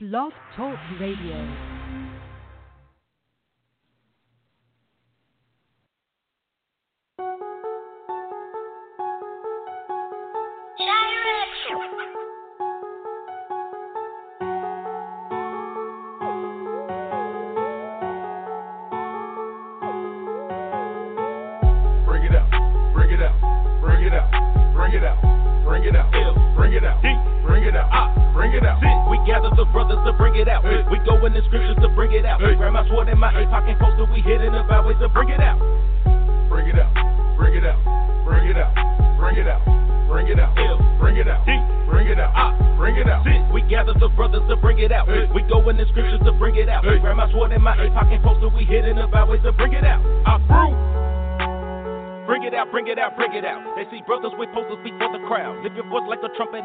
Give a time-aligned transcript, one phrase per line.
[0.00, 1.77] Blog Talk Radio.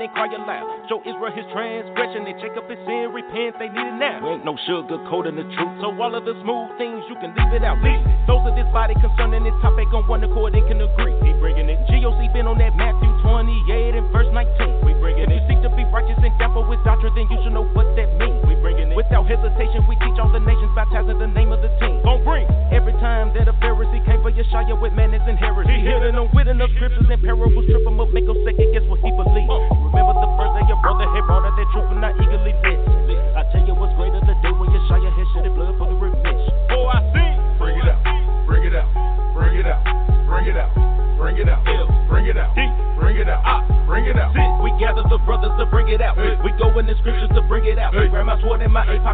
[0.04, 0.68] And cry aloud.
[0.92, 3.16] Show Israel his transgression and Jacob his sin.
[3.16, 4.20] Repent, they need it now.
[4.20, 5.74] We ain't no sugar coating the truth.
[5.80, 7.80] So all of the smooth things, you can leave it out.
[7.80, 8.28] Leave it.
[8.28, 11.16] Those of this body concerning this topic on one accord and can agree.
[11.24, 11.80] He bringing it.
[11.88, 14.84] GOC been on that Matthew 28 and verse 19.
[14.84, 15.40] We bringing if it.
[15.40, 17.88] If you seek to be righteous and careful with doctrine, then you should know what
[17.96, 18.44] that means.
[18.44, 18.96] We bringing it.
[19.00, 22.04] Without hesitation, we teach all the nations, baptizing the name of the team.
[22.04, 22.44] Gon' bring.
[22.76, 25.80] Every time that a Pharisee came for Yeshaya with manners and heresy.
[25.80, 28.84] He hitting them with enough scriptures and parables, trip him up, make him second guess
[28.92, 29.48] what he believe.
[29.48, 29.93] Uh.
[29.94, 33.14] Remember the first day your brother had brought out that truth and not eagerly listen.
[33.38, 36.50] I tell you what's greater the day when Yeshaya had shedded blood for the remission.
[36.74, 37.38] Oh, I sing.
[37.62, 38.02] Bring it out,
[38.50, 38.90] bring it out,
[39.38, 39.86] bring it out,
[40.26, 40.74] bring it out,
[41.22, 41.62] bring it out,
[42.10, 42.58] bring it out,
[42.98, 44.34] bring it out, bring it out.
[44.66, 46.18] We gather the brothers to bring it out.
[46.18, 46.42] Hey.
[46.44, 47.94] We go in the scriptures to bring it out.
[47.94, 48.10] Hey.
[48.10, 49.14] Grab my sword and my APOC.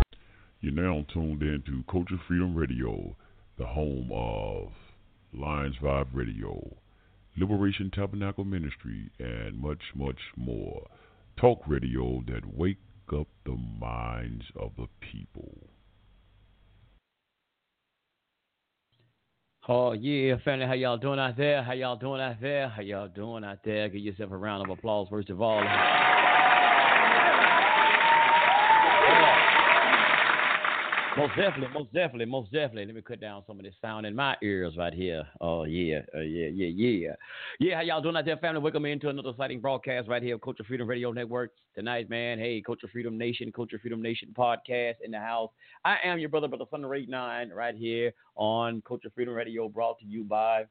[0.61, 3.16] You're now tuned in to Culture Freedom Radio,
[3.57, 4.72] the home of
[5.33, 6.55] Lions Vibe Radio,
[7.40, 10.88] Liberation Tabernacle Ministry, and much, much more.
[11.40, 12.78] Talk radio that wake
[13.18, 15.70] up the minds of the people.
[19.68, 21.64] Oh yeah, family, how y'all doing out there?
[21.64, 22.69] How y'all doing out there?
[22.69, 23.88] How y'all doing out there?
[23.88, 25.62] Give yourself a round of applause first of all.
[31.19, 32.85] Most definitely, most definitely, most definitely.
[32.85, 35.28] Let me cut down some of this sound in my ears right here.
[35.41, 37.13] Oh yeah, uh, yeah, yeah, yeah,
[37.59, 37.75] yeah.
[37.75, 38.62] How y'all doing out there, family?
[38.62, 42.40] Welcome into another exciting broadcast right here, of Culture Freedom Radio Network tonight, man.
[42.40, 45.52] Hey, Culture Freedom Nation, Culture Freedom Nation podcast in the house.
[45.84, 50.00] I am your brother, brother Thunder Eight Nine, right here on Culture Freedom Radio, brought
[50.00, 50.63] to you by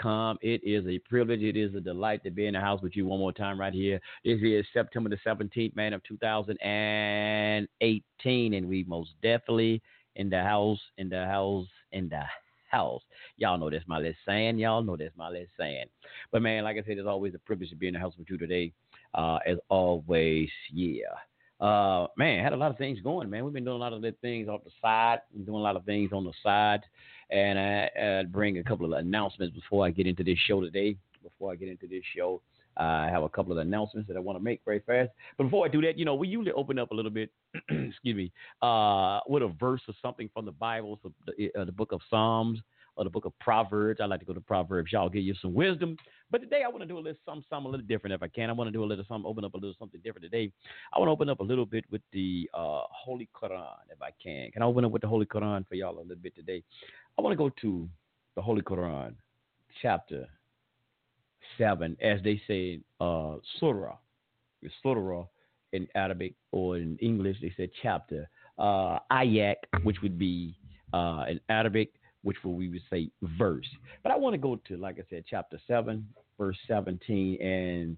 [0.00, 0.38] BlogTalkRadio.com.
[0.42, 3.06] It is a privilege, it is a delight to be in the house with you
[3.06, 4.00] one more time right here.
[4.24, 9.82] This is September the 17th, man, of 2018, and we most definitely
[10.16, 12.22] in the house, in the house, in the
[12.70, 13.02] house.
[13.36, 14.58] Y'all know that's my last saying.
[14.58, 15.86] Y'all know that's my last saying.
[16.32, 18.28] But man, like I said, it's always a privilege to be in the house with
[18.30, 18.72] you today.
[19.14, 21.14] Uh, as always, yeah.
[21.60, 23.44] Uh, man, had a lot of things going, man.
[23.44, 25.84] We've been doing a lot of the things off the side, doing a lot of
[25.84, 26.80] things on the side,
[27.30, 30.96] and I, bring a couple of announcements before I get into this show today.
[31.22, 32.40] Before I get into this show,
[32.76, 35.10] I have a couple of announcements that I want to make very fast.
[35.36, 37.30] But before I do that, you know, we usually open up a little bit,
[37.68, 38.32] excuse me,
[38.62, 42.00] uh, with a verse or something from the Bible, so the, uh, the book of
[42.08, 42.60] Psalms
[42.96, 44.00] or the book of Proverbs.
[44.00, 44.92] I like to go to Proverbs.
[44.92, 45.96] Y'all give you some wisdom.
[46.30, 48.28] But today I want to do a little something, something a little different if I
[48.28, 48.50] can.
[48.50, 50.52] I want to do a little something, open up a little something different today.
[50.92, 54.10] I want to open up a little bit with the uh, Holy Quran if I
[54.22, 54.50] can.
[54.52, 56.62] Can I open up with the Holy Quran for y'all a little bit today?
[57.18, 57.88] I want to go to
[58.36, 59.14] the Holy Quran,
[59.82, 60.26] chapter
[61.58, 63.96] seven, as they say, uh, surah.
[64.82, 65.24] Surah
[65.72, 68.28] in Arabic or in English they said chapter.
[68.58, 69.54] Uh, ayat,
[69.84, 70.54] which would be
[70.92, 73.66] uh, in Arabic, which we would say verse.
[74.02, 76.06] But I want to go to, like I said, chapter seven,
[76.38, 77.96] verse seventeen, and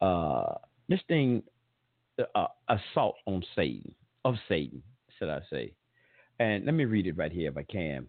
[0.00, 0.54] uh,
[0.88, 1.42] this thing,
[2.36, 3.92] uh, assault on Satan
[4.24, 4.82] of Satan,
[5.18, 5.72] should I say?
[6.38, 8.06] And let me read it right here if I can.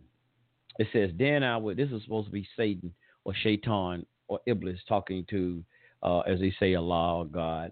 [0.80, 2.94] It says, "Then I would." This is supposed to be Satan
[3.24, 5.64] or Shaitan or Iblis talking to,
[6.04, 7.72] uh, as they say, Allah or God.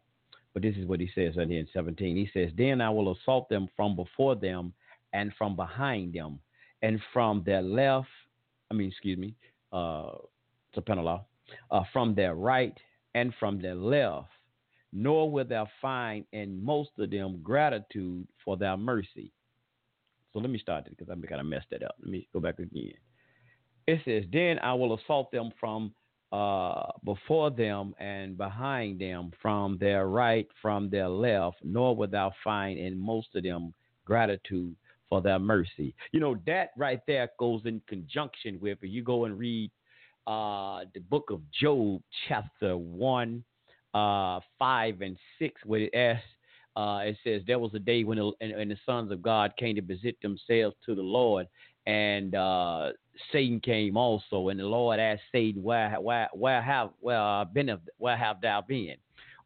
[0.53, 2.16] But this is what he says right here in 17.
[2.16, 4.74] He says, Then I will assault them from before them
[5.13, 6.39] and from behind them
[6.81, 8.10] and from their left,
[8.69, 9.36] I mean, excuse me,
[9.72, 10.12] uh,
[10.78, 11.24] subhanAllah,
[11.72, 12.78] uh, from their right
[13.16, 14.28] and from their left,
[14.92, 19.31] nor will thou find in most of them gratitude for thy mercy.
[20.33, 21.95] So let me start it because I kind of messed that up.
[22.00, 22.94] Let me go back again.
[23.85, 25.94] It says, Then I will assault them from
[26.31, 32.31] uh, before them and behind them, from their right, from their left, nor will thou
[32.44, 33.71] find in most of them
[34.06, 34.75] gratitude
[35.09, 35.94] for their mercy.
[36.12, 39.69] You know, that right there goes in conjunction with, if you go and read
[40.25, 43.44] uh, the book of Job, chapter 1,
[43.94, 46.25] uh, 5, and 6, where it asks,
[46.75, 49.54] uh, it says there was a day when the, and, and the sons of God
[49.58, 51.48] came to visit themselves to the Lord,
[51.86, 52.92] and uh,
[53.31, 57.81] Satan came also, and the Lord asked Satan, "Where, where, where have, where been, of,
[57.98, 58.96] where have thou been,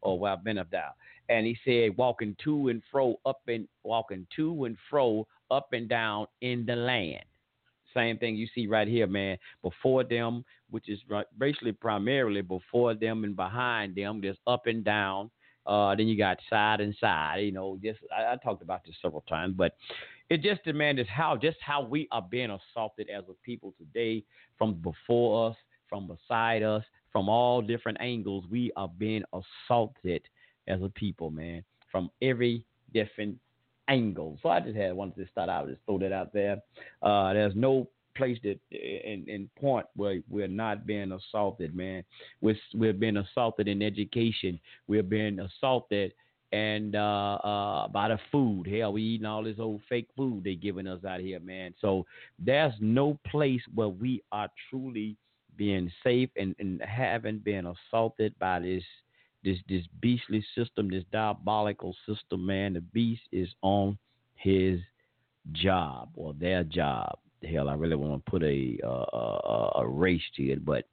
[0.00, 0.90] or where been of thou?"
[1.28, 5.88] And he said, "Walking to and fro, up and walking to and fro, up and
[5.88, 7.24] down in the land."
[7.94, 9.38] Same thing you see right here, man.
[9.62, 11.00] Before them, which is
[11.38, 15.30] basically primarily before them and behind them, just up and down.
[15.68, 17.40] Uh, then you got side and side.
[17.40, 19.76] You know, just I, I talked about this several times, but
[20.30, 24.24] it just demands how just how we are being assaulted as a people today,
[24.56, 25.56] from before us,
[25.88, 28.44] from beside us, from all different angles.
[28.50, 30.22] We are being assaulted
[30.66, 31.62] as a people, man,
[31.92, 33.36] from every different
[33.88, 34.38] angle.
[34.42, 36.58] So I just had wanted to start out, just throw that out there.
[37.02, 37.88] Uh, there's no
[38.18, 42.04] place that in, in point where we're not being assaulted, man.
[42.42, 44.60] We're we're being assaulted in education.
[44.88, 46.12] We're being assaulted
[46.52, 48.66] and uh, uh, by the food.
[48.66, 51.74] Hell, we eating all this old fake food they giving us out here, man.
[51.80, 52.04] So
[52.38, 55.16] there's no place where we are truly
[55.56, 58.84] being safe and, and haven't been assaulted by this
[59.44, 62.74] this this beastly system, this diabolical system, man.
[62.74, 63.96] The beast is on
[64.34, 64.80] his
[65.52, 70.42] job or their job hell, I really want to put a, a, a race to
[70.50, 70.84] it, but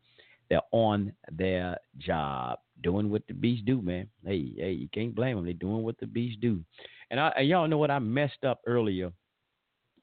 [0.50, 4.07] they're on their job doing what the beasts do, man.
[4.25, 5.45] Hey, hey, you can't blame them.
[5.45, 6.63] They're doing what the beasts do.
[7.09, 9.12] And, I, and y'all know what I messed up earlier.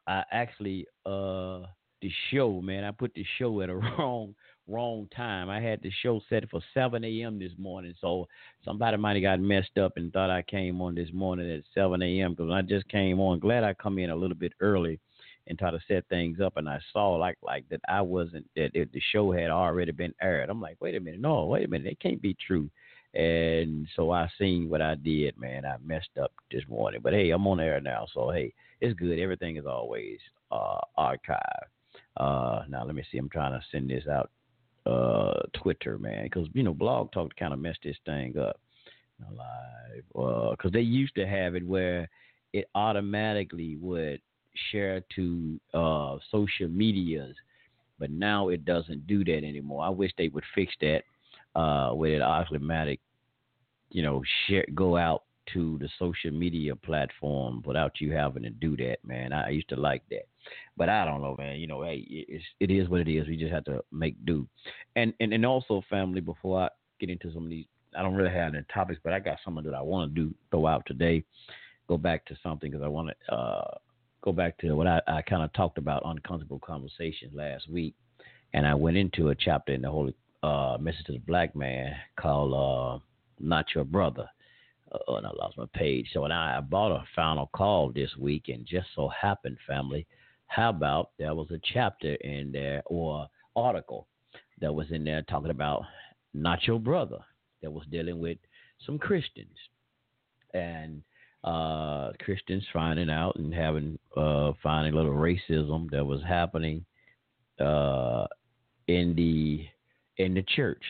[0.06, 1.60] I actually uh
[2.00, 2.82] the show, man.
[2.82, 4.34] I put the show at a wrong
[4.66, 5.48] wrong time.
[5.48, 7.38] I had the show set for 7 a.m.
[7.38, 8.26] this morning, so
[8.64, 12.02] somebody might have got messed up and thought I came on this morning at 7
[12.02, 12.34] a.m.
[12.34, 13.38] because I just came on.
[13.38, 14.98] Glad I come in a little bit early
[15.46, 16.56] and try to set things up.
[16.56, 20.50] And I saw like like that I wasn't that the show had already been aired.
[20.50, 22.70] I'm like, wait a minute, no, wait a minute, it can't be true.
[23.14, 25.66] And so I seen what I did, man.
[25.66, 29.18] I messed up this morning, but hey, I'm on air now, so hey, it's good.
[29.18, 30.18] Everything is always
[30.50, 31.68] uh, archived.
[32.16, 33.18] Uh, now let me see.
[33.18, 34.30] I'm trying to send this out
[34.86, 38.58] uh, Twitter, man, because you know Blog Talk kind of messed this thing up
[39.30, 42.08] live because uh, they used to have it where
[42.52, 44.20] it automatically would
[44.70, 47.34] share to uh, social medias,
[47.99, 49.84] but now it doesn't do that anymore.
[49.84, 51.02] I wish they would fix that
[51.58, 53.00] uh, with it automatic,
[53.90, 58.76] you know, share go out to the social media platform without you having to do
[58.76, 59.32] that, man.
[59.32, 60.26] I used to like that,
[60.76, 61.58] but I don't know, man.
[61.58, 63.26] You know, hey, it's, it is what it is.
[63.26, 64.46] We just have to make do,
[64.96, 66.20] and and and also, family.
[66.20, 66.69] Before I
[67.00, 67.66] get into some of these,
[67.96, 70.34] I don't really have any topics, but I got something that I want to do
[70.50, 71.25] throw out today.
[71.88, 73.34] Go back to something because I want to.
[73.34, 73.75] Uh,
[74.22, 77.94] go back to what I, I kind of talked about uncomfortable conversations last week,
[78.54, 81.94] and I went into a chapter in the Holy uh, Message to the Black Man
[82.16, 83.04] called uh,
[83.40, 84.28] "Not Your Brother."
[84.90, 86.08] Uh, and I lost my page.
[86.12, 90.06] So when I, I bought a final call this week, and just so happened, family,
[90.46, 94.06] how about there was a chapter in there or article
[94.60, 95.82] that was in there talking about
[96.34, 97.18] not your brother
[97.62, 98.38] that was dealing with
[98.86, 99.56] some Christians,
[100.54, 101.02] and
[101.44, 106.84] uh, Christians finding out and having uh, finding a little racism that was happening
[107.60, 108.26] uh,
[108.88, 109.66] in the
[110.22, 110.82] in the church.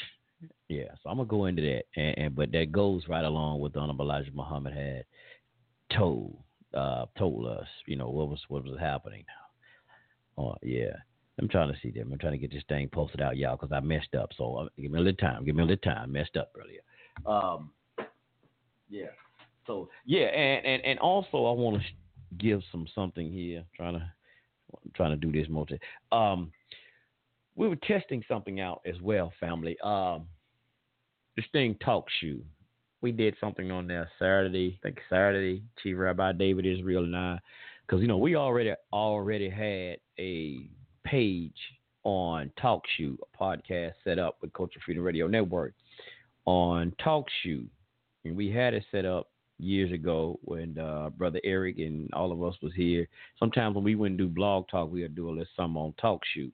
[0.68, 3.76] Yeah, so I'm gonna go into that, and, and but that goes right along with
[3.76, 5.04] Honorable Elijah Muhammad had
[5.96, 6.36] told
[6.74, 9.24] uh, told us, you know, what was what was happening.
[10.38, 10.96] Oh yeah,
[11.38, 12.10] I'm trying to see them.
[12.12, 14.30] I'm trying to get this thing posted out, y'all, because I messed up.
[14.36, 15.44] So uh, give me a little time.
[15.44, 16.12] Give me a little time.
[16.12, 16.80] Messed up earlier.
[17.26, 17.70] Um,
[18.88, 19.06] yeah.
[19.66, 23.64] So yeah, and and, and also I want to give some something here.
[23.76, 24.12] trying to
[24.94, 25.78] trying to do this multi.
[26.10, 26.52] Um,
[27.54, 29.76] we were testing something out as well, family.
[29.80, 30.26] Um,
[31.36, 32.42] this thing talk shoe.
[33.00, 34.78] We did something on there Saturday.
[34.80, 35.62] I think Saturday.
[35.82, 37.38] Chief Rabbi David Israel and I,
[37.86, 40.68] because you know we already already had a
[41.04, 41.58] page
[42.04, 45.74] on Talk TalkShoe, a podcast set up with Culture Freedom Radio Network
[46.46, 47.66] on Talk TalkShoe,
[48.24, 49.31] and we had it set up
[49.62, 53.08] years ago when uh, brother Eric and all of us was here.
[53.38, 56.20] Sometimes when we wouldn't do blog talk, we would do a little something on talk
[56.34, 56.52] shoot.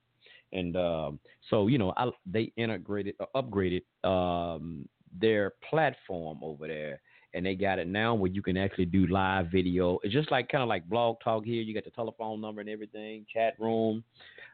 [0.53, 1.19] And um,
[1.51, 4.89] so you know, I, they integrated, uh, upgraded um,
[5.21, 7.01] their platform over there,
[7.35, 9.99] and they got it now where you can actually do live video.
[10.03, 11.63] It's just like kind of like blog talk here.
[11.63, 14.05] You got the telephone number and everything, chat room,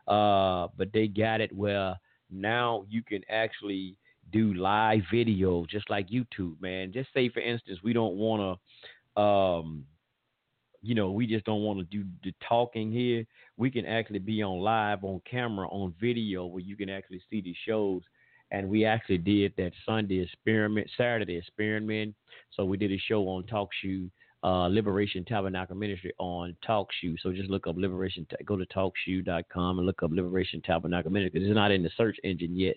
[0.09, 1.95] uh, but they got it where
[2.31, 3.97] now you can actually
[4.35, 6.93] do live video just like YouTube, man.
[6.93, 8.59] Just say for instance, we don't want
[9.17, 9.85] to, um,
[10.83, 13.25] you know, we just don't want to do the talking here.
[13.57, 17.41] We can actually be on live, on camera, on video, where you can actually see
[17.41, 18.03] the shows.
[18.51, 22.15] And we actually did that Sunday experiment, Saturday experiment.
[22.51, 24.11] So we did a show on TalkShoe
[24.43, 27.17] uh, Liberation Tabernacle Ministry on TalkShoe.
[27.23, 28.27] So just look up Liberation.
[28.45, 32.19] Go to TalkShoe.com and look up Liberation Tabernacle Ministry because it's not in the search
[32.25, 32.77] engine yet.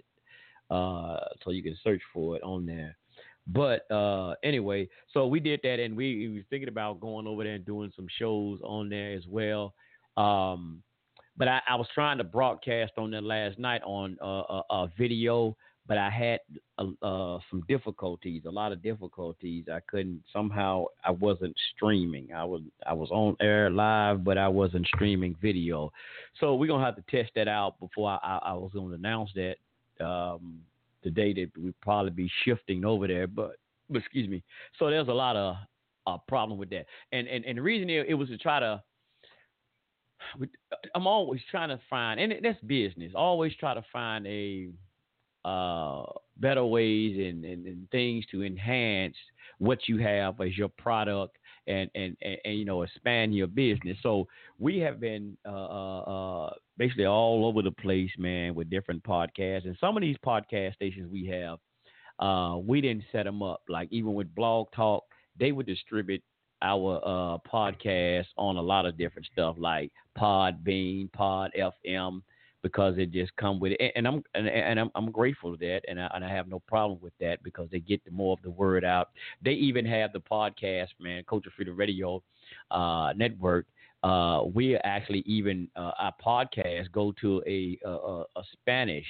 [0.69, 2.97] Uh, so you can search for it on there.
[3.47, 7.43] But uh, anyway, so we did that, and we, we were thinking about going over
[7.43, 9.73] there and doing some shows on there as well.
[10.17, 10.83] Um,
[11.37, 14.91] but I, I, was trying to broadcast on that last night on uh, a, a,
[14.97, 15.55] video,
[15.87, 16.39] but I had
[16.79, 19.65] uh, uh, some difficulties, a lot of difficulties.
[19.71, 20.85] I couldn't somehow.
[21.05, 22.29] I wasn't streaming.
[22.35, 25.91] I was I was on air live, but I wasn't streaming video.
[26.39, 29.29] So we're gonna have to test that out before I, I, I was gonna announce
[29.35, 29.57] that.
[30.01, 30.61] Um,
[31.03, 33.27] the day that we probably be shifting over there.
[33.27, 33.57] But,
[33.93, 34.43] excuse me.
[34.77, 35.55] So there's a lot of
[36.05, 36.85] uh, problem with that.
[37.11, 38.83] And and and the reason it, it was to try to.
[40.95, 43.11] I'm always trying to find, and that's business.
[43.15, 44.69] Always try to find a
[45.45, 46.03] uh,
[46.37, 49.15] better ways and, and, and, things to enhance
[49.59, 51.37] what you have as your product
[51.67, 53.97] and, and, and, and you know expand your business.
[54.03, 54.27] So
[54.59, 59.65] we have been uh, uh, uh basically all over the place, man, with different podcasts.
[59.65, 61.57] And some of these podcast stations we have,
[62.19, 63.61] uh, we didn't set them up.
[63.67, 65.03] Like even with Blog Talk,
[65.39, 66.23] they would distribute
[66.61, 72.21] our uh, podcast on a lot of different stuff like Podbean, Pod FM,
[72.63, 73.91] because it just come with it.
[73.95, 76.59] And I'm and, and I'm, I'm grateful to that, and I, and I have no
[76.67, 79.09] problem with that because they get the more of the word out.
[79.43, 82.23] They even have the podcast, man, Culture Freedom Radio
[82.71, 83.67] uh, Network
[84.03, 89.05] uh, we actually even uh, our podcast go to a a, a Spanish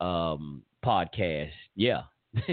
[0.00, 1.50] um, podcast.
[1.74, 2.02] Yeah.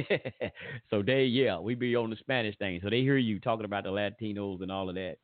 [0.90, 2.80] so they yeah we be on the Spanish thing.
[2.82, 5.18] So they hear you talking about the Latinos and all of that.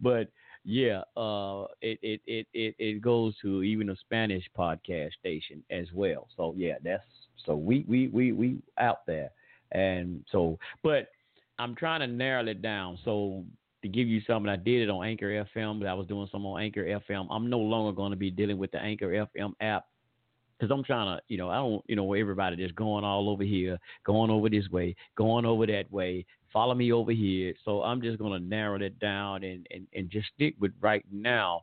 [0.00, 0.28] But
[0.64, 5.86] yeah, uh, it, it, it, it, it goes to even a Spanish podcast station as
[5.92, 6.28] well.
[6.36, 7.02] So yeah, that's
[7.44, 9.30] so we we we we out there,
[9.72, 11.08] and so but
[11.58, 12.98] I'm trying to narrow it down.
[13.04, 13.44] So
[13.90, 14.50] to give you something.
[14.50, 17.26] I did it on Anchor FM, but I was doing some on Anchor FM.
[17.30, 19.86] I'm no longer going to be dealing with the Anchor FM app
[20.58, 23.44] because I'm trying to, you know, I don't, you know, everybody just going all over
[23.44, 26.26] here, going over this way, going over that way.
[26.52, 27.54] Follow me over here.
[27.64, 31.04] So I'm just going to narrow it down and, and, and just stick with right
[31.12, 31.62] now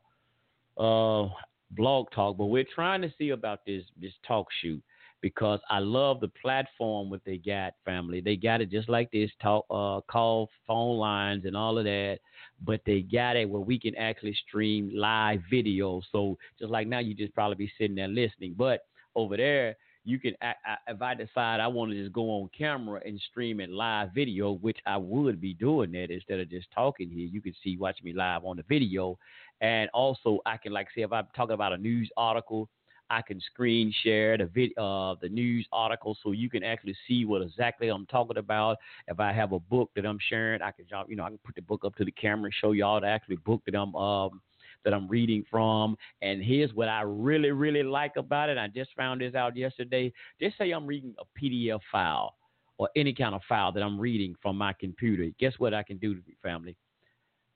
[0.78, 1.28] uh,
[1.72, 2.38] blog talk.
[2.38, 4.82] But we're trying to see about this this talk shoot
[5.26, 8.22] because I love the platform what they got, family.
[8.22, 12.20] They got it just like this, talk, uh, call phone lines and all of that,
[12.64, 16.00] but they got it where we can actually stream live video.
[16.12, 18.82] So just like now, you just probably be sitting there listening, but
[19.16, 20.54] over there, you can i
[20.88, 24.52] if I decide I want to just go on camera and stream it live video,
[24.52, 27.26] which I would be doing that instead of just talking here.
[27.26, 29.18] You can see watch me live on the video,
[29.60, 32.70] and also I can like say if I'm talking about a news article
[33.10, 37.26] I can screen share the vid, uh, the news article so you can actually see
[37.26, 38.78] what exactly I'm talking about.
[39.08, 41.56] If I have a book that I'm sharing, I can you know I can put
[41.56, 44.42] the book up to the camera and show y'all the actual book that I'm um,
[44.84, 45.98] that I'm reading from.
[46.22, 48.58] And here's what I really really like about it.
[48.58, 50.12] I just found this out yesterday.
[50.42, 52.36] Just say I'm reading a PDF file
[52.78, 55.30] or any kind of file that I'm reading from my computer.
[55.40, 56.76] Guess what I can do to family?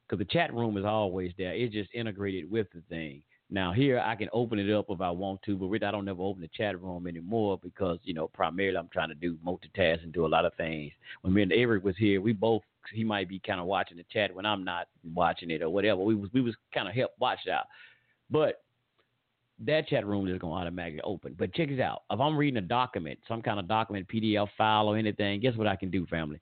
[0.08, 1.54] Because the chat room is always there.
[1.54, 3.22] It's just integrated with the thing.
[3.52, 6.22] Now here I can open it up if I want to, but I don't never
[6.22, 10.14] open the chat room anymore because you know primarily I'm trying to do multitask and
[10.14, 10.92] do a lot of things.
[11.22, 12.62] When me and Eric was here, we both
[12.94, 16.02] he might be kind of watching the chat when I'm not watching it or whatever.
[16.02, 17.66] We was we was kind of help watch out,
[18.30, 18.64] but
[19.66, 21.36] that chat room is going to automatically open.
[21.38, 24.88] But check this out: if I'm reading a document, some kind of document, PDF file
[24.88, 26.40] or anything, guess what I can do, family?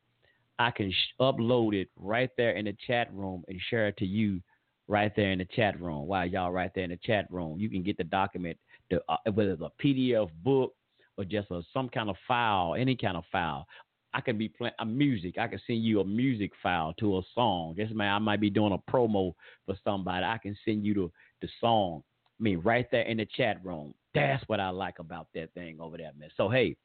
[0.59, 4.05] I can sh- upload it right there in the chat room and share it to
[4.05, 4.41] you
[4.87, 6.07] right there in the chat room.
[6.07, 8.57] While y'all right there in the chat room, you can get the document,
[8.89, 10.73] the, uh, whether it's a PDF book
[11.17, 13.67] or just a, some kind of file, any kind of file.
[14.13, 15.37] I can be playing a music.
[15.37, 17.75] I can send you a music file to a song.
[17.77, 19.33] Just man, I might be doing a promo
[19.65, 20.25] for somebody.
[20.25, 22.03] I can send you the the song.
[22.39, 23.93] I mean, right there in the chat room.
[24.15, 26.29] That's what I like about that thing over there, man.
[26.37, 26.75] So hey,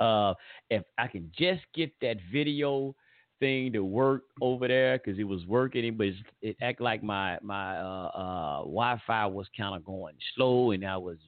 [0.00, 0.34] uh,
[0.70, 2.94] if I can just get that video
[3.40, 6.08] thing to work over there because it was working, but
[6.42, 10.96] it act like my my uh, uh, Wi-Fi was kind of going slow, and I
[10.96, 11.18] was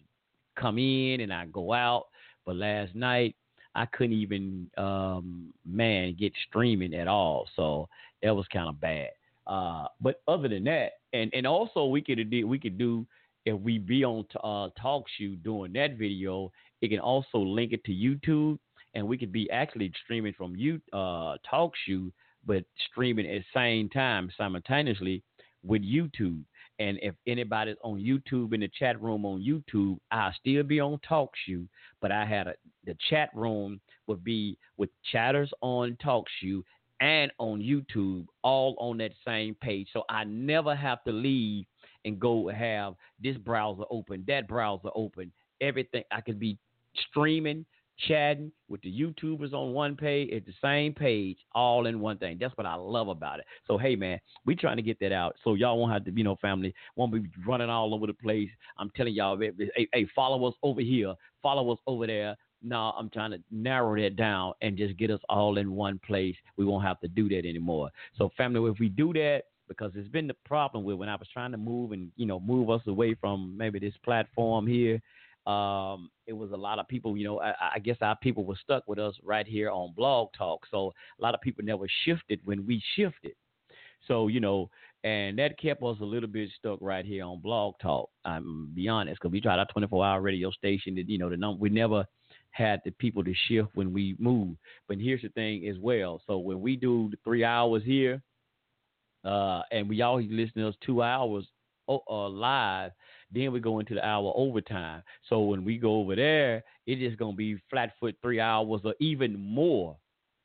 [0.59, 2.07] come in and I go out.
[2.47, 3.37] But last night
[3.75, 7.89] I couldn't even um, man get streaming at all, so
[8.23, 9.11] that was kind of bad.
[9.47, 13.07] Uh, but other than that, and and also we could do we could do
[13.47, 17.73] if we be on t- uh, talk show doing that video, it can also link
[17.73, 18.59] it to YouTube
[18.95, 22.11] and we could be actually streaming from you uh, talk show,
[22.47, 25.23] but streaming at same time simultaneously
[25.65, 26.43] with YouTube.
[26.81, 31.01] And if anybody's on YouTube in the chat room on YouTube, I'll still be on
[31.07, 31.63] talk show,
[32.01, 32.55] but I had a
[32.85, 36.63] the chat room would be with chatters on talk show
[37.01, 39.89] and on YouTube, all on that same page.
[39.93, 41.67] So I never have to leave
[42.05, 46.03] and go have this browser open, that browser open, everything.
[46.11, 46.59] I could be
[47.11, 47.67] streaming,
[48.07, 52.39] chatting with the YouTubers on one page at the same page, all in one thing.
[52.41, 53.47] That's what I love about it.
[53.67, 55.37] So hey man, we trying to get that out.
[55.43, 58.51] So y'all won't have to, you know, family won't be running all over the place.
[58.79, 62.37] I'm telling y'all, eh, eh, hey, hey follow us over here, follow us over there.
[62.63, 66.35] No, I'm trying to narrow that down and just get us all in one place.
[66.57, 67.91] We won't have to do that anymore.
[68.17, 71.29] So family, if we do that, because it's been the problem with when I was
[71.33, 75.01] trying to move and you know move us away from maybe this platform here
[75.49, 78.59] um, it was a lot of people, you know, I, I, guess our people were
[78.63, 80.67] stuck with us right here on Blog Talk.
[80.71, 83.33] So a lot of people never shifted when we shifted.
[84.07, 84.69] So, you know,
[85.05, 88.11] and that kept us a little bit stuck right here on Blog Talk.
[88.27, 91.37] I'm be honest, because we tried our 24 hour radio station that, you know, the
[91.39, 92.05] number, we never
[92.51, 94.59] had the people to shift when we moved.
[94.87, 96.21] But here's the thing as well.
[96.27, 98.21] So when we do the three hours here,
[99.25, 101.47] uh, and we always listen to us two hours
[101.89, 102.93] uh, live,
[103.31, 105.03] then we go into the hour overtime.
[105.29, 108.95] So when we go over there, it is gonna be flat foot three hours or
[109.01, 109.97] even more.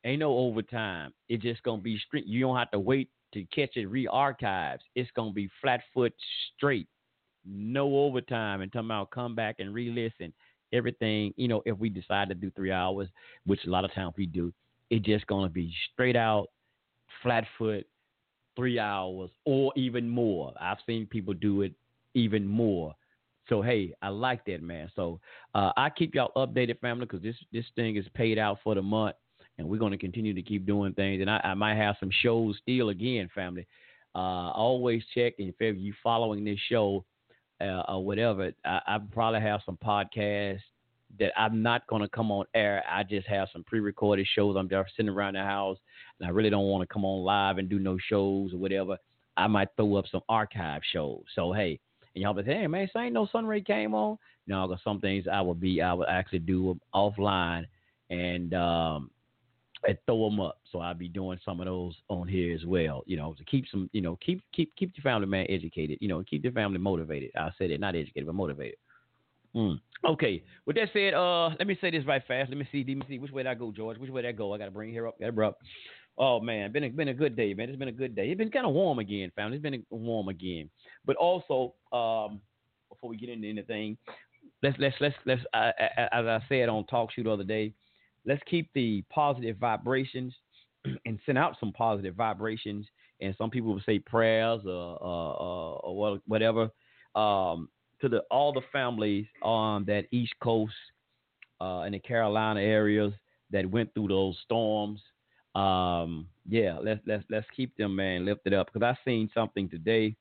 [0.04, 1.12] Ain't no overtime.
[1.28, 2.26] It's just gonna be straight.
[2.26, 4.82] You don't have to wait to catch it re-archives.
[4.94, 6.12] It's gonna be flat foot
[6.56, 6.88] straight,
[7.46, 8.60] no overtime.
[8.60, 10.32] And talking about come back and re-listen
[10.72, 11.32] everything.
[11.36, 13.08] You know, if we decide to do three hours,
[13.46, 14.52] which a lot of times we do,
[14.90, 16.48] it's just gonna be straight out,
[17.22, 17.86] flat foot,
[18.56, 20.52] three hours or even more.
[20.60, 21.72] I've seen people do it
[22.14, 22.94] even more.
[23.48, 24.90] So hey, I like that man.
[24.96, 25.20] So
[25.54, 28.82] uh, I keep y'all updated, family, because this this thing is paid out for the
[28.82, 29.16] month,
[29.58, 31.20] and we're to continue to keep doing things.
[31.20, 33.66] And I, I might have some shows still again, family.
[34.14, 37.04] Uh, always check, and if you following this show
[37.60, 40.60] uh, or whatever, I, I probably have some podcasts
[41.18, 42.82] that I'm not going to come on air.
[42.88, 44.56] I just have some pre-recorded shows.
[44.56, 45.78] I'm just sitting around the house,
[46.18, 48.96] and I really don't want to come on live and do no shows or whatever.
[49.36, 51.22] I might throw up some archive shows.
[51.34, 51.80] So hey,
[52.14, 54.18] and y'all be saying, hey man, say no Sunray came on.
[54.46, 57.64] No, because some things I would be, I would actually do offline
[58.10, 59.10] and um,
[59.86, 60.58] and throw them up.
[60.70, 63.02] So I'll be doing some of those on here as well.
[63.06, 65.98] You know, to keep some, you know, keep keep keep your family man educated.
[66.00, 67.30] You know, keep your family motivated.
[67.36, 68.76] I said it, not educated, but motivated.
[69.54, 69.80] Mm.
[70.04, 70.42] Okay.
[70.66, 72.50] With that said, uh, let me say this right fast.
[72.50, 72.84] Let me see.
[72.86, 73.98] Let me see which way did I go, George.
[73.98, 74.52] Which way did I go?
[74.52, 75.18] I got to bring her up.
[75.20, 75.58] Got her up.
[76.16, 77.68] Oh man, been a, been a good day, man.
[77.68, 78.28] It's been a good day.
[78.28, 79.56] It's been kind of warm again, family.
[79.56, 80.70] It's been warm again.
[81.04, 82.40] But also, um,
[82.88, 83.96] before we get into anything,
[84.62, 85.72] let's let's let's let's uh,
[86.12, 87.72] as I said on TalkShoe the other day,
[88.24, 90.32] let's keep the positive vibrations
[91.06, 92.86] and send out some positive vibrations.
[93.20, 96.70] And some people will say prayers or or, or whatever
[97.16, 97.68] um,
[98.00, 100.74] to the all the families on that East Coast
[101.60, 103.12] uh, and the Carolina areas
[103.50, 105.00] that went through those storms
[105.54, 110.16] um, yeah, let's let's let's keep them man lifted up because I seen something today.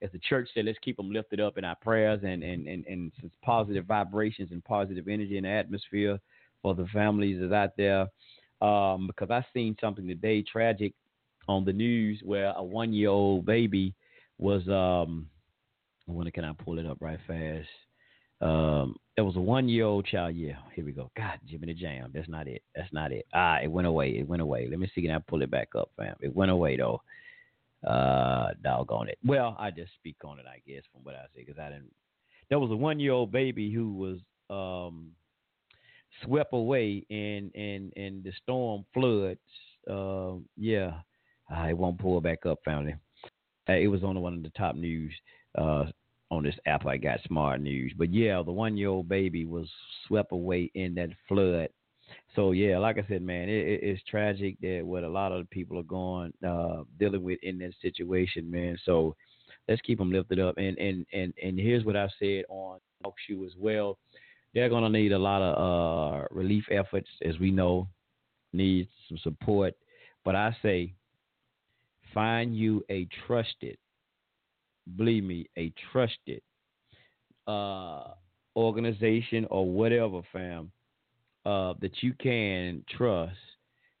[0.00, 2.84] As the church said, let's keep them lifted up in our prayers and and and
[2.86, 6.18] and positive vibrations and positive energy in the atmosphere
[6.62, 8.08] for the families that's out there.
[8.66, 10.94] Um, because I seen something today tragic
[11.48, 13.94] on the news where a one year old baby
[14.38, 15.28] was um
[16.06, 17.68] when can I pull it up right fast?
[18.40, 20.34] Um, there was a one year old child.
[20.34, 21.10] Yeah, here we go.
[21.16, 22.10] God, Jimmy the Jam.
[22.14, 22.62] That's not it.
[22.74, 23.26] That's not it.
[23.34, 24.10] Ah, it went away.
[24.18, 24.68] It went away.
[24.70, 25.02] Let me see.
[25.02, 26.16] Can I pull it back up, fam?
[26.20, 27.02] It went away though.
[27.86, 29.18] Uh, doggone it.
[29.24, 31.92] Well, I just speak on it, I guess, from what I see, because I didn't.
[32.48, 34.18] There was a one year old baby who was
[34.50, 35.10] um
[36.24, 39.40] swept away in in in the storm floods.
[39.90, 40.92] Uh, yeah,
[41.50, 42.94] I won't pull back up, family.
[43.68, 45.12] Uh, it was on one of the top news.
[45.56, 45.84] Uh,
[46.32, 47.92] on this app I got smart news.
[47.96, 49.68] But yeah, the one year old baby was
[50.08, 51.68] swept away in that flood.
[52.34, 55.48] So yeah, like I said, man, it, it, it's tragic that what a lot of
[55.50, 58.78] people are going uh, dealing with in that situation, man.
[58.84, 59.14] So
[59.68, 60.56] let's keep them lifted up.
[60.56, 63.14] And and and and here's what I said on talk
[63.44, 63.98] as well.
[64.54, 67.88] They're gonna need a lot of uh, relief efforts, as we know,
[68.54, 69.74] need some support.
[70.24, 70.94] But I say,
[72.14, 73.76] find you a trusted
[74.96, 76.42] believe me, a trusted
[77.46, 78.04] uh,
[78.56, 80.70] organization or whatever, fam,
[81.44, 83.36] uh, that you can trust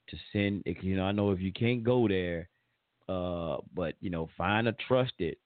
[0.08, 0.62] to send.
[0.64, 2.48] You know, I know if you can't go there,
[3.08, 5.36] uh, but you know, find a trusted.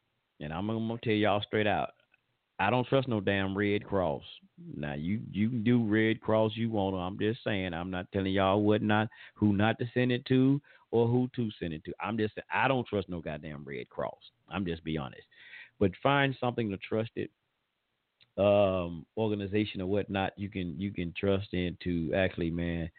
[0.40, 1.90] And I'm, I'm gonna tell y'all straight out,
[2.58, 4.22] I don't trust no damn Red Cross.
[4.76, 6.96] Now you you can do Red Cross you want.
[6.96, 7.74] I'm just saying.
[7.74, 10.60] I'm not telling y'all what not who not to send it to
[10.96, 11.92] or who to send it to.
[12.00, 14.30] I'm just I don't trust no goddamn Red Cross.
[14.50, 15.22] I'm just be honest.
[15.78, 17.30] But find something to trust it
[18.38, 22.90] um, organization or whatnot you can you can trust in to actually man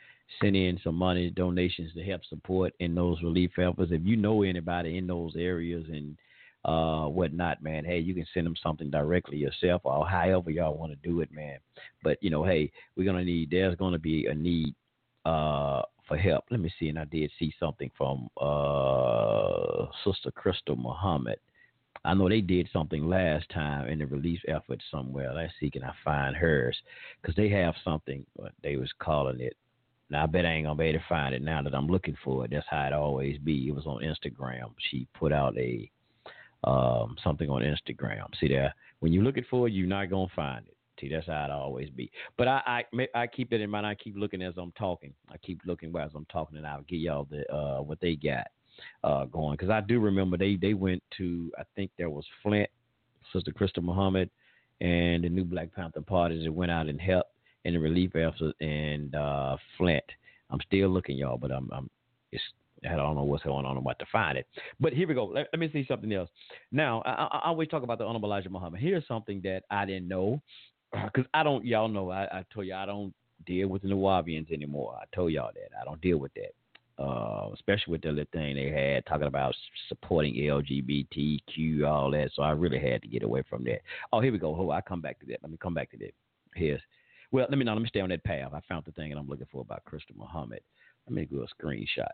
[0.42, 3.92] send in some money donations to help support in those relief efforts.
[3.92, 6.18] If you know anybody in those areas and
[6.66, 10.92] uh, whatnot, man, hey, you can send them something directly yourself or however y'all want
[10.92, 11.60] to do it, man.
[12.04, 13.52] But you know, hey, we're gonna need.
[13.52, 14.76] There's gonna be a need
[15.28, 16.46] uh, for help.
[16.50, 21.40] Let me see, and I did see something from uh, Sister Crystal Muhammad.
[22.06, 25.34] I know they did something last time in the relief effort somewhere.
[25.34, 26.78] Let's see, can I find hers?
[27.22, 28.26] Because they have something.
[28.64, 29.58] They was calling it.
[30.10, 32.16] Now I bet I ain't gonna be able to find it now that I'm looking
[32.24, 32.52] for it.
[32.52, 33.68] That's how it always be.
[33.68, 34.72] It was on Instagram.
[34.90, 35.92] She put out a
[36.64, 38.28] um, something on Instagram.
[38.40, 40.77] See there, when you're looking for it, you're not gonna find it.
[41.00, 42.12] See, that's how it always be.
[42.38, 43.86] But I, I, I keep that in mind.
[43.86, 45.14] I keep looking as I'm talking.
[45.30, 48.48] I keep looking as I'm talking, and I'll get y'all the uh, what they got
[49.04, 49.54] uh, going.
[49.54, 52.70] Because I do remember they they went to I think there was Flint,
[53.34, 54.30] Sister Crystal Muhammad,
[54.82, 57.32] and the New Black Panther parties that went out and helped
[57.66, 60.04] in the relief efforts in uh, Flint.
[60.50, 61.90] I'm still looking, y'all, but I'm, I'm
[62.32, 62.44] it's
[62.86, 64.48] I don't know what's going on and what to find it.
[64.80, 65.26] But here we go.
[65.26, 66.30] Let, let me see something else.
[66.72, 68.80] Now, I, I, always talk about the Honorable Elijah Muhammad.
[68.80, 70.42] Here's something that I didn't know
[70.92, 73.14] because I don't, y'all know, I, I told you I don't
[73.46, 74.98] deal with the Nuwaubians anymore.
[75.00, 75.78] I told y'all that.
[75.80, 76.54] I don't deal with that.
[77.00, 79.54] Uh, especially with the little thing they had talking about
[79.88, 82.32] supporting LGBTQ, all that.
[82.34, 83.82] So I really had to get away from that.
[84.12, 84.56] Oh, here we go.
[84.56, 85.38] Oh, I come back to that.
[85.44, 86.14] Let me come back to that.
[86.56, 86.82] Here's,
[87.32, 88.52] well, let me not let me stay on that path.
[88.52, 90.62] I found the thing that I'm looking for about Crystal Muhammad.
[91.06, 92.08] Let me do a screenshot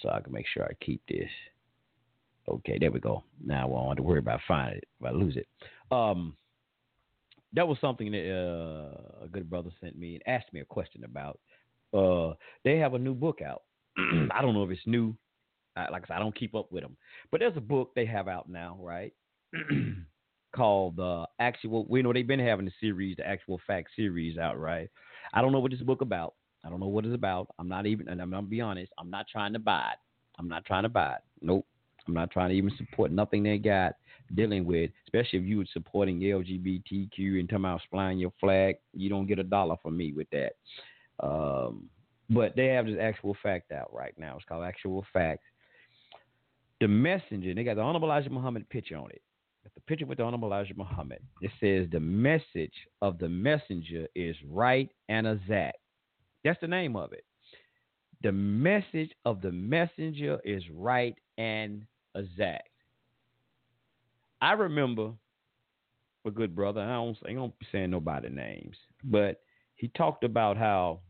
[0.00, 1.28] so I can make sure I keep this.
[2.48, 3.22] Okay, there we go.
[3.44, 5.46] Now I won't have to worry about finding it if I lose it.
[5.92, 6.34] Um,
[7.54, 11.04] that was something that uh, a good brother sent me and asked me a question
[11.04, 11.40] about.
[11.92, 12.34] Uh,
[12.64, 13.62] they have a new book out.
[13.98, 15.16] I don't know if it's new.
[15.76, 16.96] like I said, I don't keep up with them,
[17.30, 19.12] but there's a book they have out now, right?
[20.54, 21.86] called the uh, actual.
[21.88, 24.88] We know they've been having the series, the actual fact series out, right?
[25.32, 26.34] I don't know what this book about.
[26.64, 27.48] I don't know what it's about.
[27.58, 28.92] I'm not even, and I'm gonna be honest.
[28.98, 29.98] I'm not trying to buy it.
[30.38, 31.22] I'm not trying to buy it.
[31.40, 31.66] Nope.
[32.06, 33.94] I'm not trying to even support nothing they got
[34.34, 38.76] dealing with, especially if you were supporting LGBTQ and talking about flying your flag.
[38.92, 40.52] You don't get a dollar from me with that.
[41.20, 41.88] Um,
[42.28, 44.36] but they have this actual fact out right now.
[44.36, 45.44] It's called Actual Facts.
[46.80, 49.20] The messenger, they got the Honorable Elijah Muhammad picture on it.
[49.74, 51.18] The picture with the Honorable Elijah Muhammad.
[51.42, 55.78] It says the message of the messenger is right and exact.
[56.44, 57.24] That's the name of it.
[58.22, 62.68] The message of the messenger is right and exact.
[64.42, 65.12] I remember
[66.26, 66.80] a good brother.
[66.80, 69.40] I don't, I don't be saying nobody names, but
[69.76, 71.00] he talked about how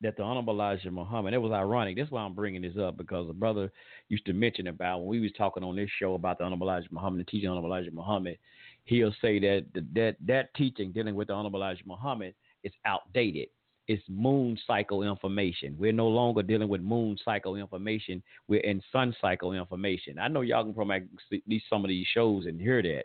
[0.00, 1.34] that the Honorable Elijah Muhammad.
[1.34, 1.96] It was ironic.
[1.96, 3.72] That's why I'm bringing this up because the brother
[4.08, 6.88] used to mention about when we was talking on this show about the Honorable Elijah
[6.92, 8.38] Muhammad, the teaching Honorable Elijah Muhammad.
[8.84, 13.48] He'll say that that that teaching dealing with the Honorable Elijah Muhammad is outdated
[13.88, 15.74] it's moon cycle information.
[15.78, 18.22] We're no longer dealing with moon cycle information.
[18.46, 20.18] We're in sun cycle information.
[20.18, 23.04] I know y'all can probably see some of these shows and hear that,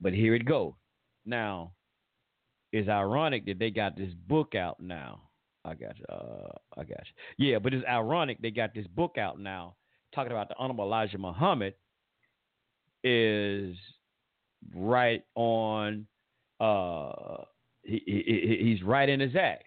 [0.00, 0.76] but here it go.
[1.26, 1.72] Now,
[2.72, 5.20] it's ironic that they got this book out now.
[5.64, 6.04] I got you.
[6.08, 7.02] Uh, I got
[7.38, 7.50] you.
[7.50, 9.76] Yeah, but it's ironic they got this book out now
[10.14, 11.74] talking about the Honorable Elijah Muhammad
[13.04, 13.76] is
[14.74, 16.06] right on
[16.60, 17.44] uh,
[17.82, 19.64] he, he, he's right in his act.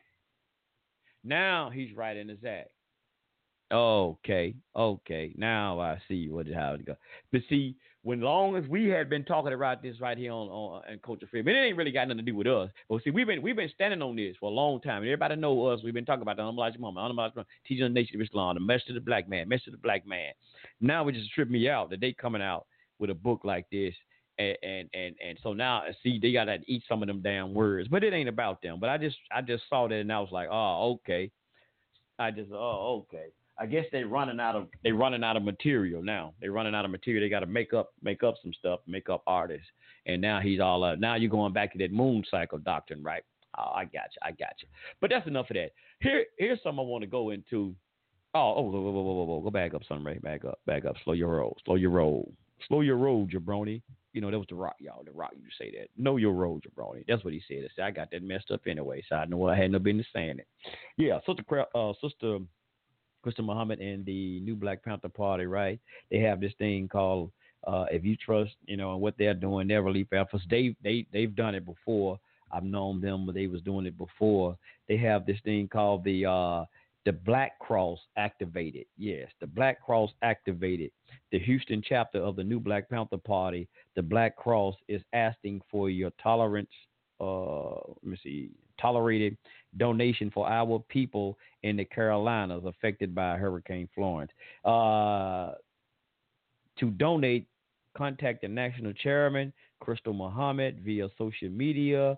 [1.23, 2.69] Now he's right in his act.
[3.71, 5.33] Okay, okay.
[5.35, 6.95] Now I see what how it go.
[7.31, 10.81] But see, when long as we had been talking about this right here on on
[10.87, 12.69] and Culture Freedom, it ain't really got nothing to do with us.
[12.87, 14.97] But see, we've been we've been standing on this for a long time.
[14.97, 15.79] Everybody know us.
[15.83, 18.89] We've been talking about the unbelievable moment, unbelievable teaching the nation of Islam, the message
[18.89, 20.33] of the black man, message of the black man.
[20.79, 22.67] Now it just tripped me out that they coming out
[22.99, 23.95] with a book like this
[24.63, 27.87] and and and, so now see they got to eat some of them damn words,
[27.87, 28.79] but it ain't about them.
[28.79, 31.31] But I just I just saw that and I was like, oh okay.
[32.19, 33.27] I just oh okay.
[33.59, 36.33] I guess they running out of they running out of material now.
[36.41, 37.23] They running out of material.
[37.23, 39.67] They got to make up make up some stuff, make up artists.
[40.05, 43.23] And now he's all uh, now you're going back to that moon cycle doctrine, right?
[43.57, 44.67] Oh, I got you, I got you.
[44.99, 45.71] But that's enough of that.
[45.99, 47.75] Here here's something I want to go into.
[48.35, 50.17] Oh, oh, whoa, whoa, whoa, whoa, whoa, go back up, son, Ray.
[50.17, 50.95] Back up, back up.
[51.03, 52.33] Slow your roll, slow your roll,
[52.67, 53.81] slow your roll, jabroni.
[54.13, 55.03] You know, that was the rock, y'all.
[55.03, 55.87] The rock you say that.
[55.97, 57.03] Know your role, jabroni.
[57.07, 57.63] That's what he said.
[57.63, 60.05] I said, I got that messed up anyway, so I know I had no business
[60.13, 60.47] saying it.
[60.97, 62.39] Yeah, Sister, uh, Sister
[63.23, 65.79] Crystal Muhammad and the New Black Panther Party, right?
[66.11, 67.31] They have this thing called
[67.65, 70.43] uh, if you trust, you know, what they're doing, their relief efforts.
[70.49, 72.19] They they they've done it before.
[72.51, 74.57] I've known them, but they was doing it before.
[74.87, 76.65] They have this thing called the uh,
[77.05, 78.85] the Black Cross activated.
[78.97, 80.91] Yes, the Black Cross activated.
[81.31, 85.89] The Houston chapter of the New Black Panther Party, the Black Cross is asking for
[85.89, 86.69] your tolerance.
[87.19, 88.51] Uh, let me see.
[88.79, 89.37] tolerated
[89.77, 94.31] donation for our people in the Carolinas affected by Hurricane Florence.
[94.63, 95.53] Uh,
[96.79, 97.47] to donate,
[97.95, 102.17] contact the national chairman, Crystal Muhammad, via social media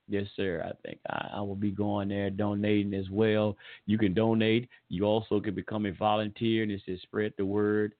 [0.09, 0.65] Yes, sir.
[0.67, 3.57] I think I, I will be going there donating as well.
[3.87, 4.69] You can donate.
[4.89, 7.95] You also can become a volunteer, and it says spread the word.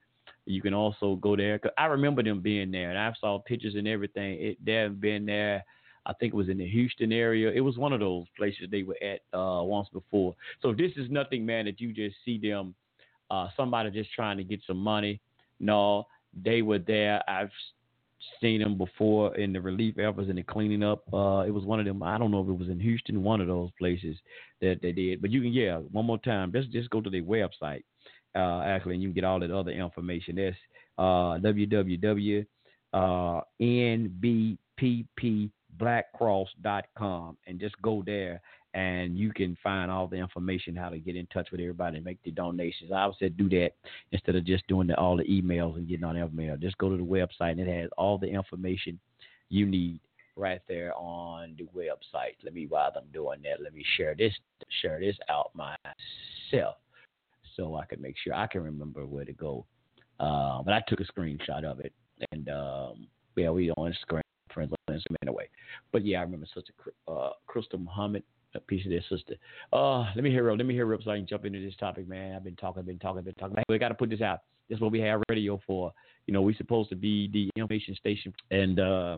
[0.51, 1.57] You can also go there.
[1.59, 4.37] Cause I remember them being there, and I saw pictures and everything.
[4.39, 5.63] It, they've been there.
[6.05, 7.51] I think it was in the Houston area.
[7.51, 10.35] It was one of those places they were at uh, once before.
[10.61, 12.73] So this is nothing, man, that you just see them.
[13.29, 15.21] Uh, somebody just trying to get some money.
[15.59, 16.07] No,
[16.43, 17.21] they were there.
[17.29, 17.51] I've
[18.41, 21.03] seen them before in the relief efforts and the cleaning up.
[21.13, 22.03] Uh, it was one of them.
[22.03, 24.17] I don't know if it was in Houston, one of those places
[24.59, 25.21] that they did.
[25.21, 26.51] But you can, yeah, one more time.
[26.51, 27.83] Just just go to their website
[28.35, 30.35] uh, actually, and you can get all that other information.
[30.35, 30.55] That's
[30.97, 32.45] uh, www.
[32.93, 33.41] Uh,
[37.47, 38.41] and just go there
[38.73, 42.05] and you can find all the information how to get in touch with everybody and
[42.05, 42.91] make the donations.
[42.91, 43.71] I would say do that
[44.11, 46.59] instead of just doing the, all the emails and getting on the information.
[46.61, 48.99] Just go to the website and it has all the information
[49.49, 49.99] you need
[50.37, 52.35] right there on the website.
[52.43, 54.33] Let me while I'm doing that, let me share this
[54.81, 56.75] share this out myself
[57.55, 59.65] so I could make sure I can remember where to go.
[60.19, 61.93] Uh, but I took a screenshot of it,
[62.31, 64.21] and um, yeah, we on Instagram,
[64.53, 65.49] friends on Instagram anyway.
[65.91, 66.73] But yeah, I remember Sister
[67.07, 69.35] uh, Crystal Muhammad, a piece of their sister.
[69.73, 70.57] Uh, let me hear up.
[70.57, 72.35] Let me hear up so I can jump into this topic, man.
[72.35, 73.57] I've been talking, been talking, been talking.
[73.67, 74.41] We got to put this out.
[74.69, 75.91] This is what we have radio for.
[76.27, 79.17] You know, we're supposed to be the information station, and uh,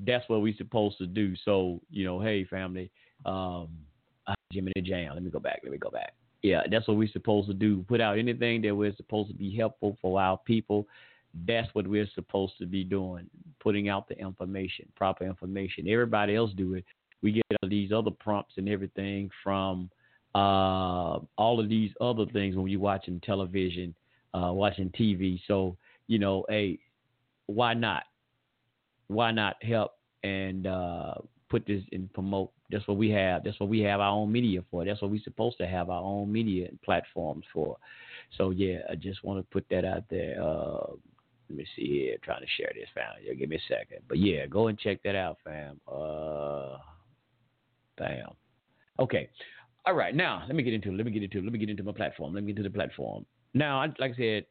[0.00, 1.34] that's what we're supposed to do.
[1.44, 2.90] So, you know, hey, family,
[3.24, 3.68] um,
[4.52, 5.14] Jimmy the Jam.
[5.14, 5.60] Let me go back.
[5.62, 7.82] Let me go back yeah, that's what we're supposed to do.
[7.88, 10.86] Put out anything that we're supposed to be helpful for our people.
[11.46, 13.30] That's what we're supposed to be doing.
[13.60, 15.88] Putting out the information, proper information.
[15.88, 16.84] Everybody else do it.
[17.22, 19.88] We get all these other prompts and everything from
[20.34, 23.94] uh, all of these other things when you're watching television,
[24.34, 25.40] uh, watching TV.
[25.48, 25.78] So
[26.08, 26.78] you know, hey,
[27.46, 28.02] why not?
[29.06, 31.14] Why not help and uh,
[31.54, 32.50] put this and promote.
[32.68, 33.44] That's what we have.
[33.44, 34.84] That's what we have our own media for.
[34.84, 37.76] That's what we're supposed to have our own media platforms for.
[38.36, 40.42] So yeah, I just want to put that out there.
[40.42, 40.94] Uh,
[41.48, 42.16] let me see here.
[42.24, 43.04] trying to share this, fam.
[43.24, 44.00] Yeah, give me a second.
[44.08, 45.80] But yeah, go and check that out, fam.
[45.86, 46.78] Uh,
[47.98, 48.30] bam.
[48.98, 49.28] Okay.
[49.86, 50.14] All right.
[50.14, 50.90] Now let me get into.
[50.90, 51.40] Let me get into.
[51.40, 52.34] Let me get into my platform.
[52.34, 53.26] Let me get into the platform.
[53.52, 54.46] Now, like I said,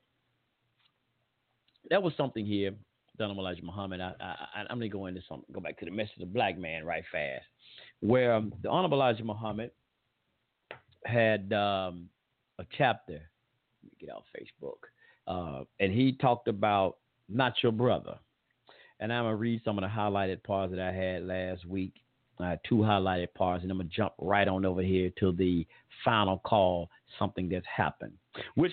[1.90, 2.72] that was something here
[3.18, 5.92] Donald Elijah Muhammad, I, I, I'm going to go into some, go back to the
[5.92, 7.46] message of black man right fast,
[8.00, 9.72] where um, the Honorable Elijah Muhammad
[11.06, 12.10] had um,
[12.60, 13.14] a chapter.
[13.84, 14.88] Let me get out Facebook,
[15.28, 16.98] uh, and he talked about
[17.30, 18.18] not your brother.
[19.00, 21.94] And I'm gonna read some of the highlighted parts that I had last week.
[22.40, 25.68] I had two highlighted parts, and I'm gonna jump right on over here to the
[26.04, 28.14] final call, something that's happened,
[28.56, 28.72] which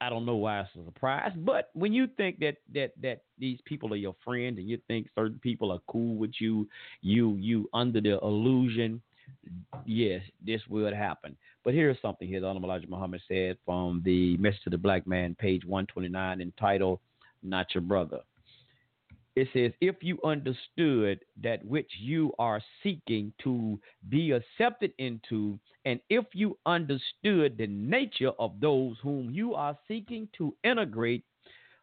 [0.00, 3.58] I don't know why it's a surprise, but when you think that that that these
[3.64, 6.68] people are your friends and you think certain people are cool with you,
[7.00, 9.00] you you under the illusion,
[9.86, 11.36] yes, this will happen.
[11.64, 12.44] But here's something here.
[12.44, 17.00] Honorable Elijah Muhammad said from the Message to the Black Man, page 129, entitled
[17.42, 18.20] "Not Your Brother."
[19.36, 23.78] it says, if you understood that which you are seeking to
[24.08, 30.28] be accepted into, and if you understood the nature of those whom you are seeking
[30.36, 31.24] to integrate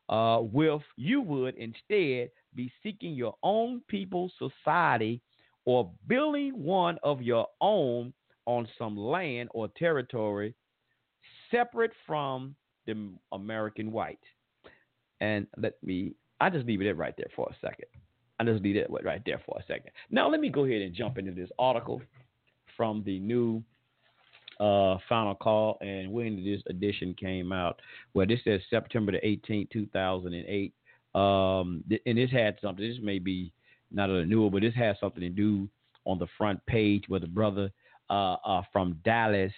[0.10, 5.22] uh, with, you would instead be seeking your own people's society
[5.64, 8.14] or building one of your own
[8.46, 10.54] on some land or territory
[11.50, 12.54] separate from
[12.86, 14.20] the American white.
[15.22, 17.88] And let me I just leave it right there for a second.
[18.38, 19.92] I just leave it right there for a second.
[20.12, 22.02] Now let me go ahead and jump into this article
[22.76, 23.64] from the new
[24.60, 27.82] uh, final call and when this edition came out.
[28.14, 30.74] Well, this says September the 18th, 2008.
[31.16, 32.88] Um, th- and this had something.
[32.88, 33.54] This may be
[33.92, 35.70] not a newer, but this has something to do
[36.06, 37.72] on the front page with a brother
[38.10, 39.52] uh, uh, from Dallas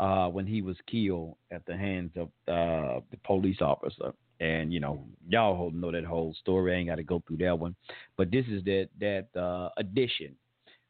[0.00, 4.12] uh, when he was killed at the hands of uh, the police officer.
[4.40, 6.74] And you know, y'all know that whole story.
[6.74, 7.76] I ain't got to go through that one.
[8.16, 10.34] But this is that that uh, edition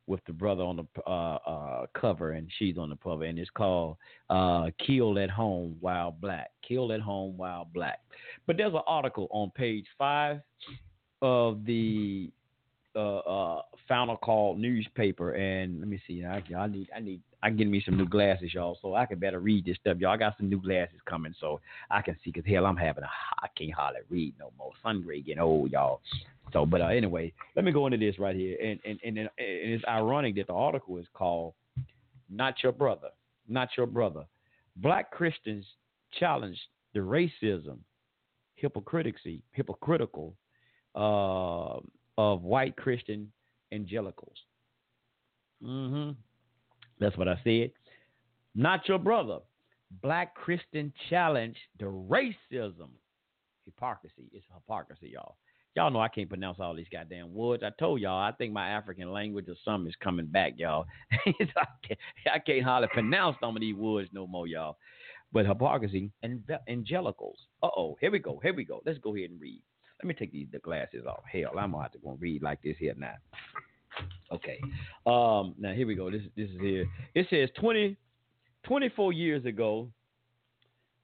[0.07, 3.51] with the brother on the uh, uh, cover and she's on the cover, and it's
[3.51, 3.97] called
[4.31, 8.01] uh, "Killed at Home While Black." Killed at Home While Black.
[8.47, 10.41] But there's an article on page five
[11.23, 12.31] of the
[12.97, 16.25] uh, uh, Final Call newspaper, and let me see.
[16.25, 19.19] I, I need, I need, I get me some new glasses, y'all, so I can
[19.19, 19.99] better read this stuff.
[19.99, 22.33] Y'all I got some new glasses coming, so I can see.
[22.33, 23.11] Cause hell, I'm having a,
[23.43, 24.73] I can't hardly read no more.
[24.83, 26.01] Sunray getting old, y'all.
[26.53, 29.29] So, but uh, anyway, let me go into this right here, and and and, and
[29.39, 31.55] it's ironic that the article is called
[32.31, 33.09] "Not Your Brother,
[33.49, 34.25] Not Your Brother."
[34.77, 35.65] Black Christians
[36.19, 36.59] challenge
[36.95, 37.79] the racism,
[38.57, 40.35] hypocritical, hypocritical.
[40.95, 41.81] Uh,
[42.17, 43.31] of white Christian
[43.73, 44.37] evangelicals.
[45.63, 46.13] Mm-hmm.
[47.01, 47.73] That's what I said.
[48.55, 49.39] Not your brother.
[50.03, 52.91] Black Christian challenge the racism.
[53.65, 54.29] Hypocrisy.
[54.33, 55.37] It's hypocrisy, y'all.
[55.75, 57.65] Y'all know I can't pronounce all these goddamn words.
[57.65, 60.87] I told y'all, I think my African language or something is coming back, y'all.
[61.13, 61.23] I,
[61.87, 62.01] can't,
[62.33, 64.77] I can't hardly pronounce some of these words no more, y'all.
[65.33, 67.39] But hypocrisy and evangelicals.
[67.61, 68.39] Uh oh, here we go.
[68.41, 68.83] Here we go.
[68.87, 69.61] Let's go ahead and read.
[70.01, 71.25] Let me take these the glasses off.
[71.31, 73.15] Hell, I'm gonna have to go read like this here now.
[74.33, 74.61] Okay.
[75.07, 76.11] Um, now here we go.
[76.11, 76.87] This this is here.
[77.15, 77.97] It says 20,
[78.65, 79.89] 24 years ago,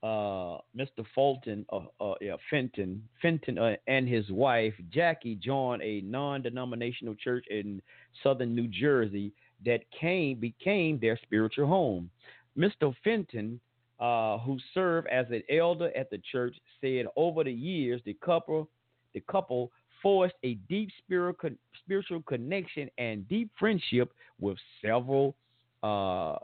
[0.02, 1.04] uh, Mr.
[1.14, 7.44] Fulton, uh, uh, yeah, Fenton, Fenton, uh, and his wife Jackie joined a non-denominational church
[7.50, 7.82] in
[8.22, 9.32] southern New Jersey
[9.64, 12.10] that came became their spiritual home.
[12.56, 12.94] Mr.
[13.04, 13.60] Fenton,
[13.98, 18.68] uh, who served as an elder at the church, said over the years the couple
[19.12, 19.70] the couple
[20.02, 21.50] a deep spiritual
[21.84, 25.36] spiritual connection and deep friendship with several
[25.82, 26.36] uh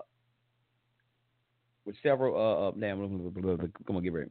[1.87, 2.99] with several uh, uh damn
[3.87, 4.31] come on get ready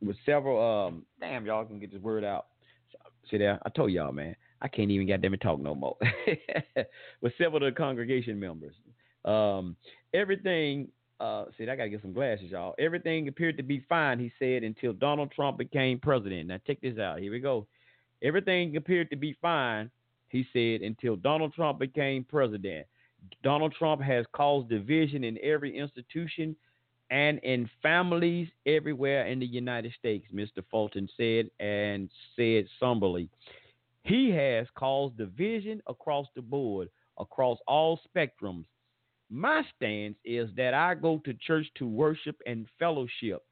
[0.00, 2.46] with several um damn y'all can get this word out
[3.30, 5.96] see there I told y'all man I can't even to talk no more
[7.20, 8.74] with several of the congregation members
[9.24, 9.76] um
[10.14, 10.88] everything
[11.22, 12.74] uh, see, I gotta get some glasses, y'all.
[12.80, 16.48] Everything appeared to be fine, he said, until Donald Trump became president.
[16.48, 17.20] Now, check this out.
[17.20, 17.68] Here we go.
[18.24, 19.88] Everything appeared to be fine,
[20.30, 22.88] he said, until Donald Trump became president.
[23.44, 26.56] Donald Trump has caused division in every institution
[27.12, 30.64] and in families everywhere in the United States, Mr.
[30.68, 33.28] Fulton said, and said somberly.
[34.02, 38.64] He has caused division across the board, across all spectrums
[39.32, 43.42] my stance is that I go to church to worship and fellowship.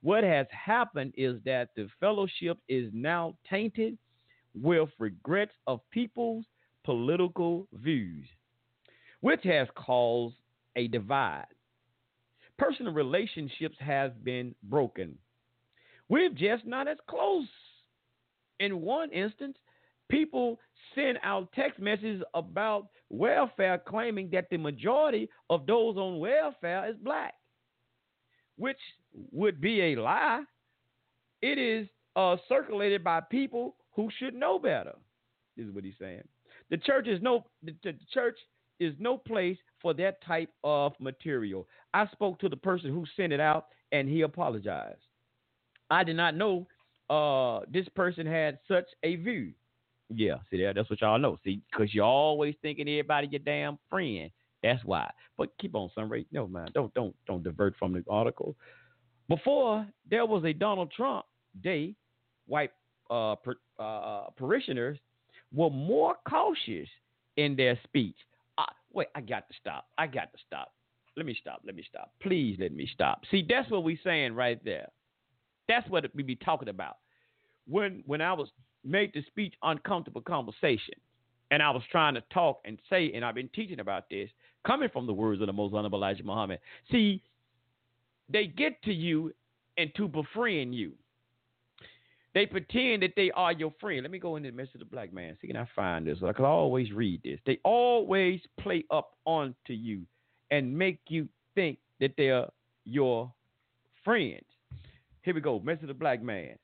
[0.00, 3.98] What has happened is that the fellowship is now tainted
[4.54, 6.46] with regrets of people's
[6.84, 8.26] political views,
[9.20, 10.36] which has caused
[10.74, 11.44] a divide.
[12.58, 15.16] Personal relationships have been broken.
[16.08, 17.48] We're just not as close.
[18.60, 19.56] In one instance,
[20.08, 20.58] people
[20.94, 26.96] send out text messages about welfare claiming that the majority of those on welfare is
[27.02, 27.34] black,
[28.56, 28.78] which
[29.32, 30.42] would be a lie.
[31.42, 34.94] It is uh, circulated by people who should know better.
[35.56, 36.22] Is what he's saying.
[36.70, 38.38] The church is no the, the church
[38.80, 41.66] is no place for that type of material.
[41.94, 45.00] I spoke to the person who sent it out, and he apologized.
[45.90, 46.66] I did not know
[47.08, 49.52] uh, this person had such a view.
[50.14, 50.74] Yeah, see that?
[50.74, 51.38] That's what y'all know.
[51.44, 54.30] See, because you're always thinking everybody your damn friend.
[54.62, 55.10] That's why.
[55.36, 56.26] But keep on, Sunray.
[56.32, 58.56] No man, don't don't don't divert from the article.
[59.28, 61.26] Before there was a Donald Trump
[61.62, 61.94] day,
[62.46, 62.70] white
[63.10, 64.98] uh, per, uh, parishioners
[65.52, 66.88] were more cautious
[67.36, 68.16] in their speech.
[68.96, 69.86] Wait, I got to stop.
[69.96, 70.72] I got to stop.
[71.16, 71.60] Let me stop.
[71.64, 72.12] Let me stop.
[72.20, 73.22] Please let me stop.
[73.30, 74.88] See, that's what we're saying right there.
[75.68, 76.96] That's what we be talking about.
[77.68, 78.48] When when I was
[78.86, 80.94] made the speech uncomfortable conversation.
[81.50, 84.28] And I was trying to talk and say, and I've been teaching about this,
[84.66, 86.58] coming from the words of the most honorable Elijah Muhammad.
[86.90, 87.22] See,
[88.28, 89.32] they get to you
[89.78, 90.92] and to befriend you.
[92.36, 94.02] They pretend that they are your friend.
[94.02, 95.38] Let me go in the midst of the black man.
[95.40, 96.18] See, can I find this?
[96.22, 97.40] I always read this.
[97.46, 100.02] They always play up onto you
[100.50, 102.44] and make you think that they're
[102.84, 103.32] your
[104.04, 104.44] friends.
[105.22, 105.60] Here we go.
[105.60, 106.56] Message of the black man.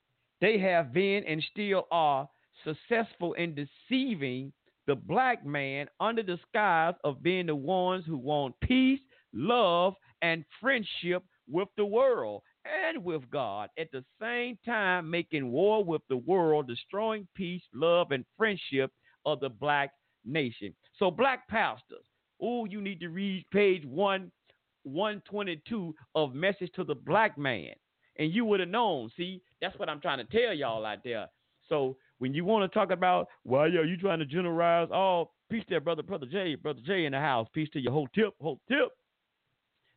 [0.42, 2.28] They have been and still are
[2.64, 4.52] successful in deceiving
[4.86, 9.00] the black man under the skies of being the ones who want peace,
[9.32, 12.42] love, and friendship with the world.
[12.64, 18.12] And with God, at the same time making war with the world, destroying peace, love,
[18.12, 18.90] and friendship
[19.26, 19.92] of the black
[20.24, 20.74] nation.
[20.98, 22.04] So, black pastors,
[22.40, 24.30] oh, you need to read page one,
[24.84, 27.72] 122 of Message to the Black Man.
[28.18, 29.10] And you would have known.
[29.16, 31.28] See, that's what I'm trying to tell y'all out there.
[31.68, 35.64] So when you want to talk about, well, yeah, you trying to generalize, oh, peace
[35.68, 37.48] there, brother, brother Jay, brother Jay in the house.
[37.54, 38.88] Peace to your whole tip, whole tip.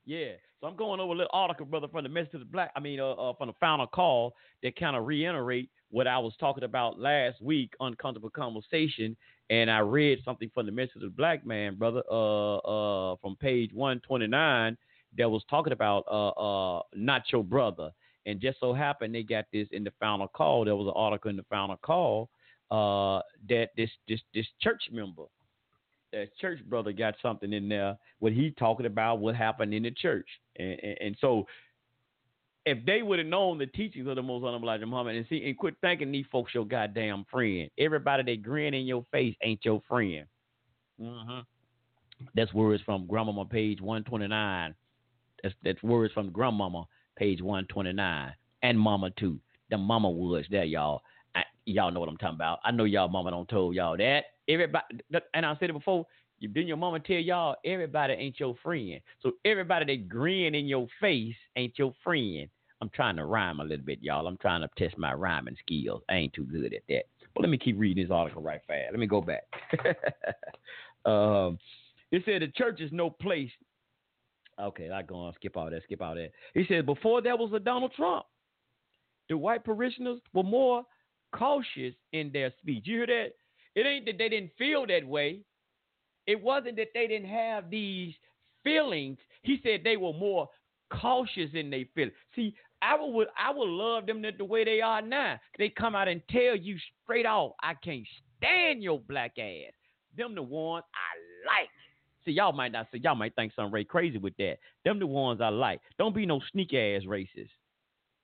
[0.06, 0.34] Yeah.
[0.66, 2.72] So I'm going over a little article, brother, from the message to the black.
[2.76, 6.34] I mean, uh, uh from the final call that kind of reiterate what I was
[6.40, 9.16] talking about last week, uncomfortable conversation,
[9.52, 13.36] and I read something from the message of the black man, brother, uh, uh, from
[13.36, 14.76] page 129
[15.20, 17.92] that was talking about uh, uh, not your brother.
[18.26, 20.66] And just so happened they got this in the final call.
[20.66, 22.28] There was an article in the final call
[22.72, 25.26] uh, that this this this church member,
[26.12, 27.96] that church brother, got something in there.
[28.18, 30.28] What he talking about what happened in the church,
[30.58, 31.46] and, and, and so
[32.66, 35.46] if they would have known the teachings of the Most Honorable Elijah Muhammad and see
[35.46, 37.70] and quit thanking these folks your goddamn friend.
[37.78, 40.26] Everybody that grin in your face ain't your friend.
[41.00, 41.40] Mm-hmm.
[42.34, 44.74] That's words from Grandmama page 129.
[45.44, 46.88] That's that's words from Grandmama
[47.18, 48.34] page 129
[48.64, 49.40] and Mama too.
[49.70, 51.02] The Mama Woods there, y'all.
[51.36, 52.60] I, y'all know what I'm talking about.
[52.64, 54.26] I know y'all mama don't told y'all that.
[54.48, 54.86] Everybody,
[55.34, 56.06] and I said it before.
[56.42, 59.00] Didn't your mama tell y'all everybody ain't your friend.
[59.22, 62.50] So everybody that grin in your face ain't your friend.
[62.82, 64.28] I'm trying to rhyme a little bit, y'all.
[64.28, 66.02] I'm trying to test my rhyming skills.
[66.10, 67.04] I ain't too good at that.
[67.34, 68.92] But let me keep reading this article right fast.
[68.92, 69.44] Let me go back.
[71.06, 71.58] um,
[72.12, 73.52] it said the church is no place.
[74.62, 75.34] Okay, I go on.
[75.36, 75.84] Skip all that.
[75.84, 76.32] Skip all that.
[76.54, 78.26] He said before there was a Donald Trump,
[79.30, 80.84] the white parishioners were more
[81.34, 82.84] cautious in their speech.
[82.86, 83.28] You hear that?
[83.76, 85.42] It ain't that they didn't feel that way.
[86.28, 88.14] It wasn't that they didn't have these
[88.64, 89.18] feelings.
[89.44, 90.50] He said they were more
[90.92, 92.16] cautious in their feelings.
[92.36, 95.40] See, I would I would love them the way they are now.
[95.58, 98.06] They come out and tell you straight off, I can't
[98.38, 99.74] stand your black ass.
[100.18, 101.70] Them the ones I like.
[102.24, 104.58] See, y'all might not say y'all might think something crazy with that.
[104.84, 105.80] Them the ones I like.
[106.00, 107.50] Don't be no sneaky ass racist.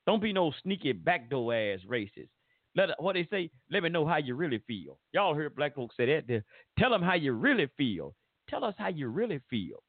[0.06, 2.28] Don't be no sneaky backdoor ass racist.
[2.74, 3.50] Let what they say.
[3.70, 4.98] Let me know how you really feel.
[5.12, 6.42] Y'all heard black folks say that.
[6.78, 8.14] Tell them how you really feel.
[8.48, 9.82] Tell us how you really feel,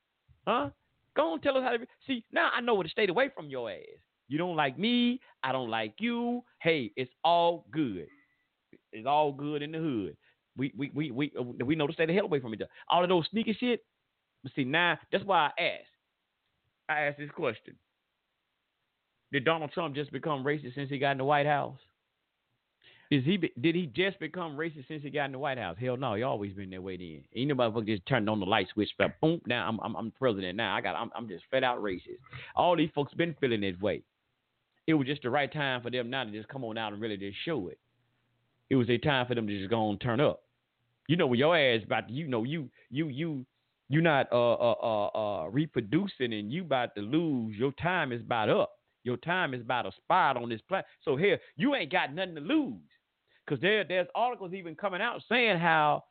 [0.45, 0.69] huh?
[1.15, 2.25] Go and tell us how to see.
[2.31, 3.79] Now I know where to stay away from your ass.
[4.27, 5.19] You don't like me.
[5.43, 6.43] I don't like you.
[6.61, 8.07] Hey, it's all good.
[8.91, 10.17] It's all good in the hood.
[10.57, 12.69] We we we we uh, we know to stay the hell away from each other.
[12.89, 13.83] All of those sneaky shit.
[14.55, 15.87] See now, that's why I asked.
[16.89, 17.75] I asked this question.
[19.31, 21.79] Did Donald Trump just become racist since he got in the White House?
[23.13, 25.77] Is he did he just become racist since he got in the White House?
[25.79, 27.23] Hell no, he always been that way then.
[27.35, 30.57] Ain't nobody just turned on the light switch, but boom, now I'm I'm, I'm president
[30.57, 30.75] now.
[30.75, 32.17] I got I'm I'm just fed out racist.
[32.55, 34.01] All these folks been feeling that way.
[34.87, 36.99] It was just the right time for them now to just come on out and
[37.03, 37.77] really just show it.
[38.71, 40.41] It was a time for them to just go and turn up.
[41.07, 43.45] You know when your ass about to, you know you you you
[43.89, 47.55] you not uh uh uh, uh reproducing and you about to lose.
[47.57, 48.71] Your time is about up.
[49.03, 50.87] Your time is about a spot on this planet.
[51.03, 52.79] So here you ain't got nothing to lose
[53.45, 56.03] because there there's articles even coming out saying how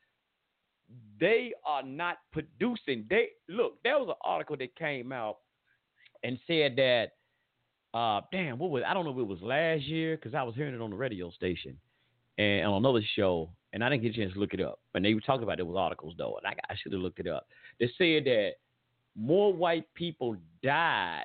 [1.20, 3.06] they are not producing.
[3.08, 5.38] They look, there was an article that came out
[6.22, 7.12] and said that
[7.94, 10.54] uh damn, what was I don't know if it was last year because I was
[10.54, 11.76] hearing it on the radio station
[12.38, 14.80] and on another show, and I didn't get a chance to look it up.
[14.94, 17.20] And they were talking about it was articles though, and I, I should have looked
[17.20, 17.46] it up.
[17.78, 18.52] They said that
[19.16, 21.24] more white people died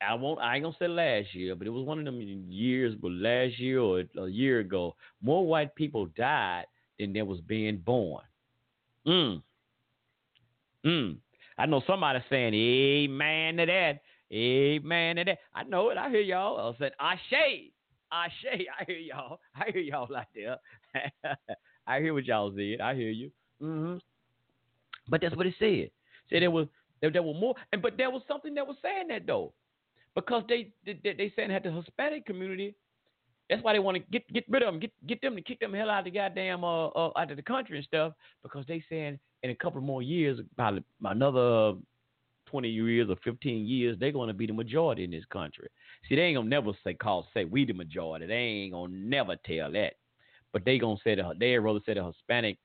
[0.00, 0.40] I won't.
[0.40, 3.58] I ain't gonna say last year, but it was one of them years, but last
[3.58, 6.64] year or a year ago, more white people died
[6.98, 8.22] than there was being born.
[9.06, 9.42] Mm.
[10.84, 11.16] Mm.
[11.58, 15.38] I know somebody saying, "Amen to that." Amen to that.
[15.54, 15.98] I know it.
[15.98, 16.74] I hear y'all.
[16.74, 17.72] I said, "Ashe,
[18.12, 18.44] Ashe."
[18.80, 19.40] I hear y'all.
[19.54, 20.58] I hear y'all out there.
[21.86, 22.80] I hear what y'all said.
[22.80, 23.30] I hear you.
[23.62, 23.96] Mm-hmm.
[25.08, 25.90] But that's what it said.
[26.28, 26.66] Said there was
[27.00, 29.52] there, there were more, and but there was something that was saying that though
[30.16, 32.74] because they they, they saying that the Hispanic community.
[33.48, 35.60] That's why they want to get get rid of them, get get them to kick
[35.60, 38.12] them hell out of the goddamn uh, uh out of the country and stuff.
[38.42, 41.74] Because they saying in a couple more years, about another
[42.46, 45.68] twenty years or fifteen years, they're going to be the majority in this country.
[46.08, 48.26] See, they ain't gonna never say call say we the majority.
[48.26, 49.92] They ain't gonna never tell that.
[50.52, 52.58] But they gonna say the they rather say the Hispanic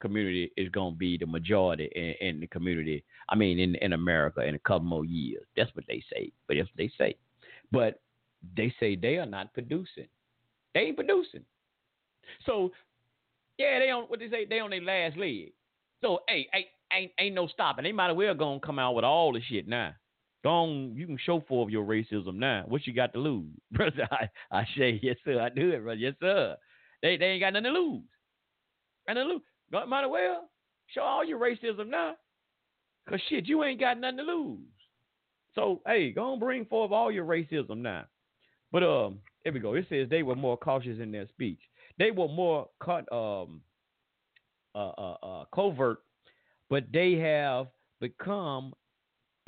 [0.00, 3.04] community is going to be the majority in, in, the community.
[3.28, 5.44] I mean, in in America in a couple more years.
[5.56, 6.32] That's what they say.
[6.46, 7.16] But that's what they say.
[7.70, 8.00] But
[8.56, 10.08] they say they are not producing.
[10.74, 11.44] They ain't producing.
[12.46, 12.72] So
[13.58, 14.46] yeah, they on what they say.
[14.46, 15.52] They on their last leg.
[16.02, 17.84] So hey, ain't ain't ain't no stopping.
[17.84, 19.92] They might as well go and come out with all the shit now.
[20.44, 22.64] On, you can show for your racism now.
[22.68, 24.08] What you got to lose, brother?
[24.10, 25.40] I, I say yes, sir.
[25.40, 25.98] I do it, brother.
[25.98, 26.56] Yes, sir.
[27.02, 28.02] They they ain't got nothing to lose.
[29.08, 29.42] And to lose.
[29.70, 30.48] Might as well
[30.88, 32.14] show all your racism now,
[33.08, 34.58] cause shit, you ain't got nothing to lose.
[35.54, 38.04] So hey, go on, bring forth all your racism now.
[38.70, 39.74] But um, here we go.
[39.74, 41.60] It says they were more cautious in their speech.
[41.98, 43.62] They were more cut um
[44.74, 45.98] uh, uh, uh, covert,
[46.70, 47.66] but they have
[48.00, 48.72] become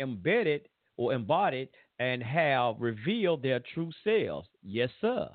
[0.00, 1.68] embedded or embodied
[1.98, 4.48] and have revealed their true selves.
[4.62, 5.28] Yes, sir.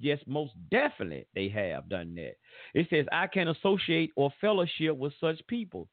[0.00, 2.36] Yes, most definitely they have done that.
[2.74, 5.88] It says, I can associate or fellowship with such people.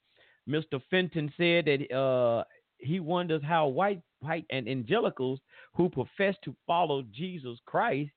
[0.50, 0.82] Mr.
[0.90, 2.44] Fenton said that uh,
[2.78, 5.40] he wonders how white, white and evangelicals
[5.76, 8.12] who profess to follow Jesus Christ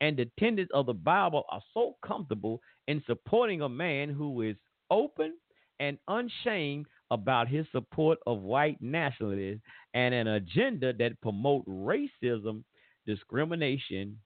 [0.00, 4.56] and the tenets of the Bible are so comfortable in supporting a man who is
[4.90, 5.34] open
[5.78, 9.62] and unshamed about his support of white nationalists
[9.94, 12.64] and an agenda that promote racism,
[13.06, 14.18] discrimination,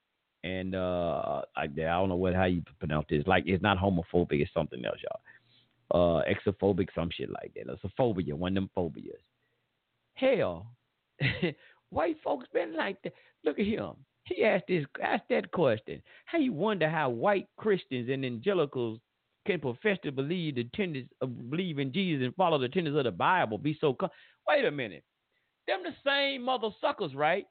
[0.43, 3.25] and uh, I, I don't know what how you pronounce this.
[3.27, 5.21] Like it's not homophobic, it's something else, y'all.
[5.93, 7.71] Uh, exophobic, some shit like that.
[7.71, 9.19] It's a phobia, one of them phobias.
[10.13, 10.67] Hell,
[11.89, 13.13] white folks been like that.
[13.43, 13.93] Look at him.
[14.25, 16.01] He asked this asked that question.
[16.25, 18.99] How you wonder how white Christians and evangelicals
[19.45, 23.03] can profess to believe the tenets of believe in Jesus and follow the tenets of
[23.03, 24.09] the Bible, be so com-
[24.47, 25.03] wait a minute.
[25.67, 27.45] Them the same mother suckers, right?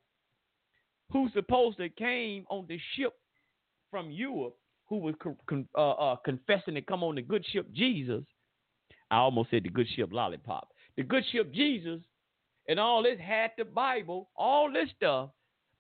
[1.13, 3.15] Who supposed to came on the ship
[3.91, 4.57] from Europe,
[4.89, 5.15] who was
[5.49, 8.23] con- uh, uh, confessing to come on the good ship Jesus.
[9.11, 10.69] I almost said the good ship lollipop.
[10.97, 12.01] The good ship Jesus,
[12.69, 15.31] and all this had the Bible, all this stuff,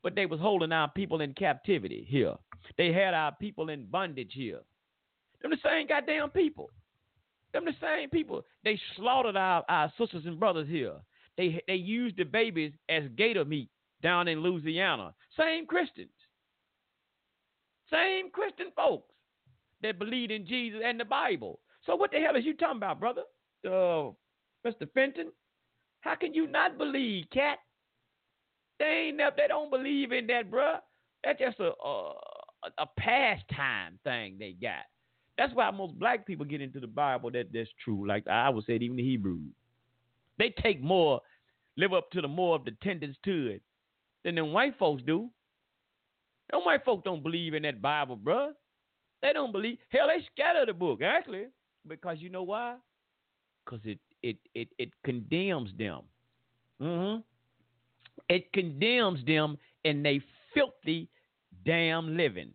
[0.03, 2.35] but they was holding our people in captivity here.
[2.76, 4.61] They had our people in bondage here.
[5.43, 6.70] Them the same goddamn people.
[7.53, 8.45] Them the same people.
[8.64, 10.95] They slaughtered our, our sisters and brothers here.
[11.37, 13.70] They they used the babies as gator meat
[14.03, 15.15] down in Louisiana.
[15.37, 16.11] Same Christians.
[17.91, 19.13] Same Christian folks
[19.83, 21.61] that believe in Jesus and the Bible.
[21.87, 23.23] So what the hell is you talking about, brother?
[23.67, 24.13] Uh,
[24.67, 24.91] Mr.
[24.95, 25.33] Fenton?
[26.03, 27.59] How can you not believe, cat?
[28.79, 30.79] They ain't they don't believe in that, bruh.
[31.23, 32.13] That's just a a,
[32.79, 34.85] a pastime thing they got.
[35.37, 37.31] That's why most black people get into the Bible.
[37.31, 38.07] That that's true.
[38.07, 39.53] Like I would say, even the Hebrews,
[40.39, 41.21] they take more,
[41.77, 43.63] live up to the more of the tendency to it
[44.25, 45.29] than them white folks do.
[46.51, 48.51] Them white folks don't believe in that Bible, bruh.
[49.23, 49.79] They don't believe.
[49.91, 51.47] Hell, they scatter the book actually
[51.87, 52.77] because you know why?
[53.64, 56.03] Because it it it it condemns them.
[56.81, 57.21] Mm-hmm.
[58.29, 60.21] It condemns them in they
[60.55, 61.09] filthy
[61.64, 62.53] damn living.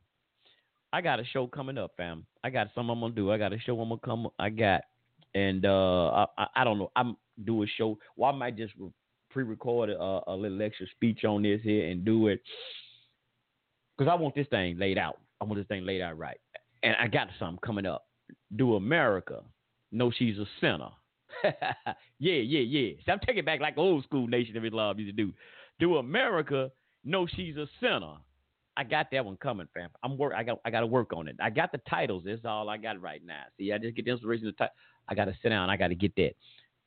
[0.94, 2.26] I got a show coming up, fam.
[2.44, 3.32] I got something I'm gonna do.
[3.32, 4.28] I got a show I'm gonna come.
[4.40, 4.82] I got,
[5.34, 6.92] and uh, I, I, I don't know.
[6.96, 7.98] I'm do a show.
[8.16, 8.74] Well, I might just
[9.36, 12.42] pre-record a, a little extra speech on this here and do it
[13.98, 15.20] because I want this thing laid out.
[15.42, 16.38] I want this thing laid out right.
[16.84, 18.06] And I got something coming up.
[18.56, 19.42] Do America
[19.92, 20.88] know she's a sinner?
[21.44, 21.52] yeah,
[22.20, 22.94] yeah, yeah.
[23.06, 25.34] So I'm taking back like old school Nation of Islam used to do.
[25.82, 26.72] Do America
[27.04, 28.14] know she's a sinner?
[28.78, 29.90] I got that one coming, fam.
[30.02, 30.32] I'm work.
[30.34, 30.60] I got.
[30.64, 31.36] I got to work on it.
[31.42, 32.24] I got the titles.
[32.26, 33.44] That's all I got right now.
[33.58, 34.54] See, I just get the inspiration.
[34.58, 34.70] To
[35.10, 35.70] I got to sit down.
[35.70, 36.36] I got to get that.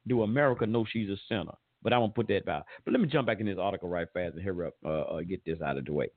[0.07, 1.55] Do America know she's a sinner?
[1.83, 2.65] But I won't put that out.
[2.85, 5.21] But let me jump back in this article right fast and hurry up, uh, uh,
[5.21, 6.09] get this out of the way.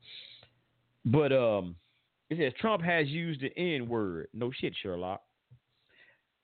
[1.05, 1.75] But um,
[2.29, 4.27] it says Trump has used the N word.
[4.33, 5.21] No shit, Sherlock.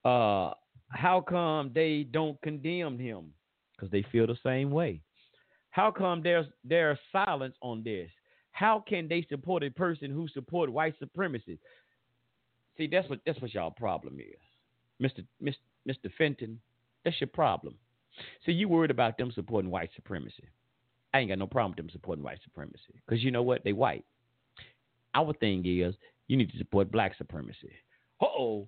[0.06, 0.52] Uh,
[0.90, 3.34] how come they don't condemn him?
[3.76, 5.02] Because they feel the same way.
[5.72, 8.10] How come there's there's silence on this?
[8.52, 11.60] How can they support a person who support white supremacy?
[12.78, 14.40] See, that's what that's what y'all problem is,
[15.00, 15.22] Mister
[15.86, 16.60] Mister Fenton.
[17.04, 17.76] That's your problem.
[18.46, 20.44] See, you worried about them supporting white supremacy.
[21.14, 23.64] I ain't got no problem with them supporting white supremacy because you know what?
[23.64, 24.06] They white.
[25.16, 25.96] Our thing is
[26.28, 27.72] you need to support black supremacy.
[28.22, 28.68] Oh.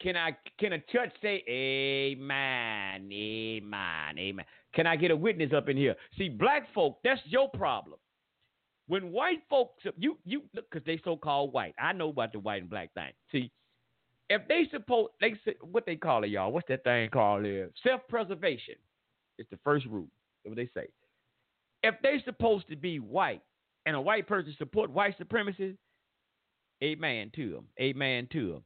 [0.00, 4.44] Can I can a church say amen, amen, amen?
[4.74, 5.94] Can I get a witness up in here?
[6.18, 7.98] See, black folk, that's your problem.
[8.86, 11.74] When white folks, you you because they so called white.
[11.78, 13.12] I know about the white and black thing.
[13.32, 13.50] See,
[14.30, 16.52] if they suppose they what they call it, y'all.
[16.52, 17.40] What's that thing called?
[17.40, 18.74] Uh, there, self preservation.
[19.38, 20.08] It's the first rule.
[20.44, 20.88] That's what they say.
[21.82, 23.42] If they supposed to be white
[23.86, 25.76] and a white person support white supremacy,
[26.82, 27.66] amen to them.
[27.80, 28.64] Amen to them.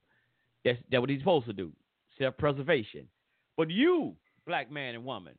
[0.64, 1.72] That's that's what he's supposed to do.
[2.18, 3.08] Self preservation.
[3.56, 4.14] But you,
[4.46, 5.34] black man and woman,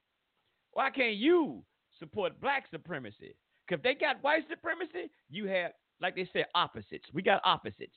[0.74, 1.64] why can't you
[2.00, 3.36] support black supremacy?
[3.68, 7.06] Because they got white supremacy, you have, like they said, opposites.
[7.14, 7.96] We got opposites.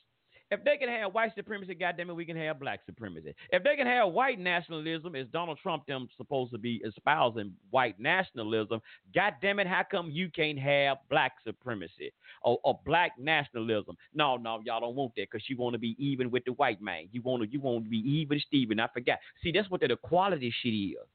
[0.53, 3.35] If they can have white supremacy, goddamn it, we can have black supremacy.
[3.49, 7.99] If they can have white nationalism, as Donald Trump them supposed to be espousing white
[7.99, 8.83] nationalism,
[9.15, 13.97] goddamn it, how come you can't have black supremacy or, or black nationalism?
[14.13, 16.83] No, no, y'all don't want that because you want to be even with the white
[16.83, 17.09] man.
[17.13, 18.79] You want to you want to be even, Steven.
[18.79, 19.21] I forgot.
[19.43, 21.09] See, that's what that equality shit is.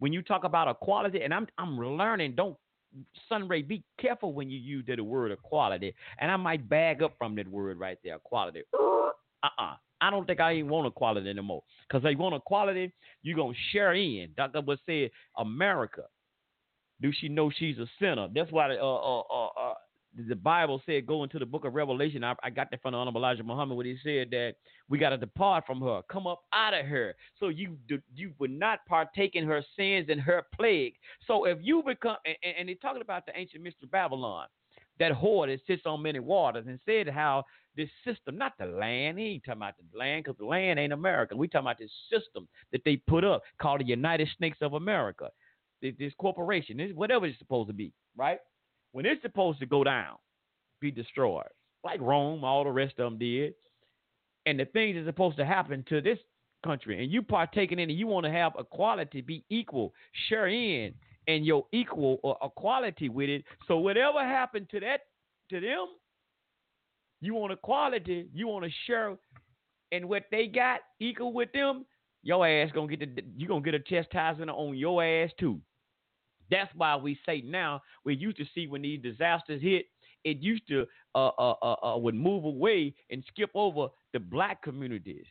[0.00, 2.56] When you talk about equality, and I'm I'm learning, don't
[3.28, 5.94] Sunray, be careful when you use the word equality.
[6.20, 8.62] And I might bag up from that word right there, equality.
[8.74, 9.74] Uh-uh.
[10.00, 11.62] I don't think I even want equality anymore.
[11.88, 14.30] Because they want equality, you're going to share in.
[14.36, 14.60] Dr.
[14.60, 16.02] Bush said, America.
[17.00, 18.28] Do she know she's a sinner?
[18.32, 19.74] That's why uh, uh, uh, uh
[20.16, 22.22] the Bible said, go into the book of Revelation.
[22.22, 24.54] I, I got that from the Honorable Elijah Muhammad when he said that
[24.88, 27.14] we got to depart from her, come up out of her.
[27.40, 27.78] So you
[28.14, 30.94] you would not partake in her sins and her plague.
[31.26, 34.46] So if you become, and, and they're talking about the ancient mystery Babylon,
[34.98, 37.44] that whore that sits on many waters, and said how
[37.76, 40.92] this system, not the land, he ain't talking about the land because the land ain't
[40.92, 41.34] America.
[41.34, 45.30] We talking about this system that they put up called the United Snakes of America.
[45.80, 48.38] This, this corporation, this, whatever it's supposed to be, right?
[48.92, 50.16] When it's supposed to go down,
[50.80, 51.46] be destroyed,
[51.84, 53.54] like Rome, all the rest of them did,
[54.46, 56.18] and the things that's supposed to happen to this
[56.64, 59.92] country, and you partaking in it, you want to have equality, be equal,
[60.28, 60.94] share in,
[61.28, 63.44] and your equal or equality with it.
[63.68, 65.00] So whatever happened to that,
[65.50, 65.86] to them,
[67.20, 69.16] you want equality, you want to share
[69.92, 71.84] and what they got equal with them.
[72.24, 75.60] Your ass gonna get the, you gonna get a chastisement on your ass too.
[76.52, 79.86] That's why we say now we used to see when these disasters hit,
[80.24, 84.62] it used to uh, uh, uh, uh, would move away and skip over the black
[84.62, 85.24] communities.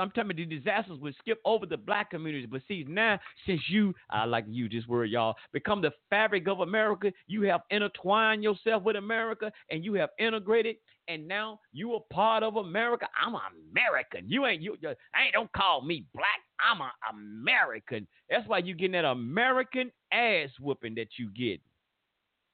[0.00, 2.48] I'm telling you, the disasters would skip over the black communities.
[2.50, 6.60] But see, now, since you, I like you, this word, y'all, become the fabric of
[6.60, 12.00] America, you have intertwined yourself with America and you have integrated, and now you are
[12.12, 13.06] part of America.
[13.20, 13.34] I'm
[13.70, 14.28] American.
[14.28, 16.40] You ain't, you, you ain't, don't call me black.
[16.60, 18.06] I'm an American.
[18.30, 21.60] That's why you getting that American ass whooping that you get.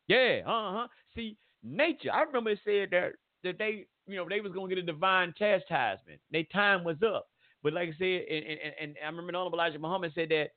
[0.08, 0.86] Yeah, uh huh.
[1.14, 2.10] See, nature.
[2.12, 3.12] I remember it said that
[3.44, 6.20] that they, you know, they was gonna get a divine chastisement.
[6.30, 7.28] Their time was up.
[7.62, 10.50] But like I said, and, and, and I remember the Honorable Elijah Muhammad said that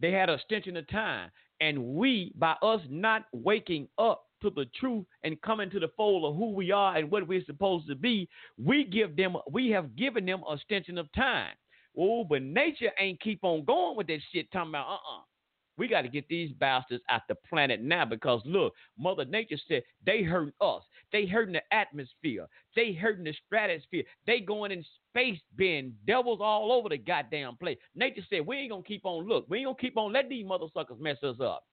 [0.00, 1.30] they had an extension of time,
[1.60, 6.24] and we, by us not waking up to the truth and coming to the fold
[6.24, 8.28] of who we are and what we're supposed to be,
[8.58, 11.52] we give them, we have given them a extension of time.
[11.96, 14.50] Oh, but nature ain't keep on going with that shit.
[14.52, 15.22] Talking about, uh, uh
[15.76, 19.82] we got to get these bastards out the planet now because look, Mother Nature said
[20.06, 20.82] they hurt us.
[21.12, 22.46] They hurting the atmosphere.
[22.76, 24.04] They hurting the stratosphere.
[24.26, 27.78] They going in space being devils all over the goddamn place.
[27.94, 29.46] Nature said we ain't gonna keep on look.
[29.48, 31.64] We ain't gonna keep on letting these mother suckers mess us up.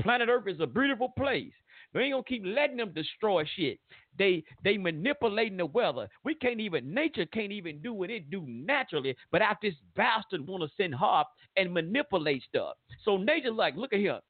[0.00, 1.52] Planet Earth is a beautiful place.
[1.96, 3.80] We ain't gonna keep letting them destroy shit.
[4.18, 6.08] They they manipulating the weather.
[6.24, 10.46] We can't even nature can't even do what it do naturally, but out this bastard
[10.46, 12.76] wanna send harp and manipulate stuff.
[13.02, 14.20] So nature like, look at here.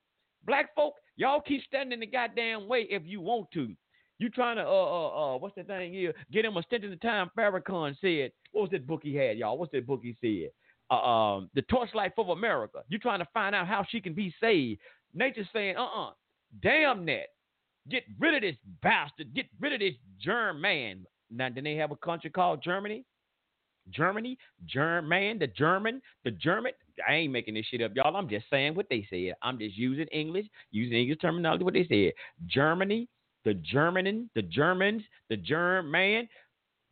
[0.46, 3.74] Black folk, y'all keep standing in the goddamn way if you want to.
[4.18, 6.14] You trying to uh uh uh what's the thing here?
[6.32, 8.30] Get him a stint in the time Farrakhan said.
[8.52, 9.58] What was that book he had, y'all?
[9.58, 10.52] What's that book he said?
[10.88, 12.84] Uh, um, the torchlight of America.
[12.88, 14.80] You trying to find out how she can be saved.
[15.14, 16.12] Nature's saying, uh-uh,
[16.62, 17.26] damn that.
[17.90, 19.34] Get rid of this bastard.
[19.34, 21.06] Get rid of this germ man.
[21.30, 23.04] Now, then they have a country called Germany?
[23.90, 26.72] Germany, German, man, the German, the German.
[27.08, 28.16] I ain't making this shit up, y'all.
[28.16, 29.34] I'm just saying what they said.
[29.42, 32.12] I'm just using English, using English terminology, what they said.
[32.46, 33.08] Germany,
[33.44, 35.90] the German, the Germans, the German.
[35.90, 36.28] Man.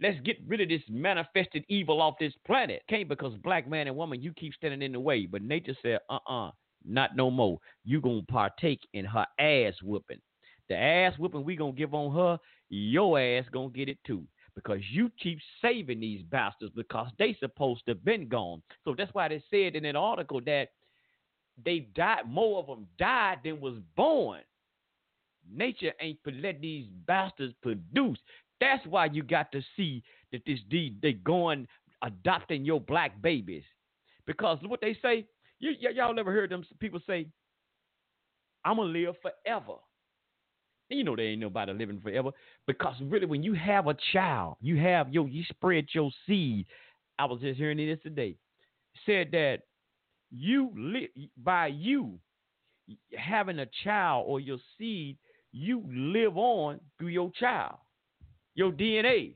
[0.01, 2.83] Let's get rid of this manifested evil off this planet.
[2.89, 5.27] Can't because black man and woman, you keep standing in the way.
[5.27, 6.51] But nature said, uh-uh,
[6.85, 7.59] not no more.
[7.85, 10.21] You gonna partake in her ass whooping.
[10.69, 12.39] The ass whooping we gonna give on her,
[12.69, 14.27] your ass gonna get it too.
[14.55, 18.63] Because you keep saving these bastards because they supposed to have been gone.
[18.85, 20.69] So that's why they said in an article that
[21.63, 24.41] they died, more of them died than was born.
[25.53, 28.19] Nature ain't let these bastards produce.
[28.61, 30.03] That's why you got to see
[30.33, 31.67] that this deed they going
[32.03, 33.65] adopting your black babies.
[34.27, 35.27] Because what they say,
[35.59, 37.27] you, y- y'all never heard them people say,
[38.65, 39.75] I'm gonna live forever.
[40.91, 42.31] You know there ain't nobody living forever
[42.67, 46.67] because really when you have a child, you have your you spread your seed.
[47.19, 48.37] I was just hearing this today.
[49.07, 49.61] Said that
[50.31, 51.09] you live
[51.43, 52.19] by you
[53.17, 55.17] having a child or your seed,
[55.53, 57.77] you live on through your child.
[58.55, 59.35] Your DNA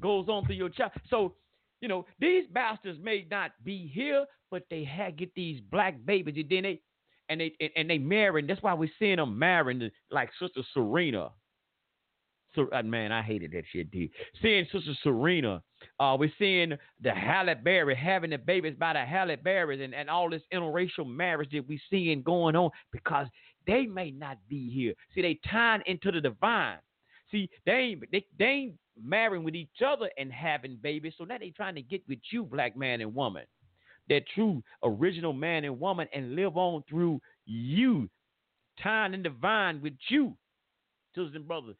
[0.00, 0.92] goes on through your child.
[1.10, 1.34] So
[1.80, 6.34] you know, these bastards may not be here, but they had get these black babies,
[6.36, 6.80] and then they
[7.28, 8.46] and they and, they marrying.
[8.46, 11.30] That's why we're seeing them marrying like Sister Serena.
[12.54, 14.10] Ser- uh, man, I hated that shit, dude.
[14.40, 15.62] Seeing Sister Serena,
[16.00, 16.72] uh, we're seeing
[17.02, 21.06] the Halle Berry having the babies by the Halle Berrys and, and all this interracial
[21.06, 23.26] marriage that we're seeing going on because
[23.66, 24.94] they may not be here.
[25.14, 26.78] See, they tying into the divine.
[27.30, 31.14] See, they ain't they, they ain't marrying with each other and having babies.
[31.18, 33.44] So now they trying to get with you, black man and woman,
[34.08, 38.08] that true original man and woman, and live on through you,
[38.82, 40.36] tying in divine with you,
[41.14, 41.76] sisters and brothers.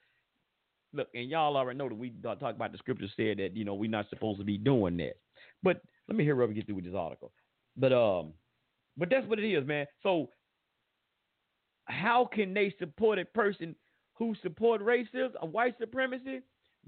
[0.93, 3.75] Look, and y'all already know that we talk about the scripture said that you know
[3.75, 5.17] we're not supposed to be doing that.
[5.63, 7.33] But let me hear Robert get through with this article.
[7.77, 8.33] But um,
[8.97, 9.87] but that's what it is, man.
[10.03, 10.31] So
[11.87, 13.75] how can they support a person
[14.15, 16.41] who support racism or white supremacy?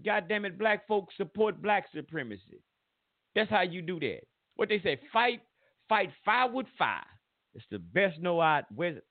[0.05, 2.63] God damn it, black folks support black supremacy.
[3.35, 4.21] That's how you do that.
[4.59, 5.41] What they say, fight,
[5.89, 7.07] fight fire with fire.
[7.55, 8.65] It's the best know I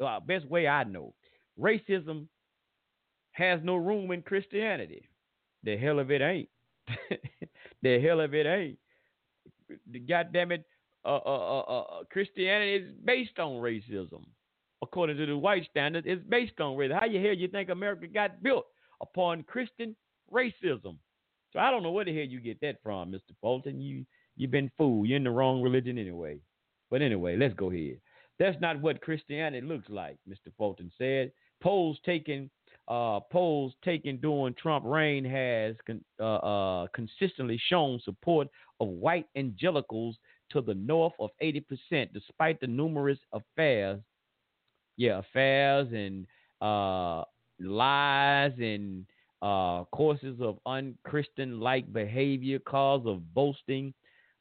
[0.04, 1.14] uh, best way I know.
[1.58, 2.28] Racism
[3.32, 5.08] has no room in Christianity.
[5.64, 6.50] The hell of it ain't.
[7.82, 8.78] the hell of it ain't.
[9.90, 10.66] The goddamn it,
[11.06, 14.26] uh, uh, uh, uh, Christianity is based on racism.
[14.82, 17.00] According to the white standard, it's based on racism.
[17.00, 18.66] How the hell you think America got built
[19.02, 19.96] upon Christian
[20.30, 20.98] racism?
[21.54, 23.32] So I don't know where the hell you get that from, Mr.
[23.40, 23.80] Fulton.
[23.80, 24.06] You
[24.38, 25.08] you've been fooled.
[25.08, 26.38] You're in the wrong religion anyway.
[26.90, 28.00] But anyway, let's go ahead.
[28.40, 30.52] That's not what Christianity looks like, Mr.
[30.58, 31.32] Fulton said.
[31.62, 32.50] Polls taken
[32.88, 38.48] uh, polls taken during Trump reign has con- uh, uh, consistently shown support
[38.80, 40.16] of white evangelicals
[40.52, 44.00] to the north of 80%, despite the numerous affairs,
[44.96, 46.26] yeah, affairs and
[46.62, 47.24] uh,
[47.60, 49.06] lies and
[49.42, 53.94] uh, courses of unchristian-like behavior, cause of boasting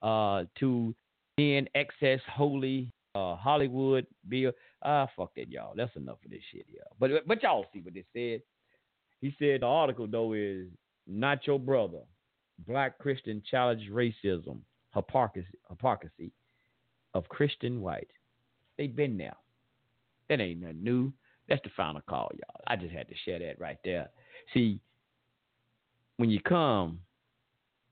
[0.06, 0.94] uh, to
[1.36, 4.52] being Access holy uh, Hollywood bill.
[4.82, 5.72] Ah, fuck that, y'all.
[5.76, 6.96] That's enough of this shit, y'all.
[7.00, 8.42] But but y'all see what they said.
[9.20, 10.66] He said the article though is
[11.06, 12.00] not your brother.
[12.66, 14.58] Black Christian challenge racism,
[14.94, 16.30] hypocrisy, hypocrisy
[17.12, 18.08] of Christian white.
[18.78, 19.36] They've been there.
[20.28, 21.12] That ain't nothing new.
[21.48, 22.62] That's the final call, y'all.
[22.66, 24.08] I just had to share that right there.
[24.54, 24.80] See,
[26.16, 27.00] when you come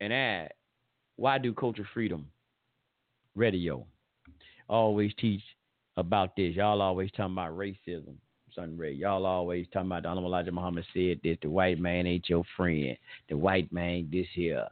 [0.00, 0.52] and add,
[1.16, 2.26] why do culture freedom
[3.34, 3.84] radio
[4.68, 5.42] always teach
[5.96, 6.54] about this.
[6.54, 8.14] Y'all always talking about racism.
[8.54, 12.28] Sunray, y'all always talking about the Honorable Elijah Muhammad said that the white man ain't
[12.28, 12.96] your friend.
[13.28, 14.68] The white man this here.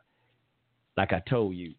[0.96, 1.74] Like I told you,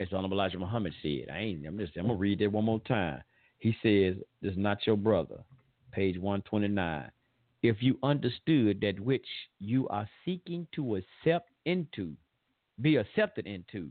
[0.00, 1.26] as Honorable Elijah Muhammad said.
[1.32, 3.22] I ain't I'm just I'm gonna read that one more time.
[3.58, 5.38] He says, This is not your brother.
[5.92, 7.10] Page one twenty nine.
[7.62, 9.26] If you understood that which
[9.58, 12.14] you are seeking to accept into,
[12.80, 13.90] be accepted into,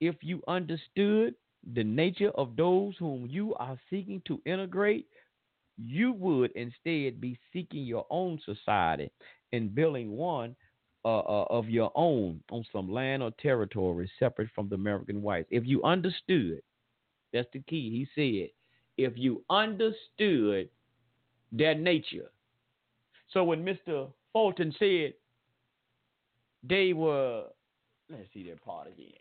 [0.00, 1.34] if you understood
[1.74, 5.06] the nature of those whom you are seeking to integrate,
[5.76, 9.10] you would instead be seeking your own society
[9.52, 10.54] and building one
[11.04, 15.48] uh, uh, of your own on some land or territory separate from the American whites.
[15.50, 16.60] If you understood,
[17.32, 17.90] that's the key.
[17.90, 18.50] He said,
[18.96, 20.68] if you understood
[21.52, 22.30] their nature.
[23.32, 24.08] So when Mr.
[24.32, 25.14] Fulton said
[26.62, 27.44] they were,
[28.10, 29.12] let's see that part again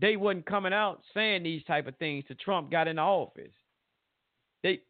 [0.00, 3.52] they wasn't coming out saying these type of things to Trump got in the office.
[4.62, 4.80] They,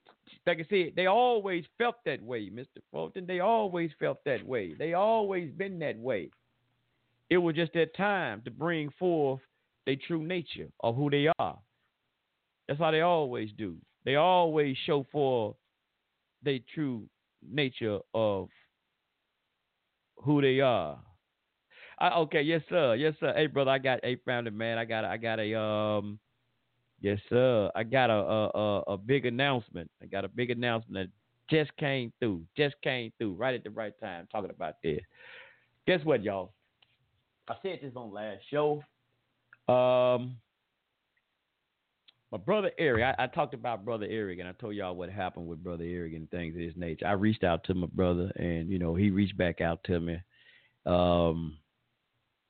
[0.47, 2.81] like I said, they always felt that way, Mr.
[2.91, 3.27] Fulton.
[3.27, 4.75] They always felt that way.
[4.75, 6.31] They always been that way.
[7.31, 9.41] It was just that time to bring forth
[9.87, 11.59] their true nature of who they are.
[12.67, 13.77] That's how they always do.
[14.05, 15.55] They always show for
[16.43, 17.05] their true
[17.47, 18.49] nature of
[20.17, 20.99] who they are.
[22.01, 23.33] I, okay, yes sir, yes sir.
[23.35, 24.79] Hey brother, I got a founded man.
[24.79, 26.19] I got I got a um,
[27.01, 27.71] yes sir.
[27.75, 29.91] I got a a, a big announcement.
[30.03, 32.43] I got a big announcement that just came through.
[32.57, 34.29] Just came through right at the right time.
[34.31, 35.01] Talking about this.
[35.87, 36.53] Guess what, y'all?
[37.49, 38.83] I said this on last show.
[39.69, 40.37] Um,
[42.31, 45.47] my brother Eric, I, I, talked about brother Eric, and I told y'all what happened
[45.47, 47.07] with brother Eric and things of this nature.
[47.07, 50.19] I reached out to my brother, and you know he reached back out to me.
[50.85, 51.57] Um,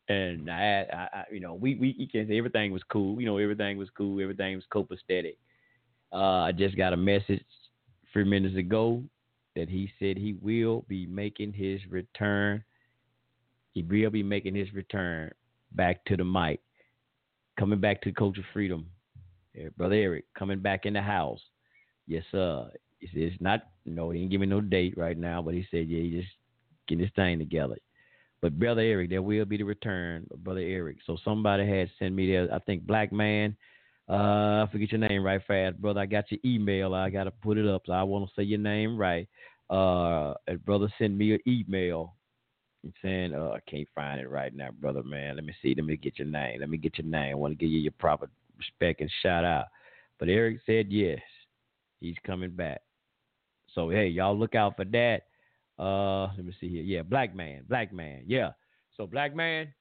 [0.08, 3.20] and I, I, I, you know, we we you can say everything was cool.
[3.20, 4.20] You know, everything was cool.
[4.20, 5.36] Everything was copacetic.
[6.12, 7.44] Uh, I just got a message
[8.12, 9.02] three minutes ago
[9.54, 12.64] that he said he will be making his return.
[13.72, 15.32] He will be making his return
[15.72, 16.60] back to the mic,
[17.58, 18.86] coming back to the Culture Freedom.
[19.76, 21.40] Brother Eric coming back in the house.
[22.06, 22.70] Yes, sir.
[23.00, 25.88] He said It's not, know, he give me no date right now, but he said,
[25.88, 26.32] yeah, he just
[26.86, 27.76] getting his thing together.
[28.40, 30.98] But brother Eric, there will be the return of brother Eric.
[31.06, 32.52] So somebody had sent me there.
[32.52, 33.56] I think Black Man.
[34.08, 36.00] Uh, I forget your name right fast, brother.
[36.00, 36.94] I got your email.
[36.94, 37.82] I gotta put it up.
[37.86, 39.28] So I want to say your name right.
[39.68, 40.34] Uh,
[40.64, 42.14] brother sent me an email
[42.84, 45.36] and saying, uh, I can't find it right now, brother, man.
[45.36, 45.74] Let me see.
[45.76, 46.60] Let me get your name.
[46.60, 47.32] Let me get your name.
[47.32, 49.66] I want to give you your proper respect and shout out.
[50.18, 51.20] But Eric said yes,
[52.00, 52.80] he's coming back.
[53.74, 55.24] So hey, y'all look out for that.
[55.78, 56.82] Uh, let me see here.
[56.82, 58.22] Yeah, black man, black man.
[58.26, 58.52] Yeah.
[58.96, 59.72] So black man,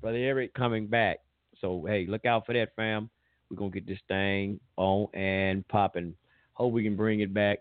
[0.00, 1.20] brother Eric coming back.
[1.60, 3.08] So hey, look out for that, fam.
[3.50, 6.14] We're gonna get this thing on and popping.
[6.54, 7.60] Hope we can bring it back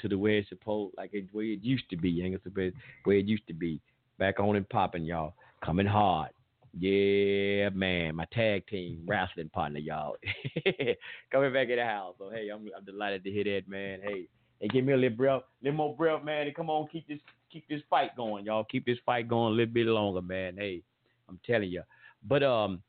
[0.00, 2.22] to the way it's supposed, like it, way it used to be.
[2.22, 2.74] Ain't it
[3.06, 3.80] way it used to be.
[4.18, 5.34] Back on and popping, y'all.
[5.64, 6.30] Coming hard.
[6.78, 10.16] Yeah, man, my tag team wrestling partner, y'all.
[11.32, 12.16] Coming back in the house.
[12.18, 14.00] So hey, I'm I'm delighted to hear that, man.
[14.02, 14.28] Hey,
[14.60, 16.46] hey, give me a little breath, little more breath, man.
[16.46, 18.64] And come on, keep this keep this fight going, y'all.
[18.64, 20.56] Keep this fight going a little bit longer, man.
[20.56, 20.82] Hey,
[21.28, 21.82] I'm telling you.
[22.26, 22.82] But um,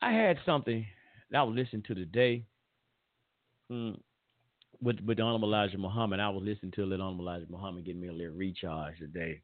[0.00, 0.86] I had something
[1.30, 2.44] that I was listening to today.
[3.70, 3.92] Hmm,
[4.80, 8.00] with with Honorable Elijah Muhammad, I was listening to a little Honorable Elijah Muhammad getting
[8.00, 9.40] me a little recharge today.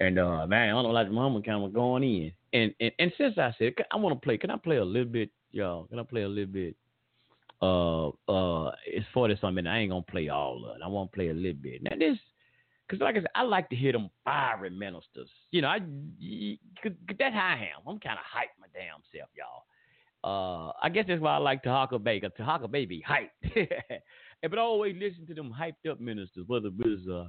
[0.00, 2.32] And uh, man, Honorable Elijah Muhammad kind of going in.
[2.52, 5.10] And, and and since I said I want to play, can I play a little
[5.10, 5.84] bit, y'all?
[5.86, 6.76] Can I play a little bit?
[7.62, 9.66] Uh, uh, it's forty something.
[9.66, 10.82] I ain't gonna play all of it.
[10.84, 11.82] I want to play a little bit.
[11.82, 12.18] Now this,
[12.90, 15.30] cause like I said, I like to hear them fiery ministers.
[15.52, 15.78] You know, I,
[16.82, 17.86] cause that's how I am.
[17.86, 19.62] I'm kind of hype my damn self, y'all.
[20.24, 23.30] Uh, I guess that's why I like Tahaka Bay, cause Tahaka Bay be hype.
[24.42, 27.28] but I always listen to them hyped up ministers, whether it was uh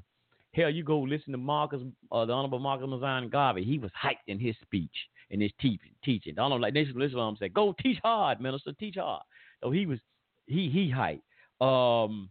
[0.54, 1.82] Hell, you go listen to Marcus,
[2.12, 3.64] uh, the Honorable Marcus Mosiah Garvey.
[3.64, 4.96] He was hyped in his speech,
[5.32, 6.38] in his teaching.
[6.38, 9.24] I don't like Nation of Islam said, "Go teach hard, minister, teach hard."
[9.64, 10.00] So he was,
[10.48, 11.22] he he hyped.
[11.66, 12.30] Um,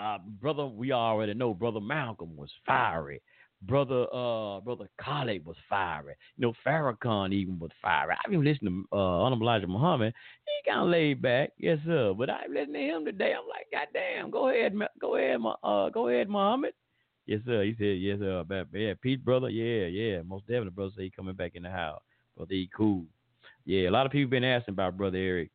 [0.00, 3.20] uh, brother, we already know, brother Malcolm was fiery.
[3.62, 6.14] Brother, uh, brother Khaled was fiery.
[6.38, 8.14] You know, Farrakhan even was fiery.
[8.24, 10.14] I've been listening to uh, Elijah Muhammad.
[10.46, 12.14] He kind of laid back, yes sir.
[12.16, 13.34] But I listening to him today.
[13.38, 16.72] I'm like, God damn, go ahead, go ahead, uh, go ahead, Muhammad.
[17.26, 17.62] Yes, sir.
[17.62, 18.44] He said, yes, sir.
[18.72, 19.50] Yeah, Pete, brother.
[19.50, 20.22] Yeah, yeah.
[20.22, 20.92] Most definitely, brother.
[20.96, 22.00] Say he coming back in the house.
[22.36, 23.04] Brother, he cool.
[23.64, 25.50] Yeah, a lot of people been asking about brother Eric.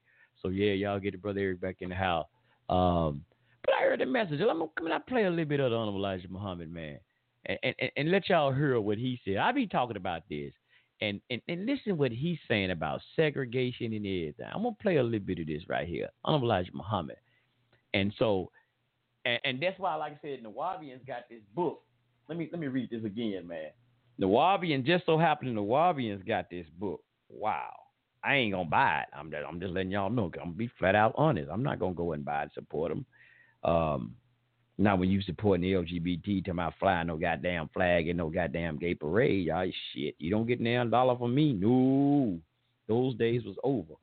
[0.46, 2.28] So yeah, y'all get the brother Eric back in the house.
[2.70, 3.26] Um,
[3.66, 4.40] but I heard the message.
[4.42, 7.00] I'm gonna play a little bit of the Honorable Elijah Muhammad, man,
[7.48, 9.38] and, and and let y'all hear what he said.
[9.38, 10.54] I be talking about this,
[11.02, 14.46] and and and listen what he's saying about segregation and everything.
[14.54, 17.18] I'm gonna play a little bit of this right here, Honorable Elijah Muhammad,
[17.96, 18.52] and so
[19.26, 21.82] and, and that's why, like I said, Nuwaubians got this book.
[22.30, 23.72] Let me let me read this again, man.
[24.22, 27.02] Nuwaubian just so happened Nuwaubians got this book.
[27.30, 27.74] Wow.
[28.26, 29.08] I ain't gonna buy it.
[29.18, 30.26] I'm just, I'm just letting y'all know.
[30.26, 31.50] I'm gonna be flat out honest.
[31.52, 33.06] I'm not gonna go and buy it, support them.
[33.64, 34.16] Um,
[34.78, 38.78] now when you supporting the LGBT, to my fly no goddamn flag and no goddamn
[38.78, 40.16] gay parade, y'all shit.
[40.18, 41.54] You don't get a dollar from me.
[41.54, 42.40] No,
[42.88, 43.94] those days was over.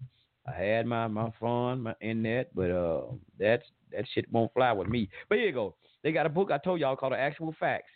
[0.46, 3.02] I had my my fun my in that, but uh,
[3.38, 5.08] that's that shit won't fly with me.
[5.28, 5.74] But here you go.
[6.02, 7.90] They got a book I told y'all called The Actual Facts,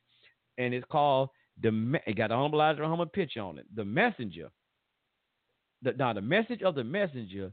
[0.59, 1.31] and it's called
[1.63, 1.99] the.
[2.07, 3.67] It got the Honorable Elijah picture on it.
[3.75, 4.51] The messenger.
[5.87, 7.53] The, now the message of the messenger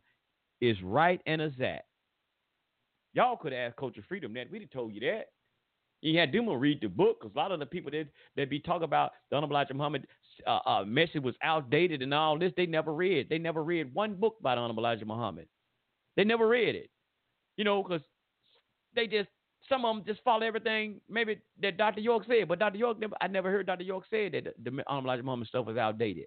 [0.60, 1.86] is right and exact.
[3.14, 4.50] Y'all could ask Culture Freedom that.
[4.50, 5.26] We'd have told you that.
[6.02, 8.60] You had them read the book because a lot of the people that that be
[8.60, 10.08] talking about the Honorable Muhammad
[10.48, 13.30] uh, uh, message was outdated and all this, they never read.
[13.30, 15.48] They never read one book by the Honorable Elijah Muhammad.
[16.18, 16.90] They never read it.
[17.56, 18.02] You know, because
[18.96, 19.30] they just
[19.70, 22.02] some of them just follow everything maybe that Dr.
[22.02, 22.80] York said, but Dr.
[22.80, 23.84] York never I never heard Dr.
[23.84, 26.26] York say that the, Honorable Elijah Muhammad stuff was outdated.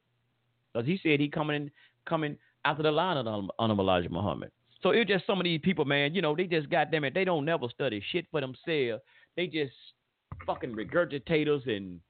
[0.72, 1.70] Because he said he coming
[2.06, 4.50] coming after the line of the Honorable Elijah Muhammad.
[4.82, 7.24] So it's just some of these people, man, you know, they just them it, they
[7.24, 9.02] don't never study shit for themselves.
[9.36, 9.72] They just
[10.44, 12.00] fucking regurgitators and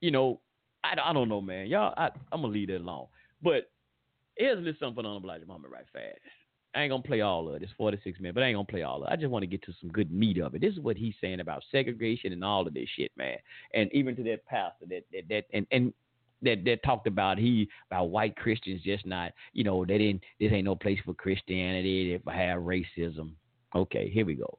[0.00, 0.40] you know,
[0.82, 1.66] I, I don't know, man.
[1.66, 3.06] Y'all, I, I'm gonna leave that alone.
[3.42, 3.70] But
[4.36, 6.18] here's a little something for the Honorable Elijah Muhammad right fast.
[6.74, 7.62] I ain't gonna play all of it.
[7.62, 9.12] It's 46 minutes, but I ain't gonna play all of it.
[9.12, 10.60] I just want to get to some good meat of it.
[10.60, 13.36] This is what he's saying about segregation and all of this shit, man.
[13.72, 15.92] And even to that pastor that that, that and and
[16.44, 20.22] that that talked about he about white Christians just not, you know, they didn't.
[20.40, 22.20] This ain't no place for Christianity.
[22.24, 23.32] They have racism.
[23.74, 24.58] Okay, here we go.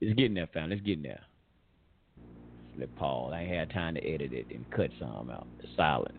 [0.00, 0.70] It's getting there, fam.
[0.70, 1.22] Let's get in there.
[2.78, 3.32] Let Paul.
[3.32, 5.46] I ain't had time to edit it and cut some out.
[5.62, 6.12] The silence.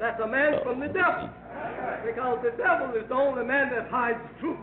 [0.00, 1.28] That's a man from the devil.
[1.28, 1.96] Oh.
[2.06, 4.56] Because the devil is the only man that hides truth.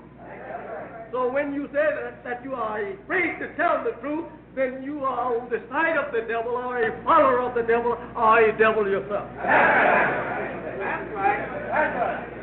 [1.11, 5.03] So when you say that, that you are afraid to tell the truth, then you
[5.03, 8.57] are on the side of the devil or a follower of the devil or a
[8.57, 9.29] devil yourself.
[9.37, 11.47] That's right.
[11.67, 12.33] That's right.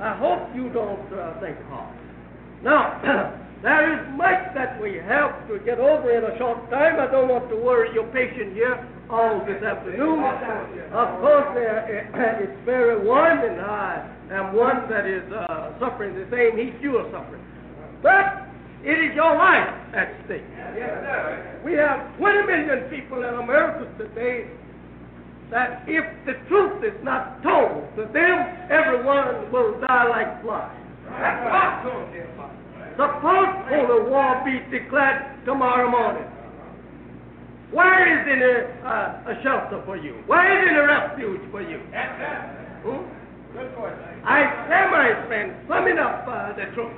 [0.00, 1.96] I hope you don't uh, think hard.
[2.62, 7.00] Now, There is much that we have to get over in a short time.
[7.00, 8.76] I don't want to worry your patient here
[9.08, 10.20] all this afternoon.
[10.92, 16.26] Of course, uh, it's very warm, and I am one that is uh, suffering the
[16.30, 17.42] same heat you are suffering.
[18.02, 18.48] But
[18.84, 20.44] it is your life at stake.
[21.64, 24.50] We have 20 million people in America today
[25.50, 28.36] that if the truth is not told to them,
[28.70, 30.76] everyone will die like flies.
[32.96, 36.28] Suppose holy war be declared tomorrow morning.
[37.72, 40.22] Where is any uh, a shelter for you?
[40.26, 41.80] Where is any refuge for you?
[42.84, 43.23] Hmm?
[43.54, 46.92] I say, my friend, summing up uh, the truth.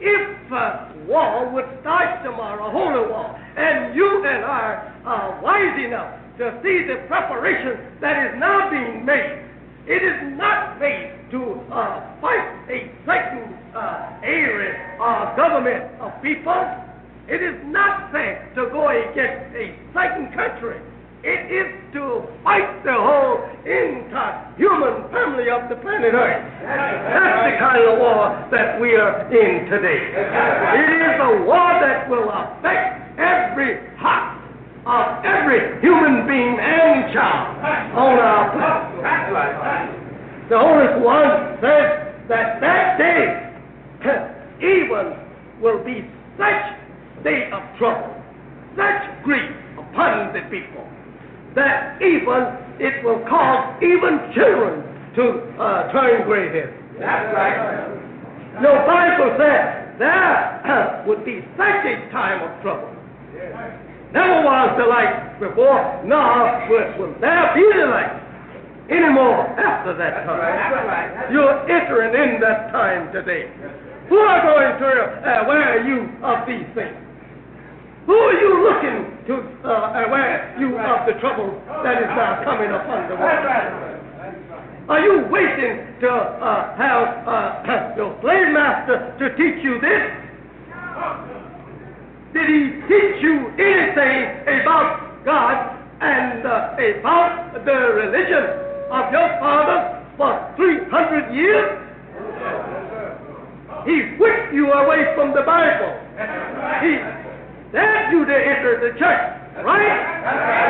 [0.00, 6.18] If uh, war would start tomorrow, holy war, and you and I are wise enough
[6.38, 9.46] to see the preparation that is now being made,
[9.86, 16.58] it is not made to uh, fight a certain uh, area or government of people.
[17.28, 20.80] It is not said to go against a certain country.
[21.24, 26.44] It is to fight the whole entire human family of the planet Earth.
[26.60, 30.12] That's the kind of war that we are in today.
[30.12, 34.36] It is a war that will affect every heart
[34.84, 37.56] of every human being and child
[37.96, 39.96] on our planet.
[40.50, 43.48] The Holy One says that that day
[44.60, 45.16] even
[45.62, 46.04] will be
[46.36, 48.12] such day of trouble,
[48.76, 50.84] such grief upon the people,
[51.54, 54.82] that even it will cause even children
[55.14, 55.22] to
[55.62, 56.74] uh, turn gray headed.
[56.98, 57.86] That's right.
[58.58, 62.90] The Bible says there would be such a time of trouble.
[64.14, 68.14] Never was the like before, nor will, will there be the like
[68.90, 71.32] anymore after that time.
[71.32, 73.50] You're entering in that time today.
[74.08, 74.90] Who are going to
[75.24, 76.94] uh, aware you of these things?
[78.06, 82.70] Who are you looking to uh, aware you of the trouble that is now coming
[82.70, 83.94] upon the world?
[84.88, 90.24] Are you waiting to uh, have uh, your slave master to teach you this?
[92.34, 98.44] Did he teach you anything about God and uh, about the religion
[98.92, 101.80] of your father for 300 years?
[103.86, 105.96] He whipped you away from the Bible.
[106.84, 107.23] He
[107.74, 109.22] dared you to enter the church,
[109.66, 109.98] right?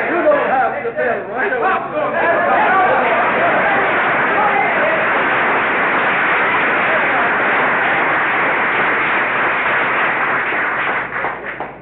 [0.09, 1.53] You don't have to tell right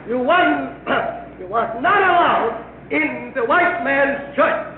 [0.08, 0.82] You wasn't,
[1.38, 4.72] you was not allowed in the white man's church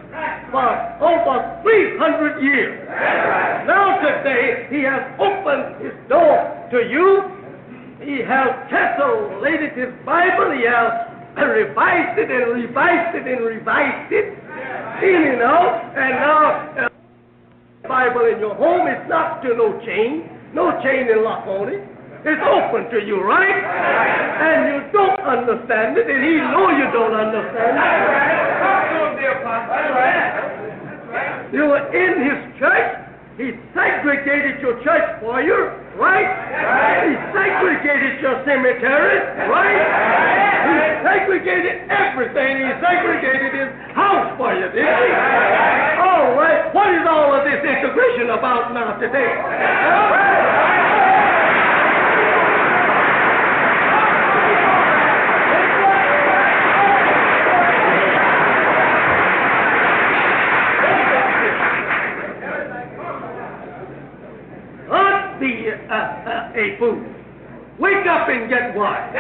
[0.53, 0.69] for
[1.01, 2.87] over 300 years.
[3.67, 7.34] Now today, he has opened his door to you.
[8.05, 10.53] He has translated his Bible.
[10.53, 11.09] He has
[11.41, 14.37] revised it and revised it and revised it.
[15.01, 16.89] You know, and now uh,
[17.89, 21.81] Bible in your home is not to no chain, no chain and lock on it.
[22.25, 23.53] It's open to you, right?
[23.53, 28.05] And you don't understand it, and he know you don't understand it.
[31.53, 33.04] You were in his church.
[33.37, 35.59] He segregated your church for you,
[35.99, 36.31] right?
[37.03, 39.19] He segregated your cemetery,
[39.51, 39.83] right?
[40.71, 42.63] He segregated everything.
[42.63, 45.11] He segregated his house for you, didn't he?
[45.99, 46.71] All right.
[46.71, 49.35] What is all of this integration about now today?
[66.57, 67.03] a fool.
[67.79, 69.11] Wake up and get wise.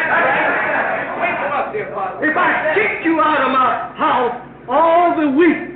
[2.22, 5.74] If I kick you out of my house all the week,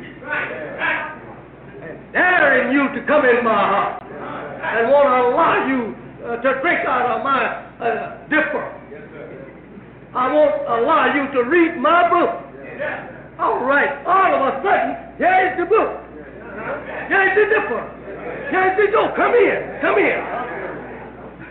[1.83, 6.61] and daring you to come in my house, and want to allow you uh, to
[6.63, 8.79] drink out of my uh, dipper,
[10.15, 12.31] I won't allow you to read my book.
[13.39, 16.09] All right, all of a sudden, here's the book.
[17.09, 17.99] Here's the dipper.
[18.51, 19.13] Here's the door.
[19.15, 19.81] Come in.
[19.81, 20.78] Come in.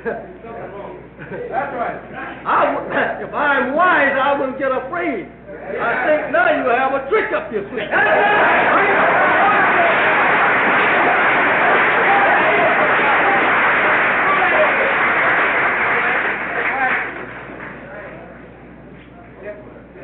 [0.08, 2.00] That's right.
[2.46, 5.28] I, if I'm wise, I wouldn't get afraid.
[5.28, 7.92] I think now you have a trick up your sleeve.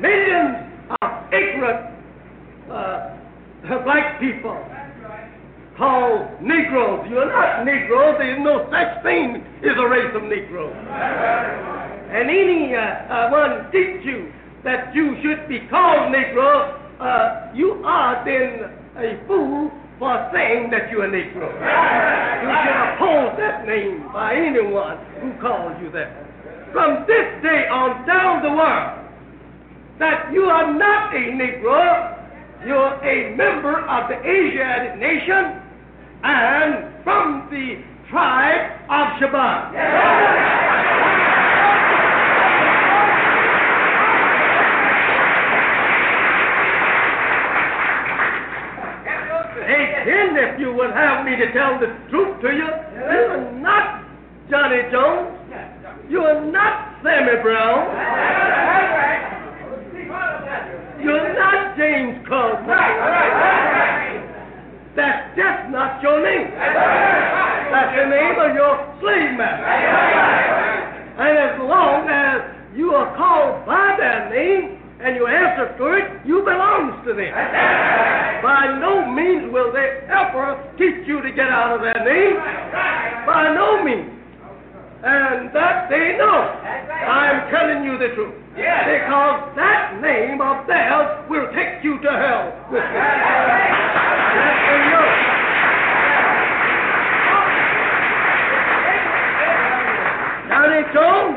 [0.01, 0.57] Millions
[1.01, 1.95] of ignorant
[2.69, 4.57] uh, black people
[5.77, 7.07] called Negroes.
[7.09, 8.15] You're not Negroes.
[8.19, 10.75] There's no such thing as a race of Negroes.
[12.13, 14.31] And any uh, uh, one teach you
[14.63, 20.91] that you should be called Negro, uh, you are then a fool for saying that
[20.91, 21.49] you're Negro.
[21.49, 26.21] You should oppose that name by anyone who calls you that.
[26.71, 28.99] From this day on down the world,
[29.99, 32.19] that you are not a Negro,
[32.65, 35.62] you're a member of the Asiatic nation
[36.23, 39.73] and from the tribe of Shabazz.
[49.63, 54.03] Again, if you would have me to tell the truth to you, you're not
[54.49, 55.39] Johnny Jones.
[56.09, 57.87] You're not Sammy Brown.
[61.01, 64.22] You're not James Caldwell.
[64.95, 66.53] That's just not your name.
[66.53, 69.65] That's the name of your slave master.
[71.17, 76.25] And as long as you are called by that name and you answer to it,
[76.25, 77.33] you belong to them.
[78.43, 82.37] By no means will they ever teach you to get out of that name.
[83.25, 84.22] By no means.
[85.03, 86.47] And that they know.
[87.03, 88.33] I'm telling you the truth.
[88.55, 93.03] Because that name of theirs will take you to hell with you.
[94.39, 95.07] That they know.
[100.47, 101.35] Johnny Jones,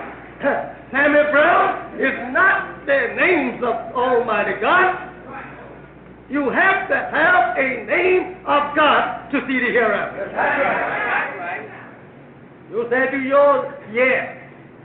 [0.92, 5.10] Sammy Brown is not the names of Almighty God.
[6.30, 10.30] You have to have a name of God to see the hereafter.
[12.70, 13.72] You say to yours,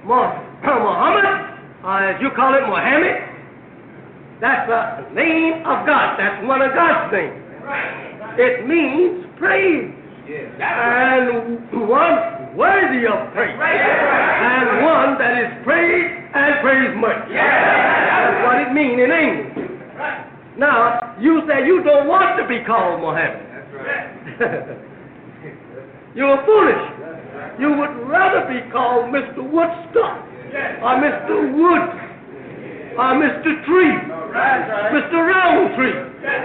[0.05, 1.25] Mo- Muhammad,
[1.83, 3.31] uh, as you call it, Mohammed.
[4.39, 6.17] That's the name of God.
[6.17, 7.41] That's one of God's names.
[8.37, 9.93] It means praise.
[10.61, 13.57] And one worthy of praise.
[13.57, 17.29] And one that is praised and praised much.
[17.29, 19.71] That's what it means in English.
[20.57, 23.45] Now, you say you don't want to be called Mohammed.
[23.49, 24.77] That's right.
[26.15, 27.00] You're foolish.
[27.59, 29.43] You would rather be called Mr.
[29.43, 30.27] Woodstock
[30.81, 31.35] or Mr.
[31.53, 31.85] Wood
[32.97, 33.65] or Mr.
[33.65, 33.95] Tree,
[34.91, 35.17] Mr.
[35.27, 35.95] Roundtree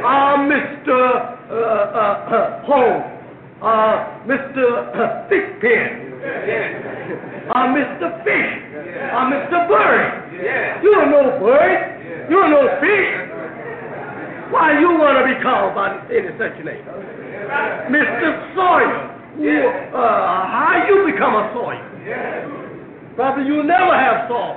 [0.02, 1.36] or Mr.
[1.46, 3.02] Uh, uh, uh, Home
[3.62, 3.86] or
[4.26, 4.64] Mr.
[4.94, 6.06] Uh, Thickpen
[7.54, 8.24] or Mr.
[8.24, 8.52] Fish
[9.14, 9.68] or Mr.
[9.68, 10.82] Bird.
[10.82, 12.28] You're no bird.
[12.28, 13.26] You're no fish.
[14.52, 16.84] Why you want to be called by any such name?
[17.90, 18.54] Mr.
[18.54, 19.15] Sawyer.
[19.36, 20.00] Who, uh,
[20.48, 21.84] how you become a Sawyer?
[23.16, 24.56] Probably you never have salt.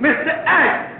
[0.00, 0.32] Mr.
[0.44, 0.92] Axe.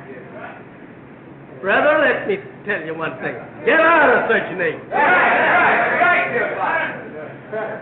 [1.60, 3.34] Brother, let me tell you one thing.
[3.64, 4.82] Get out of such names.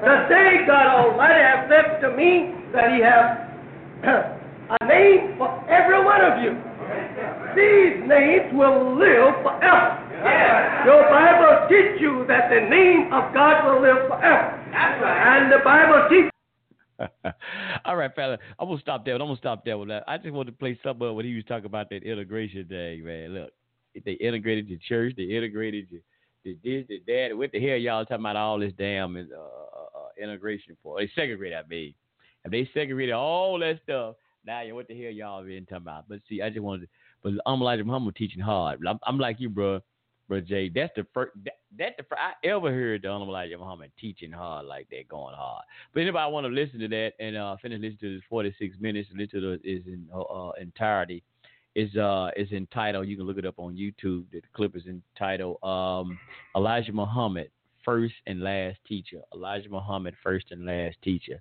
[0.02, 3.38] The day God Almighty has said to me that He has
[4.80, 6.58] a name for every one of you.
[7.54, 10.09] These names will live forever.
[10.84, 14.56] Your Bible teaches you that the name of God will live forever.
[14.72, 16.30] And the Bible teaches
[17.84, 18.38] All right, fella.
[18.58, 19.14] I'm gonna stop there.
[19.14, 20.04] I'm gonna stop there with that.
[20.06, 23.04] I just wanted to play something up when he was talking about that integration thing,
[23.04, 23.34] man.
[23.34, 23.50] Look,
[24.04, 26.00] they integrated the church, they integrated the,
[26.44, 27.36] the this, the that.
[27.36, 31.00] What the hell y'all talking about all this damn uh, uh, integration for?
[31.00, 31.94] They segregated, I mean.
[32.44, 34.16] If they segregated all that stuff,
[34.46, 36.04] now what the hell y'all been talking about?
[36.08, 36.88] But see, I just wanted to,
[37.22, 38.80] but I'm Elijah Muhammad teaching hard.
[38.86, 39.80] I'm, I'm like you, bro.
[40.30, 43.90] Bro, Jay, that's the first that, that the first I ever heard the Elijah Muhammad
[44.00, 45.64] teaching hard like that, going hard.
[45.92, 49.08] But anybody want to listen to that and uh, finish listening to this 46 minutes,
[49.12, 51.24] listen to it is in uh, uh, entirety.
[51.74, 53.08] Is uh is entitled.
[53.08, 54.24] You can look it up on YouTube.
[54.30, 56.16] The clip is entitled um,
[56.54, 57.50] Elijah Muhammad,
[57.84, 59.22] first and last teacher.
[59.34, 61.40] Elijah Muhammad, first and last teacher.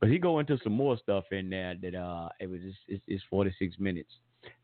[0.00, 3.02] But he go into some more stuff in there that uh it was just, it's,
[3.06, 4.12] it's 46 minutes.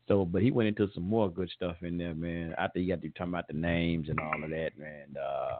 [0.07, 2.55] So, but he went into some more good stuff in there, man.
[2.57, 5.15] After he got to talking about the names and all of that, man.
[5.21, 5.57] Uh,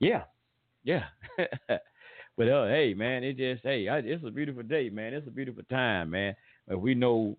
[0.00, 0.24] yeah,
[0.84, 1.04] yeah.
[2.36, 5.14] but uh, hey, man, it just hey, I, it's a beautiful day, man.
[5.14, 6.36] It's a beautiful time, man.
[6.68, 7.36] If we know,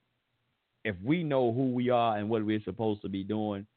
[0.84, 3.68] if we know who we are and what we're supposed to be doing,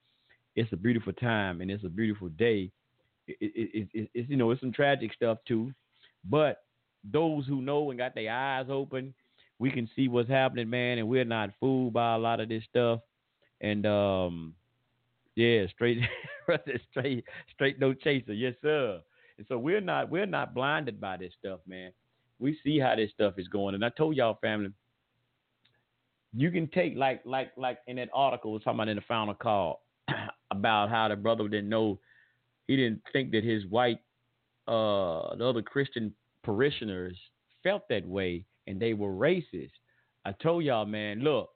[0.57, 2.71] it's a beautiful time and it's a beautiful day.
[3.27, 5.73] It, it, it, it's you know, it's some tragic stuff too,
[6.29, 6.63] but
[7.11, 9.13] those who know and got their eyes open
[9.59, 12.65] we can see what's happening, man, and we're not fooled by a lot of this
[12.69, 13.01] stuff.
[13.61, 14.55] And um,
[15.37, 15.99] yeah, straight,
[16.91, 19.01] straight, straight, no chaser, yes sir.
[19.39, 21.93] And so we're not we're not blinded by this stuff, man.
[22.39, 23.75] We see how this stuff is going.
[23.75, 24.71] And I told y'all, family,
[26.37, 29.35] you can take like like like in that article was talking about in the final
[29.35, 29.83] call
[30.51, 31.99] about how the brother didn't know
[32.67, 34.01] he didn't think that his white
[34.67, 36.13] uh the other Christian
[36.43, 37.17] parishioners
[37.63, 39.71] felt that way and they were racist.
[40.25, 41.51] I told y'all, man, look,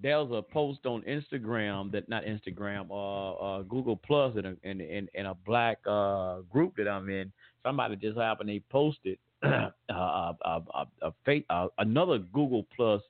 [0.00, 4.54] there was a post on Instagram that not Instagram, uh, uh Google Plus in a
[4.62, 7.32] in, in, in a black uh group that I'm in.
[7.62, 13.02] Somebody just happened they posted uh, uh, uh, uh, uh, uh, another Google Plus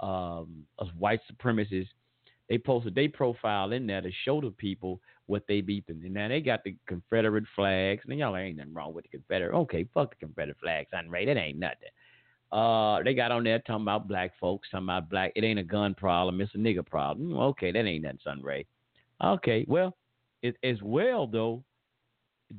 [0.00, 1.88] um, of white supremacists.
[2.48, 6.04] They posted their profile in there to show the people what they beeping.
[6.04, 8.02] And now they got the Confederate flags.
[8.08, 9.56] And y'all ain't nothing wrong with the Confederate.
[9.56, 11.26] Okay, fuck the Confederate flags, Andre.
[11.26, 11.88] That ain't nothing.
[12.52, 15.32] Uh, they got on there talking about black folks, talking about black.
[15.36, 17.36] It ain't a gun problem, it's a nigga problem.
[17.36, 18.66] Okay, that ain't nothing, Sunray.
[19.22, 19.96] Okay, well,
[20.42, 21.62] it, as well though,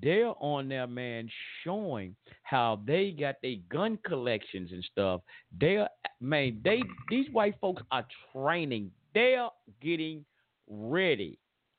[0.01, 1.29] they're on there, man,
[1.63, 5.21] showing how they got their gun collections and stuff.
[5.59, 5.89] They're
[6.21, 8.91] man, they these white folks are training.
[9.13, 9.49] They're
[9.81, 10.23] getting
[10.69, 11.37] ready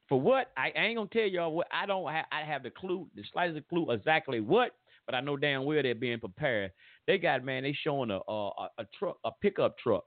[0.09, 0.51] for what?
[0.59, 1.69] I, I ain't gonna tell y'all what.
[1.73, 2.07] I don't.
[2.13, 2.27] have.
[2.31, 4.73] I have the clue, the slightest clue exactly what,
[5.07, 6.73] but I know damn well they're being prepared.
[7.07, 7.63] They got man.
[7.63, 10.05] They showing a a, a truck, a pickup truck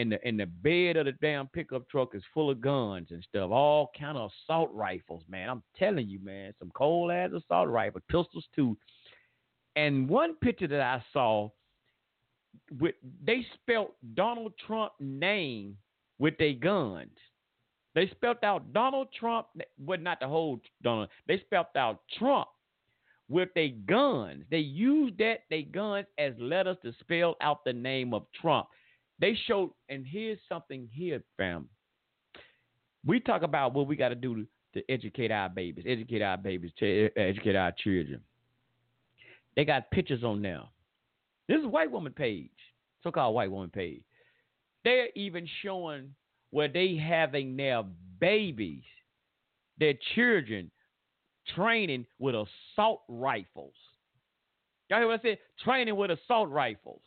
[0.00, 3.22] and the and the bed of the damn pickup truck is full of guns and
[3.28, 5.48] stuff, all kind of assault rifles, man.
[5.48, 8.76] I'm telling you, man, some cold ass assault rifles, pistols too.
[9.76, 11.50] And one picture that I saw,
[12.80, 12.94] with
[13.24, 15.76] they spelt Donald Trump name
[16.18, 17.16] with their guns.
[17.94, 19.48] They spelt out Donald Trump,
[19.78, 21.08] but not the whole Donald.
[21.26, 22.48] They spelt out Trump
[23.30, 24.44] with their guns.
[24.50, 28.66] They used that they guns as letters to spell out the name of Trump.
[29.20, 31.68] They showed, and here's something here, fam.
[33.06, 36.72] We talk about what we got to do to educate our babies, educate our babies,
[36.80, 38.20] to eh, educate our children.
[39.56, 40.70] They got pictures on now.
[41.48, 42.50] This is white woman page,
[43.02, 44.02] so-called white woman page.
[44.84, 46.14] They're even showing
[46.50, 47.82] where they having their
[48.20, 48.82] babies,
[49.78, 50.70] their children,
[51.54, 53.74] training with assault rifles.
[54.88, 55.38] Y'all hear what I said?
[55.64, 57.02] Training with assault rifles.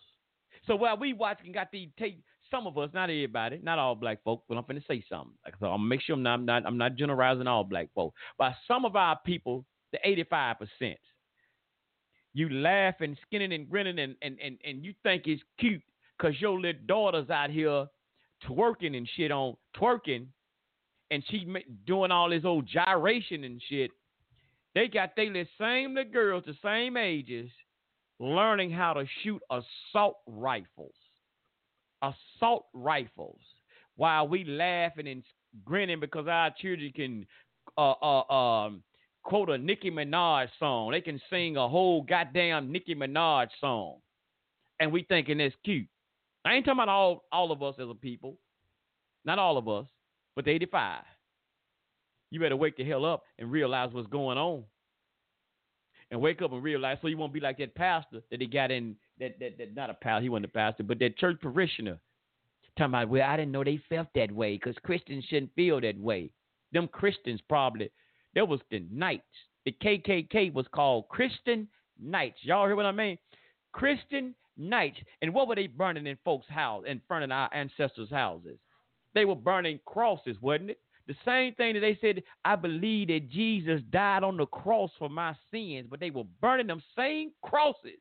[0.67, 2.19] So while we watching, got to take
[2.49, 5.33] some of us, not everybody, not all black folk, but I'm to say something.
[5.59, 8.13] So I'm gonna make sure I'm not, I'm not, I'm not generalizing all black folk,
[8.37, 10.99] but some of our people, the 85 percent,
[12.33, 15.81] you laughing, skinning and grinning, and and and, and you think it's cute
[16.17, 17.87] because your little daughter's out here
[18.47, 20.27] twerking and shit on twerking,
[21.11, 21.47] and she
[21.85, 23.91] doing all this old gyration and shit.
[24.75, 27.49] They got they the same the girls, the same ages,
[28.19, 30.95] learning how to shoot assault rifles.
[32.01, 33.39] Assault rifles.
[33.95, 35.23] While we laughing and
[35.65, 37.25] grinning because our children can
[37.77, 38.83] uh, uh, um,
[39.23, 40.91] quote a Nicki Minaj song.
[40.91, 43.97] They can sing a whole goddamn Nicki Minaj song.
[44.79, 45.87] And we thinking that's cute.
[46.45, 48.35] I ain't talking about all, all of us as a people.
[49.25, 49.85] Not all of us,
[50.35, 51.03] but the 85.
[52.33, 54.63] You better wake the hell up and realize what's going on
[56.09, 58.71] and wake up and realize so you won't be like that pastor that he got
[58.71, 61.99] in that that, that not a pastor, he wasn't a pastor, but that church parishioner.
[62.75, 65.95] Talking about, well, I didn't know they felt that way because Christians shouldn't feel that
[65.99, 66.31] way.
[66.71, 67.91] Them Christians probably,
[68.33, 69.21] there was the Knights.
[69.65, 71.67] The KKK was called Christian
[72.01, 72.39] Knights.
[72.41, 73.19] Y'all hear what I mean?
[73.73, 74.97] Christian Knights.
[75.21, 78.57] And what were they burning in folks' house, in front of our ancestors' houses?
[79.13, 80.79] They were burning crosses, wasn't it?
[81.07, 85.09] The same thing that they said, I believe that Jesus died on the cross for
[85.09, 87.99] my sins, but they were burning them same crosses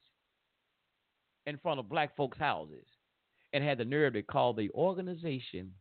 [1.47, 2.85] in front of black folks' houses
[3.53, 5.73] and had the nerve to call the organization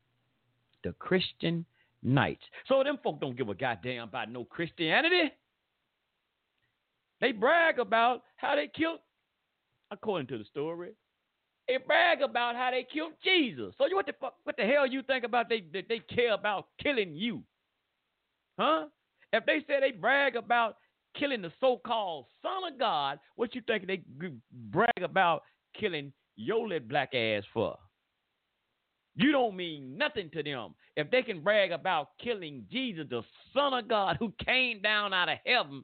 [0.83, 1.65] the Christian
[2.03, 2.43] Knights.
[2.67, 5.31] So them folk don't give a goddamn about no Christianity.
[7.19, 8.99] They brag about how they killed,
[9.91, 10.93] according to the story,
[11.67, 13.73] they brag about how they killed Jesus.
[13.77, 16.67] So what the fuck, what the hell you think about they that they care about
[16.81, 17.43] killing you?
[18.59, 18.85] Huh?
[19.33, 20.77] If they say they brag about
[21.17, 24.01] killing the so-called Son of God, what you think they
[24.71, 25.43] brag about
[25.79, 27.77] killing your little black ass for?
[29.15, 30.73] You don't mean nothing to them.
[30.95, 33.23] If they can brag about killing Jesus, the
[33.53, 35.83] Son of God, who came down out of heaven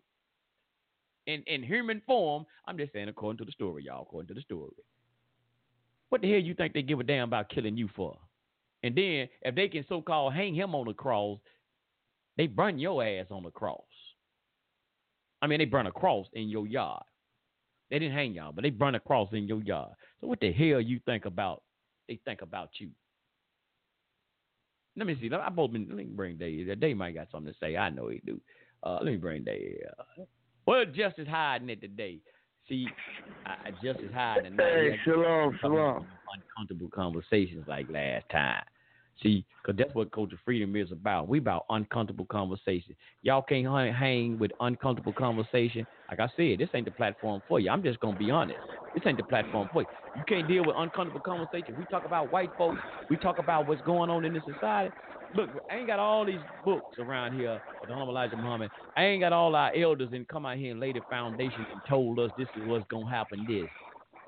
[1.26, 4.42] in, in human form, I'm just saying according to the story, y'all, according to the
[4.42, 4.72] story.
[6.10, 8.18] What the hell you think they give a damn about killing you for?
[8.84, 11.40] And then if they can so called hang him on the cross,
[12.38, 13.82] they burn your ass on the cross.
[15.42, 17.04] I mean, they burn a cross in your yard.
[17.90, 19.92] They didn't hang y'all, but they burn a cross in your yard.
[20.22, 21.64] So what the hell you think about?
[22.08, 22.90] They think about you.
[24.96, 25.30] Let me see.
[25.32, 25.88] I both been.
[25.88, 26.80] Let me bring Dave.
[26.80, 27.78] Dave might got something to say.
[27.78, 28.42] I know he do.
[28.82, 29.78] Uh, let me bring Dave.
[30.00, 30.24] Uh,
[30.66, 32.20] well, Justice hiding it today.
[32.68, 32.88] See,
[33.46, 34.74] I, just as high tonight.
[34.74, 36.06] Hey, shalom, shalom.
[36.34, 38.64] Uncomfortable conversations like last time.
[39.24, 41.28] See, because that's what Culture Freedom is about.
[41.28, 42.96] We about uncomfortable conversation.
[43.24, 43.66] Y'all can't
[43.96, 45.88] hang with uncomfortable conversation.
[46.10, 47.70] Like I said, this ain't the platform for you.
[47.70, 48.60] I'm just gonna be honest.
[48.94, 49.88] This ain't the platform for you.
[50.14, 51.78] You can't deal with uncomfortable conversations.
[51.78, 52.80] We talk about white folks.
[53.10, 54.94] We talk about what's going on in this society.
[55.34, 58.72] Look, I ain't got all these books around here of the Honorable Elijah Muhammad.
[58.96, 61.82] I ain't got all our elders and come out here and lay the foundation and
[61.88, 63.46] told us this is what's gonna happen.
[63.48, 63.70] This,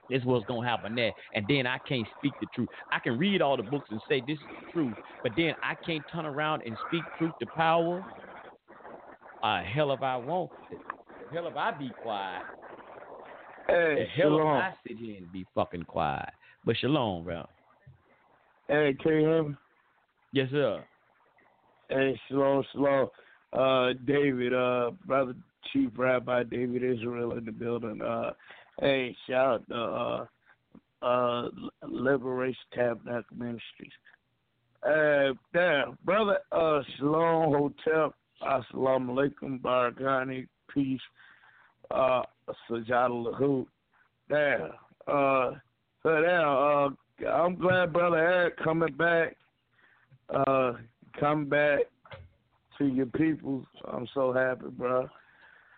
[0.10, 0.96] this is what's gonna happen.
[0.96, 2.70] That, and then I can't speak the truth.
[2.92, 5.76] I can read all the books and say this is the truth, but then I
[5.86, 8.04] can't turn around and speak truth to power.
[9.42, 10.52] Uh, hell if I won't.
[11.32, 12.44] Hell if I be quiet.
[13.68, 14.46] Hey, The hell if.
[14.46, 16.30] I sit here and be fucking quiet.
[16.66, 17.48] But shalom, bro.
[18.68, 19.56] Hey, can you hear me?
[20.32, 20.84] Yes, sir.
[21.90, 23.08] Hey, shalom, shalom.
[23.52, 25.34] Uh, David, uh, brother
[25.74, 28.00] Chief Rabbi David Israel in the building.
[28.00, 28.32] Uh,
[28.80, 30.30] hey, shout out
[31.02, 31.50] to uh, uh,
[31.88, 33.92] Liberation Tabernacle Ministries.
[34.84, 41.02] Uh, damn, brother, uh, Shalom Hotel, Assalamu alaikum, Barakani, peace,
[41.90, 42.22] uh,
[42.70, 43.66] Sajada Lahu.
[44.30, 44.70] Damn,
[45.08, 45.58] uh,
[46.04, 49.36] so damn, uh, I'm glad brother Eric coming back,
[50.34, 50.74] uh,
[51.20, 51.80] come back
[52.78, 53.66] to your people.
[53.92, 55.08] I'm so happy, bro.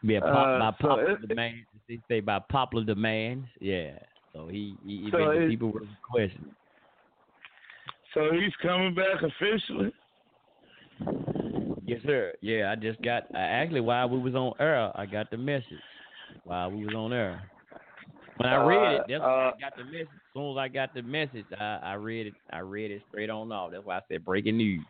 [0.06, 1.56] Be a pop, Uh, by so popular it- demand.
[1.88, 3.45] They say by popular demand.
[3.60, 3.98] Yeah.
[4.34, 6.56] So he, he, So made the people were requesting.
[8.14, 9.91] So he's coming back officially.
[11.86, 12.34] Yes, sir.
[12.41, 13.23] Yeah, I just got.
[13.36, 15.65] I actually, while we was on air, I got the message.
[16.45, 17.41] While we was on air,
[18.43, 20.07] when I read it, Uh, that's uh, I got the message.
[20.13, 22.34] As soon as I got the message, I, I read it.
[22.51, 23.72] I read it straight on off.
[23.72, 24.85] That's why I said breaking news.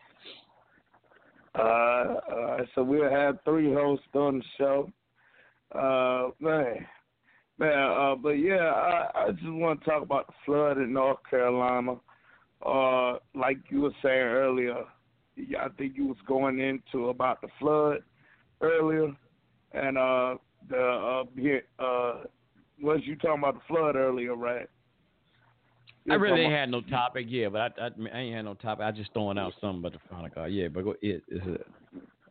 [1.58, 4.92] Uh, uh, so we'll have three hosts on the show.
[5.74, 6.86] Uh, man,
[7.60, 7.92] man.
[7.92, 11.96] Uh, but yeah, I, I just want to talk about the flood in North Carolina.
[12.66, 14.76] Uh, like you were saying earlier,
[15.60, 18.04] I think you was going into about the flood
[18.62, 19.12] earlier,
[19.74, 20.36] and uh,
[20.70, 22.24] the uh, uh,
[22.82, 24.68] was you talking about the flood earlier, right?
[26.10, 28.86] I really ain't had no topic, yeah, but I, I, I ain't had no topic.
[28.86, 30.68] I just throwing out something about the Final Call, yeah.
[30.68, 31.58] But go, it, it's a,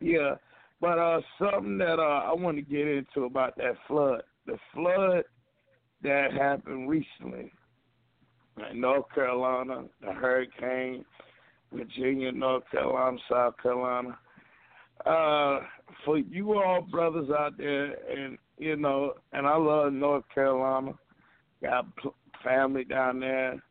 [0.01, 0.35] Yeah,
[0.81, 5.23] but uh, something that uh, I want to get into about that flood, the flood
[6.03, 7.51] that happened recently
[8.69, 11.05] in North Carolina, the hurricane,
[11.71, 14.17] Virginia, North Carolina, South Carolina.
[15.05, 15.61] Uh,
[16.05, 20.93] for you all brothers out there, and you know, and I love North Carolina.
[21.63, 21.87] Got
[22.43, 23.61] family down there,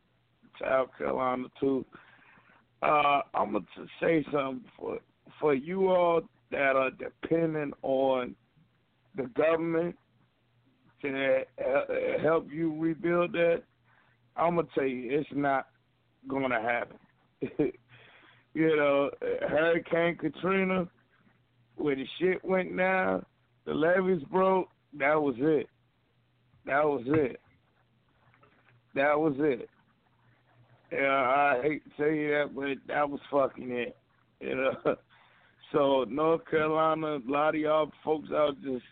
[0.61, 1.87] South Carolina too.
[2.83, 3.65] Uh, I'm gonna
[4.01, 4.99] say something for
[5.41, 8.35] for you all that are dependent on
[9.17, 9.97] the government
[11.03, 11.45] to
[12.21, 13.63] help you rebuild that.
[14.37, 15.69] I'm gonna tell you, it's not
[16.27, 16.97] gonna happen.
[18.55, 19.11] you know,
[19.49, 20.89] Hurricane Katrina,
[21.77, 23.25] where the shit went down,
[23.67, 24.69] the levees broke.
[24.99, 25.69] That was it.
[26.67, 27.41] That was it.
[28.95, 29.69] That was it.
[30.93, 33.97] Yeah, I hate to tell you that, but that was fucking it.
[34.41, 34.97] You know.
[35.73, 38.83] So North Carolina, a lot of y'all folks out just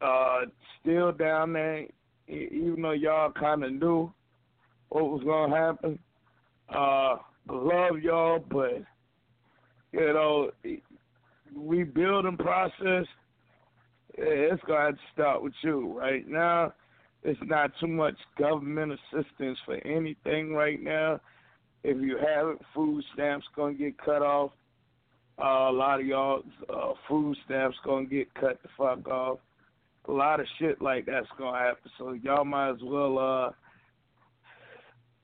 [0.00, 0.46] uh
[0.80, 1.86] still down there,
[2.28, 4.10] even though y'all kind of knew
[4.88, 5.98] what was gonna happen.
[6.74, 7.16] Uh,
[7.50, 8.82] love y'all, but
[9.92, 10.50] you know,
[11.54, 13.06] rebuilding process,
[14.14, 15.98] it's gonna start with you.
[15.98, 16.72] Right now,
[17.22, 21.20] it's not too much government assistance for anything right now.
[21.82, 24.52] If you have it, food stamps gonna get cut off.
[25.38, 29.38] Uh, a lot of y'all uh, food stamps gonna get cut the fuck off.
[30.08, 31.90] A lot of shit like that's gonna happen.
[31.98, 33.50] So y'all might as well uh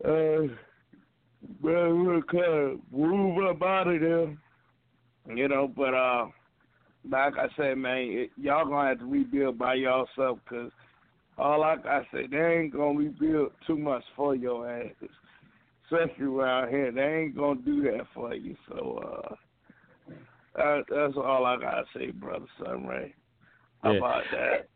[0.08, 0.46] uh
[1.62, 1.90] well,
[2.90, 4.36] move up out of there.
[5.34, 6.26] You know, but uh
[7.10, 10.70] like I said, man, it, y'all gonna have to rebuild by yourself because
[11.38, 15.10] all like I said, they ain't gonna rebuild too much for your asses,
[15.84, 16.90] especially around here.
[16.92, 18.56] They ain't gonna do that for you.
[18.68, 19.34] So uh,
[20.56, 23.14] that, that's all I gotta say, brother Sunray,
[23.84, 23.90] Yeah.
[23.92, 24.68] about that.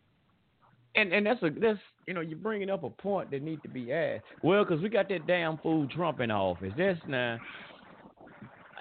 [0.97, 3.69] and and that's a that's you know you're bringing up a point that need to
[3.69, 4.25] be asked.
[4.43, 6.73] Well, 'cause we got that damn fool Trump in office.
[6.77, 7.39] That's now.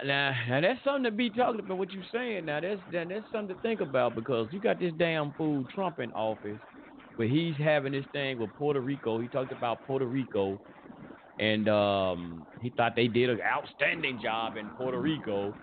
[0.05, 1.77] Now, now that's something to be talking about.
[1.77, 4.93] What you're saying now, that's that, that's something to think about because you got this
[4.97, 6.59] damn fool Trump in office,
[7.17, 9.19] where he's having this thing with Puerto Rico.
[9.19, 10.61] He talked about Puerto Rico,
[11.39, 15.57] and um, he thought they did an outstanding job in Puerto Rico.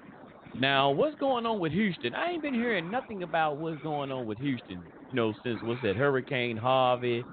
[0.54, 2.14] Now, what's going on with Houston?
[2.14, 4.84] I ain't been hearing nothing about what's going on with Houston.
[5.10, 7.26] You know, since what's that Hurricane Harvey,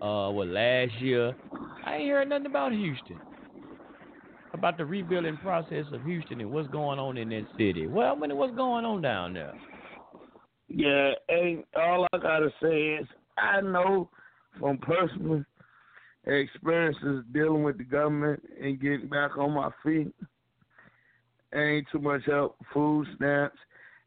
[0.00, 1.34] uh, what last year?
[1.84, 3.20] I ain't hearing nothing about Houston.
[4.54, 7.88] About the rebuilding process of Houston and what's going on in that city.
[7.88, 9.52] Well, I mean, what's going on down there?
[10.68, 13.06] Yeah, and all I gotta say is
[13.36, 14.08] I know
[14.60, 15.44] from personal
[16.24, 20.14] experiences dealing with the government and getting back on my feet.
[21.52, 22.56] Ain't too much help.
[22.72, 23.58] Food stamps.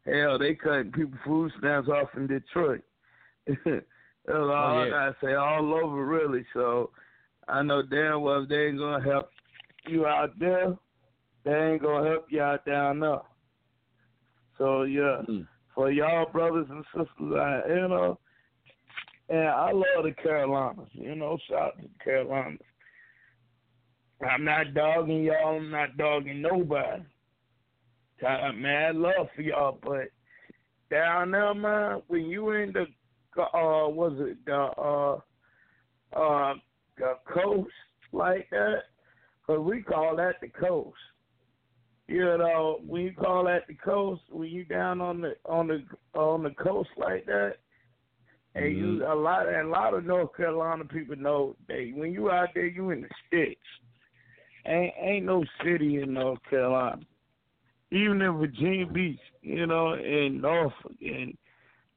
[0.06, 2.82] Hell, they cutting people food stamps off in Detroit.
[3.48, 3.60] That's
[4.30, 4.88] all Oh, yeah.
[4.88, 5.34] I gotta say.
[5.34, 6.46] All over, really.
[6.54, 6.92] So
[7.50, 9.30] I know damn well if they ain't gonna help
[9.90, 10.78] you out there,
[11.44, 13.22] they ain't gonna help you out down there.
[14.58, 15.48] So yeah, Mm.
[15.74, 18.20] for y'all brothers and sisters, I, you know,
[19.30, 20.90] and I love the Carolinas.
[20.94, 22.60] You know, shout out to the Carolinas.
[24.28, 25.58] I'm not dogging y'all.
[25.58, 27.04] I'm not dogging nobody.
[28.20, 30.10] Got mad love for y'all, but
[30.90, 32.88] down there, man, when you in the
[33.40, 35.20] uh, was it the uh
[36.20, 36.54] uh
[36.98, 37.70] the coast
[38.12, 38.84] like that?
[39.48, 40.98] Cause we call that the coast.
[42.08, 45.84] You know, when you call that the coast, when you down on the on the
[46.18, 47.56] on the coast like that,
[48.56, 49.12] and you mm-hmm.
[49.12, 52.66] a lot and a lot of North Carolina people know that when you out there,
[52.66, 53.62] you in the sticks.
[54.66, 57.02] Ain't ain't no city in North Carolina.
[57.92, 61.38] Even in Virginia Beach, you know, in Norfolk and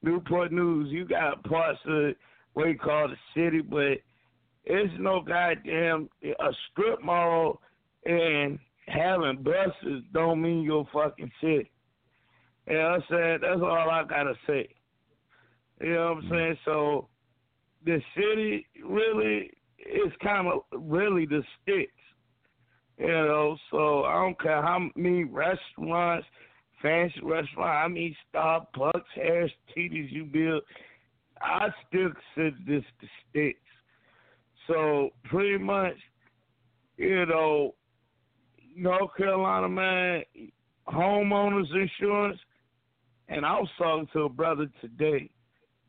[0.02, 2.14] Newport News, you got parts of
[2.52, 3.98] what you call the city, but
[4.64, 7.60] it's no goddamn a strip mall
[8.04, 11.70] and having buses don't mean your fucking city.
[12.66, 13.38] You know what I'm saying?
[13.42, 14.68] That's all I gotta say.
[15.80, 16.34] You know what I'm mm-hmm.
[16.34, 16.58] saying?
[16.64, 17.08] So
[17.84, 21.92] the city really is kind of really the sticks.
[22.98, 26.26] You know, so I don't care how many restaurants,
[26.82, 30.62] fancy restaurants, how many Starbucks, Harris Teeters you build,
[31.40, 33.69] I still consider this the sticks.
[34.70, 35.96] So pretty much,
[36.96, 37.74] you know,
[38.76, 40.22] North Carolina man,
[40.86, 42.38] homeowners insurance,
[43.28, 45.28] and I was talking to a brother today.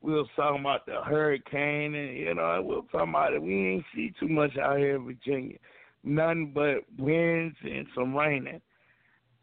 [0.02, 3.42] We was talking about the hurricane, and you know, we were talking about it.
[3.42, 5.58] We ain't see too much out here in Virginia,
[6.04, 8.62] nothing but winds and some raining.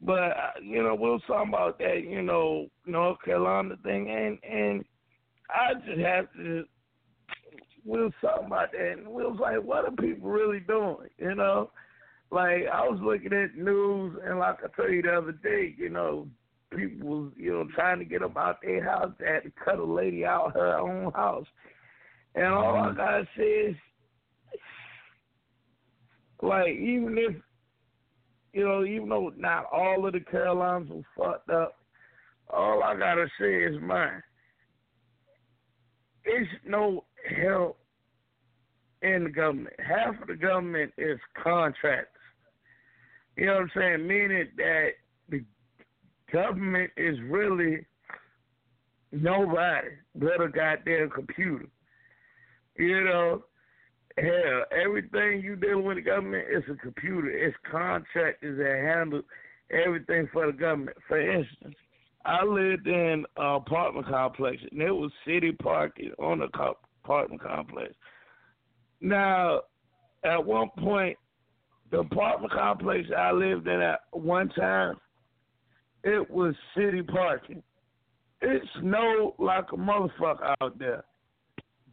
[0.01, 4.39] But uh, you know, we was talking about that, you know, North Carolina thing, and
[4.43, 4.85] and
[5.49, 6.65] I just have to.
[7.89, 11.09] We was talking about that, and we was like, what are people really doing?
[11.17, 11.71] You know,
[12.31, 15.89] like I was looking at news, and like I told you the other day, you
[15.89, 16.29] know,
[16.77, 19.13] people was you know trying to get up out their house.
[19.19, 21.47] They had to cut a lady out her own house,
[22.35, 22.97] and all I mm-hmm.
[22.99, 23.77] gotta say is,
[26.43, 27.37] like even if
[28.53, 31.77] you know, even though not all of the Carolinas were fucked up,
[32.51, 34.23] all I gotta say is mine.
[36.27, 37.05] It's no
[37.41, 37.78] help
[39.03, 39.75] in the government.
[39.79, 42.07] Half of the government is contractors.
[43.37, 44.07] You know what I'm saying?
[44.07, 44.89] Meaning that
[45.29, 45.45] the
[46.33, 47.87] government is really
[49.13, 51.67] nobody but a goddamn computer.
[52.77, 53.45] You know,
[54.17, 57.29] hell, everything you deal with the government is a computer.
[57.31, 59.23] It's contractors that handle
[59.71, 60.97] everything for the government.
[61.07, 61.75] For instance,
[62.25, 66.49] I lived in an apartment complex, and it was city parking on the
[67.05, 67.95] apartment complex.
[69.01, 69.61] Now,
[70.25, 71.17] at one point,
[71.91, 74.97] the apartment complex I lived in at one time,
[76.05, 77.63] it was city parking.
[78.41, 81.05] It snowed like a motherfucker out there.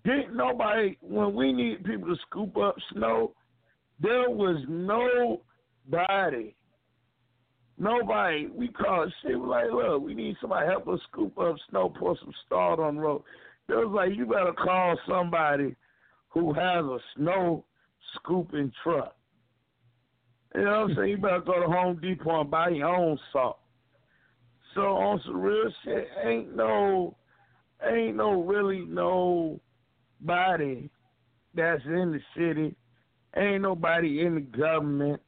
[0.03, 3.33] Didn't nobody, when we need people to scoop up snow,
[3.99, 6.53] there was nobody.
[7.77, 8.47] Nobody.
[8.47, 9.37] We called shit.
[9.37, 13.01] Like, look, we need somebody help us scoop up snow, pour some salt on the
[13.01, 13.23] road.
[13.67, 15.75] It was like, you better call somebody
[16.35, 17.65] who has a snow
[18.13, 19.15] scooping truck.
[20.53, 21.09] You know what I'm saying?
[21.09, 23.59] You better go to Home Depot and buy your own salt.
[24.73, 27.15] So on some real shit, ain't no,
[27.89, 29.59] ain't no really no
[30.21, 30.89] body
[31.55, 32.75] that's in the city.
[33.37, 35.21] Ain't nobody in the government,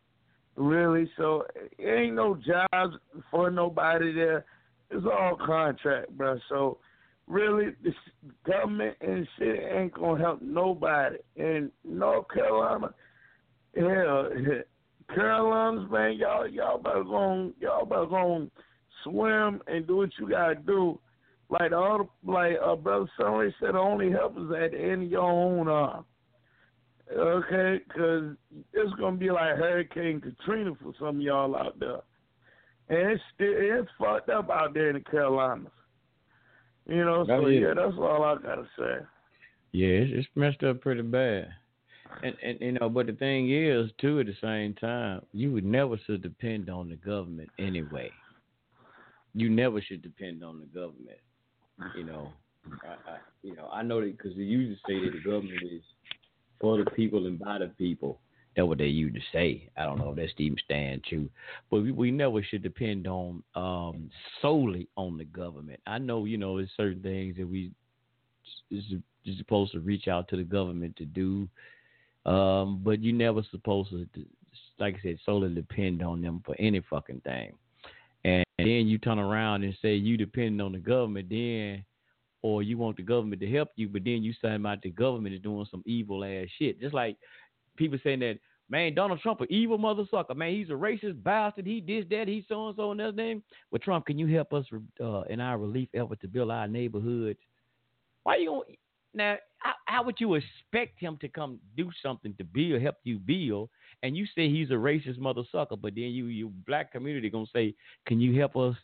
[0.55, 1.09] really.
[1.17, 1.45] So
[1.79, 2.95] ain't no jobs
[3.31, 4.45] for nobody there.
[4.91, 6.37] It's all contract, bro.
[6.49, 6.79] So
[7.27, 7.93] really, the
[8.45, 11.17] government and city ain't gonna help nobody.
[11.35, 12.93] In North Carolina,
[13.75, 14.29] hell,
[15.13, 18.47] Carolinas, man, y'all y'all better go y'all better go
[19.03, 20.99] swim and do what you gotta do.
[21.49, 25.09] Like all like uh, brother Sunray said, the only help is at the end of
[25.09, 26.05] your own arm.
[27.15, 28.35] Okay, because
[28.73, 32.01] it's gonna be like Hurricane Katrina for some of y'all out there,
[32.89, 35.71] and it's it's fucked up out there in the Carolinas.
[36.87, 37.59] You know, so yeah.
[37.59, 39.05] yeah, that's all I gotta say.
[39.73, 41.49] Yeah, it's, it's messed up pretty bad.
[42.23, 45.65] And and you know, but the thing is, too, at the same time, you would
[45.65, 48.09] never should depend on the government anyway.
[49.33, 51.19] You never should depend on the government.
[51.95, 52.31] You know,
[52.83, 55.81] I, I you know I know that because they usually say that the government is
[56.59, 58.19] for the people and by the people.
[58.57, 59.69] That's what they used to say.
[59.77, 61.29] I don't know if that's even stand true,
[61.69, 64.09] but we, we never should depend on um,
[64.41, 65.79] solely on the government.
[65.85, 67.71] I know you know there's certain things that we
[68.71, 68.83] is,
[69.37, 71.47] supposed to reach out to the government to do,
[72.25, 74.07] um, but you never supposed to,
[74.79, 77.53] like I said, solely depend on them for any fucking thing.
[78.23, 81.85] And then you turn around and say you depend on the government, then
[82.41, 85.35] or you want the government to help you, but then you say about the government
[85.35, 86.79] is doing some evil ass shit.
[86.79, 87.17] Just like
[87.75, 88.39] people saying that,
[88.69, 90.35] man, Donald Trump an evil mother sucker.
[90.35, 91.65] Man, he's a racist bastard.
[91.65, 93.43] He this, that, he so and so and that name.
[93.71, 94.65] Well, Trump, can you help us
[95.03, 97.39] uh, in our relief effort to build our neighborhoods?
[98.23, 98.75] Why you going
[99.13, 99.37] now?
[99.59, 103.69] How, how, would you expect him to come do something to build, help you build?
[104.03, 107.45] And you say he's a racist mother sucker, but then you, you black community gonna
[107.51, 107.73] say,
[108.05, 108.75] can you help us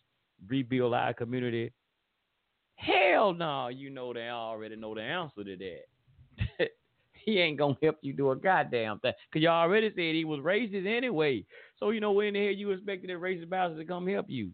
[0.48, 1.72] rebuild our community?
[2.76, 5.84] Hell no, you know they already know the answer to that.
[7.26, 9.14] he ain't gonna help you do a goddamn thing.
[9.32, 11.46] Cause you already said he was racist anyway.
[11.78, 14.52] So you know when the hell you expected that racist bastard to come help you.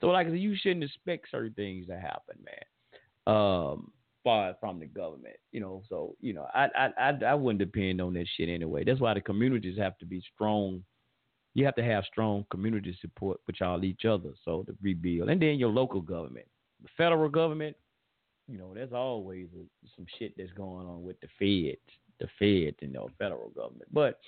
[0.00, 3.34] So like you shouldn't expect certain things to happen, man.
[3.34, 5.82] Um, far from the government, you know.
[5.88, 8.84] So you know, I I I, I wouldn't depend on that shit anyway.
[8.84, 10.82] That's why the communities have to be strong.
[11.54, 15.40] You have to have strong community support with y'all each other, so to rebuild, and
[15.40, 16.46] then your local government,
[16.82, 17.76] the federal government.
[18.48, 19.48] You know, there's always
[19.96, 21.80] some shit that's going on with the feds
[22.20, 23.92] the feds and the federal government.
[23.92, 24.18] But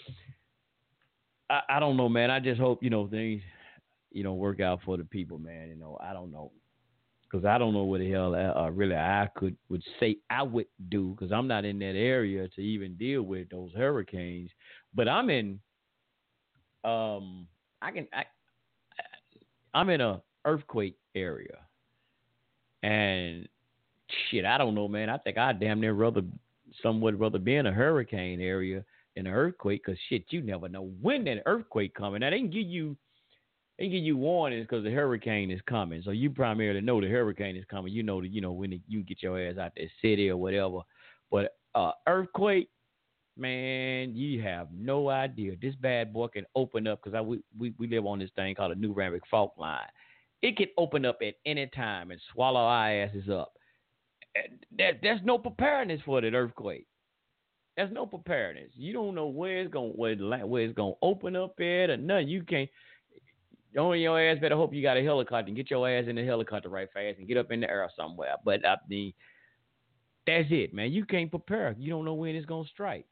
[1.50, 2.30] I, I don't know, man.
[2.30, 3.42] I just hope you know things,
[4.10, 5.68] you know, work out for the people, man.
[5.68, 6.52] You know, I don't know,
[7.24, 10.66] because I don't know what the hell uh, really I could would say I would
[10.88, 14.50] do, because I'm not in that area to even deal with those hurricanes.
[14.94, 15.60] But I'm in,
[16.84, 17.46] um,
[17.80, 18.24] I can I,
[19.74, 21.58] I'm in a earthquake area,
[22.82, 23.48] and
[24.30, 25.10] shit, I don't know, man.
[25.10, 26.22] I think I damn near rather
[26.82, 28.84] some would rather be in a hurricane area
[29.16, 32.20] than an earthquake because shit, you never know when that earthquake coming.
[32.20, 32.96] Now they can give you
[33.78, 37.08] they can give you warnings because the hurricane is coming, so you primarily know the
[37.08, 37.92] hurricane is coming.
[37.92, 40.36] You know that you know when the, you get your ass out the city or
[40.36, 40.80] whatever.
[41.30, 42.70] But uh, earthquake,
[43.36, 45.54] man, you have no idea.
[45.60, 48.72] This bad boy can open up because we, we we live on this thing called
[48.72, 49.86] a New Madrid fault line.
[50.42, 53.52] It can open up at any time and swallow our asses up
[54.78, 56.86] that there's no preparedness for that earthquake.
[57.76, 58.70] There's no preparedness.
[58.74, 61.96] You don't know where it's going where, where it's going to open up at or
[61.96, 62.28] nothing.
[62.28, 62.68] You can't.
[63.76, 66.24] Only your ass better hope you got a helicopter and get your ass in the
[66.24, 68.34] helicopter right fast and get up in the air somewhere.
[68.44, 69.12] But I mean,
[70.26, 70.90] that's it, man.
[70.90, 71.76] You can't prepare.
[71.78, 73.06] You don't know when it's gonna strike.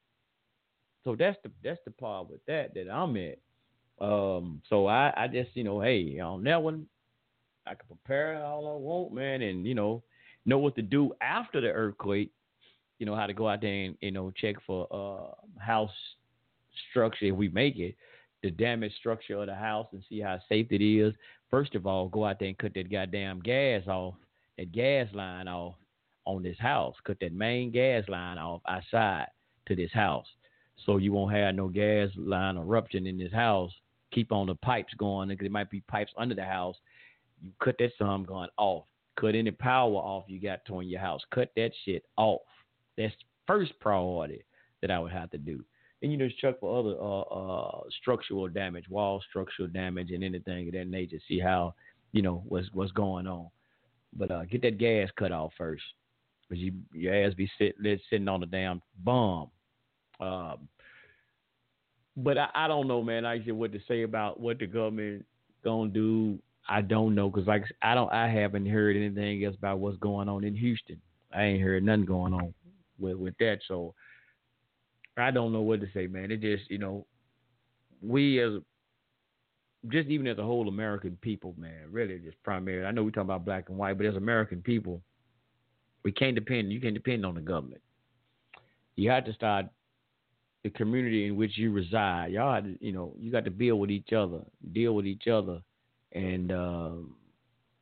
[1.05, 3.39] So that's the that's the part with that that I'm at.
[4.01, 6.87] Um, so I I just you know hey on that one
[7.67, 10.03] I can prepare all I want, man, and you know
[10.47, 12.31] know what to do after the earthquake.
[12.99, 15.91] You know how to go out there and you know check for uh, house
[16.91, 17.95] structure if we make it,
[18.43, 21.13] the damaged structure of the house and see how safe it is.
[21.51, 24.15] First of all, go out there and cut that goddamn gas off,
[24.57, 25.75] that gas line off
[26.25, 26.95] on this house.
[27.05, 29.27] Cut that main gas line off outside
[29.67, 30.27] to this house,
[30.85, 33.73] so you won't have no gas line eruption in this house.
[34.13, 36.77] Keep on the pipes going because there might be pipes under the house.
[37.43, 38.85] You cut that some going off
[39.19, 41.23] Cut any power off you got to in your house.
[41.33, 42.43] Cut that shit off.
[42.99, 43.15] That's
[43.47, 44.45] first priority
[44.83, 45.65] that I would have to do.
[46.03, 50.69] And you just check for other uh, uh, structural damage, wall structural damage, and anything
[50.69, 51.19] of that nature.
[51.27, 51.75] See how
[52.13, 53.49] you know what's what's going on.
[54.15, 55.83] But uh, get that gas cut off first,
[56.49, 57.77] because you your ass be sit,
[58.11, 59.51] sitting on the damn bomb.
[60.21, 60.69] Um,
[62.17, 63.25] but I, I don't know, man.
[63.25, 65.25] I said what to say about what the government
[65.65, 66.39] gonna do
[66.69, 70.29] I don't know because like I don't I haven't heard anything else about what's going
[70.29, 71.01] on in Houston.
[71.33, 72.55] I ain't heard nothing going on
[72.99, 73.59] with with that.
[73.69, 73.95] So
[75.17, 76.31] I don't know what to say, man.
[76.31, 77.07] It just you know
[78.03, 78.55] we as
[79.89, 82.87] just even as a whole American people, man, really just primarily.
[82.87, 85.01] I know we talk about black and white, but as American people,
[86.03, 86.73] we can't depend.
[86.73, 87.83] You can't depend on the government.
[88.97, 89.67] You have to start
[90.65, 92.33] the community in which you reside.
[92.33, 94.41] Y'all, you know, you got to build with each other,
[94.73, 95.61] deal with each other
[96.17, 97.15] and um,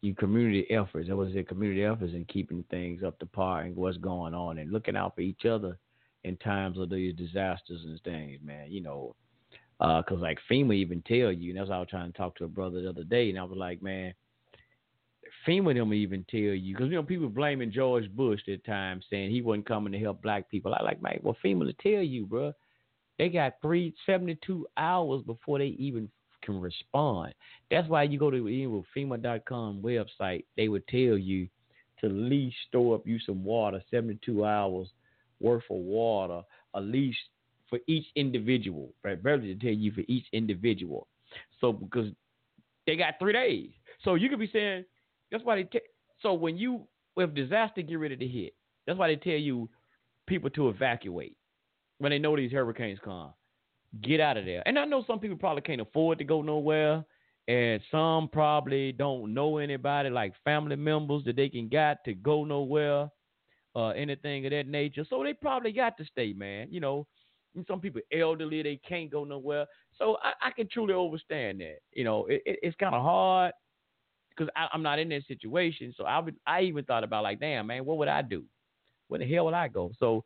[0.02, 1.08] you community efforts.
[1.08, 4.58] That was it, community efforts in keeping things up to par and what's going on
[4.58, 5.78] and looking out for each other
[6.24, 8.70] in times of these disasters and things, man.
[8.70, 9.14] You know,
[9.78, 12.36] because uh, like FEMA even tell you, and that's why I was trying to talk
[12.36, 14.12] to a brother the other day, and I was like, man,
[15.46, 19.30] FEMA them even tell you, because you know people blaming George Bush at times, saying
[19.30, 20.74] he wasn't coming to help black people.
[20.74, 22.52] I like, man, well FEMA to tell you, bro,
[23.16, 26.08] they got three seventy two hours before they even
[26.44, 27.34] can respond.
[27.70, 31.48] That's why you go to even FEMA.com website, they would tell you
[32.00, 34.88] to at least store up you some water, 72 hours
[35.40, 36.42] worth of water,
[36.74, 37.18] at least
[37.68, 38.90] for each individual.
[39.02, 39.22] Right?
[39.22, 41.06] Beverly to tell you for each individual.
[41.60, 42.10] So because
[42.86, 43.70] they got three days,
[44.04, 44.84] so you could be saying
[45.30, 45.64] that's why they.
[45.64, 45.80] T-
[46.20, 48.54] so when you if disaster get ready to hit,
[48.86, 49.68] that's why they tell you
[50.26, 51.36] people to evacuate
[51.98, 53.32] when they know these hurricanes come.
[54.02, 54.62] Get out of there.
[54.66, 57.04] And I know some people probably can't afford to go nowhere,
[57.46, 62.44] and some probably don't know anybody like family members that they can got to go
[62.44, 63.10] nowhere,
[63.76, 65.04] uh, anything of that nature.
[65.08, 66.68] So they probably got to stay, man.
[66.70, 67.06] You know,
[67.54, 69.66] and some people elderly, they can't go nowhere.
[69.98, 71.78] So I, I can truly understand that.
[71.92, 73.52] You know, it, it, it's kind of hard
[74.30, 75.94] because I'm not in that situation.
[75.96, 78.44] So I would, I even thought about like, damn, man, what would I do?
[79.08, 79.92] Where the hell would I go?
[79.98, 80.24] So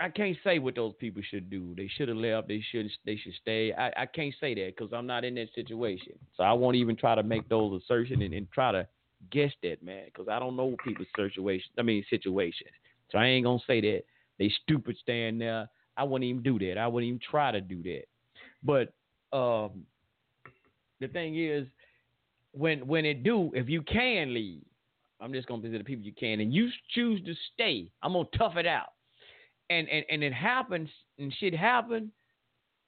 [0.00, 1.74] I can't say what those people should do.
[1.76, 2.46] They should have left.
[2.48, 3.72] They should they should stay.
[3.72, 6.12] I, I can't say that because I'm not in that situation.
[6.36, 8.86] So I won't even try to make those assertions and, and try to
[9.32, 11.70] guess that, man, because I don't know people's situation.
[11.78, 12.70] I mean situations.
[13.10, 14.04] So I ain't gonna say that
[14.38, 15.68] they stupid staying there.
[15.96, 16.78] I wouldn't even do that.
[16.78, 18.04] I wouldn't even try to do that.
[18.62, 18.92] But
[19.36, 19.84] um,
[21.00, 21.66] the thing is,
[22.52, 24.62] when when it do, if you can leave,
[25.20, 27.90] I'm just gonna visit the people you can, and you choose to stay.
[28.00, 28.92] I'm gonna tough it out
[29.70, 30.88] and and and it happens
[31.18, 32.10] and shit happen,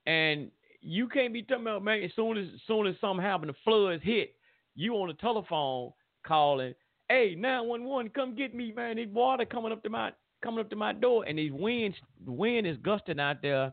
[0.07, 0.51] and
[0.81, 2.03] you can't be talking about man.
[2.03, 4.35] As soon as as soon as something happen, the floods hit,
[4.75, 5.93] you on the telephone
[6.27, 6.75] calling,
[7.09, 8.97] hey nine one one, come get me, man.
[8.97, 10.13] There's water coming up to my
[10.43, 13.73] coming up to my door, and these winds, the wind is gusting out there.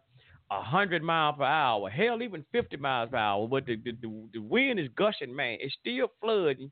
[0.50, 3.46] A hundred miles per hour, hell, even fifty miles per hour.
[3.50, 5.58] But the, the the, the wind is gushing, man.
[5.60, 6.72] It's still flooding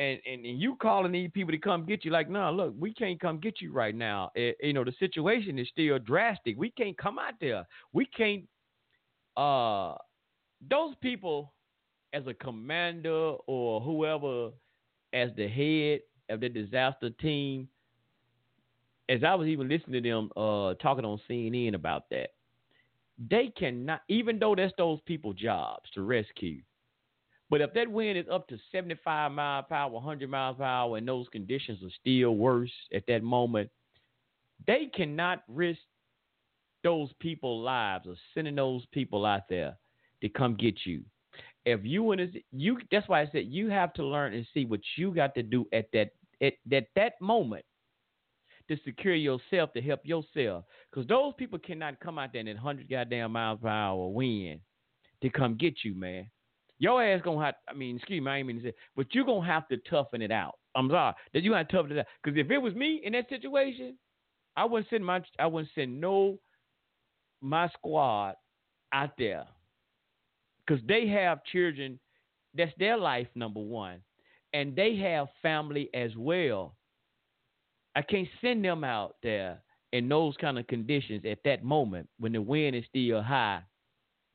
[0.00, 2.94] and, and, you calling these people to come get you, like, no, nah, look, we
[2.94, 4.30] can't come get you right now.
[4.34, 6.56] It, you know, the situation is still drastic.
[6.56, 7.66] We can't come out there.
[7.92, 8.44] We can't.
[9.36, 9.96] Uh,
[10.70, 11.52] those people,
[12.14, 14.50] as a commander or whoever,
[15.12, 16.00] as the head
[16.34, 17.68] of the disaster team,
[19.10, 22.30] as I was even listening to them uh, talking on CNN about that,
[23.28, 26.62] they cannot, even though that's those people's jobs to rescue,
[27.50, 30.96] but if that wind is up to 75 miles per hour, 100 miles per hour,
[30.96, 33.68] and those conditions are still worse at that moment,
[34.66, 35.80] they cannot risk
[36.84, 39.76] those people's lives or sending those people out there
[40.22, 41.02] to come get you.
[41.66, 44.80] If you and you, that's why I said you have to learn and see what
[44.96, 46.10] you got to do at that
[46.40, 47.64] at that that moment
[48.68, 50.64] to secure yourself to help yourself.
[50.90, 54.60] Because those people cannot come out there in 100 goddamn miles per hour wind
[55.22, 56.30] to come get you, man.
[56.80, 57.54] Your ass gonna have.
[57.68, 60.22] I mean, excuse me, I ain't mean to say, but you're gonna have to toughen
[60.22, 60.54] it out.
[60.74, 62.06] I'm sorry that you have to toughen it out.
[62.24, 63.96] Because if it was me in that situation,
[64.56, 65.22] I wouldn't send my.
[65.38, 66.38] I wouldn't send no
[67.42, 68.34] my squad
[68.94, 69.44] out there
[70.66, 72.00] because they have children.
[72.54, 74.00] That's their life, number one,
[74.54, 76.74] and they have family as well.
[77.94, 79.62] I can't send them out there
[79.92, 83.62] in those kind of conditions at that moment when the wind is still high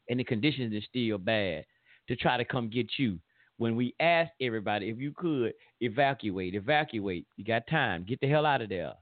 [0.09, 1.65] and the conditions are still bad
[2.07, 3.19] to try to come get you.
[3.57, 8.45] When we asked everybody if you could evacuate, evacuate, you got time, get the hell
[8.45, 8.93] out of there.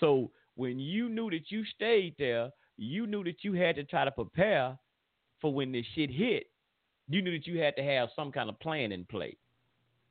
[0.00, 4.04] So when you knew that you stayed there, you knew that you had to try
[4.04, 4.76] to prepare
[5.40, 6.44] for when this shit hit.
[7.08, 9.36] You knew that you had to have some kind of plan in place.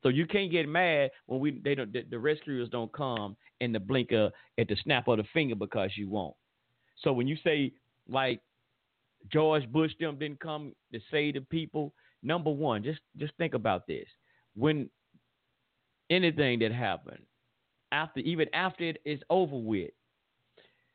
[0.02, 3.72] So you can't get mad when we they don't the, the rescuers don't come in
[3.72, 6.34] the blink of at the snap of the finger because you won't.
[7.02, 7.72] So when you say
[8.08, 8.40] like
[9.32, 13.86] George Bush them didn't come to say to people, number one, just just think about
[13.86, 14.06] this.
[14.54, 14.88] When
[16.10, 17.22] anything that happened,
[17.90, 19.90] after even after it is over with,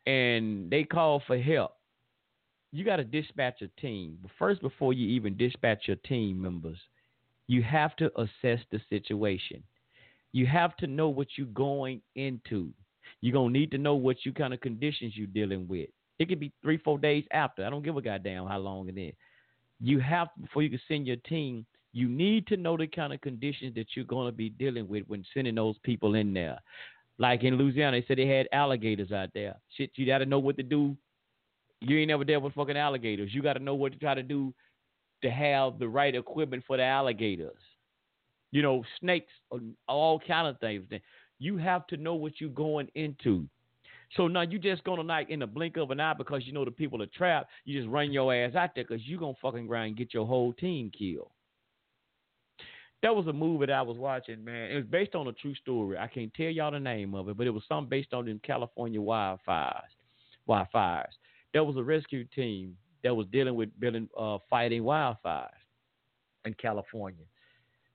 [0.05, 1.71] and they call for help,
[2.71, 4.17] you got to dispatch a team.
[4.21, 6.77] But first, before you even dispatch your team members,
[7.47, 9.63] you have to assess the situation.
[10.33, 12.71] You have to know what you're going into.
[13.21, 15.89] You're gonna need to know what you kind of conditions you're dealing with.
[16.19, 17.65] It could be three, four days after.
[17.65, 19.13] I don't give a goddamn how long it is
[19.79, 23.21] you have before you can send your team, you need to know the kind of
[23.21, 26.59] conditions that you're going to be dealing with when sending those people in there.
[27.17, 29.55] Like in Louisiana, they said they had alligators out there.
[29.75, 30.95] Shit, you got to know what to do.
[31.81, 33.33] You ain't never dealt with fucking alligators.
[33.33, 34.53] You got to know what to try to do
[35.23, 37.57] to have the right equipment for the alligators.
[38.51, 39.31] You know, snakes,
[39.87, 40.85] all kind of things.
[41.39, 43.47] You have to know what you're going into.
[44.15, 46.65] So now you just gonna like in the blink of an eye because you know
[46.65, 47.49] the people are trapped.
[47.65, 50.25] You just run your ass out there because you gonna fucking grind and get your
[50.25, 51.31] whole team killed.
[53.03, 54.71] That was a movie that I was watching, man.
[54.71, 55.97] It was based on a true story.
[55.97, 58.39] I can't tell y'all the name of it, but it was something based on them
[58.43, 59.81] California wildfires.
[60.49, 61.13] Wildfires.
[61.53, 65.49] There was a rescue team that was dealing with building, uh, fighting wildfires
[66.45, 67.25] in California,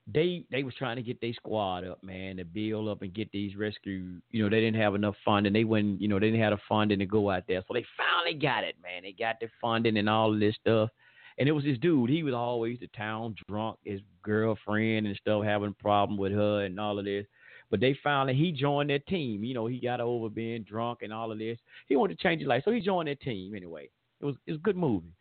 [0.06, 3.30] they they was trying to get their squad up, man, to build up and get
[3.30, 4.20] these rescue.
[4.30, 5.52] You know, they didn't have enough funding.
[5.52, 7.62] They wouldn't, you know, they didn't have the funding to go out there.
[7.68, 9.02] So they finally got it, man.
[9.04, 10.90] They got the funding and all this stuff.
[11.38, 12.10] And it was this dude.
[12.10, 16.64] He was always the town drunk, his girlfriend and stuff having a problem with her
[16.64, 17.26] and all of this.
[17.70, 19.44] But they finally he joined their team.
[19.44, 21.58] You know, he got over being drunk and all of this.
[21.88, 23.88] He wanted to change his life, so he joined their team anyway.
[24.20, 25.14] It was it was a good movie.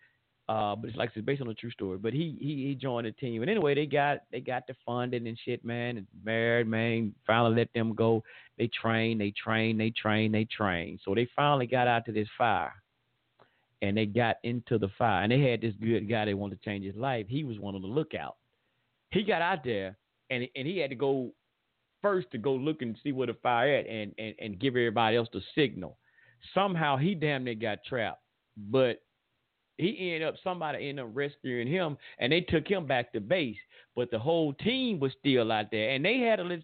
[0.51, 1.97] Uh, but it's like it's based on a true story.
[1.97, 5.25] But he he he joined the team, and anyway, they got they got the funding
[5.25, 5.95] and shit, man.
[5.95, 7.15] And married, man.
[7.25, 8.21] Finally let them go.
[8.57, 10.99] They train, they train, they train, they train.
[11.05, 12.73] So they finally got out to this fire,
[13.81, 15.23] and they got into the fire.
[15.23, 17.27] And they had this good guy they wanted to change his life.
[17.29, 18.35] He was one of the lookout.
[19.11, 19.97] He got out there,
[20.31, 21.31] and and he had to go
[22.01, 25.15] first to go look and see where the fire at, and and and give everybody
[25.15, 25.97] else the signal.
[26.53, 28.21] Somehow he damn near got trapped,
[28.69, 29.01] but
[29.77, 33.57] he ended up somebody ended up rescuing him and they took him back to base.
[33.95, 36.63] But the whole team was still out there and they had a little,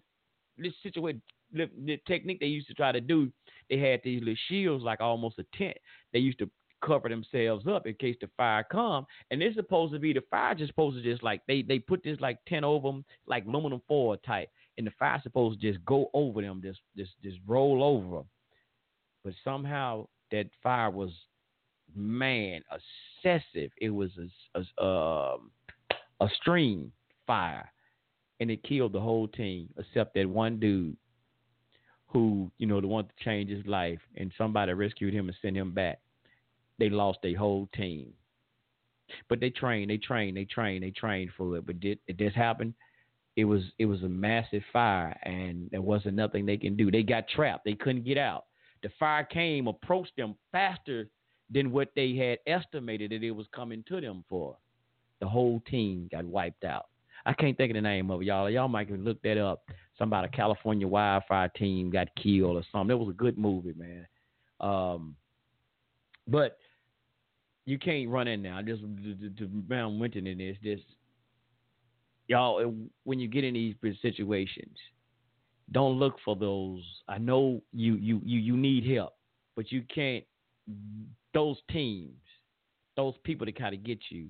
[0.56, 1.22] little situation
[1.52, 3.32] the technique they used to try to do.
[3.70, 5.76] They had these little shields like almost a tent.
[6.12, 6.50] They used to
[6.84, 10.54] cover themselves up in case the fire come and it's supposed to be the fire
[10.54, 13.82] just supposed to just like they they put this like tent over them like aluminum
[13.88, 17.82] foil type and the fire supposed to just go over them just just just roll
[17.82, 18.22] over
[19.24, 21.10] but somehow that fire was
[21.94, 22.62] man,
[23.24, 23.70] excessive.
[23.80, 24.10] It was
[24.54, 25.50] a, a, um,
[26.20, 26.92] a stream
[27.26, 27.70] fire,
[28.40, 30.96] and it killed the whole team except that one dude
[32.08, 35.56] who, you know, the one to change his life, and somebody rescued him and sent
[35.56, 36.00] him back.
[36.78, 38.12] They lost their whole team.
[39.28, 41.66] But they trained, they trained, they trained, they trained for it.
[41.66, 42.74] But did it just happen?
[43.36, 46.90] It was it was a massive fire, and there wasn't nothing they can do.
[46.90, 47.64] They got trapped.
[47.64, 48.46] They couldn't get out.
[48.82, 51.08] The fire came, approached them faster
[51.50, 54.56] than what they had estimated that it was coming to them for.
[55.20, 56.86] The whole team got wiped out.
[57.26, 58.48] I can't think of the name of it, y'all.
[58.48, 59.64] Y'all might can look that up.
[59.98, 62.96] Somebody, California wildfire team got killed or something.
[62.96, 64.06] It was a good movie, man.
[64.60, 65.16] Um,
[66.26, 66.58] but
[67.64, 68.62] you can't run in now.
[68.62, 70.80] Just to Brown Winton in this, this
[72.28, 72.74] y'all.
[73.04, 74.76] When you get in these situations,
[75.72, 76.82] don't look for those.
[77.08, 79.14] I know you you you you need help,
[79.56, 80.24] but you can't
[81.34, 82.16] those teams,
[82.96, 84.28] those people that kind of get you,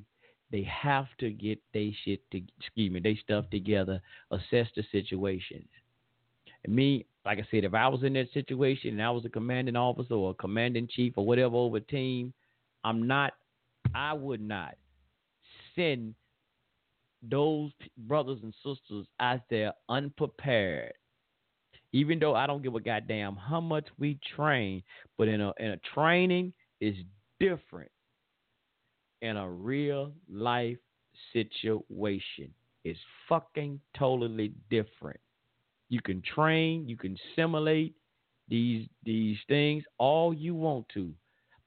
[0.51, 4.01] they have to get they shit to excuse me, they stuff together,
[4.31, 5.69] assess the situations.
[6.65, 9.31] And me, like I said, if I was in that situation and I was a
[9.31, 12.33] commanding officer or a commanding chief or whatever over team,
[12.85, 13.35] I'm not,
[13.95, 14.77] I would not
[15.75, 16.15] send
[17.23, 20.93] those brothers and sisters out there unprepared.
[21.93, 24.83] Even though I don't give a goddamn how much we train,
[25.17, 26.97] but in a in a training is
[27.41, 27.91] different
[29.23, 30.79] in a real life
[31.33, 32.53] situation.
[32.85, 32.99] It's
[33.29, 35.21] fucking totally different.
[35.89, 37.95] You can train, you can simulate
[38.49, 41.13] these these things all you want to.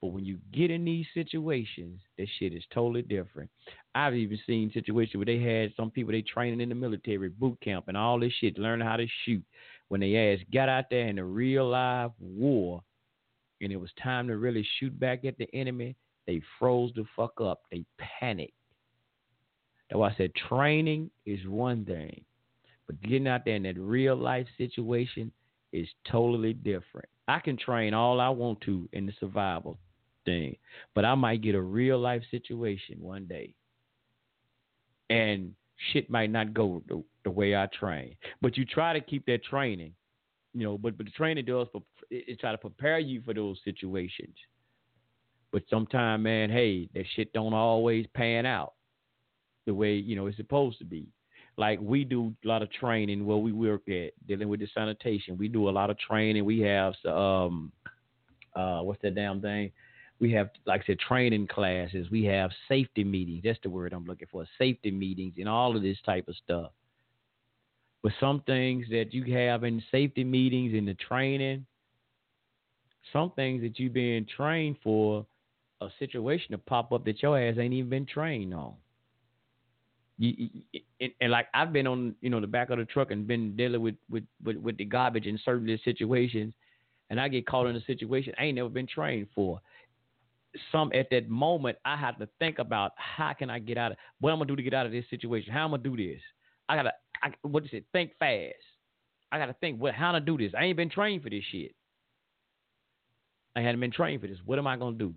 [0.01, 3.51] But when you get in these situations, that shit is totally different.
[3.93, 7.59] I've even seen situations where they had some people they training in the military boot
[7.61, 9.43] camp and all this shit, learning how to shoot.
[9.89, 12.81] When they ass got out there in a real live war,
[13.61, 15.95] and it was time to really shoot back at the enemy,
[16.27, 17.61] they froze the fuck up.
[17.71, 17.85] They
[18.19, 18.53] panicked.
[19.89, 22.23] That's why I said training is one thing,
[22.87, 25.31] but getting out there in that real life situation
[25.73, 27.07] is totally different.
[27.27, 29.77] I can train all I want to in the survival
[30.25, 30.55] thing,
[30.95, 33.53] but I might get a real life situation one day,
[35.09, 35.53] and
[35.91, 38.15] shit might not go the, the way I train.
[38.41, 39.93] But you try to keep that training
[40.53, 41.67] you know, but but the training does
[42.11, 44.35] it, try to prepare you for those situations.
[45.51, 48.73] But sometimes, man, hey, that shit don't always pan out
[49.65, 51.07] the way you know it's supposed to be.
[51.57, 55.37] Like we do a lot of training where we work at dealing with the sanitation.
[55.37, 56.45] We do a lot of training.
[56.45, 57.71] We have um,
[58.55, 59.71] uh, what's that damn thing?
[60.19, 62.07] We have, like I said, training classes.
[62.11, 63.41] We have safety meetings.
[63.43, 64.45] That's the word I'm looking for.
[64.57, 66.71] Safety meetings and all of this type of stuff.
[68.03, 71.65] But some things that you have in safety meetings in the training,
[73.13, 75.25] some things that you've been trained for,
[75.81, 78.73] a situation to pop up that your ass ain't even been trained on.
[80.19, 80.49] You,
[80.99, 83.55] and, and, like I've been on, you know, the back of the truck and been
[83.55, 86.53] dealing with with with, with the garbage in certain situations,
[87.09, 89.59] and I get caught in a situation I ain't never been trained for.
[90.71, 93.97] Some at that moment I have to think about how can I get out of
[94.19, 95.51] what I'm gonna do to get out of this situation.
[95.51, 96.21] How I'm gonna do this.
[96.69, 97.85] I gotta I, what is it?
[97.91, 98.53] Think fast.
[99.31, 100.51] I got to think what how to do this.
[100.57, 101.73] I ain't been trained for this shit.
[103.55, 104.37] I hadn't been trained for this.
[104.45, 105.13] What am I gonna do?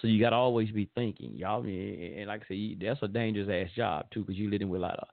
[0.00, 1.64] So you got to always be thinking, y'all.
[1.64, 4.84] And like I said, that's a dangerous ass job too, because you're living with a
[4.84, 5.08] lot of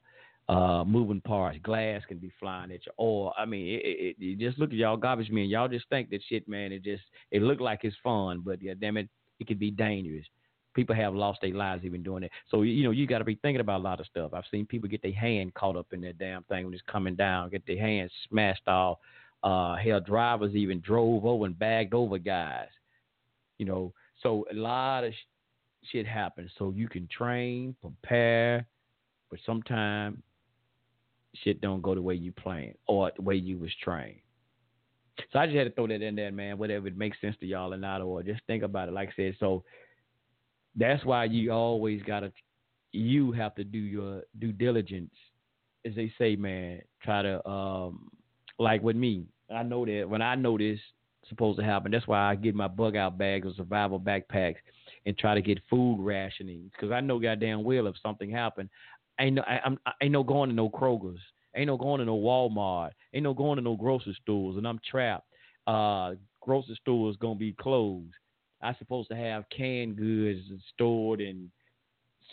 [0.48, 1.58] uh, moving parts.
[1.64, 2.92] Glass can be flying at you.
[2.98, 5.46] Or I mean, it, it, you just look at y'all garbage men.
[5.46, 6.72] Y'all just think that shit, man.
[6.72, 9.10] It just it looked like it's fun, but yeah, damn it,
[9.40, 10.26] it could be dangerous.
[10.76, 12.32] People have lost their lives even doing it.
[12.52, 14.34] So you know you got to be thinking about a lot of stuff.
[14.34, 17.16] I've seen people get their hand caught up in that damn thing when it's coming
[17.16, 19.00] down, get their hands smashed off.
[19.44, 22.68] Uh, hell, drivers even drove over and bagged over guys.
[23.58, 26.52] You know, so a lot of sh- shit happens.
[26.58, 28.66] So you can train, prepare,
[29.30, 30.18] but sometimes
[31.44, 34.20] shit don't go the way you planned or the way you was trained.
[35.32, 36.58] So I just had to throw that in there, man.
[36.58, 38.94] Whatever it makes sense to y'all or not, or just think about it.
[38.94, 39.64] Like I said, so
[40.76, 42.32] that's why you always gotta,
[42.92, 45.14] you have to do your due diligence,
[45.86, 46.82] as they say, man.
[47.02, 48.10] Try to, um,
[48.60, 50.80] like with me, I know that when I know this
[51.30, 54.58] supposed to happen, that's why I get my bug out bags or survival backpacks
[55.06, 58.70] and try to get food rationing because I know goddamn well if something happened,
[59.20, 61.20] ain't no, I, I'm, I ain't no going to no Kroger's,
[61.56, 64.80] ain't no going to no Walmart, ain't no going to no grocery stores, and I'm
[64.90, 65.28] trapped.
[65.68, 68.14] Uh, grocery stores gonna be closed.
[68.62, 70.42] I supposed to have canned goods
[70.74, 71.50] stored and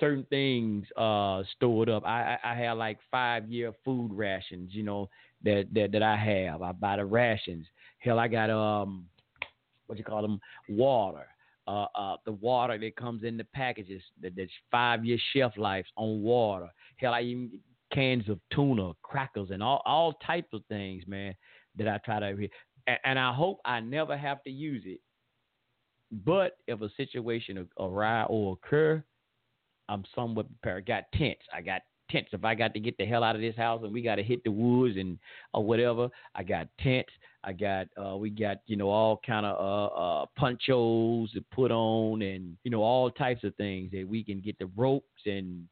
[0.00, 2.04] certain things uh stored up.
[2.04, 5.08] I I, I have like five year food rations, you know,
[5.44, 6.62] that, that that I have.
[6.62, 7.66] I buy the rations.
[7.98, 9.06] Hell, I got um
[9.86, 11.26] what you call them water.
[11.68, 15.86] Uh, uh, the water that comes in the packages that, that's five year shelf life
[15.96, 16.68] on water.
[16.96, 17.60] Hell, I even
[17.92, 21.34] cans of tuna, crackers, and all all types of things, man,
[21.76, 22.48] that I try to.
[22.86, 25.00] And, and I hope I never have to use it.
[26.24, 29.02] But if a situation arise or occur,
[29.88, 30.86] I'm somewhat prepared.
[30.86, 31.42] Got tents.
[31.54, 31.82] I got
[32.12, 32.30] tents.
[32.32, 34.22] If I got to get the hell out of this house and we got to
[34.22, 35.18] hit the woods and
[35.54, 37.12] or whatever, I got tents.
[37.44, 41.72] I got uh, we got you know all kind of uh, uh, ponchos to put
[41.72, 45.66] on and you know all types of things that we can get the ropes and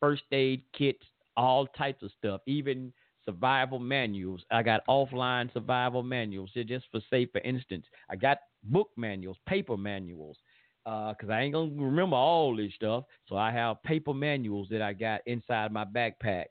[0.00, 1.04] first aid kits,
[1.36, 2.92] all types of stuff, even
[3.24, 4.40] survival manuals.
[4.50, 7.86] I got offline survival manuals just for say for instance.
[8.10, 10.36] I got book manuals, paper manuals
[10.84, 13.04] because uh, I ain't gonna remember all this stuff.
[13.28, 16.46] So I have paper manuals that I got inside my backpack.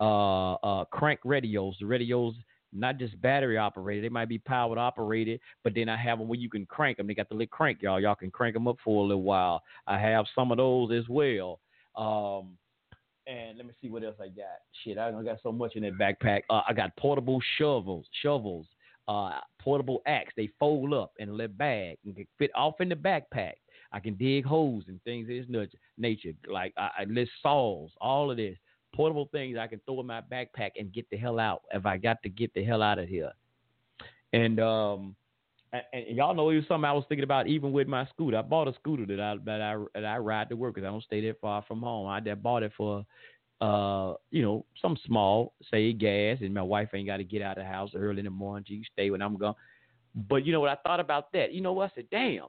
[0.00, 2.34] Uh, uh, crank radios, the radios
[2.74, 6.38] not just battery operated, they might be powered operated, but then I have them where
[6.38, 7.06] you can crank them.
[7.06, 8.00] They got the little crank, y'all.
[8.00, 9.62] Y'all can crank them up for a little while.
[9.86, 11.60] I have some of those as well.
[11.96, 12.58] Um,
[13.26, 14.60] and let me see what else I got.
[14.82, 16.42] Shit, I got so much in that backpack.
[16.50, 18.66] Uh, I got portable shovels, shovels,
[19.08, 20.32] uh, portable axe.
[20.36, 23.54] They fold up in a little bag and can fit off in the backpack.
[23.94, 26.32] I can dig holes and things of this nature.
[26.50, 28.56] Like I, I list saws, all of this
[28.94, 31.96] portable things I can throw in my backpack and get the hell out if I
[31.96, 33.32] got to get the hell out of here.
[34.32, 35.14] And um,
[35.72, 38.36] and, y'all know it was something I was thinking about even with my scooter.
[38.36, 40.90] I bought a scooter that I that I that I ride to work because I
[40.90, 42.08] don't stay that far from home.
[42.08, 43.06] I just bought it for
[43.60, 47.56] uh, you know, some small, say gas, and my wife ain't got to get out
[47.56, 48.64] of the house early in the morning.
[48.66, 49.54] She stay when I'm gone.
[50.14, 50.70] But you know what?
[50.70, 51.52] I thought about that.
[51.52, 51.92] You know what?
[51.92, 52.46] I said, damn,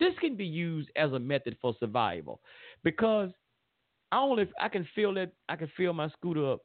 [0.00, 2.40] this can be used as a method for survival
[2.82, 3.30] because
[4.12, 6.60] I only I can fill that I can fill my scooter up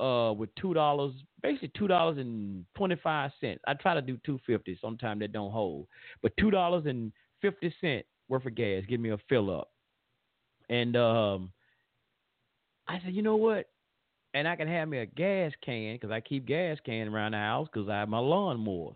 [0.00, 1.12] uh with two dollars,
[1.42, 3.60] basically two dollars and twenty five cents.
[3.66, 4.78] I try to do two fifty.
[4.80, 5.86] Sometimes that don't hold,
[6.22, 9.68] but two dollars and fifty cent worth of gas give me a fill up.
[10.70, 11.52] And um,
[12.88, 13.66] I said, you know what?
[14.34, 17.38] And I can have me a gas can because I keep gas can around the
[17.38, 18.92] house because I have my lawnmower.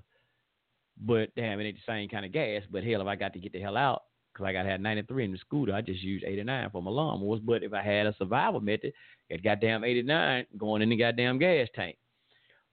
[1.00, 2.62] But damn, it ain't the same kind of gas.
[2.70, 4.02] But hell, if I got to get the hell out,
[4.32, 7.44] because I got had 93 in the scooter, I just used 89 for my lawnmowers.
[7.44, 8.92] But if I had a survival method,
[9.30, 11.96] it goddamn 89 going in the goddamn gas tank.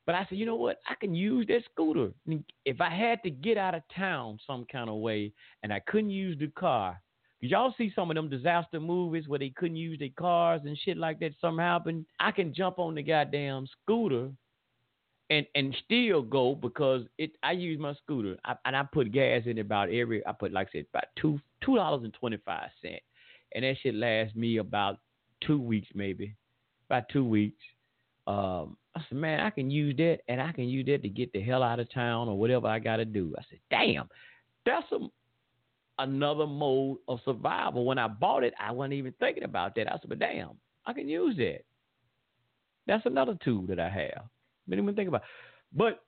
[0.06, 0.80] But I said, you know what?
[0.88, 2.12] I can use that scooter.
[2.66, 5.32] If I had to get out of town some kind of way
[5.64, 7.02] and I couldn't use the car,
[7.40, 10.78] did y'all see some of them disaster movies where they couldn't use their cars and
[10.78, 11.32] shit like that?
[11.40, 12.06] Something happened.
[12.20, 14.32] I can jump on the goddamn scooter
[15.34, 17.32] and and still go because it.
[17.42, 20.26] I use my scooter I, and I put gas in about every.
[20.26, 23.02] I put like I said about two two dollars and twenty five cent,
[23.54, 25.00] and that shit lasts me about
[25.46, 26.36] two weeks maybe,
[26.90, 27.62] about two weeks.
[28.28, 31.34] Um, I said, man, I can use that, and I can use that to get
[31.34, 33.34] the hell out of town or whatever I got to do.
[33.38, 34.08] I said, damn,
[34.66, 35.00] that's a,
[36.00, 37.86] another mode of survival.
[37.86, 39.92] When I bought it, I wasn't even thinking about that.
[39.92, 40.52] I said, but damn,
[40.86, 41.64] I can use that.
[42.86, 44.26] That's another tool that I have.
[44.70, 45.22] Didn't even think about.
[45.22, 45.28] It.
[45.74, 46.04] But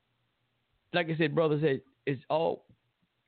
[0.94, 2.66] like I said, brother said, it's all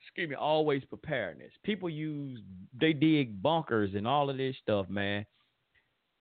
[0.02, 1.52] excuse me, always preparedness.
[1.64, 2.40] People use
[2.80, 5.26] they dig bunkers and all of this stuff, man.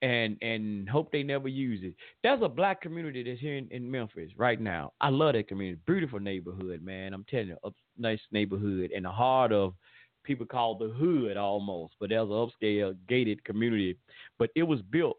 [0.03, 1.95] And and hope they never use it.
[2.23, 4.93] There's a black community that's here in, in Memphis right now.
[5.01, 5.81] I love that community.
[5.87, 7.15] Beautiful neighborhood, man.
[7.15, 9.75] I'm telling you, a nice neighborhood in the heart of
[10.23, 13.97] people call the hood almost, but there's an upscale gated community.
[14.39, 15.17] But it was built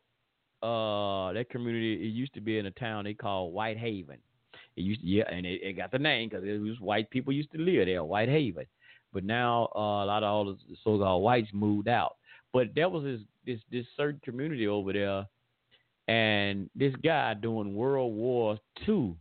[0.63, 4.17] uh, that community it used to be in a town they call Whitehaven.
[4.75, 7.33] It used to, yeah, and it, it got the name because it was white people
[7.33, 8.65] used to live there, Whitehaven.
[9.13, 12.17] But now uh, a lot of all the so-called whites moved out.
[12.53, 15.25] But there was this this this certain community over there,
[16.07, 19.15] and this guy doing World War Two.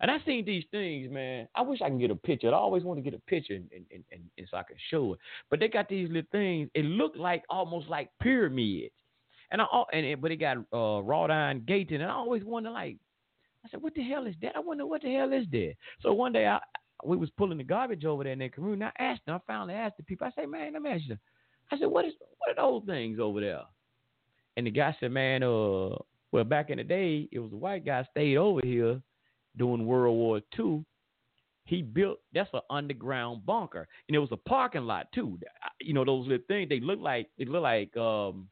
[0.00, 1.46] And I seen these things, man.
[1.54, 2.48] I wish I can get a picture.
[2.48, 5.12] I always want to get a picture and, and, and, and so I can show
[5.12, 5.18] it.
[5.50, 6.70] But they got these little things.
[6.74, 8.94] It looked like almost like pyramids.
[9.50, 12.70] And I and it, but it got uh, wrought iron gates and I always wonder
[12.70, 12.96] like
[13.64, 14.56] I said, what the hell is that?
[14.56, 15.74] I wonder what the hell is that.
[16.00, 16.60] So one day I
[17.04, 18.82] we was pulling the garbage over there in that community.
[18.84, 21.02] And I asked them, I finally asked the people, I said, man, let me ask
[21.06, 21.16] you.
[21.70, 23.62] I said, what is what are those things over there?
[24.56, 25.94] And the guy said, man, uh,
[26.32, 29.00] well, back in the day, it was a white guy stayed over here
[29.56, 30.84] during World War II.
[31.64, 35.38] He built that's an underground bunker, and it was a parking lot too.
[35.80, 36.68] You know those little things.
[36.68, 38.48] They look like it look like um,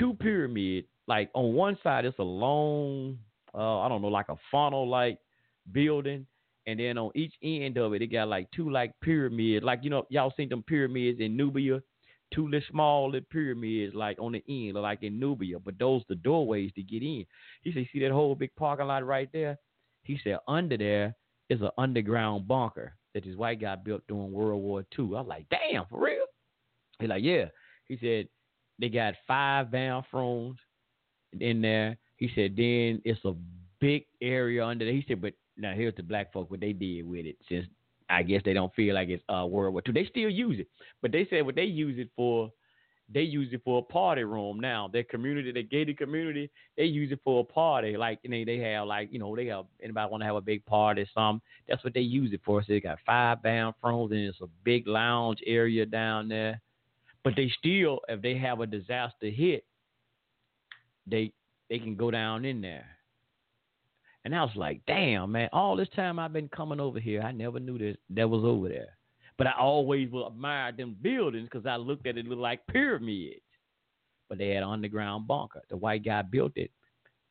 [0.00, 0.86] two pyramid.
[1.06, 3.18] Like on one side, it's a long,
[3.54, 5.18] uh, I don't know, like a funnel like
[5.72, 6.26] building,
[6.66, 9.64] and then on each end of it, it got like two like pyramids.
[9.64, 11.82] Like you know, y'all seen them pyramids in Nubia,
[12.32, 15.58] two little small little pyramids like on the end, like in Nubia.
[15.58, 17.26] But those the doorways to get in.
[17.62, 19.58] He said, see that whole big parking lot right there?
[20.04, 21.14] He said under there
[21.48, 25.06] is an underground bunker that this white guy built during World War II.
[25.06, 26.24] I was like, damn, for real?
[27.00, 27.46] He's like, yeah.
[27.88, 28.28] He said
[28.80, 30.58] they got five bathrooms
[31.38, 31.96] in there.
[32.16, 33.34] He said then it's a
[33.80, 34.94] big area under there.
[34.94, 37.66] He said, but now here's the black folk what they did with it since
[38.08, 39.92] I guess they don't feel like it's uh, World War II.
[39.94, 40.68] They still use it,
[41.00, 42.50] but they said what they use it for.
[43.12, 44.88] They use it for a party room now.
[44.92, 47.96] Their community, their gated community, they use it for a party.
[47.96, 50.40] Like you know, they have like you know they have anybody want to have a
[50.40, 52.62] big party, some that's what they use it for.
[52.62, 56.60] So they got five bathrooms and it's a big lounge area down there.
[57.22, 59.64] But they still, if they have a disaster hit,
[61.06, 61.32] they
[61.68, 62.86] they can go down in there.
[64.24, 67.32] And I was like, damn, man, all this time I've been coming over here, I
[67.32, 68.98] never knew that that was over there.
[69.38, 72.66] But I always will admire them buildings because I looked at it, it looked like
[72.66, 73.40] pyramids.
[74.28, 75.62] But they had underground bunker.
[75.70, 76.70] The white guy built it.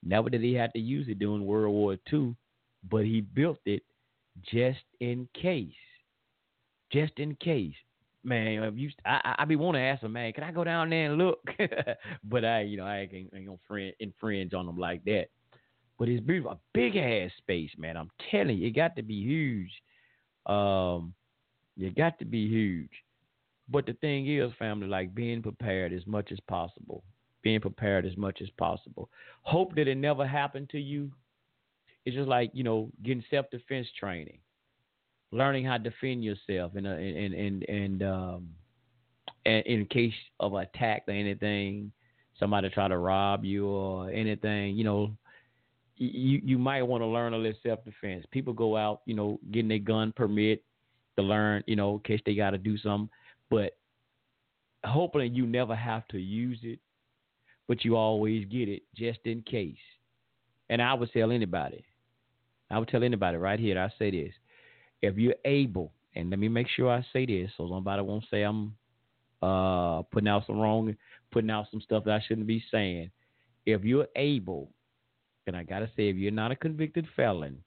[0.03, 2.35] Never did he have to use it during World War II,
[2.89, 3.83] but he built it
[4.43, 5.73] just in case.
[6.91, 7.75] Just in case.
[8.29, 10.91] Man, if you, I, I be want to ask him, man, can I go down
[10.91, 11.39] there and look?
[12.23, 15.29] but I, you know, I ain't, ain't gonna friend, infringe on them like that.
[15.97, 17.97] But it's beautiful, a big ass space, man.
[17.97, 19.71] I'm telling you, it got to be huge.
[20.45, 21.15] Um,
[21.75, 22.91] it got to be huge.
[23.67, 27.03] But the thing is, family, like being prepared as much as possible.
[27.41, 29.09] Being prepared as much as possible.
[29.41, 31.11] Hope that it never happened to you.
[32.05, 34.37] It's just like you know, getting self defense training
[35.31, 38.49] learning how to defend yourself and and and and um
[39.45, 41.91] in case of attack or anything,
[42.39, 45.11] somebody try to rob you or anything, you know,
[45.97, 48.25] you you might want to learn a little self defense.
[48.31, 50.63] People go out, you know, getting a gun permit
[51.17, 53.09] to learn, you know, in case they got to do something,
[53.49, 53.77] but
[54.85, 56.79] hopefully you never have to use it,
[57.67, 59.75] but you always get it just in case.
[60.69, 61.83] And I would tell anybody,
[62.71, 63.79] I would tell anybody right here.
[63.79, 64.33] I say this:
[65.01, 68.41] if you're able, and let me make sure I say this so nobody won't say
[68.43, 68.75] I'm
[69.41, 70.95] uh, putting out some wrong,
[71.31, 73.11] putting out some stuff that I shouldn't be saying.
[73.65, 74.71] If you're able,
[75.47, 77.63] and I gotta say, if you're not a convicted felon,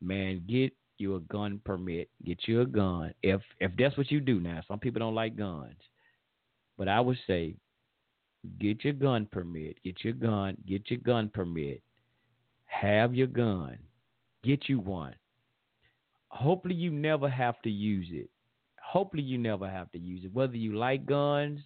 [0.00, 2.10] man, get you a gun permit.
[2.24, 3.14] Get you a gun.
[3.22, 5.80] If if that's what you do now, some people don't like guns,
[6.76, 7.56] but I would say,
[8.58, 9.82] get your gun permit.
[9.82, 10.56] Get your gun.
[10.66, 11.82] Get your gun permit.
[12.66, 13.78] Have your gun.
[14.44, 15.14] Get you one
[16.30, 18.30] hopefully you never have to use it.
[18.82, 20.32] Hopefully you never have to use it.
[20.32, 21.60] Whether you like guns,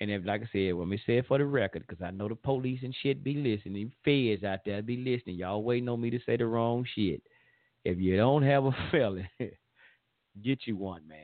[0.00, 2.28] and if, like I said, let me say it for the record, because I know
[2.28, 5.36] the police and shit be listening, feds out there be listening.
[5.36, 7.22] Y'all waiting on me to say the wrong shit.
[7.84, 9.28] If you don't have a felon,
[10.44, 11.18] get you one, man.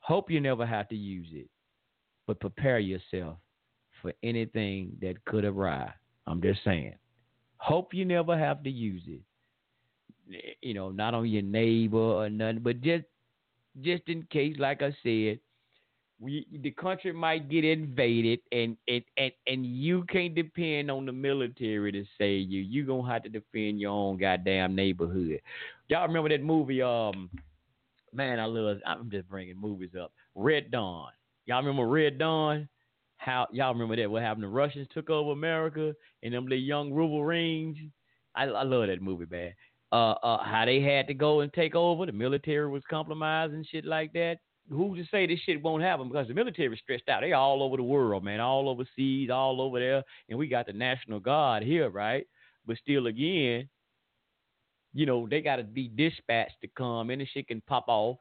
[0.00, 1.48] Hope you never have to use it,
[2.26, 3.36] but prepare yourself
[4.00, 5.92] for anything that could arise.
[6.26, 6.94] I'm just saying.
[7.58, 9.20] Hope you never have to use it
[10.60, 13.04] you know, not on your neighbor or nothing, but just
[13.80, 15.38] just in case, like I said,
[16.20, 21.12] we the country might get invaded, and and and, and you can't depend on the
[21.12, 22.60] military to save you.
[22.60, 25.40] You're gonna have to defend your own goddamn neighborhood.
[25.88, 26.82] Y'all remember that movie?
[26.82, 27.28] Um,
[28.12, 28.78] man, I love.
[28.86, 30.12] I'm just bringing movies up.
[30.34, 31.10] Red Dawn.
[31.46, 32.68] Y'all remember Red Dawn?
[33.16, 34.10] How y'all remember that?
[34.10, 34.44] What happened?
[34.44, 37.78] The Russians took over America, and them the young Wolverines.
[38.34, 39.52] I, I love that movie, man
[39.92, 42.06] uh, uh, how they had to go and take over.
[42.06, 44.38] The military was compromised and shit like that.
[44.70, 46.08] who's to say this shit won't happen?
[46.08, 47.20] Because the military is stretched out.
[47.20, 50.72] They all over the world, man, all overseas, all over there, and we got the
[50.72, 52.26] National Guard here, right?
[52.66, 53.68] But still, again,
[54.94, 58.18] you know, they got to be dispatched to come, and the shit can pop off.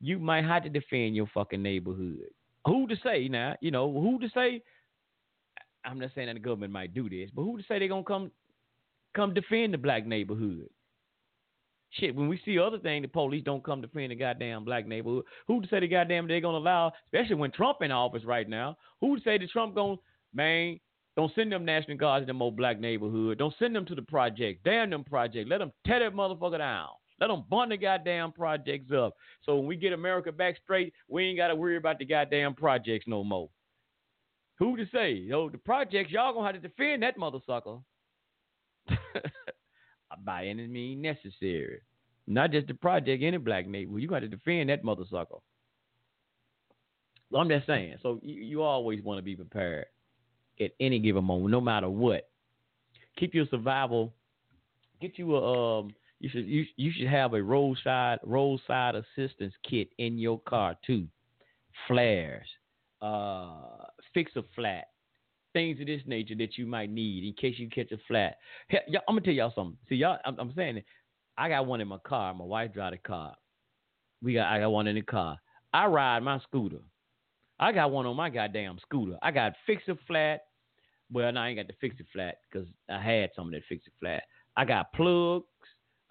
[0.00, 2.30] You might have to defend your fucking neighborhood.
[2.66, 3.54] Who to say now?
[3.60, 4.62] You know, who to say?
[5.84, 8.02] I'm not saying that the government might do this, but who to say they're gonna
[8.02, 8.32] come
[9.14, 10.68] come defend the black neighborhood?
[11.98, 14.86] Shit, when we see other things, the police don't come to defend the goddamn black
[14.86, 15.24] neighborhood.
[15.46, 18.76] Who to say the goddamn they're gonna allow, especially when Trump in office right now?
[19.00, 19.96] Who to say that Trump gonna
[20.34, 20.78] man?
[21.16, 23.38] Don't send them National Guards in them old black neighborhood.
[23.38, 24.62] Don't send them to the project.
[24.64, 25.48] Damn them project.
[25.48, 26.88] Let them tear that motherfucker down.
[27.18, 29.14] Let them burn the goddamn projects up.
[29.42, 32.54] So when we get America back straight, we ain't got to worry about the goddamn
[32.54, 33.48] projects no more.
[34.58, 35.12] Who to say?
[35.12, 37.78] You the projects, y'all gonna have to defend that mother sucker.
[40.24, 41.80] By any means necessary.
[42.26, 44.02] Not just the project, any black neighborhood.
[44.02, 45.36] You got to defend that mother sucker.
[47.34, 47.96] I'm just saying.
[48.02, 49.86] So you, you always want to be prepared
[50.60, 52.28] at any given moment, no matter what.
[53.18, 54.14] Keep your survival.
[55.00, 55.94] Get you a um.
[56.18, 61.06] You should you, you should have a roadside roadside assistance kit in your car too.
[61.86, 62.46] Flares,
[63.02, 63.84] uh,
[64.14, 64.86] fix a flat,
[65.56, 68.36] things of this nature that you might need in case you catch a flat.
[68.68, 69.78] Hey, I'm gonna tell y'all something.
[69.88, 70.84] See, y'all, I'm, I'm saying it.
[71.38, 72.34] I got one in my car.
[72.34, 73.34] My wife drive the car.
[74.22, 75.38] We got I got one in the car.
[75.72, 76.82] I ride my scooter.
[77.58, 79.16] I got one on my goddamn scooter.
[79.22, 80.42] I got fix a flat.
[81.10, 83.86] Well, no, I ain't got the fix it flat because I had some that fix
[83.86, 84.24] it flat.
[84.58, 85.46] I got plugs.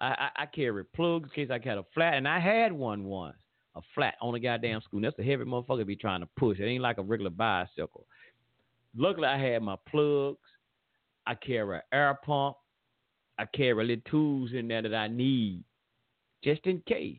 [0.00, 3.04] I, I, I carry plugs in case I got a flat, and I had one
[3.04, 3.36] once,
[3.76, 5.06] a flat on a goddamn scooter.
[5.06, 6.58] That's a heavy motherfucker to be trying to push.
[6.58, 8.06] It ain't like a regular bicycle.
[8.96, 10.38] Luckily, I had my plugs.
[11.26, 12.56] I carry an air pump.
[13.38, 15.62] I carry little tools in there that I need
[16.42, 17.18] just in case.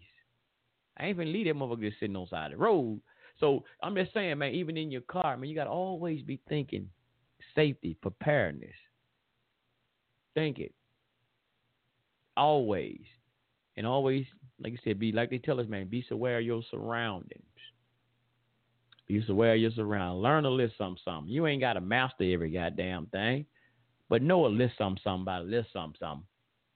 [0.97, 3.01] I ain't even leave that motherfucker just sitting on side of the road.
[3.39, 6.89] So I'm just saying, man, even in your car, man, you gotta always be thinking
[7.53, 8.73] safety, preparedness.
[10.33, 10.73] Think it.
[12.35, 13.01] Always.
[13.75, 14.25] And always,
[14.59, 17.43] like I said, be like they tell us, man, be aware of your surroundings.
[19.07, 20.23] Be aware of your surroundings.
[20.23, 21.31] Learn a little something, something.
[21.31, 23.45] You ain't got to master every goddamn thing,
[24.09, 26.27] but know a little something, something about a little something, something.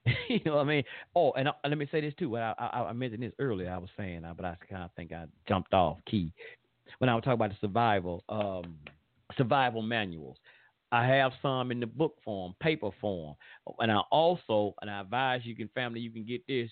[0.30, 0.84] you know what I mean?
[1.16, 2.38] Oh, and let me say this too.
[2.38, 3.70] I, I, I mentioned this earlier.
[3.72, 6.34] I was saying, uh, but I kind of think I jumped off key
[6.98, 8.76] when I was talking about the survival um,
[9.38, 10.38] survival manuals.
[10.92, 13.36] I have some in the book form, paper form,
[13.80, 16.70] and I also and I advise you can family you can get this.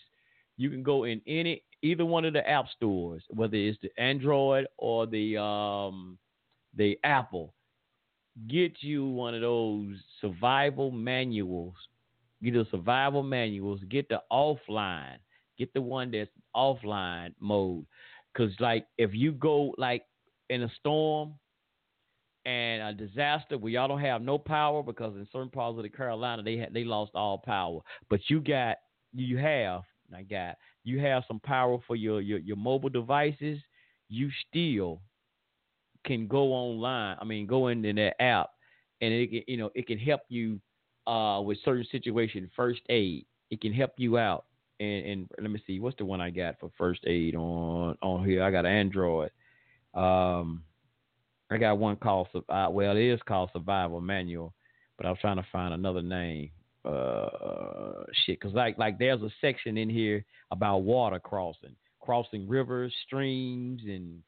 [0.60, 4.68] You can go in any either one of the app stores, whether it's the Android
[4.78, 6.20] or the um,
[6.76, 7.56] the Apple.
[8.48, 11.76] Get you one of those survival manuals
[12.44, 13.82] Get the survival manuals.
[13.90, 15.18] Get the offline.
[15.58, 17.86] Get the one that's offline mode.
[18.38, 20.04] Cause like if you go like
[20.50, 21.34] in a storm
[22.46, 25.90] and a disaster where y'all don't have no power because in certain parts of the
[25.90, 28.78] Carolina they had they lost all power, but you got
[29.14, 29.82] you have
[30.16, 33.60] I got you have some power for your your, your mobile devices.
[34.08, 35.02] You still
[36.06, 37.18] can go online.
[37.20, 38.50] I mean, go into that app,
[39.02, 40.60] and it you know it can help you
[41.08, 43.26] uh, with certain situations, first aid.
[43.50, 44.46] It can help you out.
[44.80, 48.26] And, and let me see, what's the one I got for first aid on on
[48.26, 48.44] here?
[48.44, 49.32] I got Android.
[49.94, 50.64] Um,
[51.52, 54.54] I got one called uh, well, it is called Survival Manual,
[54.98, 56.52] but I was trying to find another name.
[56.86, 62.94] Uh, shit, cause like like there's a section in here about water crossing, crossing rivers,
[63.06, 64.22] streams, and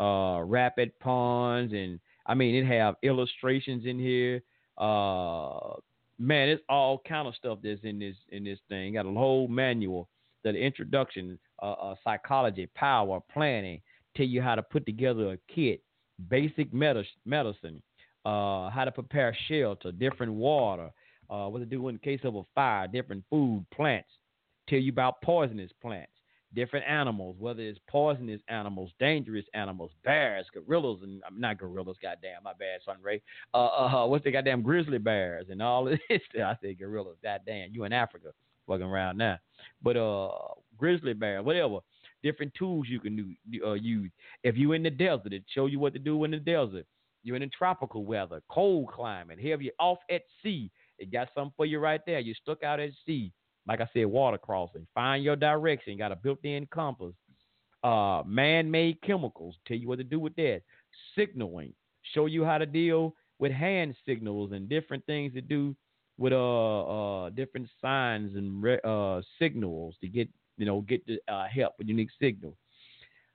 [0.00, 4.42] uh, rapid ponds, and I mean it have illustrations in here.
[4.78, 5.74] Uh,
[6.18, 8.94] man, it's all kind of stuff that's in this in this thing.
[8.94, 10.08] Got a whole manual,
[10.44, 13.80] the introduction, uh, uh, psychology, power, planning,
[14.16, 15.82] tell you how to put together a kit,
[16.30, 17.82] basic medicine,
[18.24, 20.90] uh, how to prepare shelter, different water,
[21.30, 24.10] uh, what to do in case of a fire, different food, plants,
[24.68, 26.12] tell you about poisonous plants,
[26.54, 32.42] different animals, whether it's poisonous animals, dangerous animals, bears, gorillas, and I'm not gorillas, goddamn,
[32.44, 33.20] my bad, Sunray.
[33.52, 36.20] Uh, uh, what's the goddamn grizzly bears and all this?
[36.34, 38.28] I said gorillas, goddamn, you in Africa,
[38.66, 39.38] fucking around now.
[39.82, 40.30] But uh,
[40.76, 41.78] grizzly bear, whatever,
[42.22, 44.10] different tools you can do, uh, use.
[44.42, 46.86] If you're in the desert, it show you what to do in the desert.
[47.24, 49.38] You're in the tropical weather, cold climate.
[49.40, 50.70] You off at sea.
[50.98, 52.20] It got something for you right there.
[52.20, 53.32] You stuck out at sea
[53.68, 54.86] like I said, water crossing.
[54.94, 55.92] Find your direction.
[55.92, 57.12] You got a built-in compass.
[57.84, 59.56] Uh, man-made chemicals.
[59.66, 60.62] Tell you what to do with that.
[61.14, 61.74] Signaling.
[62.14, 65.76] Show you how to deal with hand signals and different things to do
[66.16, 66.80] with uh,
[67.26, 71.74] uh different signs and re- uh signals to get you know get the uh, help
[71.78, 72.56] with unique signals.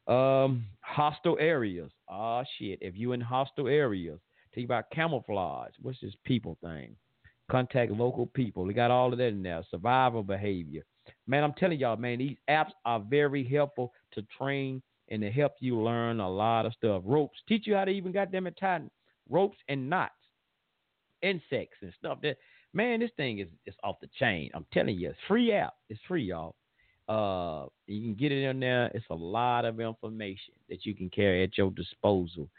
[0.07, 1.91] Um, hostile areas.
[2.09, 2.79] Ah, shit.
[2.81, 4.19] If you in hostile areas,
[4.53, 5.71] tell you about camouflage.
[5.81, 6.97] What's this people thing?
[7.49, 8.63] Contact local people.
[8.63, 9.63] We got all of that in there.
[9.69, 10.83] Survival behavior.
[11.27, 15.53] Man, I'm telling y'all, man, these apps are very helpful to train and to help
[15.59, 17.03] you learn a lot of stuff.
[17.05, 18.81] Ropes teach you how to even goddamn it tie
[19.29, 20.13] ropes and knots,
[21.21, 22.19] insects and stuff.
[22.21, 22.37] That
[22.73, 24.49] man, this thing is it's off the chain.
[24.53, 25.73] I'm telling you, it's free app.
[25.89, 26.55] It's free, y'all.
[27.09, 28.89] Uh, you can get it in there.
[28.93, 32.49] It's a lot of information that you can carry at your disposal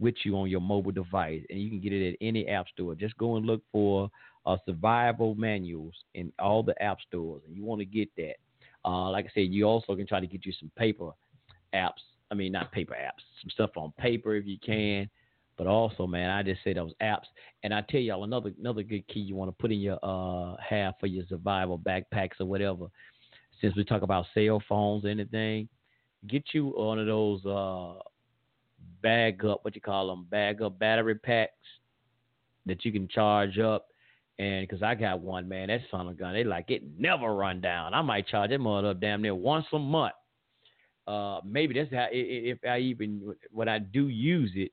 [0.00, 2.94] with you on your mobile device, and you can get it at any app store.
[2.94, 4.10] Just go and look for
[4.46, 8.36] uh, survival manuals in all the app stores, and you want to get that.
[8.84, 11.10] Uh, like I said, you also can try to get you some paper
[11.74, 12.02] apps.
[12.30, 15.08] I mean, not paper apps, some stuff on paper if you can.
[15.56, 17.24] But also, man, I just say those apps.
[17.64, 20.56] And I tell y'all another another good key you want to put in your uh
[20.66, 22.86] have for your survival backpacks or whatever.
[23.60, 25.68] Since we talk about cell phones, anything,
[26.28, 27.98] get you one of those uh
[29.02, 31.52] bag up, what you call them, bag up battery packs
[32.66, 33.86] that you can charge up.
[34.38, 37.34] And because I got one, man, that son of a gun, they like it never
[37.34, 37.92] run down.
[37.92, 40.14] I might charge that mother up damn near once a month.
[41.08, 44.70] Uh, maybe that's how if I even when I do use it,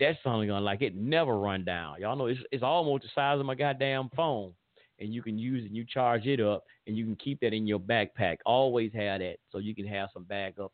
[0.00, 2.00] that's something gonna like it never run down.
[2.00, 4.52] Y'all know it's it's almost the size of my goddamn phone,
[4.98, 5.66] and you can use it.
[5.66, 8.38] and You charge it up, and you can keep that in your backpack.
[8.46, 10.72] Always have that, so you can have some backup.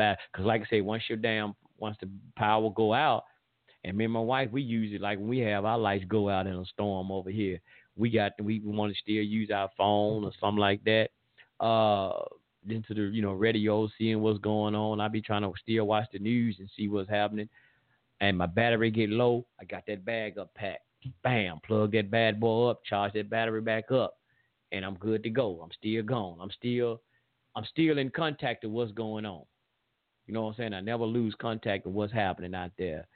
[0.00, 3.24] Back, cause like I say, once your damn once the power go out,
[3.84, 6.30] and me and my wife we use it like when we have our lights go
[6.30, 7.60] out in a storm over here.
[7.96, 11.08] We got we want to still use our phone or something like that.
[11.62, 12.22] Uh,
[12.66, 15.02] into the you know radio, seeing what's going on.
[15.02, 17.50] I be trying to still watch the news and see what's happening.
[18.22, 20.84] And my battery get low, I got that bag up packed.
[21.22, 24.14] Bam, plug that bad boy up, charge that battery back up,
[24.72, 25.60] and I'm good to go.
[25.62, 26.38] I'm still gone.
[26.40, 27.02] I'm still,
[27.54, 29.44] I'm still in contact with what's going on.
[30.30, 30.74] You know what I'm saying?
[30.74, 33.08] I never lose contact with what's happening out there.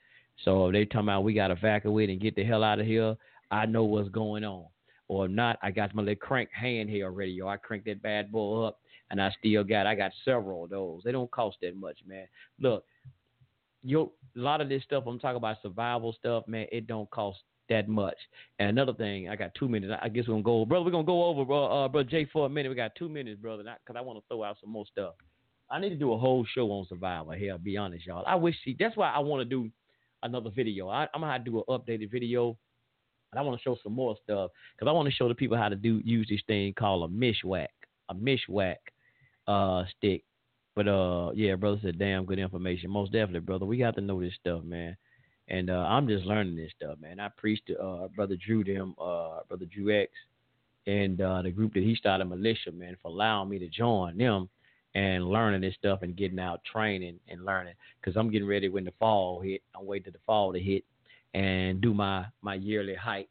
[0.44, 2.86] So if they talking about we got to evacuate and get the hell out of
[2.86, 3.14] here,
[3.52, 4.64] I know what's going on.
[5.06, 7.30] Or not, I got my little crank hand here already.
[7.30, 8.80] Yo, I crank that bad boy up
[9.12, 11.02] and I still got I got several of those.
[11.04, 12.26] They don't cost that much, man.
[12.58, 12.84] Look,
[13.84, 16.66] you a lot of this stuff I'm talking about survival stuff, man.
[16.72, 17.38] It don't cost
[17.68, 18.16] that much.
[18.58, 19.92] And another thing, I got two minutes.
[20.02, 20.84] I guess we're gonna go, brother.
[20.84, 22.70] We're gonna go over, bro, uh, brother Jay, for a minute.
[22.70, 25.14] We got two minutes, brother, because I want to throw out some more stuff.
[25.70, 27.32] I need to do a whole show on survival.
[27.32, 28.24] Here, be honest, y'all.
[28.26, 28.54] I wish.
[28.64, 29.70] See, that's why I want to do
[30.22, 30.88] another video.
[30.88, 32.56] I, am gonna have to do an updated video,
[33.32, 35.56] and I want to show some more stuff because I want to show the people
[35.56, 37.68] how to do use this thing called a mishwack.
[38.08, 38.76] A mishwack
[39.46, 40.24] uh stick.
[40.76, 42.90] But uh yeah, brother said damn good information.
[42.90, 43.66] Most definitely, brother.
[43.66, 44.96] We got to know this stuff, man.
[45.48, 47.20] And uh I'm just learning this stuff, man.
[47.20, 50.10] I preached to uh brother Drew them, uh brother Drew X
[50.86, 54.48] and uh the group that he started militia, man, for allowing me to join them
[54.94, 58.84] and learning this stuff and getting out training and learning because I'm getting ready when
[58.84, 59.62] the fall hit.
[59.74, 60.84] I'm waiting to the fall to hit
[61.34, 63.28] and do my my yearly hike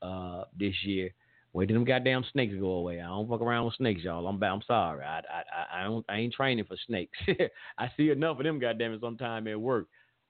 [0.00, 1.12] uh this year
[1.54, 3.00] Wait till them goddamn snakes go away.
[3.00, 4.26] I don't fuck around with snakes, y'all.
[4.26, 5.04] I'm I'm sorry.
[5.04, 7.18] I I I don't I ain't training for snakes.
[7.78, 9.88] I see enough of them goddamn it sometime at work.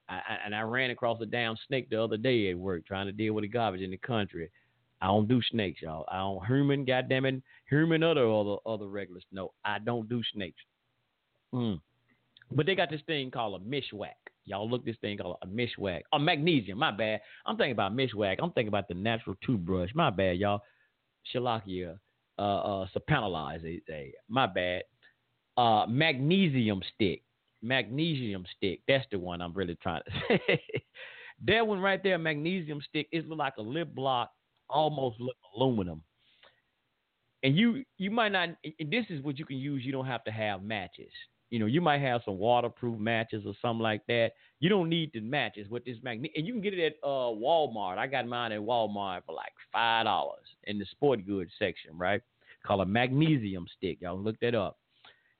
[0.09, 3.05] I, I, and I ran across a damn snake the other day at work trying
[3.05, 4.51] to deal with the garbage in the country.
[5.01, 6.05] I don't do snakes, y'all.
[6.11, 9.23] I don't human, goddamn it, human other other other regulars.
[9.31, 10.61] No, I don't do snakes.
[11.53, 11.79] Mm.
[12.51, 14.17] But they got this thing called a mishwack.
[14.45, 16.01] Y'all look this thing called a mishwack.
[16.11, 16.77] Oh, magnesium.
[16.77, 17.21] My bad.
[17.45, 18.37] I'm thinking about mishwack.
[18.41, 19.89] I'm thinking about the natural toothbrush.
[19.95, 20.61] My bad, y'all.
[21.33, 21.97] Shalakia,
[22.37, 24.13] uh, uh, say.
[24.27, 24.83] My bad.
[25.55, 27.23] Uh, magnesium stick.
[27.61, 28.81] Magnesium stick.
[28.87, 30.61] That's the one I'm really trying to say.
[31.47, 34.31] that one right there, magnesium stick, is like a lip block,
[34.69, 36.01] almost look aluminum.
[37.43, 38.49] And you you might not.
[38.63, 39.83] this is what you can use.
[39.85, 41.11] You don't have to have matches.
[41.53, 44.31] You know, you might have some waterproof matches or something like that.
[44.59, 47.29] You don't need the matches with this magnet, and you can get it at uh,
[47.29, 47.99] Walmart.
[47.99, 52.23] I got mine at Walmart for like five dollars in the sport goods section, right?
[52.65, 53.99] Called a magnesium stick.
[54.01, 54.79] Y'all look that up.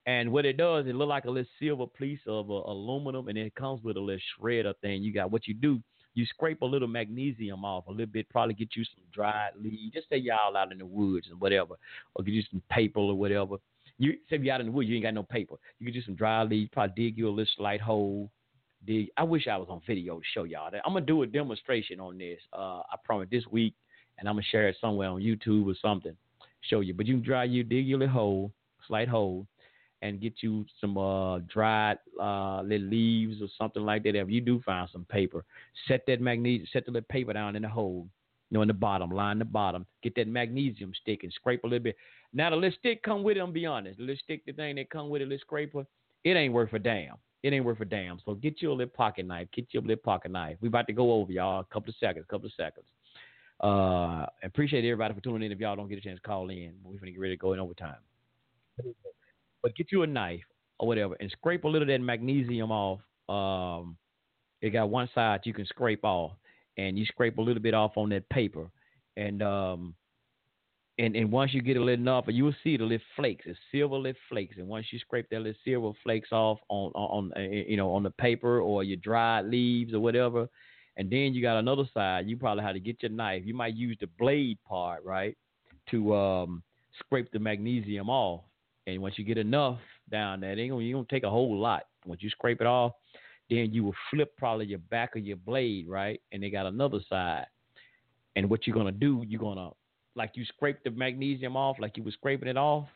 [0.05, 3.35] And what it does, it look like a little silver piece of uh, aluminum, and
[3.35, 5.01] it comes with a little shredder thing.
[5.01, 5.81] You got what you do.
[6.13, 9.95] You scrape a little magnesium off a little bit, probably get you some dried leaves.
[9.95, 11.73] Just say y'all out in the woods and whatever,
[12.13, 13.57] or get you some paper or whatever
[13.97, 15.55] you say you out in the woods, you ain't got no paper.
[15.79, 18.29] You can do some dry leaves, probably dig you a little slight hole.
[18.85, 19.09] Dig.
[19.17, 20.81] I wish I was on video to show y'all that.
[20.85, 22.39] I'm gonna do a demonstration on this.
[22.51, 23.75] Uh, I promise this week,
[24.19, 26.15] and I'm gonna share it somewhere on YouTube or something.
[26.61, 28.51] Show you, but you can dry you dig your little hole,
[28.87, 29.47] slight hole,
[30.01, 34.15] and get you some uh, dried uh, little leaves or something like that.
[34.15, 35.45] If you do find some paper,
[35.87, 38.07] set that magnesium, set the little paper down in the hole,
[38.49, 39.85] you know, in the bottom, line the bottom.
[40.03, 41.95] Get that magnesium stick and scrape a little bit.
[42.33, 43.39] Now the little stick come with it.
[43.39, 43.97] I'm be honest.
[43.97, 45.85] The little stick, the thing that come with it, little scraper,
[46.23, 47.15] it ain't worth a damn.
[47.41, 48.19] It ain't worth a damn.
[48.25, 49.47] So get you a little pocket knife.
[49.53, 50.57] Get you a little pocket knife.
[50.61, 51.59] We about to go over y'all.
[51.59, 52.25] A couple of seconds.
[52.27, 52.85] A couple of seconds.
[53.59, 55.51] Uh, appreciate everybody for tuning in.
[55.51, 57.53] If y'all don't get a chance to call in, we're gonna get ready to go
[57.53, 57.95] in overtime.
[59.61, 60.41] But get you a knife
[60.79, 62.99] or whatever and scrape a little of that magnesium off.
[63.29, 63.97] Um,
[64.61, 66.31] it got one side you can scrape off,
[66.77, 68.69] and you scrape a little bit off on that paper,
[69.17, 69.95] and um,
[70.97, 73.59] and and once you get a little enough, you will see the little flakes, it's
[73.71, 77.39] silver little flakes, and once you scrape that little silver flakes off on on, uh,
[77.39, 80.47] you know on the paper or your dried leaves or whatever,
[80.97, 83.43] and then you got another side, you probably have to get your knife.
[83.45, 85.35] You might use the blade part, right,
[85.89, 86.63] to um,
[86.99, 88.41] scrape the magnesium off.
[88.85, 89.79] And once you get enough
[90.11, 91.83] down there, ain't gonna, you gonna take a whole lot.
[92.05, 92.93] Once you scrape it off,
[93.53, 96.19] then you will flip probably your back of your blade, right?
[96.31, 97.45] And they got another side.
[98.35, 99.69] And what you're gonna do, you're gonna
[100.15, 102.87] like you scrape the magnesium off, like you were scraping it off.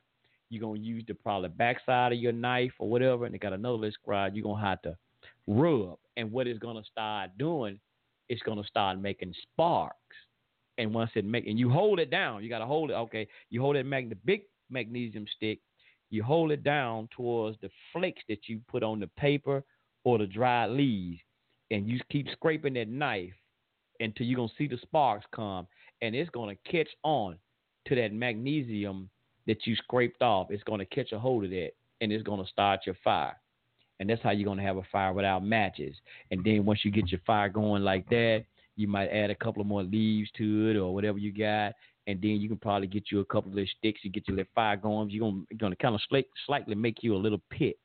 [0.49, 3.75] You're gonna use the probably backside of your knife or whatever, and they got another
[3.75, 4.35] little scribe.
[4.35, 4.97] You're gonna have to
[5.47, 7.79] rub, and what it's gonna start doing,
[8.29, 9.95] it's gonna start making sparks.
[10.79, 12.93] And once it make, and you hold it down, you gotta hold it.
[12.93, 15.59] Okay, you hold it mag the big magnesium stick.
[16.09, 19.63] You hold it down towards the flakes that you put on the paper
[20.07, 21.19] or the dried leaves,
[21.69, 23.33] and you keep scraping that knife
[23.99, 25.67] until you're gonna see the sparks come,
[26.01, 27.37] and it's gonna catch on
[27.85, 29.09] to that magnesium
[29.47, 30.49] that you scraped off.
[30.49, 33.35] It's gonna catch a hold of that, and it's gonna start your fire.
[33.99, 35.93] And that's how you're gonna have a fire without matches.
[36.31, 38.45] And then once you get your fire going like that,
[38.77, 41.73] you might add a couple of more leaves to it or whatever you got,
[42.05, 43.99] and then you can probably get you a couple of little sticks.
[44.05, 45.09] You get your little fire going.
[45.09, 47.77] You're gonna, gonna kind of slight, slightly make you a little pit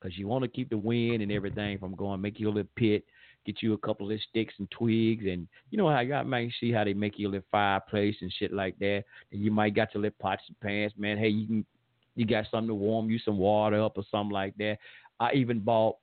[0.00, 2.20] because you want to keep the wind and everything from going.
[2.20, 3.04] Make you a little pit.
[3.46, 6.52] Get you a couple of sticks and twigs, and you know how you got might
[6.60, 9.04] see how they make you a little fireplace and shit like that.
[9.32, 11.16] And you might got your little pots and pans, man.
[11.16, 11.66] Hey, you can
[12.14, 14.78] you got something to warm you some water up or something like that.
[15.20, 15.96] I even bought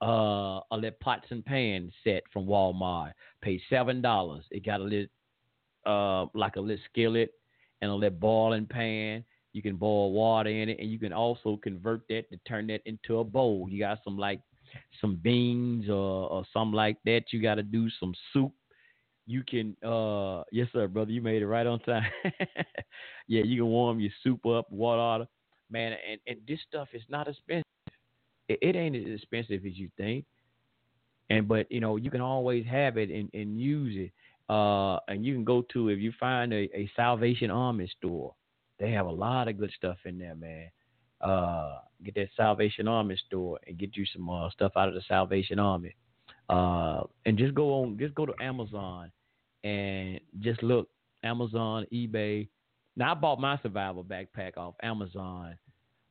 [0.00, 3.12] uh, a little pots and pans set from Walmart.
[3.42, 4.44] Paid seven dollars.
[4.50, 5.06] It got a little
[5.84, 7.34] uh, like a little skillet
[7.82, 9.24] and a little boiling pan.
[9.56, 12.82] You can boil water in it, and you can also convert that to turn that
[12.84, 13.66] into a bowl.
[13.70, 14.42] You got some like
[15.00, 17.22] some beans or, or something like that.
[17.30, 18.52] You got to do some soup.
[19.26, 22.04] You can, uh, yes sir, brother, you made it right on time.
[23.28, 25.26] yeah, you can warm your soup up, water,
[25.70, 27.64] man, and and this stuff is not expensive.
[28.50, 30.26] It, it ain't as expensive as you think,
[31.30, 34.12] and but you know you can always have it and, and use it.
[34.52, 38.34] Uh, and you can go to if you find a, a Salvation Army store,
[38.78, 40.70] they have a lot of good stuff in there, man.
[41.20, 45.02] Uh, get that Salvation Army store and get you some uh, stuff out of the
[45.08, 45.94] Salvation Army.
[46.48, 49.10] Uh, and just go on, just go to Amazon
[49.64, 50.88] and just look
[51.24, 52.48] Amazon, eBay.
[52.96, 55.56] Now I bought my survival backpack off Amazon.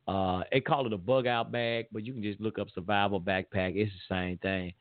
[0.07, 3.19] Uh, they call it a bug out bag, but you can just look up survival
[3.19, 3.75] backpack.
[3.75, 4.73] It's the same thing.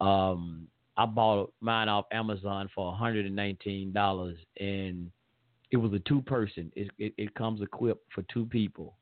[0.00, 5.10] Um, I bought mine off Amazon for $119 and
[5.70, 6.72] it was a two person.
[6.74, 8.94] It, it, it comes equipped for two people.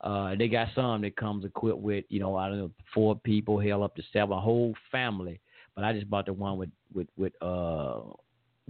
[0.00, 3.58] Uh, they got some that comes equipped with, you know, I don't know, four people,
[3.58, 5.40] hell up to seven, a whole family.
[5.74, 8.00] But I just bought the one with with with uh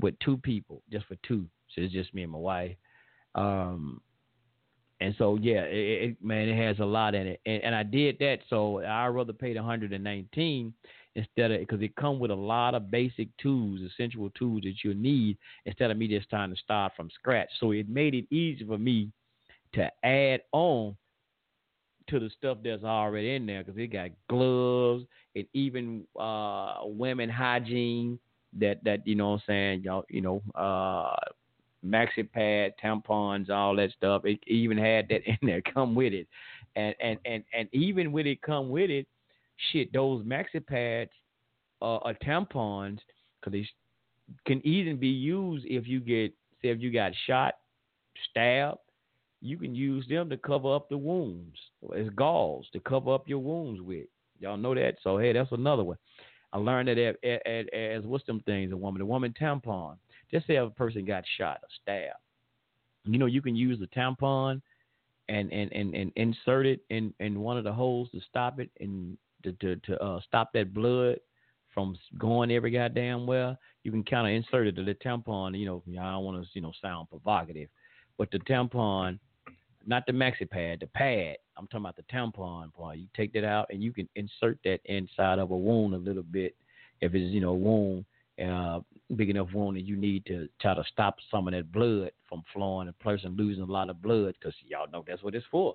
[0.00, 1.46] with two people, just for two.
[1.74, 2.76] So it's just me and my wife.
[3.34, 4.00] Um,
[5.00, 7.82] and so yeah, it, it, man, it has a lot in it, and, and I
[7.82, 8.38] did that.
[8.48, 10.72] So I rather paid hundred and nineteen
[11.16, 14.94] instead of because it come with a lot of basic tools, essential tools that you
[14.94, 17.48] need instead of me just trying to start from scratch.
[17.58, 19.10] So it made it easy for me
[19.72, 20.96] to add on
[22.08, 27.28] to the stuff that's already in there because it got gloves and even uh, women
[27.28, 28.18] hygiene
[28.58, 31.16] that that you know what I'm saying y'all you know uh,
[31.84, 36.28] maxi pad tampons all that stuff it even had that in there come with it
[36.76, 39.06] and and and and even with it come with it
[39.72, 41.10] shit, those maxi pads
[41.82, 42.98] uh, or tampons,
[43.40, 43.68] because they
[44.44, 47.54] can even be used if you get, say, if you got shot,
[48.30, 48.78] stabbed,
[49.40, 51.56] you can use them to cover up the wounds
[51.96, 54.06] as gauze to cover up your wounds with.
[54.40, 54.96] Y'all know that?
[55.02, 55.98] So, hey, that's another one.
[56.52, 57.16] I learned that
[57.74, 59.96] as what's them things, a woman, a woman tampon.
[60.30, 62.18] Just say if a person got shot or stabbed.
[63.04, 64.60] You know, you can use the tampon
[65.28, 68.70] and, and, and, and insert it in, in one of the holes to stop it
[68.80, 69.16] and
[69.46, 71.18] to to, to uh, stop that blood
[71.72, 75.58] from going every goddamn well, you can kind of insert it to the tampon.
[75.58, 77.68] You know, I don't want to you know sound provocative,
[78.18, 79.18] but the tampon,
[79.86, 81.36] not the maxi pad, the pad.
[81.56, 82.98] I'm talking about the tampon part.
[82.98, 86.22] You take that out and you can insert that inside of a wound a little
[86.22, 86.54] bit
[87.00, 88.04] if it's you know a wound.
[88.42, 88.80] Uh,
[89.14, 92.42] big enough wound that you need to try to stop some of that blood from
[92.52, 95.74] flowing, a person losing a lot of blood because y'all know that's what it's for.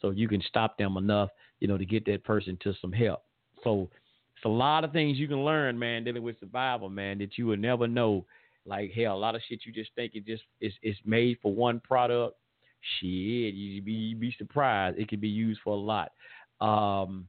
[0.00, 1.30] So you can stop them enough,
[1.60, 3.22] you know, to get that person to some help.
[3.64, 3.88] So
[4.36, 7.46] it's a lot of things you can learn, man, dealing with survival, man, that you
[7.46, 8.24] would never know.
[8.68, 11.54] Like hell, a lot of shit you just think it just is it's made for
[11.54, 12.36] one product.
[12.98, 14.98] Shit, you be you be surprised.
[14.98, 16.10] It can be used for a lot.
[16.60, 17.28] Um,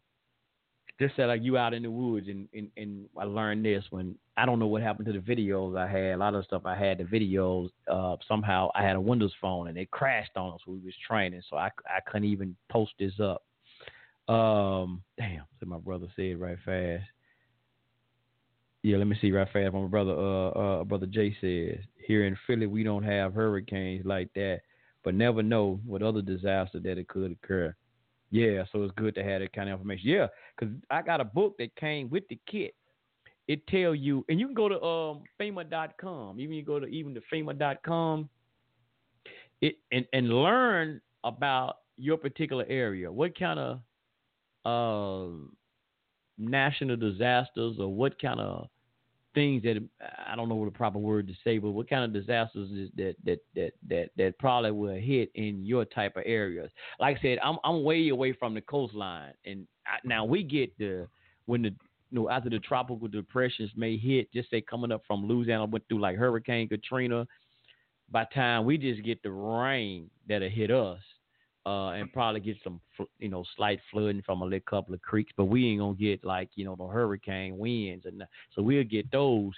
[0.99, 4.15] just said like you out in the woods and, and, and I learned this when
[4.37, 6.13] I don't know what happened to the videos I had.
[6.13, 7.69] A lot of stuff I had the videos.
[7.91, 10.93] Uh, somehow I had a Windows phone and it crashed on us when we was
[11.07, 13.43] training, so I I couldn't even post this up.
[14.31, 17.03] Um, damn, so my brother said right fast.
[18.83, 19.73] Yeah, let me see right fast.
[19.73, 24.31] My brother, uh, uh, brother Jay says here in Philly we don't have hurricanes like
[24.35, 24.61] that,
[25.03, 27.75] but never know what other disaster that it could occur.
[28.29, 30.09] Yeah, so it's good to have that kind of information.
[30.09, 30.27] Yeah,
[30.57, 32.75] because I got a book that came with the kit.
[33.47, 36.39] It tell you, and you can go to um, FEMA.com.
[36.39, 38.29] Even you go to even to FEMA.com,
[39.61, 43.11] it and and learn about your particular area.
[43.11, 43.79] What kind of
[44.65, 45.33] uh,
[46.37, 48.67] national disasters or what kind of
[49.33, 49.77] things that
[50.27, 52.89] I don't know what the proper word to say, but what kind of disasters is
[52.97, 56.71] that that that that that probably will hit in your type of areas?
[56.99, 60.77] Like I said, I'm I'm way away from the coastline, and I, now we get
[60.79, 61.07] the
[61.45, 61.75] when the
[62.11, 65.87] you know after the tropical depressions may hit, just say coming up from Louisiana went
[65.87, 67.27] through like Hurricane Katrina.
[68.09, 71.01] By time we just get the rain that'll hit us,
[71.67, 72.79] uh, and probably get some,
[73.19, 76.23] you know, slight flooding from a little couple of creeks, but we ain't gonna get
[76.23, 78.23] like, you know, the hurricane winds, and
[78.55, 79.51] so we'll get those.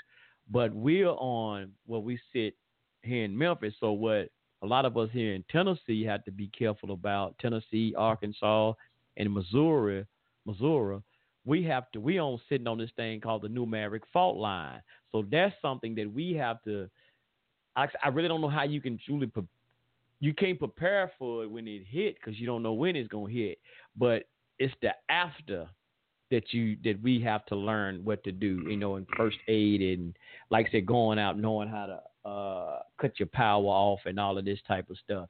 [0.51, 2.55] But we're on where we sit
[3.03, 4.29] here in Memphis, so what
[4.63, 7.37] a lot of us here in Tennessee have to be careful about.
[7.37, 8.73] Tennessee, Arkansas,
[9.17, 10.03] and Missouri,
[10.45, 10.99] Missouri,
[11.49, 14.81] we have to we on sitting on this thing called the New Madrid fault line.
[15.11, 16.87] So that's something that we have to.
[17.75, 19.43] I, I really don't know how you can truly pre-
[20.19, 23.31] you can't prepare for it when it hit because you don't know when it's gonna
[23.31, 23.57] hit.
[23.97, 24.25] But
[24.59, 25.67] it's the after
[26.29, 29.81] that you that we have to learn what to do, you know, in first aid
[29.81, 30.15] and
[30.51, 34.37] like I said, going out knowing how to uh, cut your power off and all
[34.37, 35.29] of this type of stuff.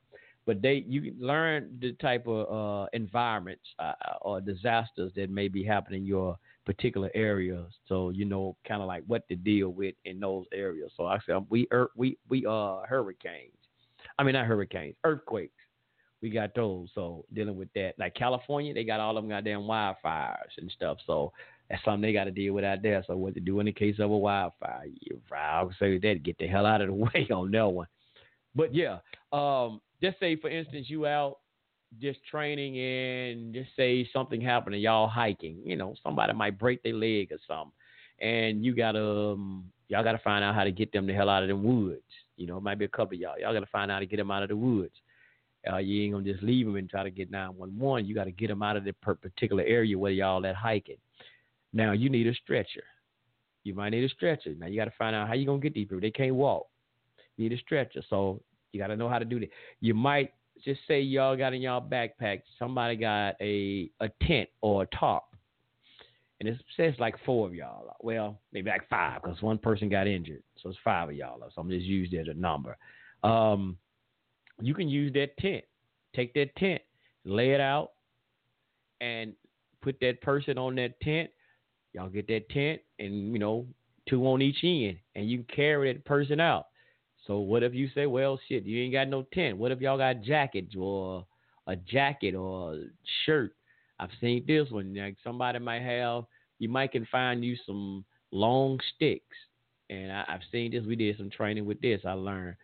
[0.50, 5.64] But they you learn the type of uh, environments uh, or disasters that may be
[5.64, 9.94] happening in your particular area, so you know kind of like what to deal with
[10.06, 10.92] in those areas.
[10.98, 13.54] So I said we er, we we are hurricanes
[14.18, 15.54] I mean, not hurricanes, earthquakes.
[16.22, 16.90] We got those.
[16.94, 17.94] So dealing with that.
[17.98, 20.98] Like California, they got all them goddamn wildfires and stuff.
[21.08, 21.32] So
[21.70, 23.04] that's something they got to deal with out there.
[23.08, 24.88] So what to do in the case of a wildfire?
[25.34, 27.88] I would say that get the hell out of the way on that one.
[28.56, 28.98] But yeah,
[29.32, 31.40] um, just say for instance you out
[32.00, 35.58] just training and just say something happened and y'all hiking.
[35.64, 37.72] You know, somebody might break their leg or something,
[38.22, 41.44] and you gotta um, y'all gotta find out how to get them the hell out
[41.44, 42.04] of the woods.
[42.40, 43.38] You know, it might be a couple of y'all.
[43.38, 44.94] Y'all got to find out how to get them out of the woods.
[45.70, 48.06] Uh, you ain't gonna just leave them and try to get 911.
[48.06, 50.98] You got to get them out of the particular area where y'all at hiking.
[51.74, 52.84] Now you need a stretcher.
[53.66, 54.56] You might need a stretcher.
[54.58, 56.00] Now you got to find out how you gonna get these people.
[56.00, 56.68] They can't walk.
[57.36, 59.50] You need a stretcher, so you got to know how to do that.
[59.82, 60.34] You might
[60.64, 62.42] just say y'all got in y'all backpack.
[62.58, 65.24] Somebody got a a tent or a tarp
[66.40, 67.96] and it says like four of y'all.
[68.02, 71.40] Well, maybe like five because one person got injured, so it's five of y'all.
[71.54, 72.78] So I'm just using as a number.
[73.24, 73.78] Um,
[74.62, 75.64] you can use that tent.
[76.16, 76.82] Take that tent,
[77.26, 77.92] lay it out,
[79.02, 79.34] and
[79.82, 81.30] put that person on that tent.
[81.94, 83.68] Y'all get that tent, and you know
[84.08, 86.68] two on each end, and you can carry that person out.
[87.30, 89.58] So what if you say, well, shit, you ain't got no tent?
[89.58, 91.28] What if y'all got jackets or
[91.68, 92.84] a jacket or a
[93.26, 93.54] shirt
[94.00, 94.96] I've seen this one.
[94.96, 96.24] Like somebody might have,
[96.58, 99.36] you might can find you some long sticks,
[99.90, 100.86] and I, have seen this.
[100.86, 102.02] We did some training with this.
[102.06, 102.56] I learned,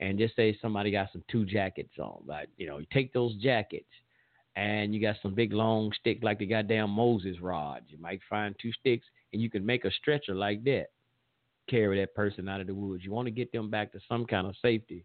[0.00, 3.34] and just say somebody got some two jackets on, like you know, you take those
[3.36, 3.88] jackets,
[4.56, 7.86] and you got some big long sticks like the goddamn Moses rods.
[7.88, 10.88] You might find two sticks, and you can make a stretcher like that.
[11.68, 13.04] Carry that person out of the woods.
[13.04, 15.04] You want to get them back to some kind of safety.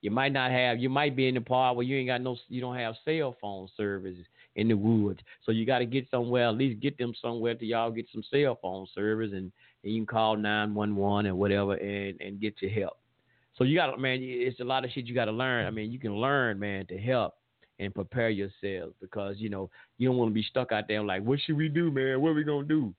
[0.00, 0.78] You might not have.
[0.78, 2.36] You might be in the part where you ain't got no.
[2.48, 4.16] You don't have cell phone service
[4.56, 5.20] in the woods.
[5.44, 8.24] So you got to get somewhere, at least get them somewhere to y'all get some
[8.30, 9.52] cell phone service and,
[9.84, 12.98] and you can call 911 and whatever and, and get your help.
[13.56, 15.66] So you got to, man, it's a lot of shit you got to learn.
[15.66, 17.34] I mean, you can learn, man, to help
[17.78, 21.22] and prepare yourself because, you know, you don't want to be stuck out there like,
[21.22, 22.20] what should we do, man?
[22.20, 22.94] What are we going to do?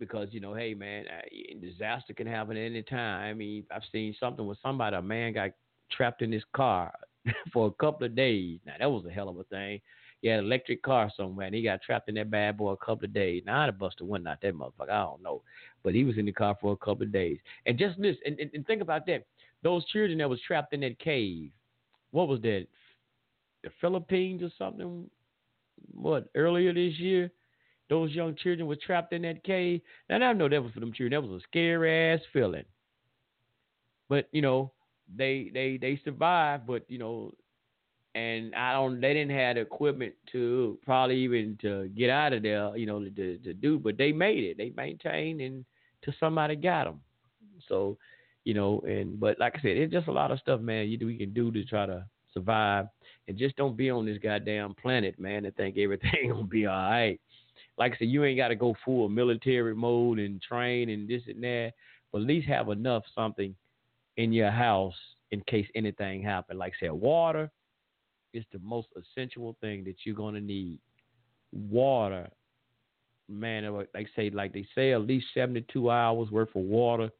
[0.00, 3.30] Because, you know, hey, man, uh, disaster can happen at any time.
[3.30, 5.50] I mean, I've seen something with somebody, a man got
[5.92, 6.92] trapped in his car
[7.52, 8.58] for a couple of days.
[8.66, 9.80] Now, that was a hell of a thing.
[10.22, 12.76] He had an electric car somewhere, and he got trapped in that bad boy a
[12.76, 13.42] couple of days.
[13.46, 14.90] Now I'd have busted one out that motherfucker.
[14.90, 15.42] I don't know,
[15.82, 17.38] but he was in the car for a couple of days.
[17.64, 19.24] And just this, and, and, and think about that.
[19.62, 21.50] Those children that was trapped in that cave.
[22.10, 22.66] What was that?
[23.62, 25.08] the Philippines or something.
[25.94, 27.30] What earlier this year,
[27.90, 29.82] those young children were trapped in that cave.
[30.08, 31.20] And I know that was for them children.
[31.22, 32.64] That was a scary ass feeling.
[34.08, 34.72] But you know,
[35.14, 36.66] they they they survived.
[36.66, 37.34] But you know,
[38.14, 39.00] and I don't.
[39.00, 42.76] They didn't have the equipment to probably even to get out of there.
[42.76, 43.78] You know, to to do.
[43.78, 44.56] But they made it.
[44.56, 45.64] They maintained and
[46.02, 47.00] till somebody got them.
[47.68, 47.98] So,
[48.44, 50.88] you know, and but like I said, it's just a lot of stuff, man.
[50.88, 52.86] You we can do to try to survive,
[53.28, 56.74] and just don't be on this goddamn planet, man, and think everything gonna be all
[56.74, 57.20] right.
[57.78, 61.22] Like I said, you ain't got to go full military mode and train and this
[61.26, 61.72] and that,
[62.12, 63.54] but at least have enough something
[64.16, 64.94] in your house
[65.30, 66.58] in case anything happen.
[66.58, 67.50] Like I said, water
[68.32, 70.78] is the most essential thing that you're gonna need.
[71.52, 72.28] Water,
[73.28, 77.10] man, like say like they say at least 72 hours worth of water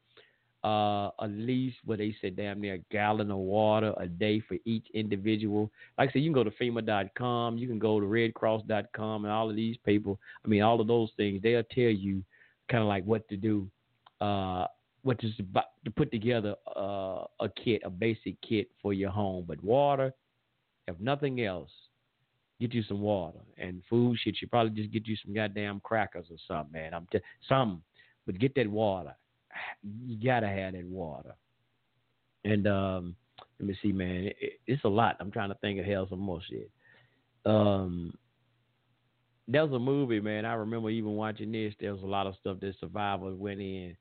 [0.63, 4.57] uh, at least what they said, damn near a gallon of water a day for
[4.65, 5.71] each individual.
[5.97, 9.49] Like I said, you can go to FEMA.com, you can go to RedCross.com, and all
[9.49, 10.19] of these people.
[10.45, 11.41] I mean, all of those things.
[11.41, 12.23] They'll tell you
[12.69, 13.67] kind of like what to do,
[14.19, 14.67] uh,
[15.01, 19.45] what to to put together uh, a kit, a basic kit for your home.
[19.47, 20.13] But water,
[20.87, 21.71] if nothing else,
[22.59, 24.19] get you some water and food.
[24.23, 26.93] Shit, you probably just get you some goddamn crackers or something, man.
[26.93, 27.19] I'm t-
[27.49, 27.81] something,
[28.27, 29.15] but get that water
[30.05, 31.35] you gotta have that water.
[32.43, 33.15] And um,
[33.59, 35.17] let me see, man, it, it's a lot.
[35.19, 36.69] I'm trying to think of hell some more shit.
[37.45, 38.13] Um,
[39.47, 40.45] there was a movie, man.
[40.45, 41.73] I remember even watching this.
[41.79, 43.95] There was a lot of stuff that survivors went in.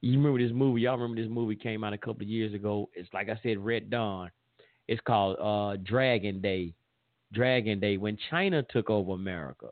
[0.00, 0.82] You remember this movie?
[0.82, 2.88] Y'all remember this movie came out a couple of years ago?
[2.94, 4.30] It's like I said, Red Dawn.
[4.86, 6.74] It's called uh, Dragon Day.
[7.32, 9.68] Dragon Day when China took over America.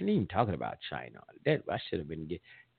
[0.00, 1.20] Ain't even talking about China.
[1.44, 2.28] That I should have been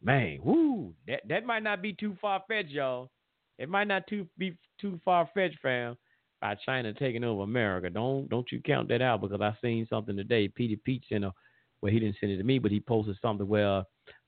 [0.02, 3.10] man, whoo, that that might not be too far fetched, y'all.
[3.58, 5.98] It might not too be too far fetched, fam.
[6.42, 10.16] By China taking over America, don't don't you count that out because I seen something
[10.16, 10.48] today.
[10.48, 11.34] Peter Pete sent a,
[11.82, 13.84] well, he didn't send it to me, but he posted something where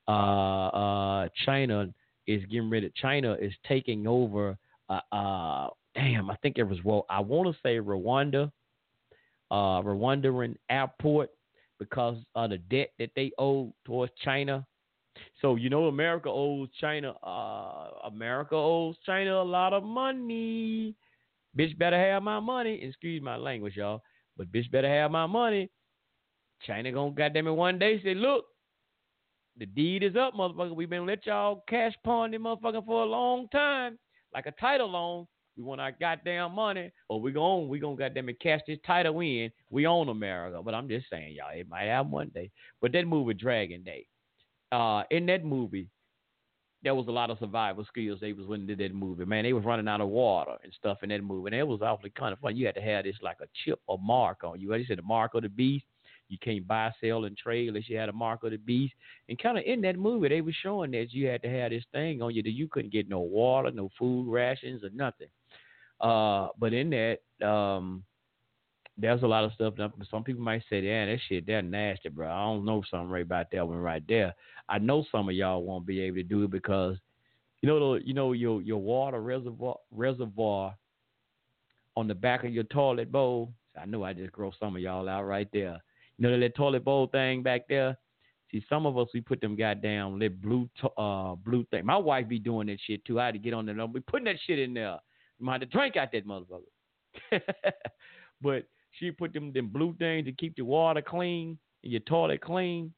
[0.07, 1.87] uh, uh, China
[2.27, 4.57] is getting rid of China is taking over.
[4.89, 8.51] Uh, uh, damn, I think it was well, I want to say Rwanda,
[9.49, 11.29] uh, Rwandan airport
[11.79, 14.65] because of the debt that they owe towards China
[15.41, 20.95] so you know America owes China uh America owes China a lot of money.
[21.57, 22.79] Bitch better have my money.
[22.81, 24.01] Excuse my language, y'all.
[24.37, 25.69] But bitch better have my money.
[26.65, 28.45] China gonna goddamn it one day say, look,
[29.57, 30.75] the deed is up, motherfucker.
[30.75, 33.97] We've been let y'all cash pawn this motherfucker for a long time.
[34.33, 35.27] Like a title loan.
[35.57, 39.19] We want our goddamn money, or we gonna we gonna goddamn it cash this title
[39.19, 39.51] in.
[39.69, 40.61] We own America.
[40.63, 42.49] But I'm just saying, y'all, it might happen one day.
[42.79, 44.07] But that movie Dragon Day
[44.71, 45.87] uh, in that movie,
[46.83, 49.25] there was a lot of survival skills they was when they did that movie.
[49.25, 51.81] Man, they was running out of water and stuff in that movie, and it was
[51.81, 52.55] awfully kind of fun.
[52.55, 54.69] You had to have this like a chip or mark on you.
[54.69, 55.85] They said the mark of the beast.
[56.27, 58.93] You can't buy, sell, and trade unless you had a mark of the beast.
[59.27, 61.83] And kind of in that movie, they were showing that you had to have this
[61.91, 65.27] thing on you that you couldn't get no water, no food rations, or nothing.
[65.99, 68.03] Uh, but in that, um,
[69.01, 69.73] there's a lot of stuff.
[69.77, 73.09] That some people might say, "Yeah, that shit, that nasty, bro." I don't know something
[73.09, 74.33] right about that one right there.
[74.69, 76.97] I know some of y'all won't be able to do it because,
[77.61, 80.75] you know, the, you know your your water reservoir reservoir
[81.97, 83.53] on the back of your toilet bowl.
[83.79, 85.81] I know I just grow some of y'all out right there.
[86.17, 87.97] You know that toilet bowl thing back there.
[88.51, 91.85] See, some of us we put them goddamn lit blue to, uh blue thing.
[91.85, 93.19] My wife be doing that shit too.
[93.19, 93.85] I had to get on there.
[93.85, 94.99] We putting that shit in there.
[95.43, 97.41] Have to drink out that motherfucker.
[98.41, 102.41] but she put them them blue things to keep your water clean and your toilet
[102.41, 102.93] clean.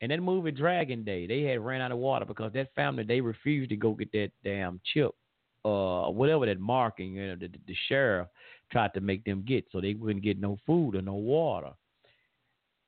[0.00, 3.20] And that movie Dragon Day, they had ran out of water because that family they
[3.20, 5.12] refused to go get that damn chip,
[5.64, 8.26] uh, whatever that marking, you know, the, the sheriff
[8.72, 11.70] tried to make them get, so they wouldn't get no food or no water.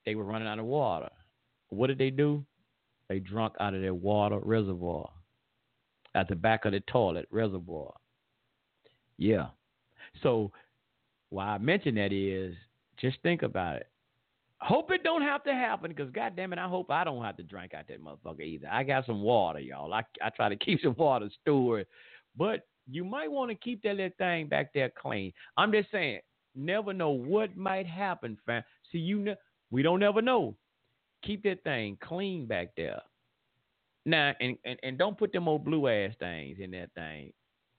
[0.04, 1.10] They were running out of water.
[1.68, 2.44] What did they do?
[3.08, 5.08] They drunk out of their water reservoir,
[6.14, 7.92] at the back of the toilet reservoir.
[9.18, 9.48] Yeah.
[10.22, 10.50] So
[11.34, 12.54] why I mention that is
[12.98, 13.88] just think about it.
[14.60, 17.42] Hope it don't have to happen because goddamn it, I hope I don't have to
[17.42, 18.68] drink out that motherfucker either.
[18.70, 19.92] I got some water, y'all.
[19.92, 21.86] I I try to keep some water stored,
[22.36, 25.32] but you might want to keep that little thing back there clean.
[25.56, 26.20] I'm just saying,
[26.54, 28.62] never know what might happen, fam.
[28.92, 29.34] See, you know,
[29.70, 30.54] we don't ever know.
[31.24, 33.00] Keep that thing clean back there.
[34.06, 37.32] Now, and, and, and don't put them old blue ass things in that thing,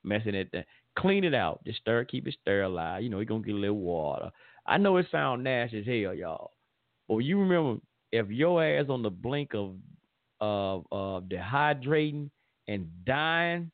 [0.04, 0.52] messing it.
[0.52, 0.64] Thing.
[0.98, 1.62] Clean it out.
[1.66, 3.04] Just stir, keep it sterilized.
[3.04, 4.32] You know, you're gonna get a little water.
[4.66, 6.52] I know it sounds nasty as hell, y'all.
[7.08, 7.82] But you remember
[8.12, 9.76] if your ass on the blink of
[10.40, 12.30] of of dehydrating
[12.68, 13.72] and dying,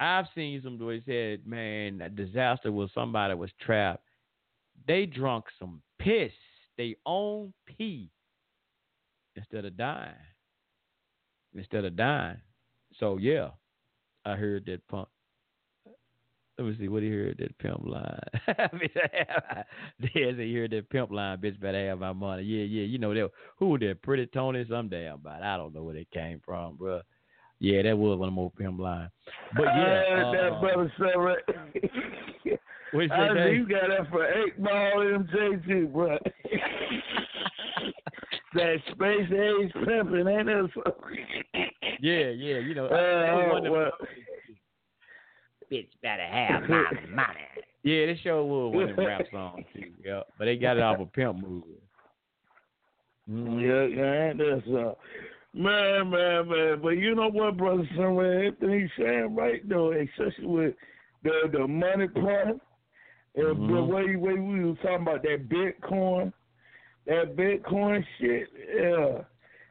[0.00, 4.04] I've seen some boys said, man, that disaster was somebody was trapped
[4.86, 6.32] they drunk some piss,
[6.76, 8.10] they own pee,
[9.36, 10.14] instead of dying.
[11.54, 12.40] Instead of dying.
[12.98, 13.50] So yeah,
[14.24, 15.08] I heard that pump.
[16.62, 18.20] Let me see what he heard that pimp line.
[20.14, 22.44] There's a heard that pimp line, bitch better have my money.
[22.44, 25.42] Yeah, yeah, you know that who that pretty Tony some damn about.
[25.42, 27.00] I don't know where it came from, bro.
[27.58, 29.10] Yeah, that was one of the more pimp line.
[29.56, 31.42] But yeah, I uh, that brother say right.
[32.94, 36.16] I say, said, you got that for eight ball MJG, bro.
[38.54, 40.82] that space age pimping, ain't that so?
[42.00, 42.86] Yeah, yeah, you know.
[42.86, 43.90] Uh, that was one well,
[45.72, 47.40] bitch better have my money.
[47.82, 49.90] Yeah, this show was one of them rap songs too.
[50.04, 51.66] Yeah, but they got it off a pimp movie.
[53.30, 53.60] Mhm.
[53.60, 54.98] Yeah, yeah, ain't that so?
[55.54, 56.80] Man, man, man.
[56.82, 60.74] But you know what, brother Sunray, everything he's saying right though, especially with
[61.22, 62.58] the the money part.
[63.34, 66.34] And the way, way we was talking about that Bitcoin,
[67.06, 69.22] that Bitcoin shit, yeah.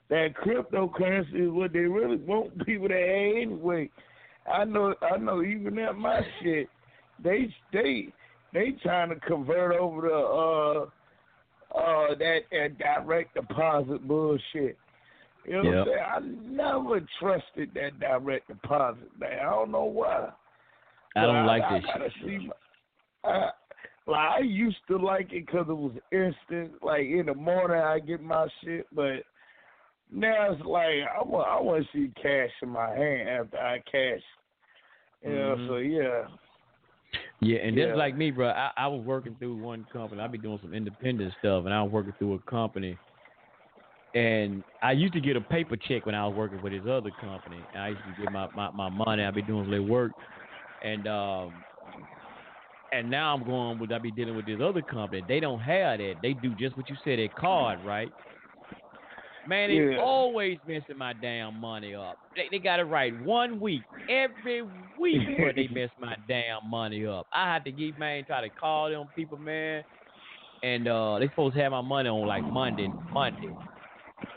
[0.10, 3.90] That cryptocurrency is what they really want people to have anyway.
[4.52, 6.68] I know I know even at my shit,
[7.24, 8.14] they they
[8.54, 10.86] they trying to convert over to uh
[11.78, 14.78] uh that, that direct deposit bullshit.
[15.46, 15.74] You know Yep.
[15.74, 16.06] what I'm saying?
[16.16, 16.20] I
[16.56, 19.40] never trusted that direct deposit, man.
[19.40, 20.30] I don't know why.
[21.16, 22.28] I don't But like I, this I gotta shit.
[22.28, 23.50] see my, I,
[24.08, 26.84] like I used to like it because it was instant.
[26.84, 29.24] Like in the morning, I get my shit, but
[30.12, 33.80] now it's like I want I want to see cash in my hand after I
[33.92, 34.22] cash.
[35.24, 35.68] You know, Mhm.
[35.68, 36.28] so yeah.
[37.42, 37.88] Yeah, and Yeah.
[37.88, 40.22] just like me, bro, I, I was working through one company.
[40.22, 42.98] I be doing some independent stuff, and I was working through a company.
[44.14, 47.12] And I used to get a paper check when I was working with this other
[47.12, 47.68] company.
[47.74, 49.24] And I used to get my, my, my money.
[49.24, 50.14] I'd be doing some little work,
[50.82, 51.64] and um,
[52.92, 55.24] and now I'm going with I be dealing with this other company.
[55.26, 56.18] They don't have that.
[56.22, 58.12] They do just what you said, a card, right?
[59.46, 59.98] Man, they Yeah.
[59.98, 62.20] always messing my damn money up.
[62.36, 64.62] They, they got it right one week, every
[64.98, 67.28] week, where they mess my damn money up.
[67.34, 69.84] I had to get man try to call them people, man,
[70.64, 73.58] and uh they supposed to have my money on like Monday, Monday,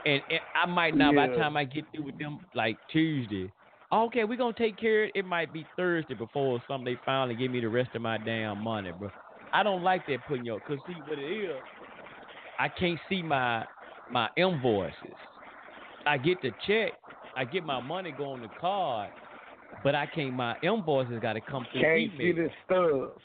[0.05, 3.53] and, and I might not by the time I get through with them like Tuesday.
[3.93, 5.19] Okay, we're gonna take care of it.
[5.21, 8.59] It might be Thursday before some they finally give me the rest of my damn
[8.59, 9.11] money, bro.
[9.53, 11.63] I don't like that putting your cause see what it is.
[12.59, 13.67] I can't see my
[14.11, 14.95] my invoices.
[16.07, 16.93] I get the check,
[17.37, 19.11] I get my money going the card,
[19.83, 20.35] but I can't.
[20.35, 22.45] My invoices got to come through Can't see email.
[22.45, 23.23] the stubs.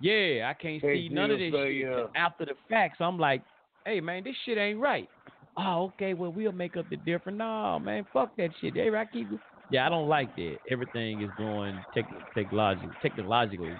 [0.00, 2.04] Yeah, I can't Can't see see none of this shit yeah.
[2.16, 2.96] after the fact.
[2.98, 3.42] So I'm like,
[3.84, 5.08] hey man, this shit ain't right.
[5.56, 7.38] Oh, okay, well we'll make up the difference.
[7.38, 8.74] No, man, fuck that shit.
[8.74, 9.28] Hey, I keep.
[9.70, 10.56] Yeah, I don't like that.
[10.70, 13.72] Everything is going tech, technological, technologically.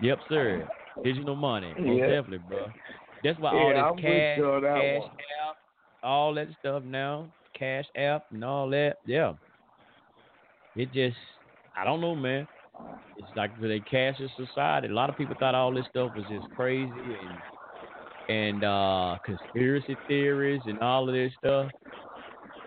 [0.00, 0.68] Yep, sir.
[1.02, 2.06] Digital money, most Yeah.
[2.06, 2.66] definitely, bro.
[3.24, 5.45] That's why Yeah, all I'm this cash, you cash app,
[6.06, 7.28] all that stuff now,
[7.58, 8.96] cash app and all that.
[9.06, 9.34] Yeah,
[10.76, 11.16] it just,
[11.76, 12.46] I don't know, man.
[13.18, 14.88] It's like the cashless society.
[14.88, 17.38] A lot of people thought all this stuff was just crazy and
[18.28, 21.70] and uh conspiracy theories and all of this stuff.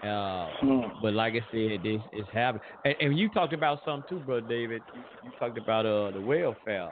[0.02, 0.90] Uh, Mm.
[1.02, 2.64] but like I said, this is happening.
[2.86, 4.82] And, and you talked about something too, brother David.
[4.96, 6.90] You, you talked about uh the welfare.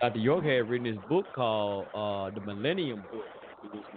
[0.00, 0.18] Dr.
[0.18, 3.24] York had written this book called uh the Millennium Book.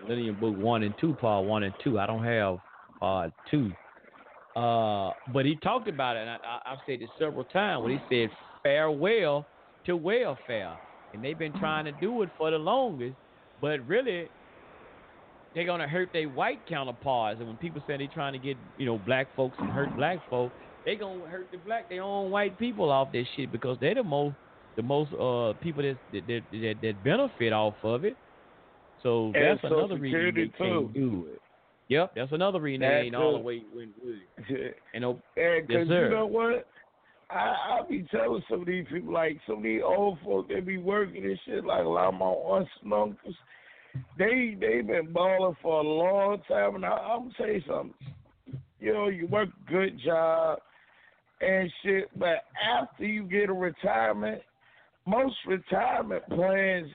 [0.03, 1.99] Millennium Book One and Two, Part One and Two.
[1.99, 2.57] I don't have
[2.99, 3.71] Part Two.
[4.55, 7.83] Uh, but he talked about it, and I, I've said it several times.
[7.83, 8.29] When he said
[8.63, 9.45] farewell
[9.85, 10.75] to welfare,
[11.13, 13.15] and they've been trying to do it for the longest,
[13.61, 14.27] but really
[15.55, 17.39] they're gonna hurt their white counterparts.
[17.39, 20.19] And when people say they're trying to get you know black folks and hurt black
[20.29, 20.53] folks,
[20.85, 24.03] they gonna hurt the black their own white people off this shit because they're the
[24.03, 24.35] most
[24.75, 28.15] the most uh people that that, that, that benefit off of it.
[29.03, 31.41] So And that's Social another reason they Security, can't do it.
[31.89, 33.91] Yep, that's another reason That they ain't all the way went.
[34.93, 36.05] And oh, And Yes, sir.
[36.05, 36.67] you know what?
[37.31, 40.61] I I be telling some of these people like some of these old folks they
[40.61, 43.35] be working and shit like a lot of my aunts and uncles.
[44.17, 47.93] They they been balling for a long time and I, I'm gonna tell you something.
[48.79, 50.59] You know, you work a good job
[51.41, 52.45] and shit, but
[52.77, 54.41] after you get a retirement,
[55.05, 56.89] most retirement plans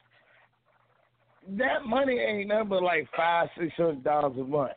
[1.58, 4.72] that money ain't nothing but like five, six hundred dollars a month.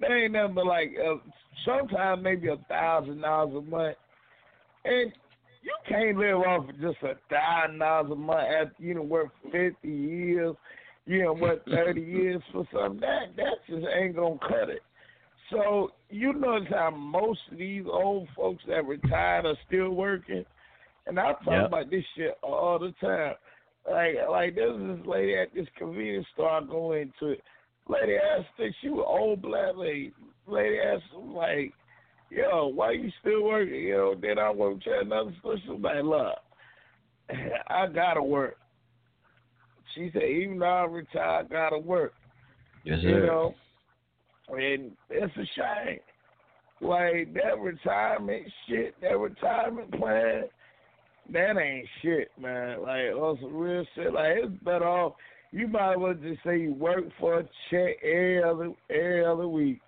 [0.00, 1.16] That ain't nothing but like uh,
[1.64, 3.96] sometimes maybe a thousand dollars a month,
[4.84, 5.12] and
[5.62, 9.28] you can't live off of just a thousand dollars a month after you know work
[9.50, 10.54] fifty years,
[11.06, 13.00] you know work thirty years for something.
[13.00, 14.82] That that just ain't gonna cut it.
[15.50, 20.44] So you notice how most of these old folks that retired are still working,
[21.06, 21.66] and I talk Yep.
[21.66, 23.34] about this shit all the time.
[23.90, 27.36] Like like this this lady at this convenience store I go into.
[27.88, 30.12] Lady asked her, she was old black lady.
[30.46, 31.72] Lady asked like,
[32.30, 33.74] Yo, why you still working?
[33.74, 35.56] You know, then I went to another store.
[35.64, 38.56] She was like, Look, I gotta work.
[39.94, 42.12] She said, even though I retired, I gotta work.
[42.84, 43.26] Yes, You sir.
[43.26, 43.54] know,
[44.50, 45.98] and it's a shame.
[46.80, 50.44] Like that retirement shit, that retirement plan,
[51.32, 52.82] that ain't shit, man.
[52.82, 54.12] Like on some real shit.
[54.12, 55.14] Like it's better off.
[55.50, 59.48] You might as well just say you work for a check every other every other
[59.48, 59.80] week.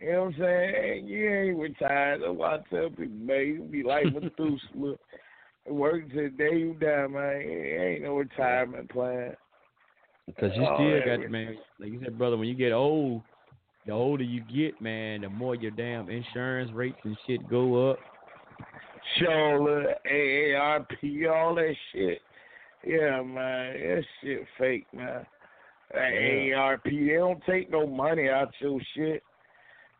[0.00, 1.08] You know what I'm saying?
[1.08, 2.22] You ain't retired.
[2.22, 4.96] That's why I tell people, man, you be like Methuselah.
[5.68, 7.42] Work till the day you die, man.
[7.42, 9.34] It ain't no retirement plan.
[10.26, 13.22] Because you Oh, still got, man, like you said, brother, when you get old,
[13.86, 17.98] the older you get, man, the more your damn insurance rates and shit go up.
[19.18, 22.20] Shola, AARP, all that shit.
[22.86, 25.26] Yeah, man, that shit fake, man.
[25.92, 26.54] That Yeah.
[26.56, 29.22] AARP, they don't take no money out your shit.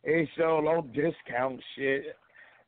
[0.05, 2.17] They show no discount shit.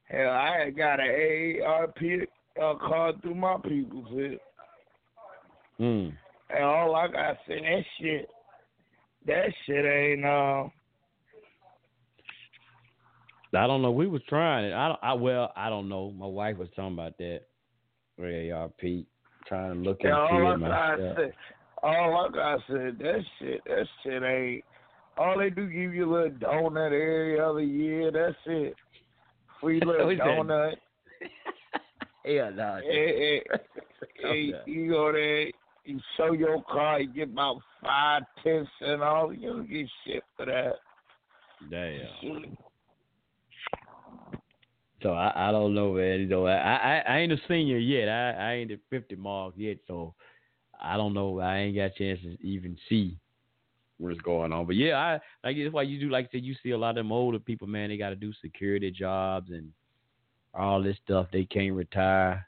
[0.08, 2.26] Hell, I got an AARP
[2.60, 4.40] uh, card through my people's shit.
[5.80, 6.12] Mm.
[6.50, 8.28] And all I got to say that shit,
[9.26, 10.64] that shit ain't uh.
[13.54, 13.90] I don't know.
[13.92, 14.72] We was trying it.
[14.72, 16.10] I, don't, I well, I don't know.
[16.10, 17.42] My wife was talking about that.
[18.18, 19.06] AARP,
[19.46, 21.16] trying to look Yeah, all into I it myself.
[21.18, 21.32] say,
[21.82, 24.64] all I gotta say, that shit, that shit ain't.
[25.18, 28.10] All they do give you a little donut every other year.
[28.10, 28.74] That's it.
[29.60, 30.26] Free little What is that?
[30.26, 30.74] donut.
[32.24, 32.76] Yeah, no.
[32.88, 33.40] Eh, eh,
[34.24, 35.46] eh, you go there,
[35.84, 39.32] you show your car, you get about five, ten cent all.
[39.34, 40.74] You don't get shit for that.
[41.68, 42.56] Damn.
[45.02, 46.20] So I, I don't know, man.
[46.20, 48.08] You know, I, I I ain't a senior yet.
[48.08, 50.14] I, I ain't at fifty mark yet, so
[50.80, 51.40] I don't know.
[51.40, 53.18] I ain't got a chance to even see
[53.98, 54.66] what's going on.
[54.66, 56.90] But yeah, I like that's why you do like I said, you see a lot
[56.90, 59.70] of them older people, man, they gotta do security jobs and
[60.54, 61.28] all this stuff.
[61.32, 62.46] They can't retire.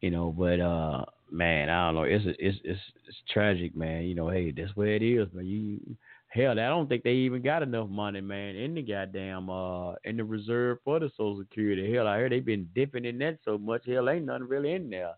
[0.00, 2.02] You know, but uh man, I don't know.
[2.02, 4.04] It's it's it's it's tragic, man.
[4.04, 5.46] You know, hey, that's where it is, man.
[5.46, 5.96] You
[6.38, 10.16] Hell, I don't think they even got enough money, man, in the goddamn uh in
[10.16, 11.92] the reserve for the Social Security.
[11.92, 13.82] Hell, I heard they've been dipping in that so much.
[13.86, 15.14] Hell, ain't nothing really in there.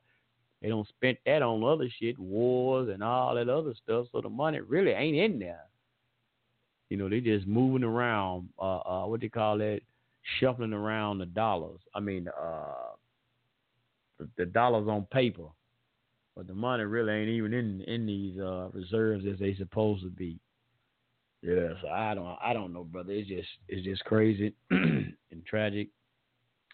[0.62, 4.06] They don't spend that on other shit, wars and all that other stuff.
[4.10, 5.64] So the money really ain't in there.
[6.88, 8.48] You know, they just moving around.
[8.58, 9.82] Uh, uh, what they call that?
[10.38, 11.80] Shuffling around the dollars.
[11.94, 12.94] I mean, uh,
[14.18, 15.48] the- the dollars on paper,
[16.34, 20.08] but the money really ain't even in in these uh reserves as they supposed to
[20.08, 20.40] be.
[21.42, 23.12] Yeah, so I don't I don't know, brother.
[23.12, 25.14] It's just it's just crazy and
[25.46, 25.88] tragic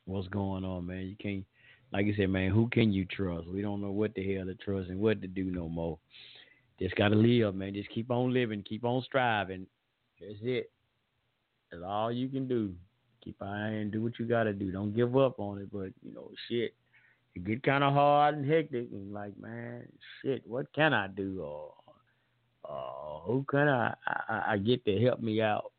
[0.06, 1.06] what's going on, man.
[1.06, 1.44] You can't
[1.92, 3.46] like you said, man, who can you trust?
[3.48, 5.98] We don't know what the hell to trust and what to do no more.
[6.80, 7.74] Just gotta live, man.
[7.74, 9.66] Just keep on living, keep on striving.
[10.20, 10.70] That's it.
[11.70, 12.74] That's all you can do.
[13.22, 14.72] Keep eye and do what you gotta do.
[14.72, 16.74] Don't give up on it, but you know, shit.
[17.34, 19.86] It get kinda hard and hectic and like, man,
[20.22, 21.42] shit, what can I do?
[21.42, 21.74] Or
[22.68, 25.72] uh, who can I, I I get to help me out?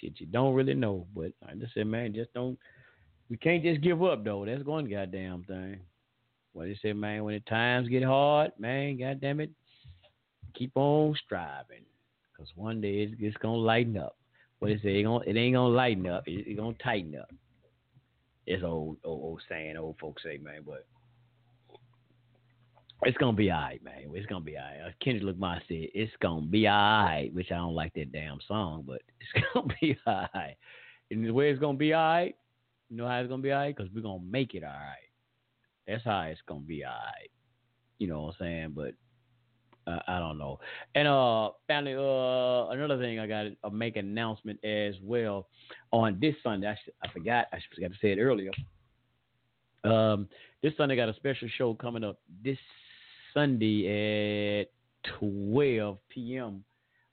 [0.00, 2.58] Shit, you don't really know, but I just said, man, just don't.
[3.28, 4.44] We can't just give up though.
[4.44, 5.80] That's one goddamn thing.
[6.52, 9.50] What they said, man, when the times get hard, man, goddamn it,
[10.54, 11.84] keep on striving,
[12.36, 14.16] cause one day it's, it's gonna lighten up.
[14.58, 16.24] What they say, it, gonna, it ain't gonna lighten up.
[16.26, 17.30] It's it gonna tighten up.
[18.46, 20.86] It's old, old, old saying, old folks say, man, but
[23.02, 24.10] it's gonna be all right, man.
[24.14, 24.88] It's gonna be all right.
[24.88, 28.40] Uh, Kendrick Lamar said, "It's gonna be all right," which I don't like that damn
[28.46, 30.56] song, but it's gonna be all right.
[31.10, 32.36] And the way it's gonna be all right,
[32.88, 33.74] you know how it's gonna be all right?
[33.76, 35.10] Because we're gonna make it all right.
[35.86, 37.30] That's how it's gonna be all right.
[37.98, 38.72] You know what I'm saying?
[38.74, 38.94] But
[39.86, 40.58] uh, I don't know.
[40.94, 45.48] And uh, uh, another thing I got to make an announcement as well
[45.90, 46.68] on this Sunday.
[46.68, 47.46] I, sh- I forgot.
[47.52, 48.50] I forgot to say it earlier.
[49.84, 50.28] Um,
[50.62, 52.58] this Sunday got a special show coming up this
[53.32, 54.68] Sunday at
[55.18, 56.64] 12 p.m.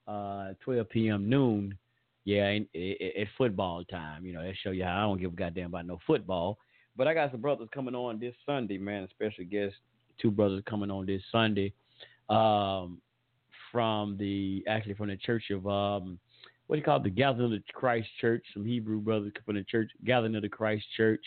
[0.07, 1.29] Uh, 12 p.m.
[1.29, 1.77] noon.
[2.25, 4.25] Yeah, at football time.
[4.25, 6.57] You know, that show you how I don't give a goddamn about no football.
[6.97, 9.07] But I got some brothers coming on this Sunday, man.
[9.11, 9.75] Special guest,
[10.21, 11.73] two brothers coming on this Sunday.
[12.29, 13.01] Um,
[13.71, 16.19] from the actually from the Church of um,
[16.67, 17.03] what do you call it?
[17.03, 18.43] The Gathering of the Christ Church.
[18.53, 21.23] Some Hebrew brothers from the Church Gathering of the Christ Church.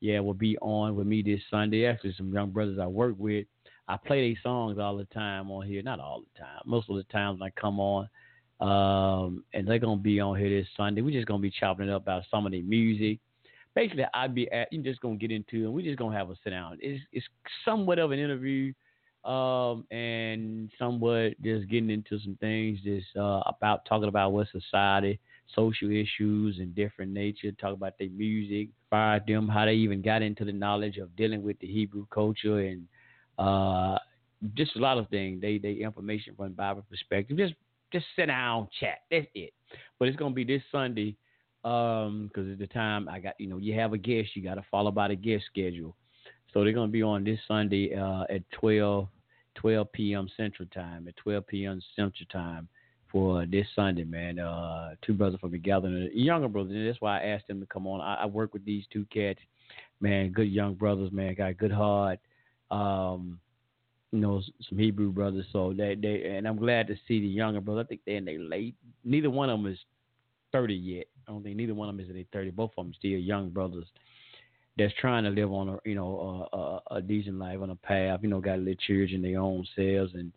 [0.00, 1.86] Yeah, will be on with me this Sunday.
[1.86, 3.46] Actually, some young brothers I work with.
[3.92, 5.82] I play these songs all the time on here.
[5.82, 6.62] Not all the time.
[6.64, 8.08] Most of the times I come on.
[8.58, 11.02] Um, and they're gonna be on here this Sunday.
[11.02, 13.18] We're just gonna be chopping it up about some of the music.
[13.74, 16.36] Basically, I'd be at, you just gonna get into and We're just gonna have a
[16.42, 16.78] sit down.
[16.80, 17.26] It's it's
[17.66, 18.72] somewhat of an interview,
[19.24, 25.20] um, and somewhat just getting into some things just uh, about talking about what society,
[25.54, 27.52] social issues, and different nature.
[27.52, 31.42] Talk about their music, inspired them, how they even got into the knowledge of dealing
[31.42, 32.88] with the Hebrew culture, and
[33.42, 33.98] uh,
[34.54, 35.40] just a lot of things.
[35.40, 37.36] They they information from Bible perspective.
[37.36, 37.54] Just
[37.92, 39.02] just sit down, chat.
[39.10, 39.52] That's it.
[39.98, 41.16] But it's gonna be this Sunday
[41.64, 44.56] um because at the time I got you know you have a guest you got
[44.56, 45.94] to follow by the guest schedule
[46.52, 49.08] so they're to be on this Sunday uh, at 12,
[49.54, 50.28] 12 p.m.
[50.36, 51.80] Central Time, at 12 p.m.
[51.96, 52.68] Central Time
[53.10, 54.38] for this Sunday, man.
[54.38, 57.66] Uh, two brothers from the gathering, younger brothers, and that's why I asked them to
[57.66, 58.00] come on.
[58.00, 59.38] I, I, work with these two cats,
[60.00, 62.18] man, good young brothers, man, got good heart.
[62.72, 63.38] Um,
[64.10, 65.46] you know, some Hebrew brothers.
[65.52, 67.86] So they, they, and I'm glad to see the younger brothers.
[67.86, 68.74] I think they're in their late.
[69.04, 69.78] Neither one of them is
[70.52, 71.06] 30 yet.
[71.26, 72.50] I don't think neither one of them is in their 30.
[72.50, 73.86] Both of them still young brothers
[74.78, 77.76] that's trying to live on a you know a, a, a decent life on a
[77.76, 78.20] path.
[78.22, 80.32] You know, got a little children their own selves and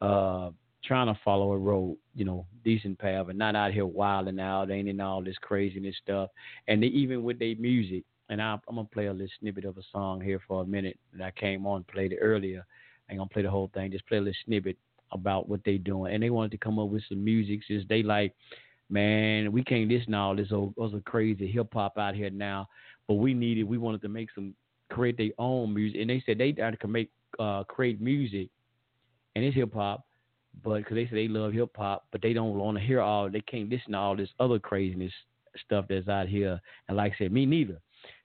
[0.00, 0.50] uh,
[0.84, 4.70] trying to follow a road, you know, decent path, and not out here wilding out,
[4.70, 6.30] ain't in all this craziness stuff.
[6.68, 9.78] And they, even with their music, and I, I'm gonna play a little snippet of
[9.78, 12.64] a song here for a minute that I came on played it earlier.
[13.08, 14.76] I ain't gonna play the whole thing, just play a little snippet
[15.12, 16.14] about what they doing.
[16.14, 18.34] And they wanted to come up with some music since they like,
[18.88, 22.68] man, we can't listen to all this old, other crazy hip hop out here now
[23.06, 24.54] but we needed we wanted to make some
[24.90, 28.48] create their own music, and they said they can make uh, create music,
[29.34, 30.04] and it's hip hop,
[30.62, 33.30] but because they said they love hip hop, but they don't want to hear all
[33.30, 35.12] they can't listen to all this other craziness
[35.64, 37.80] stuff that's out here, and like I said, me neither.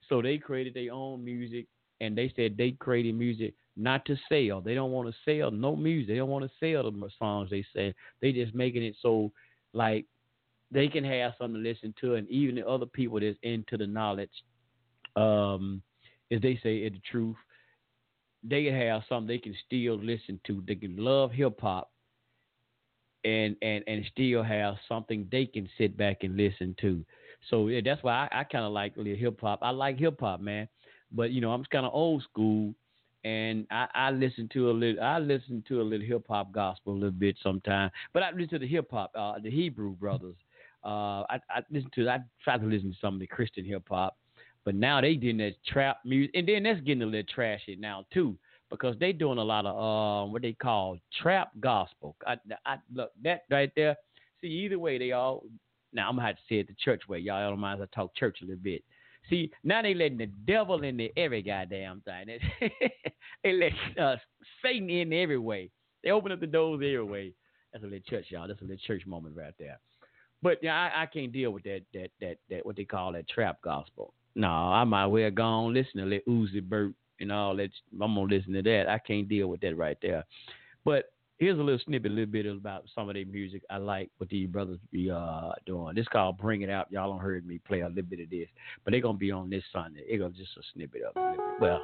[0.09, 1.67] So they created their own music,
[2.01, 4.61] and they said they created music not to sell.
[4.61, 6.09] They don't want to sell no music.
[6.09, 7.49] They don't want to sell the songs.
[7.49, 9.31] They say they just making it so
[9.73, 10.05] like
[10.71, 13.87] they can have something to listen to, and even the other people that's into the
[13.87, 14.31] knowledge
[15.15, 15.81] um,
[16.31, 17.35] as they say, in the truth,
[18.43, 20.63] they can have something they can still listen to.
[20.67, 21.91] They can love hip hop
[23.25, 27.03] and and and still have something they can sit back and listen to.
[27.49, 29.59] So yeah, that's why I, I kind of like hip hop.
[29.61, 30.67] I like hip hop, man.
[31.11, 32.73] But you know, I'm kind of old school,
[33.23, 35.03] and I, I listen to a little.
[35.03, 37.91] I listen to a little hip hop gospel a little bit sometimes.
[38.13, 40.35] But I listen to the hip hop, uh, the Hebrew brothers.
[40.83, 42.09] Uh, I, I listen to.
[42.09, 44.17] I try to listen to some of the Christian hip hop.
[44.65, 48.05] But now they doing that trap music, and then that's getting a little trashy now
[48.13, 48.37] too,
[48.69, 52.15] because they doing a lot of uh, what they call trap gospel.
[52.27, 52.35] I,
[52.65, 53.95] I look that right there.
[54.41, 55.43] See, either way, they all.
[55.93, 57.19] Now I'm gonna have to say it the church way.
[57.19, 58.83] Y'all don't mind if I talk church a little bit.
[59.29, 62.39] See, now they letting the devil in the every goddamn thing.
[63.43, 64.15] they let uh,
[64.63, 65.69] Satan in every way.
[66.03, 67.33] They open up the doors every way.
[67.71, 68.47] That's a little church, y'all.
[68.47, 69.79] That's a little church moment right there.
[70.41, 73.29] But yeah, I, I can't deal with that that that that what they call that
[73.29, 74.13] trap gospel.
[74.35, 77.69] No, I might well go on listen to Lil Uzi Vert and all that.
[77.93, 78.87] I'm gonna listen to that.
[78.87, 80.25] I can't deal with that right there.
[80.85, 84.09] But here's a little snippet, a little bit about some of their music I like
[84.17, 85.95] what these brothers be uh, doing.
[85.95, 86.91] This called Bring It Out.
[86.91, 88.47] Y'all don't heard me play a little bit of this,
[88.83, 90.01] but they're gonna be on this Sunday.
[90.05, 91.39] It's just a snippet of it.
[91.59, 91.81] Well,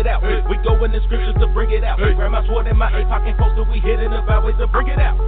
[0.00, 0.24] it out.
[0.24, 0.40] Hey.
[0.48, 2.00] We go in the scriptures to bring it out.
[2.00, 2.16] Hey.
[2.16, 4.88] Grab my sword in my eight pocket poster, we hit in the byways to bring
[4.88, 5.20] it out.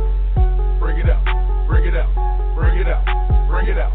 [0.81, 1.23] Bring it out,
[1.68, 2.09] bring it out,
[2.57, 3.05] bring it out,
[3.49, 3.92] bring it out.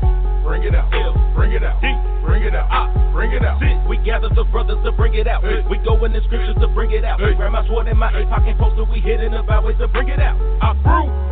[0.48, 0.90] Bring it out,
[1.36, 1.82] bring it out,
[2.24, 3.60] bring it out, bring it out.
[3.90, 5.44] We gather the brothers to bring it out.
[5.44, 5.62] Hey.
[5.70, 7.20] We go in the scriptures to bring it out.
[7.20, 7.34] Hey.
[7.36, 10.08] Grab my sword in my eight pocket poster, we hit in the byways to bring
[10.08, 10.40] it out.
[10.62, 11.27] I brew.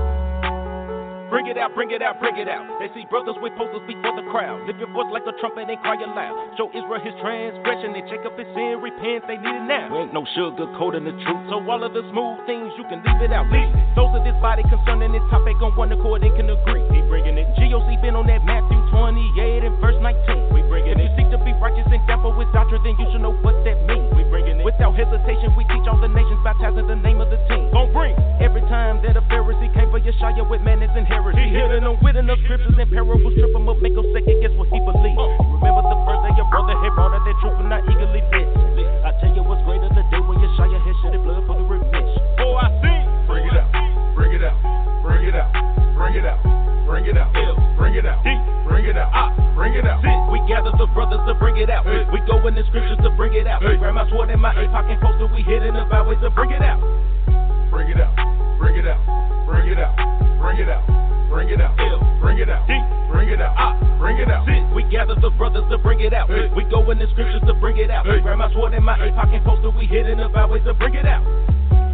[1.45, 2.65] Bring it out, bring it out, bring it out.
[2.82, 4.65] They see brothers with posters before the crowd.
[4.65, 6.57] Lift your voice like a trumpet and cry aloud.
[6.57, 8.82] Show Israel his transgression and Jacob his sin.
[8.82, 9.93] Repent, they need it now.
[9.93, 11.45] We ain't no sugar coating the truth.
[11.53, 13.45] So all of the smooth things you can leave it out.
[13.53, 13.77] Leave it.
[13.93, 16.82] Those of this body concerning this topic on one accord and can agree.
[16.90, 17.45] He bringing it.
[17.61, 20.49] GOC been on that Matthew 28 and verse 19.
[20.49, 21.06] We bringing if it.
[21.06, 23.77] you seek to be righteous and temple with doctrine, then you should know what that
[23.85, 24.09] means.
[24.17, 24.65] We bringing it.
[24.65, 27.69] Without hesitation, we teach all the nations, baptizing the name of the team.
[27.69, 31.34] Gon' bring every time that a Pharisee came for Yeshaya with madness and heresy.
[31.35, 34.53] He hitting them with enough scriptures and parables, trip him up, make him second guess
[34.57, 35.19] what he believe.
[35.59, 38.88] Remember the first day your brother had brought out that truth and I eagerly listen.
[39.05, 41.65] I tell you what's greater than the day when Yeshaya had shed blood for the
[41.67, 42.22] remission.
[42.41, 42.99] Oh, I see.
[43.27, 43.69] Bring it out,
[44.15, 44.57] bring it out,
[45.03, 45.51] bring it out,
[45.95, 46.39] bring it out.
[46.85, 47.33] Bring it out,
[47.77, 48.23] bring it out,
[48.69, 50.31] bring it out, bring it out.
[50.31, 51.85] We gather the brothers to bring it out.
[51.85, 53.61] We go in the scriptures to bring it out.
[53.61, 56.61] Grab my sword and my APOC and poster, we hitting the byways to bring it
[56.61, 56.80] out.
[57.72, 58.14] Bring it out,
[58.59, 59.01] bring it out,
[59.49, 59.95] bring it out,
[60.39, 61.15] bring it out.
[61.29, 61.77] Bring it out.
[61.79, 62.67] L, bring it out.
[62.67, 62.73] D,
[63.11, 63.55] bring it out.
[63.57, 64.45] I, bring it out.
[64.75, 66.29] We gather the brothers to bring it out.
[66.29, 66.51] Hey.
[66.55, 68.05] We go in the scriptures to bring it out.
[68.05, 68.21] Hey.
[68.21, 69.11] Grab my sword and my hey.
[69.11, 71.23] pocket poster, we hitting the byways to bring it out.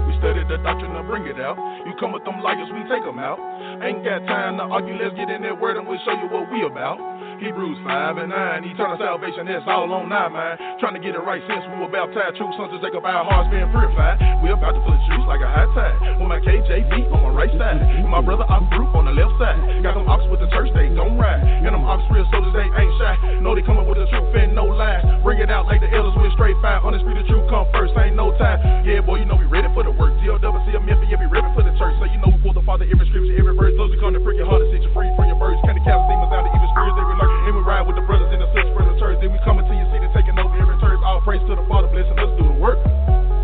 [0.08, 1.58] We study the doctrine to bring it out.
[1.86, 3.40] You come with them liars, we take them out.
[3.84, 6.52] Ain't got time to argue, let's get in that word and we'll show you what
[6.52, 6.98] we about.
[7.42, 8.70] Hebrews 5 and 9.
[8.70, 10.62] Eternal salvation, that's all on our mind.
[10.78, 12.38] Trying to get it right since we were baptized.
[12.38, 14.22] True sons take up our hearts being purified.
[14.46, 16.22] We're about to flip shoes like a high tide.
[16.22, 17.82] With my KJV on my right side.
[17.98, 19.58] With my brother Ox Group on the left side.
[19.82, 21.42] Got them ox with the church, they gon' ride.
[21.42, 23.42] And them ox real soldiers, they ain't shy.
[23.42, 25.02] Know they coming with the truth and no lies.
[25.26, 26.78] Bring it out like the elders with straight fire.
[26.86, 28.86] On the street, the truth come first, ain't no time.
[28.86, 30.14] Yeah, boy, you know we ready for the work.
[30.22, 31.98] DLWC, a Memphis, yeah, be ready for the church.
[31.98, 33.74] So you know we pull the Father every scripture, every verse.
[33.82, 35.58] Those who come to freak your heart to set you free from your birds.
[35.66, 37.31] Can the cast demons out, the evil spirits, they lurk.
[37.52, 39.20] And we ride with the brothers in the six for the church.
[39.20, 41.04] Then we coming to your city, taking over every church.
[41.04, 42.80] All praise to the Father, blessing us do the work.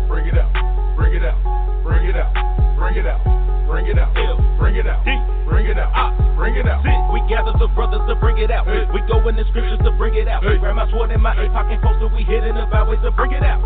[0.08, 0.48] Bring it out,
[0.96, 1.36] bring it out,
[1.84, 2.32] bring it out,
[2.80, 3.20] bring it out,
[3.68, 4.16] bring it out,
[4.56, 5.04] bring it out,
[5.44, 5.92] bring it out,
[6.40, 6.80] bring it out.
[7.12, 8.64] We gather the brothers to bring it out.
[8.64, 10.40] We go in the scriptures to bring it out.
[10.40, 13.60] Grab my sword and my pocket poster, we hitting the byways to bring it out.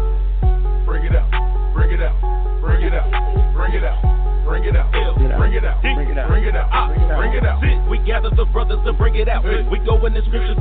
[0.82, 1.30] Bring it out,
[1.70, 2.18] bring it out,
[2.58, 4.02] bring it out, bring it out.
[4.44, 7.88] Bring it out, bring it out, bring it out, bring it out, bring it out.
[7.88, 9.44] We gather the brothers to bring it out.
[9.44, 10.56] We go in the scriptures.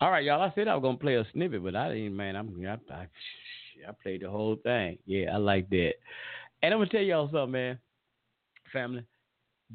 [0.00, 0.40] All right, y'all.
[0.40, 2.16] I said I was gonna play a snippet, but I didn't.
[2.16, 3.06] Man, I'm I, I,
[3.86, 4.98] I played the whole thing.
[5.04, 5.92] Yeah, I like that.
[6.62, 7.78] And I'm gonna tell y'all something, man.
[8.72, 9.04] Family,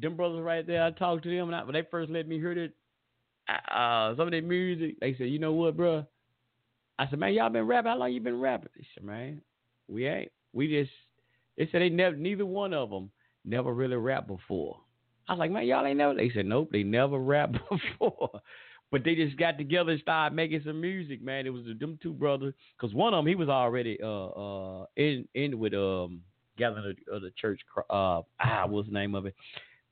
[0.00, 0.82] them brothers right there.
[0.82, 2.74] I talked to them, and I, when they first let me hear it,
[3.48, 6.04] uh, some of their music, they said, "You know what, bro?"
[6.98, 7.90] I said, "Man, y'all been rapping.
[7.90, 9.42] How long you been rapping?" They said, "Man,
[9.86, 10.32] we ain't.
[10.52, 10.90] We just."
[11.56, 12.16] They said they never.
[12.16, 13.10] Neither one of them
[13.44, 14.78] never really rapped before.
[15.28, 18.40] I was like, "Man, y'all ain't never." They said, "Nope, they never rapped before."
[18.92, 21.46] But they just got together and started making some music, man.
[21.46, 25.26] It was them two brothers, because one of them he was already uh uh in
[25.34, 26.22] in with um
[26.56, 27.60] gathering of the church
[27.90, 29.34] uh ah what's the name of it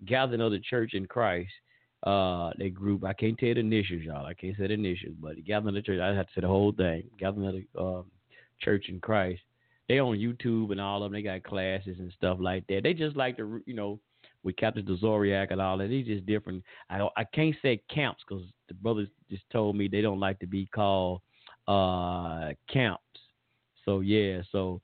[0.05, 1.51] gathering of the church in Christ.
[2.03, 4.27] Uh, they group I can't tell the initials, y'all.
[4.27, 6.01] I can't say the initials, but gathering of the church.
[6.01, 7.05] I have to say the whole thing.
[7.19, 8.05] Gathering of the um,
[8.61, 9.41] church in Christ.
[9.89, 11.13] They on YouTube and all of them.
[11.13, 12.83] They got classes and stuff like that.
[12.83, 14.01] They just like to you know
[14.43, 15.91] with Captain the Zodiac and all that.
[15.91, 16.63] He's just different.
[16.91, 20.47] I I can't say camps because the brothers just told me they don't like to
[20.47, 21.21] be called
[21.69, 23.03] uh, camps.
[23.85, 24.81] So yeah, so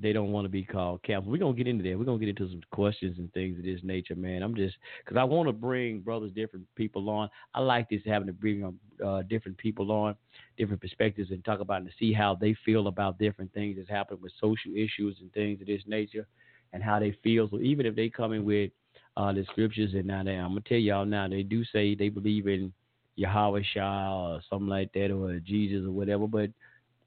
[0.00, 1.26] they don't want to be called camps.
[1.28, 1.98] We're gonna get into that.
[1.98, 4.42] We're gonna get into some questions and things of this nature, man.
[4.42, 7.28] I'm just because I want to bring brothers, different people on.
[7.54, 10.14] I like this having to bring uh, different people on,
[10.58, 14.20] different perspectives, and talk about and see how they feel about different things that's happening
[14.22, 16.26] with social issues and things of this nature,
[16.72, 17.48] and how they feel.
[17.50, 18.70] So even if they come in with
[19.16, 22.08] uh, the scriptures, and now they, I'm gonna tell y'all now they do say they
[22.10, 22.72] believe in
[23.16, 26.26] Yahweh Shah or something like that, or Jesus or whatever.
[26.26, 26.50] But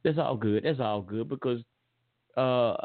[0.03, 0.63] that's all good.
[0.63, 1.61] That's all good because
[2.39, 2.75] uh,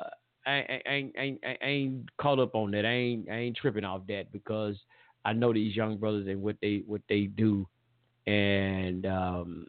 [0.46, 2.84] I, I, I, I, ain't caught up on that.
[2.84, 4.76] I ain't I ain't tripping off that because
[5.24, 7.66] I know these young brothers and what they what they do,
[8.26, 9.66] and um,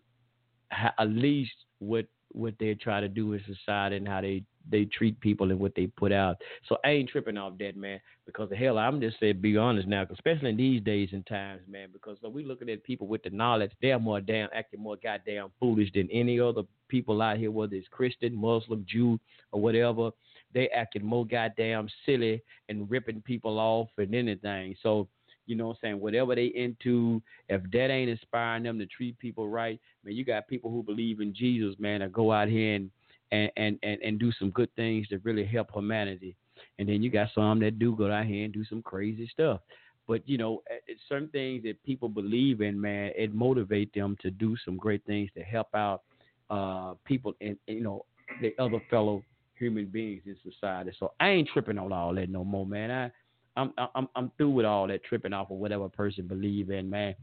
[0.71, 5.19] at least what what they try to do in society and how they they treat
[5.19, 6.37] people and what they put out.
[6.67, 7.99] So I ain't tripping off that, man.
[8.25, 11.61] Because the hell, I'm just saying, be honest now, especially in these days and times,
[11.69, 11.89] man.
[11.93, 15.49] Because so we looking at people with the knowledge, they're more damn acting more goddamn
[15.59, 19.19] foolish than any other people out here, whether it's Christian, Muslim, Jew,
[19.51, 20.11] or whatever.
[20.53, 24.75] They acting more goddamn silly and ripping people off and anything.
[24.81, 25.07] So
[25.47, 25.99] you know what I'm saying?
[25.99, 30.47] Whatever they into, if that ain't inspiring them to treat people right, man, you got
[30.47, 32.89] people who believe in Jesus, man, that go out here and
[33.31, 36.35] and, and, and, and do some good things to really help humanity.
[36.79, 39.61] And then you got some that do go out here and do some crazy stuff.
[40.07, 40.61] But you know,
[41.09, 45.31] certain things that people believe in, man, it motivate them to do some great things
[45.35, 46.03] to help out
[46.51, 48.05] uh, people and you know
[48.39, 49.23] the other fellow
[49.57, 50.91] human beings in society.
[50.99, 52.91] So I ain't tripping on all that no more, man.
[52.91, 53.11] I
[53.59, 57.15] I'm I'm I'm through with all that tripping off of whatever person believe in, man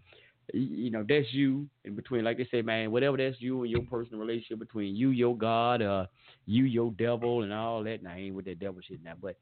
[0.53, 3.83] you know, that's you in between, like they say, man, whatever that's you and your
[3.83, 6.07] personal relationship between you, your God, uh,
[6.47, 8.01] you, your devil, and all that.
[8.09, 9.37] I ain't with that devil shit now, but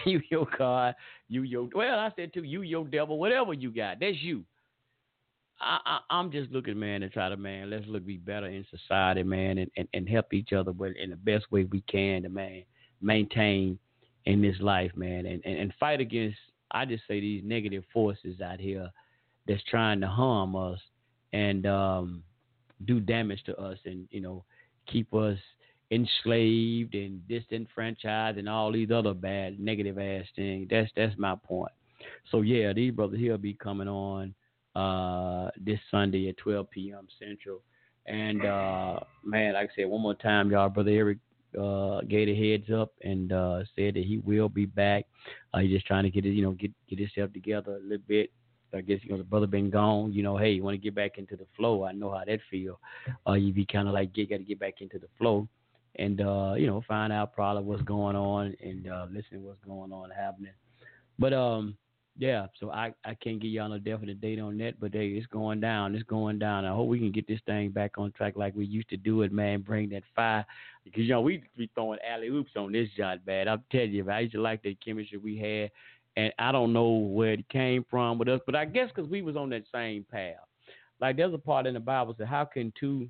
[0.06, 0.94] you, your God,
[1.28, 4.44] you, your, well, I said too, you, your devil, whatever you got, that's you.
[5.60, 8.66] I, I, am just looking, man, to try to, man, let's look be better in
[8.70, 12.22] society, man, and, and, and help each other but in the best way we can
[12.22, 12.64] to, man,
[13.00, 13.78] maintain
[14.26, 16.38] in this life, man, and, and, and fight against,
[16.70, 18.90] I just say, these negative forces out here
[19.46, 20.78] that's trying to harm us
[21.32, 22.22] and um,
[22.84, 24.44] do damage to us and you know
[24.86, 25.38] keep us
[25.90, 30.68] enslaved and disenfranchised and all these other bad negative ass things.
[30.70, 31.72] That's that's my point.
[32.30, 34.34] So yeah, these brothers here will be coming on
[34.74, 37.06] uh, this Sunday at 12 p.m.
[37.18, 37.60] Central.
[38.06, 41.18] And uh, man, like I said, one more time, y'all, brother Eric
[41.58, 45.06] uh, gave a heads up and uh, said that he will be back.
[45.52, 48.04] Uh, he's just trying to get it, you know, get get himself together a little
[48.06, 48.30] bit.
[48.74, 50.12] I guess you know the brother been gone.
[50.12, 51.84] You know, hey, you want to get back into the flow?
[51.84, 52.78] I know how that feel.
[53.26, 55.48] Uh, you be kind of like get got to get back into the flow,
[55.96, 59.92] and uh, you know, find out probably what's going on and uh, listen what's going
[59.92, 60.52] on happening.
[61.18, 61.76] But um,
[62.16, 65.26] yeah, so I, I can't give y'all no definite date on that, but hey, it's
[65.26, 65.96] going down.
[65.96, 66.64] It's going down.
[66.64, 69.22] I hope we can get this thing back on track like we used to do
[69.22, 69.62] it, man.
[69.62, 70.46] Bring that fire.
[70.84, 73.48] Because, you know, we be throwing alley oops on this job, bad.
[73.48, 75.72] I'm telling you, I used to like the chemistry we had,
[76.16, 79.22] and I don't know where it came from with us, but I guess because we
[79.22, 80.36] was on that same path.
[81.00, 83.08] Like, there's a part in the Bible that how can two,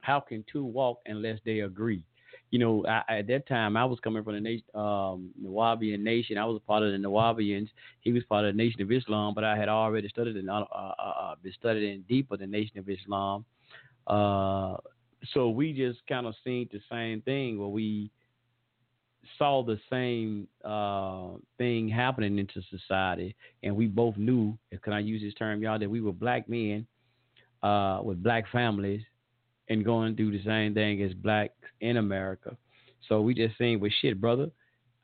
[0.00, 2.02] how can two walk unless they agree?
[2.50, 6.38] you know, I, at that time I was coming from the nation, um, Nuwaubian nation.
[6.38, 7.68] I was a part of the Nuwaubians.
[8.00, 10.64] He was part of the Nation of Islam, but I had already studied and uh,
[10.72, 13.44] uh, uh, been studying deeper the Nation of Islam.
[14.06, 14.76] Uh,
[15.32, 18.10] so we just kind of seen the same thing where we
[19.38, 25.22] saw the same uh, thing happening into society, and we both knew, can I use
[25.22, 26.86] this term, y'all, that we were black men
[27.62, 29.02] uh, with black families
[29.68, 32.56] and going through the same thing as blacks in America.
[33.08, 34.50] So we just saying, well, shit, brother.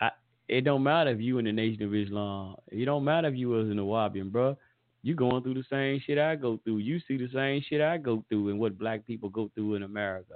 [0.01, 0.10] I,
[0.49, 2.57] it don't matter if you in the Nation of Islam.
[2.70, 4.57] It don't matter if you was in the Nuwaubian, bro.
[5.02, 6.78] You going through the same shit I go through.
[6.78, 9.83] You see the same shit I go through and what black people go through in
[9.83, 10.34] America.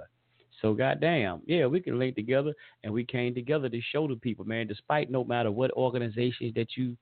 [0.61, 2.53] So goddamn, yeah, we can link together
[2.83, 6.75] and we came together to show the people, man, despite no matter what organizations that
[6.75, 6.97] you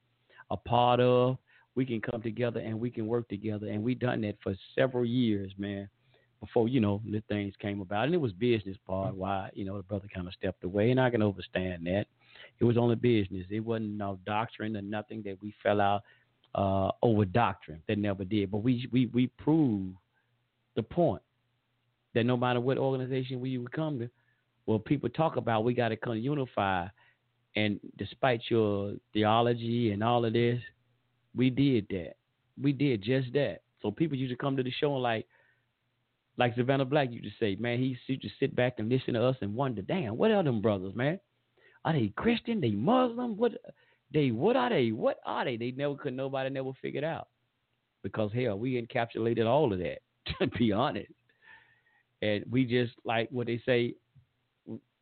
[0.51, 1.37] are part of,
[1.75, 3.67] we can come together and we can work together.
[3.67, 5.89] And we done that for several years, man
[6.45, 9.19] before you know the things came about, and it was business part mm-hmm.
[9.19, 12.05] why you know the brother kind of stepped away, and I can understand that.
[12.59, 13.45] It was only business.
[13.49, 16.03] It wasn't no doctrine or nothing that we fell out
[16.53, 17.81] uh, over doctrine.
[17.87, 18.51] That never did.
[18.51, 19.95] But we we we proved
[20.75, 21.21] the point
[22.15, 24.09] that no matter what organization we would come to,
[24.65, 26.87] well, people talk about we got to come unify.
[27.55, 30.59] And despite your theology and all of this,
[31.35, 32.13] we did that.
[32.59, 33.59] We did just that.
[33.81, 35.27] So people used to come to the show and like,
[36.37, 39.23] like Savannah Black used to say, man, he used to sit back and listen to
[39.23, 41.19] us and wonder, damn, what are them brothers, man?
[41.85, 42.59] Are they Christian?
[42.59, 43.37] They Muslim?
[43.37, 43.53] What
[44.11, 44.91] they what are they?
[44.91, 45.55] What are they?
[45.55, 47.27] They never could nobody never figured out.
[48.03, 49.99] Because hell, we encapsulated all of that,
[50.39, 51.11] to be honest.
[52.25, 53.93] And we just like what they say,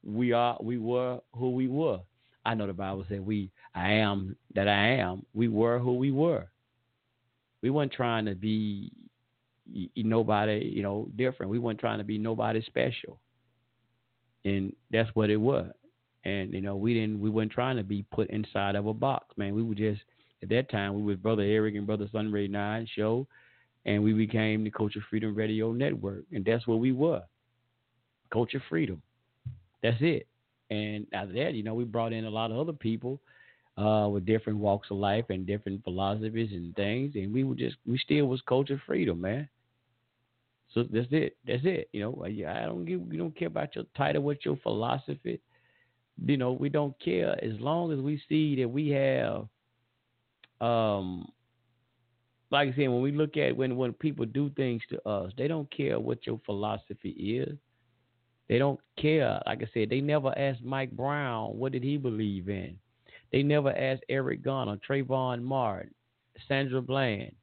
[0.06, 2.00] we are we were who we were.
[2.45, 5.26] I know the Bible said we I am that I am.
[5.34, 6.48] We were who we were.
[7.61, 8.92] We weren't trying to be
[9.95, 11.50] nobody, you know, different.
[11.50, 13.19] We weren't trying to be nobody special,
[14.43, 15.72] and that's what it was.
[16.26, 19.38] And you know, we didn't, we weren't trying to be put inside of a box,
[19.38, 19.56] man.
[19.56, 20.02] We were just
[20.42, 23.27] at that time we was Brother Eric and Brother Sunray Nine show,
[23.86, 27.22] and we became the Culture Freedom Radio Network, and that's what we were.
[28.32, 29.02] Culture Freedom,
[29.82, 30.28] that's it.
[30.70, 33.20] And after that, you know, we brought in a lot of other people
[33.78, 37.76] uh, with different walks of life and different philosophies and things, and we were just
[37.86, 39.48] we still was culture freedom, man.
[40.74, 41.38] So that's it.
[41.45, 41.90] That's it.
[41.92, 43.02] You know, I don't give.
[43.02, 45.40] We don't care about your title, what your philosophy.
[46.26, 49.48] You know, we don't care as long as we see that we have,
[50.62, 51.32] um,
[52.53, 55.48] like I said, when we look at when when people do things to us, they
[55.48, 57.57] don't care what your philosophy is.
[58.48, 59.41] They don't care.
[59.48, 62.77] Like I said, they never asked Mike Brown what did he believe in.
[63.32, 65.93] They never asked Eric Garner, Trayvon Martin,
[66.48, 67.33] Sandra Bland,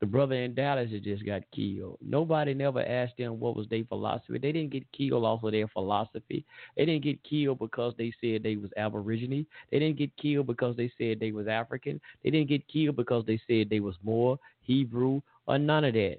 [0.00, 1.98] the brother in Dallas that just got killed.
[2.00, 4.38] Nobody never asked them what was their philosophy.
[4.38, 6.44] They didn't get killed off of their philosophy.
[6.76, 9.46] They didn't get killed because they said they was Aborigine.
[9.70, 12.00] They didn't get killed because they said they was African.
[12.24, 16.18] They didn't get killed because they said they was more Hebrew or none of that.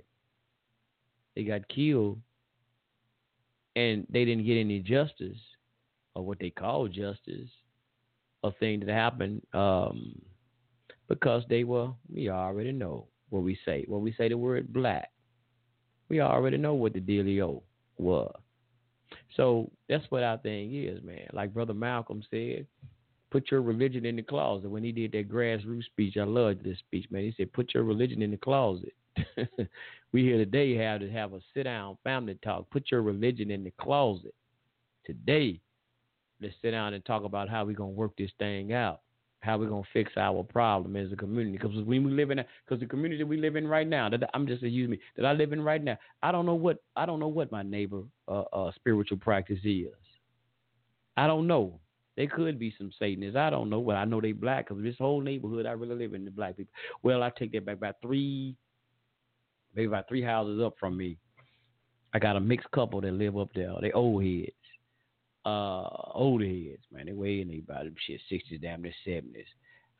[1.36, 2.20] They got killed
[3.76, 5.40] and they didn't get any justice
[6.14, 7.50] or what they call justice
[8.44, 10.22] a thing that happened um,
[11.08, 13.86] because they were, we already know what we say.
[13.88, 15.10] When we say the word black,
[16.10, 17.62] we already know what the dealio
[17.98, 18.36] was.
[19.36, 21.28] So that's what our thing is, man.
[21.34, 22.68] Like Brother Malcolm said,
[23.32, 24.70] put your religion in the closet.
[24.70, 27.24] When he did that grassroots speech, I loved this speech, man.
[27.24, 28.94] He said, put your religion in the closet.
[30.12, 32.70] we here today have to have a sit down family talk.
[32.70, 34.36] Put your religion in the closet.
[35.06, 35.60] Today,
[36.42, 39.02] let's sit down and talk about how we're gonna work this thing out,
[39.42, 41.58] how we're gonna fix our problem as a community.
[41.58, 44.48] Because when we live in, because the community we live in right now, that I'm
[44.48, 47.20] just use me that I live in right now, I don't know what I don't
[47.20, 49.88] know what my neighbor uh, uh, spiritual practice is.
[51.18, 51.80] I don't know.
[52.18, 53.36] There could be some Satanists.
[53.36, 53.80] I don't know.
[53.80, 56.58] Well, I know they black because this whole neighborhood I really live in the black
[56.58, 56.74] people.
[57.04, 58.56] Well, I take that back about three,
[59.76, 61.18] maybe about three houses up from me.
[62.14, 63.74] I got a mixed couple that live up there.
[63.82, 64.52] They old heads
[65.46, 67.08] uh, older heads, man.
[67.08, 69.46] They way in they about shit sixties, damn near seventies.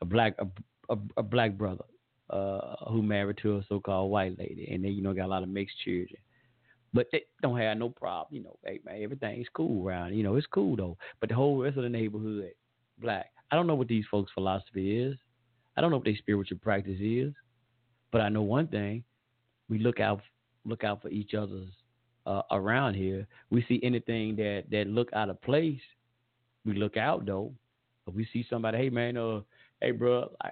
[0.00, 0.46] A black a,
[0.92, 1.84] a, a black brother
[2.30, 5.42] uh, who married to a so-called white lady, and they you know got a lot
[5.42, 6.20] of mixed children.
[6.94, 8.58] But they don't have no problem, you know.
[8.64, 10.14] Hey man, everything's cool around.
[10.14, 10.96] You know, it's cool though.
[11.20, 12.52] But the whole rest of the neighborhood,
[12.98, 13.30] black.
[13.50, 15.16] I don't know what these folks' philosophy is.
[15.76, 17.32] I don't know what their spiritual practice is.
[18.10, 19.04] But I know one thing:
[19.68, 20.20] we look out
[20.64, 21.70] look out for each other's
[22.26, 23.26] uh, around here.
[23.50, 25.80] We see anything that that look out of place,
[26.64, 27.52] we look out though.
[28.06, 29.40] If we see somebody, hey man, uh,
[29.80, 30.50] hey bro, I,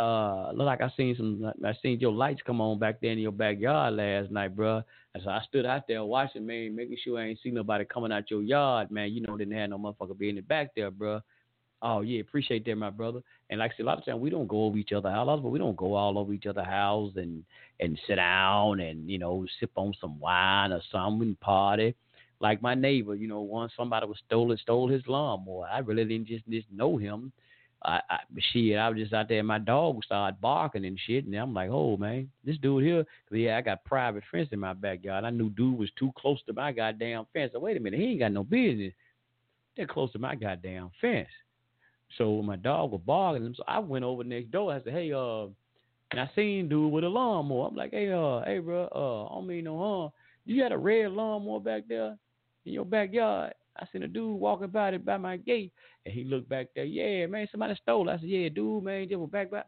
[0.00, 3.18] uh, look like I seen some, I seen your lights come on back there in
[3.18, 4.82] your backyard last night, bro.
[5.14, 8.12] And so I stood out there watching, man, making sure I ain't see nobody coming
[8.12, 9.12] out your yard, man.
[9.12, 11.20] You know, didn't have no motherfucker being in the back there, bro.
[11.80, 13.20] Oh yeah, appreciate that, my brother.
[13.50, 15.40] And like I said, a lot of times we don't go over each other's house,
[15.42, 17.44] but we don't go all over each other's house and
[17.80, 21.94] and sit down and you know sip on some wine or something and party.
[22.40, 25.66] Like my neighbor, you know, once somebody was stolen, stole his lawnmower.
[25.66, 27.32] I really didn't just just know him.
[27.84, 28.18] I, I
[28.52, 31.54] shit, I was just out there, and my dog started barking and shit, and I'm
[31.54, 35.24] like, oh man, this dude here, cause yeah, I got private fence in my backyard.
[35.24, 37.52] I knew dude was too close to my goddamn fence.
[37.52, 38.92] So wait a minute, he ain't got no business.
[39.76, 41.28] They're close to my goddamn fence.
[42.16, 44.72] So my dog was barking, so I went over next door.
[44.72, 45.46] I said, "Hey, uh,"
[46.10, 47.68] and I seen dude with a lawnmower.
[47.68, 50.10] I'm like, "Hey, uh, hey, bro, uh, I don't mean no harm.
[50.46, 52.16] You got a red lawnmower back there
[52.64, 55.72] in your backyard?" I seen a dude walking by it by my gate,
[56.04, 56.84] and he looked back there.
[56.84, 58.08] Yeah, man, somebody stole.
[58.08, 58.12] It.
[58.12, 59.62] I said, "Yeah, dude, man, just was back by."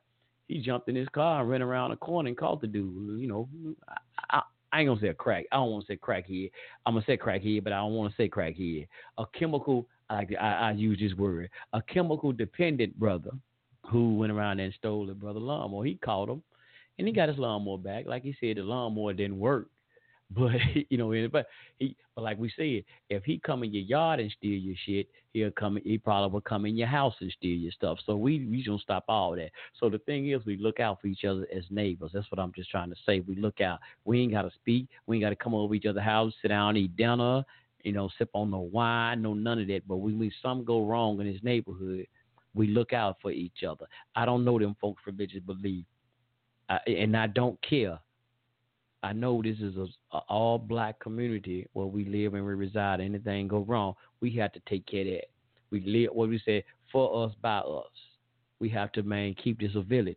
[0.48, 3.20] He jumped in his car and ran around the corner and caught the dude.
[3.20, 3.48] You know,
[3.88, 3.96] I,
[4.30, 5.46] I, I ain't gonna say a crack.
[5.52, 6.50] I don't want to say crackhead.
[6.86, 8.88] I'm gonna say crackhead, but I don't want to say crackhead.
[9.18, 13.30] A chemical I, I, I use this word, a chemical dependent brother
[13.90, 15.84] who went around and stole the brother lawnmower.
[15.84, 16.42] He caught him
[16.98, 18.06] and he got his lawnmower back.
[18.06, 19.68] Like he said, the lawnmower didn't work.
[20.32, 20.52] But
[20.90, 21.48] you know, but
[21.80, 25.08] he, but like we said, if he come in your yard and steal your shit,
[25.32, 25.76] he'll come.
[25.82, 27.98] He probably will come in your house and steal your stuff.
[28.06, 29.50] So we we don't stop all that.
[29.80, 32.12] So the thing is, we look out for each other as neighbors.
[32.14, 33.18] That's what I'm just trying to say.
[33.26, 33.80] We look out.
[34.04, 34.86] We ain't got to speak.
[35.08, 37.44] We ain't got to come over each other's house, sit down, eat dinner,
[37.84, 39.86] you know, sip on no wine, no none of that.
[39.86, 42.06] But when something go wrong in his neighborhood,
[42.54, 43.86] we look out for each other.
[44.16, 45.84] I don't know them folks religious belief,
[46.68, 47.98] I, and I don't care.
[49.02, 49.86] I know this is a,
[50.16, 53.00] a, all black community where we live and we reside.
[53.00, 55.30] Anything go wrong, we have to take care of that.
[55.70, 57.86] We live what we say for us by us.
[58.58, 60.16] We have to man keep this a village.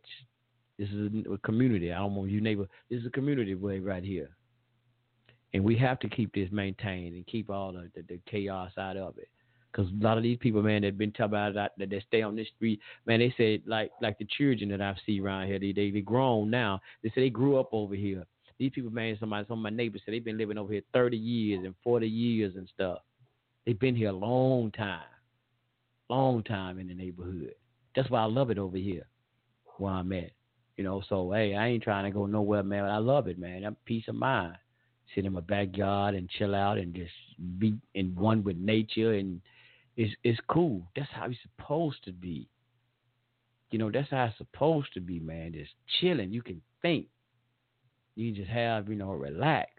[0.78, 1.92] This is a community.
[1.92, 2.66] I don't want you neighbor.
[2.90, 4.30] This is a community way right here
[5.54, 8.96] and we have to keep this maintained and keep all the, the, the chaos out
[8.96, 9.28] of it.
[9.70, 12.22] Because a lot of these people, man, that been talking about that, that they stay
[12.22, 15.58] on this street, man, they said like like the children that I see around here,
[15.58, 16.80] they they they grown now.
[17.02, 18.24] They say they grew up over here.
[18.58, 21.16] These people, man, somebody, some of my neighbors said they've been living over here 30
[21.16, 22.98] years and 40 years and stuff.
[23.66, 25.00] They've been here a long time,
[26.08, 27.54] long time in the neighborhood.
[27.96, 29.06] That's why I love it over here,
[29.78, 30.30] where I'm at.
[30.76, 32.84] You know, so hey, I ain't trying to go nowhere, man.
[32.84, 33.64] I love it, man.
[33.64, 34.56] I'm peace of mind
[35.14, 37.12] sit in my backyard and chill out and just
[37.58, 39.40] be in one with nature and
[39.96, 40.82] it's it's cool.
[40.96, 42.48] That's how you're supposed to be.
[43.70, 45.52] You know, that's how it's supposed to be, man.
[45.52, 45.70] Just
[46.00, 46.32] chilling.
[46.32, 47.06] You can think.
[48.16, 49.70] You just have, you know, relax.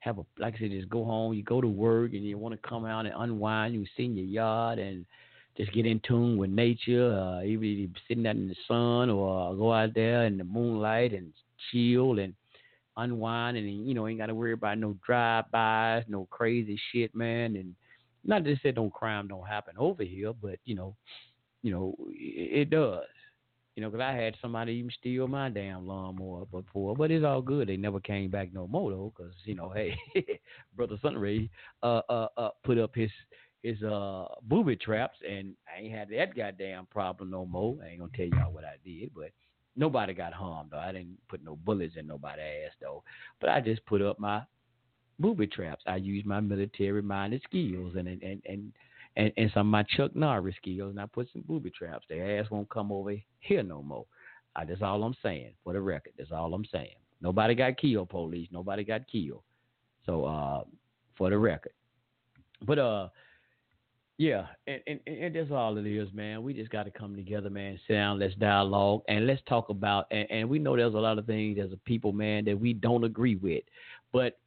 [0.00, 2.60] Have a like I said, just go home, you go to work and you want
[2.60, 5.06] to come out and unwind, you sit in your yard and
[5.56, 9.72] just get in tune with nature, uh, even sitting out in the sun or go
[9.72, 11.32] out there in the moonlight and
[11.70, 12.34] chill and
[12.96, 17.56] unwind and you know ain't got to worry about no drive-bys, no crazy shit, man.
[17.56, 17.74] And
[18.24, 20.96] not to say don't crime don't happen over here, but you know,
[21.62, 23.04] you know it, it does.
[23.74, 27.40] You know, because I had somebody even steal my damn lawnmower before, but it's all
[27.40, 27.68] good.
[27.68, 29.96] They never came back no more though, because you know, hey,
[30.76, 31.48] brother Sunray
[31.82, 33.10] uh, uh, uh, put up his
[33.62, 37.76] his uh booby traps, and I ain't had that goddamn problem no more.
[37.82, 39.30] I ain't gonna tell y'all what I did, but
[39.76, 40.78] Nobody got harmed though.
[40.78, 43.02] I didn't put no bullets in nobody's ass though.
[43.40, 44.42] But I just put up my
[45.18, 45.82] booby traps.
[45.86, 48.72] I used my military minded skills and and and
[49.16, 52.06] and, and some of my Chuck Norris skills, and I put some booby traps.
[52.08, 54.06] Their ass won't come over here no more.
[54.56, 56.12] Uh, that's all I'm saying for the record.
[56.18, 56.96] That's all I'm saying.
[57.20, 58.48] Nobody got killed, police.
[58.50, 59.42] Nobody got killed.
[60.06, 60.64] So uh,
[61.16, 61.72] for the record.
[62.66, 63.08] But uh,
[64.22, 66.44] yeah, and, and, and that's all it is, man.
[66.44, 67.76] We just got to come together, man.
[67.88, 70.06] Sit down, let's dialogue, and let's talk about.
[70.12, 72.72] And, and we know there's a lot of things as a people, man, that we
[72.72, 73.64] don't agree with,
[74.12, 74.38] but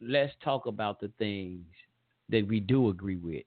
[0.00, 1.64] let's talk about the things
[2.28, 3.44] that we do agree with.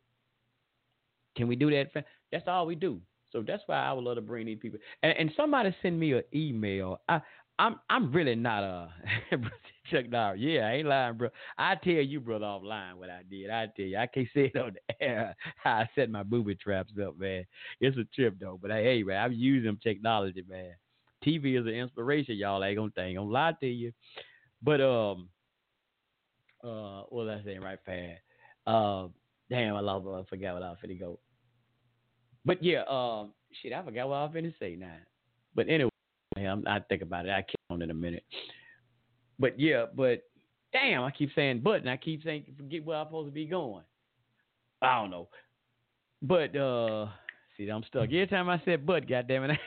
[1.35, 2.05] Can we do that?
[2.31, 3.01] That's all we do.
[3.33, 4.79] So that's why I would love to bring these people.
[5.03, 7.01] And, and somebody send me an email.
[7.09, 7.19] I
[7.59, 8.89] I'm I'm really not a
[9.91, 10.39] Chuck Norris.
[10.39, 11.29] Yeah, I ain't lying, bro.
[11.57, 13.49] I tell you, brother, offline what I did.
[13.49, 16.55] I tell you, I can't say it on the air how I set my booby
[16.55, 17.45] traps up, man.
[17.81, 20.71] It's a trip though, but hey, man, I'm using technology, man.
[21.23, 22.63] TV is an inspiration, y'all.
[22.63, 23.91] I ain't gonna, ain't gonna lie to you,
[24.63, 25.27] but um,
[26.63, 28.21] uh, what was I saying right fast?
[28.65, 29.07] Uh,
[29.49, 30.07] damn, I lost.
[30.07, 31.19] I forgot what I was finna go.
[32.45, 34.95] But yeah, um, shit, I forgot what I was finna say now.
[35.55, 35.88] But anyway.
[36.47, 37.31] I think about it.
[37.31, 38.23] I keep on in a minute.
[39.39, 40.23] But yeah, but
[40.73, 43.45] damn, I keep saying but, and I keep saying forget where I'm supposed to be
[43.45, 43.83] going.
[44.81, 45.29] I don't know.
[46.21, 47.07] But uh
[47.57, 48.03] see, I'm stuck.
[48.03, 49.59] Every time I said but, goddamn it.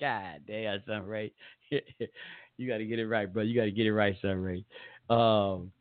[0.00, 1.32] God damn, Sunray.
[1.70, 3.42] you gotta get it right, bro.
[3.42, 4.64] You gotta get it right, Sunray.
[5.08, 5.72] Um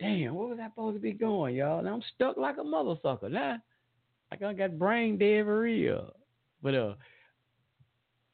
[0.00, 1.82] Damn, where was I supposed to be going, y'all?
[1.82, 3.28] Now I'm stuck like a mother sucker.
[3.28, 3.58] Now
[4.30, 6.12] I got brain dead for real.
[6.62, 6.94] But uh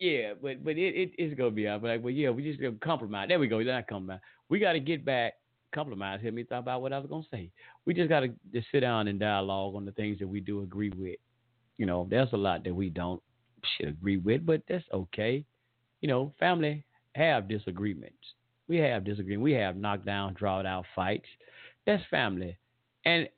[0.05, 1.81] yeah, but but it, it it's gonna be out.
[1.81, 3.29] But like, well, yeah, we just gonna compromise.
[3.29, 3.61] There we go.
[3.61, 4.21] Not compromise.
[4.51, 5.35] We got to get back.
[5.75, 6.21] Compromise.
[6.21, 7.51] Hear me talk about what I was gonna say.
[7.87, 10.63] We just got to just sit down and dialogue on the things that we do
[10.63, 11.17] agree with.
[11.79, 13.23] You know, there's a lot that we don't
[13.77, 15.45] should agree with, but that's okay.
[16.03, 16.85] You know, family
[17.15, 18.35] have disagreements.
[18.69, 19.43] We have disagreements.
[19.45, 21.29] We have knockdown, drawed out fights.
[21.87, 22.59] That's family.
[23.07, 23.29] And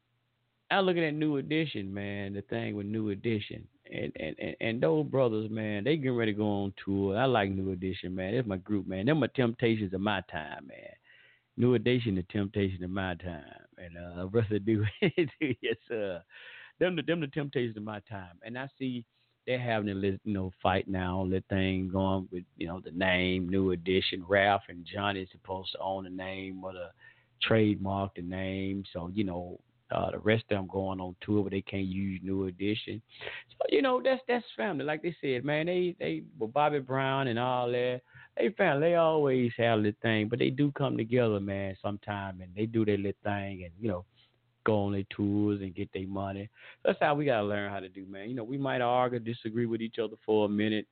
[0.70, 2.34] I look at that new edition, man.
[2.34, 6.38] The thing with new edition and, and, and, those brothers, man, they getting ready to
[6.38, 7.16] go on tour.
[7.16, 8.34] I like New Edition, man.
[8.34, 9.06] It's my group, man.
[9.06, 10.92] Them are temptations of my time, man.
[11.56, 13.42] New Edition, the temptation of my time,
[13.78, 14.84] and uh, do
[15.40, 16.22] yes, sir.
[16.78, 19.04] Them the them the temptations of my time, and I see
[19.46, 23.48] they're having a you know fight now, that thing going with you know the name
[23.48, 24.24] New Edition.
[24.28, 26.90] Ralph and Johnny is supposed to own the name or the
[27.42, 29.58] trademark the name, so you know
[29.90, 33.00] uh, the rest of them going on tour, but they can't use New Edition.
[33.50, 34.84] So you know that's that's family.
[34.84, 38.00] Like they said, man, they they with Bobby Brown and all that.
[38.36, 38.88] They family.
[38.88, 41.76] They always have the thing, but they do come together, man.
[41.80, 44.04] Sometime and they do their little thing, and you know,
[44.64, 46.48] go on their tours and get their money.
[46.84, 48.28] That's how we gotta learn how to do, man.
[48.28, 50.86] You know, we might argue, disagree with each other for a minute,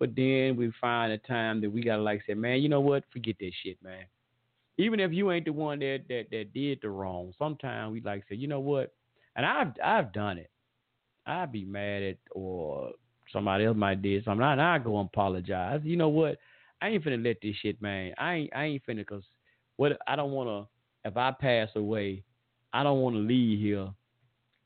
[0.00, 3.04] but then we find a time that we gotta like say, man, you know what?
[3.12, 4.04] Forget that shit, man
[4.78, 8.24] even if you ain't the one that that that did the wrong, sometimes we like
[8.28, 8.92] say, you know what?
[9.36, 10.50] And I've I've done it.
[11.26, 12.92] I'd be mad at or
[13.32, 14.44] somebody else might did something.
[14.44, 15.80] And I go and apologize.
[15.84, 16.38] You know what?
[16.80, 18.12] I ain't finna let this shit, man.
[18.18, 19.22] I ain't I ain't finna cause
[19.76, 20.66] what I don't wanna
[21.04, 22.24] if I pass away,
[22.72, 23.88] I don't wanna leave here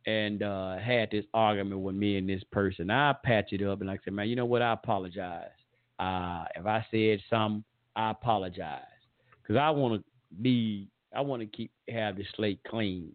[0.07, 2.91] and uh had this argument with me and this person.
[2.91, 4.63] I patch it up and like I said, man, you know what?
[4.63, 5.51] I apologize.
[5.99, 7.65] Uh if I said something,
[7.97, 8.96] I apologize
[9.47, 10.05] because I want to
[10.43, 13.13] be, I want to keep have the slate clean.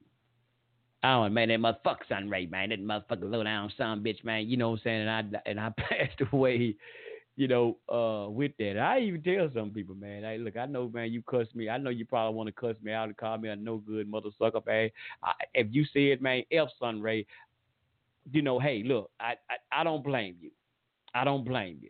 [1.04, 4.48] I don't man, that motherfucker Sunray, man, that motherfucker low down son bitch, man.
[4.48, 5.08] You know what I'm saying?
[5.08, 6.76] And I and I passed away,
[7.36, 8.78] you know, uh, with that.
[8.78, 11.70] I even tell some people, man, hey, look, I know, man, you cuss me.
[11.70, 14.10] I know you probably want to cuss me out and call me a no good
[14.10, 14.92] mother sucker, man.
[15.24, 17.26] I, if you said, man, F Sunray,
[18.32, 20.52] you know, hey, look, I, I I don't blame you.
[21.16, 21.90] I don't blame you.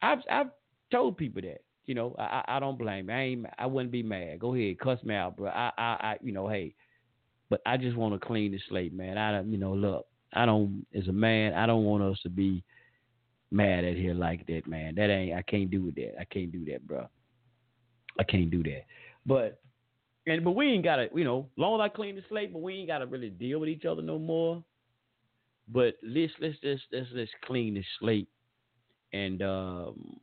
[0.00, 0.50] I've I've
[0.92, 3.08] told people that you know, I, I don't blame.
[3.08, 3.14] You.
[3.16, 3.46] I ain't.
[3.58, 4.38] I wouldn't be mad.
[4.38, 5.48] Go ahead, cuss me out, bro.
[5.48, 6.74] I, I, I you know, hey,
[7.48, 9.16] but I just want to clean the slate, man.
[9.16, 10.86] I, you know, look, I don't.
[10.94, 12.62] As a man, I don't want us to be
[13.50, 14.96] mad at here like that, man.
[14.96, 15.34] That ain't.
[15.34, 16.20] I can't do that.
[16.20, 17.08] I can't do that, bro.
[18.20, 18.84] I can't do that.
[19.24, 19.58] But
[20.26, 22.74] and but we ain't gotta, you know, long as I clean the slate, but we
[22.74, 24.62] ain't gotta really deal with each other no more.
[25.72, 28.28] But let's let's just let's let's clean the slate
[29.14, 30.20] and um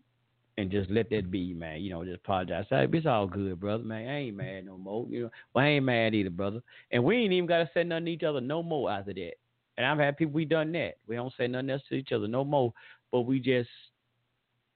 [0.57, 1.81] and just let that be, man.
[1.81, 2.65] You know, just apologize.
[2.69, 4.07] Say, it's all good, brother, man.
[4.07, 5.05] I ain't mad no more.
[5.09, 6.61] You know, well, I ain't mad either, brother.
[6.91, 9.33] And we ain't even got to say nothing to each other no more after that.
[9.77, 10.95] And I've had people we done that.
[11.07, 12.73] We don't say nothing else to each other no more.
[13.11, 13.69] But we just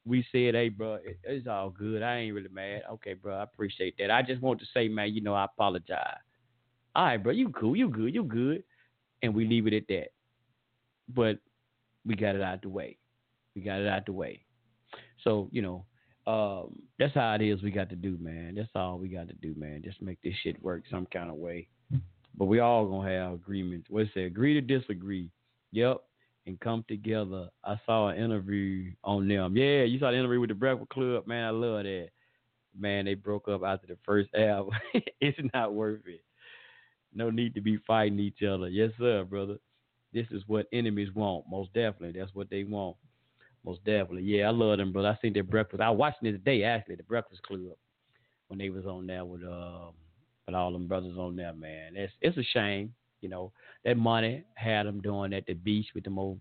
[0.06, 2.02] we said, hey, bro, it, it's all good.
[2.02, 2.84] I ain't really mad.
[2.94, 4.12] Okay, bro, I appreciate that.
[4.12, 6.18] I just want to say, man, you know, I apologize.
[6.96, 8.64] All right, bro, you cool, you good, you good,
[9.22, 10.08] and we leave it at that.
[11.08, 11.38] But
[12.06, 12.98] we got it out the way.
[13.56, 14.44] We got it out the way.
[15.24, 15.86] So, you know,
[16.28, 18.56] um, that's how it is we got to do, man.
[18.56, 19.82] That's all we got to do, man.
[19.84, 21.68] Just make this shit work some kind of way.
[22.38, 23.88] But we all gonna have agreements.
[23.90, 24.22] What's it?
[24.22, 25.30] Agree to disagree.
[25.72, 25.98] Yep.
[26.46, 27.50] And come together.
[27.64, 29.58] I saw an interview on them.
[29.58, 31.46] Yeah, you saw the interview with the Breakfast Club, man.
[31.46, 32.10] I love that.
[32.78, 34.74] Man, they broke up after the first album.
[35.22, 36.24] it's not worth it.
[37.14, 38.70] No need to be fighting each other.
[38.70, 39.58] Yes, sir, brother.
[40.14, 41.46] This is what enemies want.
[41.50, 42.20] Most definitely.
[42.20, 42.96] That's what they want.
[43.70, 44.24] Most definitely.
[44.24, 45.10] Yeah, I love them, brother.
[45.10, 45.80] I seen their breakfast.
[45.80, 47.76] I was watching it today, actually, the Breakfast Club,
[48.48, 49.94] when they was on there with um
[50.48, 51.92] with all them brothers on there, man.
[51.94, 53.52] It's it's a shame, you know.
[53.86, 56.40] That money had them doing at the beach with them old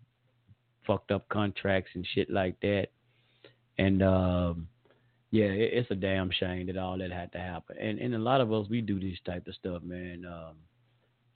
[0.87, 2.87] fucked up contracts and shit like that.
[3.77, 4.67] And um,
[5.31, 7.77] yeah, it, it's a damn shame that all that had to happen.
[7.79, 10.25] And and a lot of us we do this type of stuff, man.
[10.25, 10.57] Um,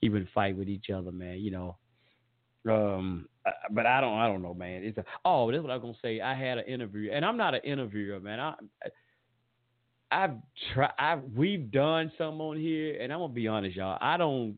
[0.01, 1.37] even fight with each other, man.
[1.37, 1.77] You know.
[2.69, 3.27] Um,
[3.71, 4.83] but I don't, I don't know, man.
[4.83, 6.21] It's a, oh, that's what I was gonna say.
[6.21, 8.39] I had an interview, and I'm not an interviewer, man.
[8.39, 8.53] I,
[10.11, 10.35] I've
[10.73, 10.93] tried.
[10.97, 13.97] I we've done some on here, and I'm gonna be honest, y'all.
[13.99, 14.57] I don't,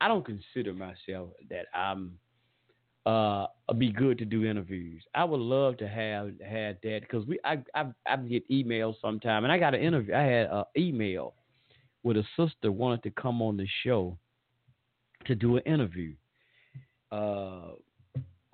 [0.00, 2.18] I don't consider myself that I'm
[3.06, 5.02] uh be good to do interviews.
[5.14, 9.44] I would love to have had that because we I I I get emails sometime
[9.44, 10.14] and I got an interview.
[10.14, 11.34] I had an email
[12.02, 14.16] with a sister wanted to come on the show
[15.26, 16.14] to do an interview.
[17.14, 17.74] Uh,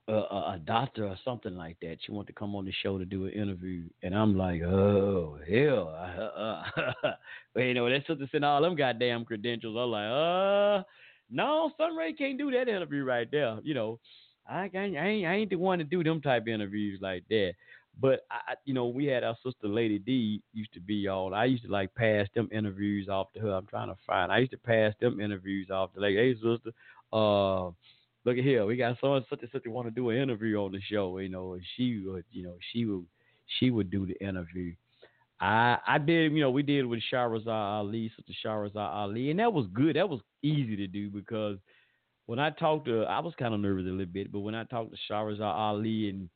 [0.09, 1.99] a, a, doctor or something like that.
[2.05, 5.39] She wanted to come on the show to do an interview, and I'm like, oh
[5.49, 7.13] hell, uh, uh.
[7.61, 9.77] you know that sister sent all them goddamn credentials.
[9.79, 10.83] I'm like, uh,
[11.31, 13.59] no, Sunray can't do that interview right there.
[13.63, 14.01] You know,
[14.49, 17.53] I ain't, I ain't, I ain't the one to do them type interviews like that.
[18.01, 21.35] But I, you know, we had our sister Lady D used to be on.
[21.35, 23.53] I used to like pass them interviews off to her.
[23.53, 24.33] I'm trying to find.
[24.33, 26.73] I used to pass them interviews off to like, hey sister,
[27.13, 27.71] uh,
[28.25, 30.73] look at here, we got someone such and such want to do an interview on
[30.73, 31.19] the show.
[31.19, 33.07] You know, and she would, you know, she would,
[33.59, 34.75] she would do the interview.
[35.41, 39.53] I I did, you know, we did with Shahrazad Ali, Sister Shahrazad Ali, and that
[39.53, 39.97] was good.
[39.97, 41.59] That was easy to do because
[42.27, 44.65] when I talked to I was kind of nervous a little bit, but when I
[44.65, 46.29] talked to Shahrazad Ali and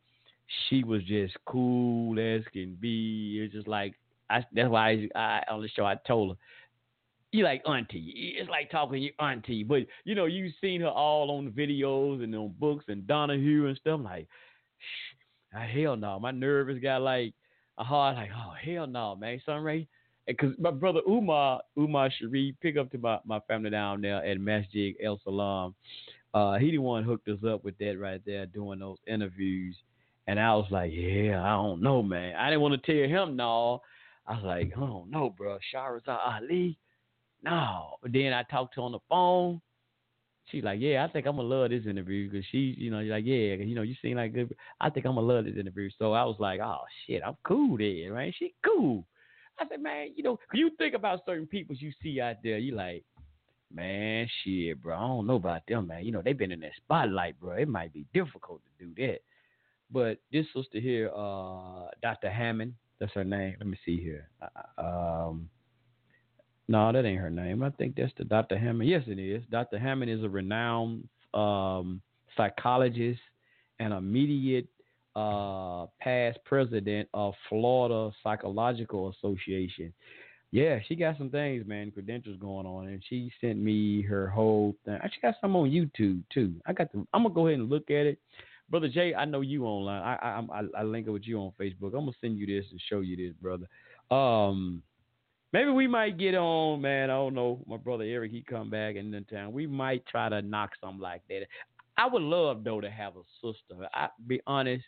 [0.68, 3.94] she was just cool as can be, it's just like
[4.30, 6.36] I, that's why I, I on the show I told her,
[7.34, 8.36] you like auntie.
[8.38, 11.50] It's like talking to your auntie, but you know you've seen her all on the
[11.50, 13.94] videos and on books and Donahue and stuff.
[13.94, 14.28] I'm like,
[14.78, 17.34] Shh, hell no, my nerves got like
[17.78, 19.88] a heart like, oh hell no, man, Sunray
[20.26, 24.40] because my brother Umar Umar Sharif pick up to my, my family down there at
[24.40, 25.74] Masjid El Salam.
[26.32, 29.76] Uh, he the one hooked us up with that right there, doing those interviews.
[30.26, 32.34] And I was like, yeah, I don't know, man.
[32.36, 33.82] I didn't want to tell him no.
[34.26, 35.58] I was like, I don't know, bro.
[35.72, 36.78] Shahrazad Ali,
[37.44, 37.96] no.
[38.02, 39.60] But then I talked to her on the phone.
[40.50, 43.24] She's like, yeah, I think I'm gonna love this interview because she's, you know, like,
[43.24, 44.54] yeah, you know, you seem like good.
[44.80, 45.88] I think I'm gonna love this interview.
[45.98, 48.34] So I was like, oh shit, I'm cool then, right?
[48.38, 49.06] She cool.
[49.58, 52.74] I said, man, you know, you think about certain people you see out there, you
[52.74, 53.04] like,
[53.72, 56.04] man, shit, bro, I don't know about them, man.
[56.04, 57.52] You know, they've been in that spotlight, bro.
[57.52, 59.20] It might be difficult to do that.
[59.90, 62.30] But this sister here, uh, Dr.
[62.30, 63.56] Hammond, that's her name.
[63.58, 64.28] Let me see here.
[64.42, 65.48] Uh, um,
[66.68, 67.62] no, that ain't her name.
[67.62, 68.58] I think that's the Dr.
[68.58, 68.88] Hammond.
[68.88, 69.42] Yes, it is.
[69.50, 69.78] Dr.
[69.78, 72.00] Hammond is a renowned um,
[72.36, 73.20] psychologist
[73.80, 74.66] and immediate
[75.16, 79.92] uh, past president of Florida Psychological Association.
[80.50, 84.76] Yeah, she got some things, man, credentials going on, and she sent me her whole
[84.84, 84.98] thing.
[85.12, 86.54] She got some on YouTube too.
[86.64, 87.04] I got the.
[87.12, 88.18] I'm gonna go ahead and look at it,
[88.70, 89.14] brother Jay.
[89.14, 90.00] I know you online.
[90.00, 91.86] I I I, I link it with you on Facebook.
[91.86, 93.66] I'm gonna send you this and show you this, brother.
[94.16, 94.80] Um,
[95.54, 97.10] maybe we might get on, man.
[97.10, 97.62] I don't know.
[97.68, 99.52] My brother Eric, he come back in the town.
[99.52, 101.46] We might try to knock something like that.
[101.96, 103.88] I would love though to have a sister.
[103.94, 104.84] I be honest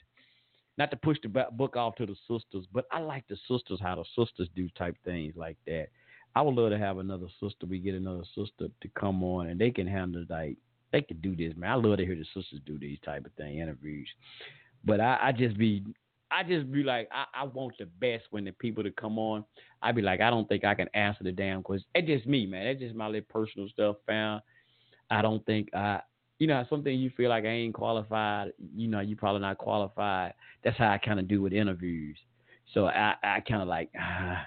[0.76, 3.94] not to push the book off to the sisters, but I like the sisters how
[3.94, 5.86] the sisters do type things like that.
[6.34, 7.64] I would love to have another sister.
[7.66, 10.56] We get another sister to come on and they can handle like
[10.92, 11.70] they can do this, man.
[11.70, 14.08] I love to hear the sisters do these type of thing interviews.
[14.84, 15.84] But I, I just be
[16.30, 19.44] I just be like, I, I want the best when the people to come on.
[19.82, 21.86] I be like, I don't think I can answer the damn question.
[21.94, 22.66] It's just me, man.
[22.66, 24.42] It's just my little personal stuff found.
[25.10, 26.00] I don't think I
[26.38, 30.34] you know, something you feel like I ain't qualified, you know, you probably not qualified.
[30.62, 32.18] That's how I kind of do with interviews.
[32.74, 34.46] So I, I kind of like, I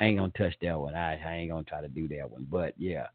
[0.00, 0.94] ain't gonna touch that one.
[0.94, 2.46] I, I ain't gonna try to do that one.
[2.48, 3.06] But yeah.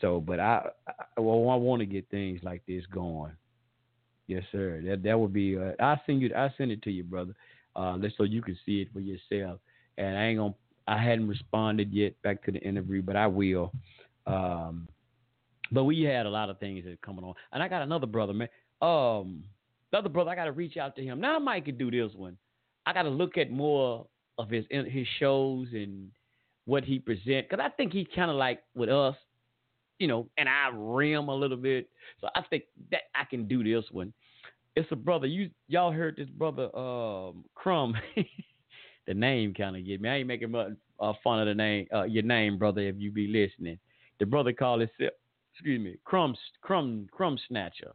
[0.00, 3.32] So, but I, I well, I want to get things like this going.
[4.28, 4.80] Yes, sir.
[4.84, 5.58] That that would be.
[5.58, 6.30] Uh, I send you.
[6.36, 7.34] I send it to you, brother.
[7.74, 9.58] Uh, so you can see it for yourself.
[9.96, 10.54] And I ain't gonna.
[10.86, 13.72] I hadn't responded yet back to the interview, but I will.
[14.26, 14.86] Um,
[15.72, 18.32] but we had a lot of things that coming on, and I got another brother,
[18.32, 18.48] man.
[18.80, 19.44] Um,
[19.90, 21.20] the other brother, I got to reach out to him.
[21.20, 22.36] Now I might could do this one.
[22.86, 26.10] I got to look at more of his his shows and
[26.66, 29.16] what he present, because I think he's kind of like with us,
[29.98, 31.88] you know, and I rim a little bit.
[32.20, 34.12] So I think that I can do this one.
[34.76, 35.26] It's a brother.
[35.26, 37.94] You y'all heard this brother, um, Crumb.
[39.06, 40.08] the name kind of get me.
[40.08, 42.82] I ain't making uh, fun of the name, uh, your name, brother.
[42.82, 43.78] If you be listening,
[44.18, 45.14] the brother called himself
[45.54, 47.92] excuse me, crumb crumb crumb snatcher.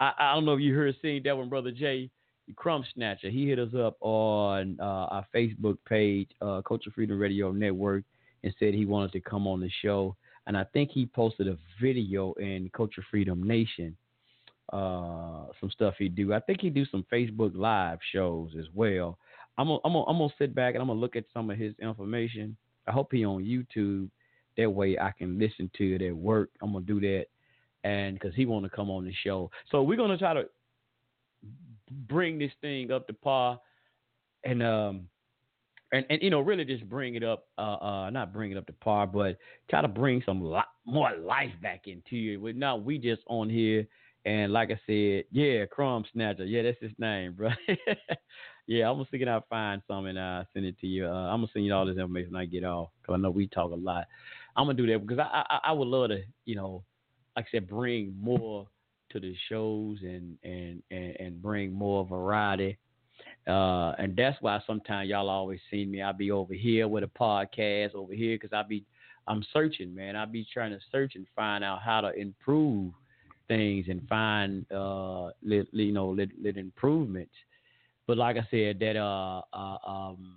[0.00, 2.10] I, I don't know if you heard seeing that one, brother Jay.
[2.56, 3.30] Crumb Snatcher.
[3.30, 8.04] He hit us up on uh, our Facebook page, uh, Culture Freedom Radio Network,
[8.42, 10.14] and said he wanted to come on the show.
[10.46, 13.96] And I think he posted a video in Culture Freedom Nation,
[14.72, 16.32] uh, some stuff he do.
[16.32, 19.18] I think he do some Facebook Live shows as well.
[19.56, 22.56] I'm gonna, gonna sit back and I'm gonna look at some of his information.
[22.86, 24.10] I hope he on YouTube.
[24.56, 26.50] That way I can listen to it at work.
[26.62, 27.26] I'm gonna do that,
[27.82, 30.44] and because he want to come on the show, so we're gonna try to
[32.08, 33.60] bring this thing up to par,
[34.44, 35.08] and um,
[35.94, 38.66] and and you know really just bring it up, uh, uh, not bring it up
[38.66, 39.38] to par, but
[39.70, 42.42] try to bring some li- more life back into it.
[42.42, 43.86] But now we just on here.
[44.26, 46.46] And like I said, yeah, Crumb Snatcher.
[46.46, 47.50] Yeah, that's his name, bro.
[48.66, 51.06] Yeah, I'm gonna see find some and uh, send it to you.
[51.06, 53.30] Uh, I'm gonna send you all this information when I get off because I know
[53.30, 54.06] we talk a lot.
[54.56, 56.82] I'm gonna do that because I, I I would love to, you know,
[57.36, 58.66] like I said, bring more
[59.10, 62.78] to the shows and and and, and bring more variety.
[63.46, 66.02] Uh, and that's why sometimes y'all always see me.
[66.02, 68.84] I be over here with a podcast over here because I be
[69.26, 70.16] I'm searching, man.
[70.16, 72.92] I be trying to search and find out how to improve
[73.48, 77.34] things and find uh, li, you know, little improvements
[78.06, 80.36] but like I said, that uh, uh um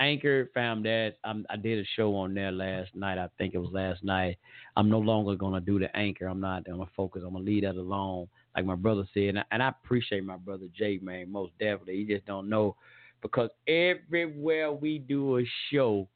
[0.00, 3.18] Anchor found that I'm, i did a show on there last night.
[3.18, 4.36] I think it was last night.
[4.76, 6.26] I'm no longer gonna do the Anchor.
[6.26, 7.22] I'm not I'm gonna focus.
[7.24, 8.28] I'm gonna leave that alone.
[8.54, 11.96] Like my brother said, and I, and I appreciate my brother Jay, man, most definitely.
[11.96, 12.76] He just don't know
[13.22, 16.08] because everywhere we do a show,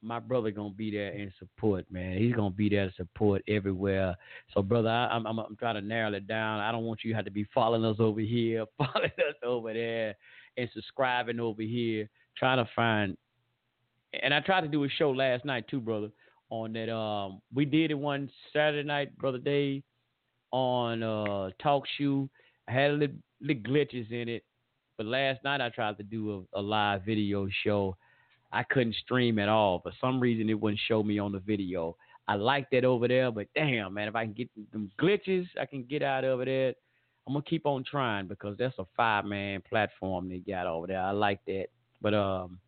[0.00, 2.18] my brother gonna be there in support, man.
[2.18, 4.16] He's gonna be there to support everywhere.
[4.54, 6.60] So, brother, I, am I'm, I'm trying to narrow it down.
[6.60, 9.72] I don't want you to have to be following us over here, following us over
[9.72, 10.14] there,
[10.56, 12.08] and subscribing over here.
[12.36, 13.16] Trying to find,
[14.22, 16.10] and I tried to do a show last night too, brother.
[16.50, 19.82] On that, um, we did it one Saturday night, brother Dave,
[20.50, 22.28] on uh Talk Shoe.
[22.68, 24.44] I had a little, little glitches in it,
[24.96, 27.96] but last night I tried to do a, a live video show
[28.52, 29.80] I couldn't stream at all.
[29.80, 31.96] For some reason, it wouldn't show me on the video.
[32.26, 35.66] I like that over there, but damn, man, if I can get them glitches, I
[35.66, 36.76] can get out of it.
[37.26, 41.00] I'm gonna keep on trying because that's a five man platform they got over there.
[41.00, 41.66] I like that,
[42.00, 42.58] but um,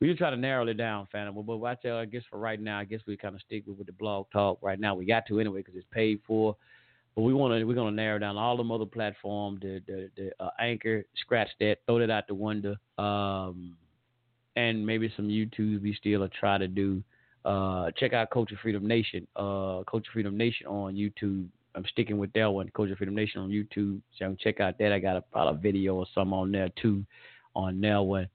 [0.00, 1.34] we just try to narrow it down, fam.
[1.34, 3.64] But, but watch out, I guess for right now, I guess we kind of stick
[3.66, 4.94] with, with the blog talk right now.
[4.94, 6.56] We got to anyway because it's paid for.
[7.18, 10.30] But we want to we're gonna narrow down all the other platforms, the the, the
[10.38, 12.76] uh, anchor, scratch that, throw that out the window.
[12.96, 13.74] Um,
[14.54, 17.02] and maybe some YouTube we still will try to do.
[17.44, 21.48] Uh, check out Culture Freedom Nation, uh, Culture Freedom Nation on YouTube.
[21.74, 24.00] I'm sticking with that one, Culture Freedom Nation on YouTube.
[24.16, 24.92] So check out that.
[24.92, 27.04] I got a, a video or some on there too,
[27.56, 28.28] on that one.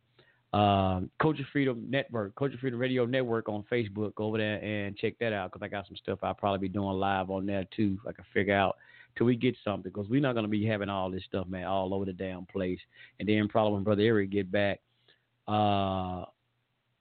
[0.54, 4.14] Um, Culture Freedom Network, Culture Freedom Radio Network on Facebook.
[4.16, 6.74] Go over there and check that out because I got some stuff I'll probably be
[6.74, 7.98] doing live on there too.
[8.08, 8.78] I can figure out
[9.18, 11.94] till we get something because we're not gonna be having all this stuff, man, all
[11.94, 12.80] over the damn place.
[13.20, 14.80] And then probably when Brother Eric get back,
[15.48, 16.26] uh,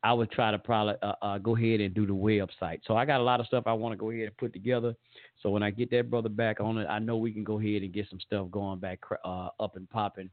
[0.05, 2.81] I would try to probably uh, uh, go ahead and do the website.
[2.87, 4.97] So I got a lot of stuff I want to go ahead and put together.
[5.43, 7.83] So when I get that brother back on it, I know we can go ahead
[7.83, 10.31] and get some stuff going back uh, up and popping.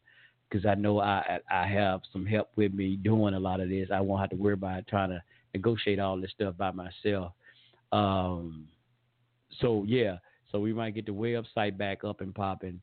[0.50, 3.90] Because I know I I have some help with me doing a lot of this.
[3.94, 5.22] I won't have to worry about trying to
[5.54, 7.34] negotiate all this stuff by myself.
[7.92, 8.68] Um,
[9.62, 10.18] so yeah,
[10.52, 12.80] so we might get the website back up and popping.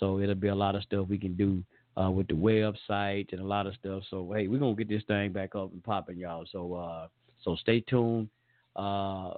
[0.00, 1.62] So it'll be a lot of stuff we can do
[2.00, 4.02] uh, with the website and a lot of stuff.
[4.10, 6.44] So hey, we're gonna get this thing back up and popping, y'all.
[6.50, 7.08] So uh,
[7.42, 8.28] so stay tuned.
[8.74, 9.30] Uh,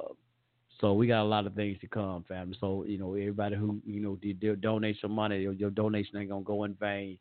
[0.81, 2.57] so we got a lot of things to come, family.
[2.61, 6.31] So you know, everybody who you know did, donate some money, your, your donation ain't
[6.31, 7.19] gonna go in vain.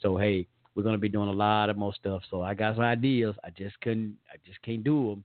[0.00, 2.22] So hey, we're gonna be doing a lot of more stuff.
[2.30, 3.34] So I got some ideas.
[3.44, 5.24] I just couldn't, I just can't do them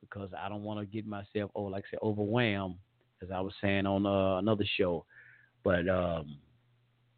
[0.00, 2.76] because I don't want to get myself, oh, like I said, overwhelmed,
[3.22, 5.04] as I was saying on uh, another show.
[5.64, 6.36] But um,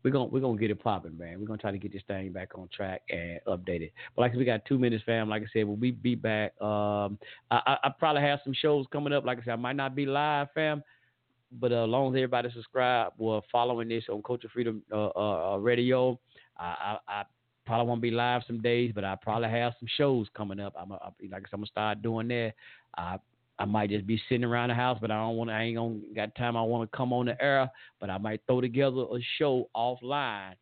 [0.02, 1.40] we're gonna we're gonna get it popping, man.
[1.40, 3.92] We're gonna try to get this thing back on track and update it.
[4.14, 5.28] But like we got two minutes, fam.
[5.28, 6.60] Like I said, we'll be be back.
[6.60, 7.18] Um,
[7.50, 9.24] I, I, I probably have some shows coming up.
[9.24, 10.82] Like I said, I might not be live, fam.
[11.50, 15.54] But uh, as long as everybody subscribe or following this on Culture Freedom uh, uh,
[15.54, 16.18] uh Radio,
[16.58, 17.24] I, I, I
[17.66, 20.74] probably won't be live some days, but I probably have some shows coming up.
[20.78, 22.54] I'm a, I, like I said, I'm gonna start doing that.
[22.96, 23.18] I
[23.58, 25.54] I might just be sitting around the house, but I don't want to.
[25.54, 26.56] I ain't gonna got time.
[26.56, 27.70] I want to come on the air,
[28.00, 30.54] but I might throw together a show offline,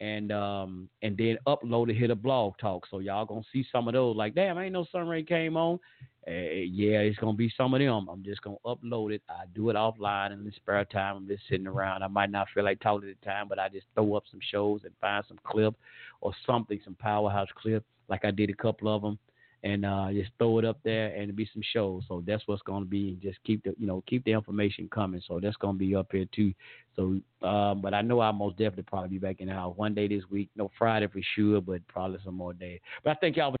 [0.00, 2.86] and um and then upload it, hit a blog talk.
[2.90, 4.16] So y'all gonna see some of those.
[4.16, 5.78] Like, damn, I ain't no Sunray came on.
[6.26, 8.08] Uh, yeah, it's gonna be some of them.
[8.08, 9.22] I'm just gonna upload it.
[9.28, 11.16] I do it offline in the spare time.
[11.16, 12.02] I'm just sitting around.
[12.02, 14.40] I might not feel like talking at the time, but I just throw up some
[14.52, 15.74] shows and find some clip
[16.20, 19.18] or something, some powerhouse clip, like I did a couple of them
[19.62, 22.04] and uh, just throw it up there and be some shows.
[22.08, 23.18] So that's what's going to be.
[23.22, 25.22] Just keep the you know keep the information coming.
[25.26, 26.52] So that's going to be up here too.
[26.96, 29.94] So, um, but I know I'll most definitely probably be back in the house one
[29.94, 30.50] day this week.
[30.56, 32.80] No Friday for sure, but probably some more days.
[33.04, 33.52] But I think y'all.
[33.52, 33.60] With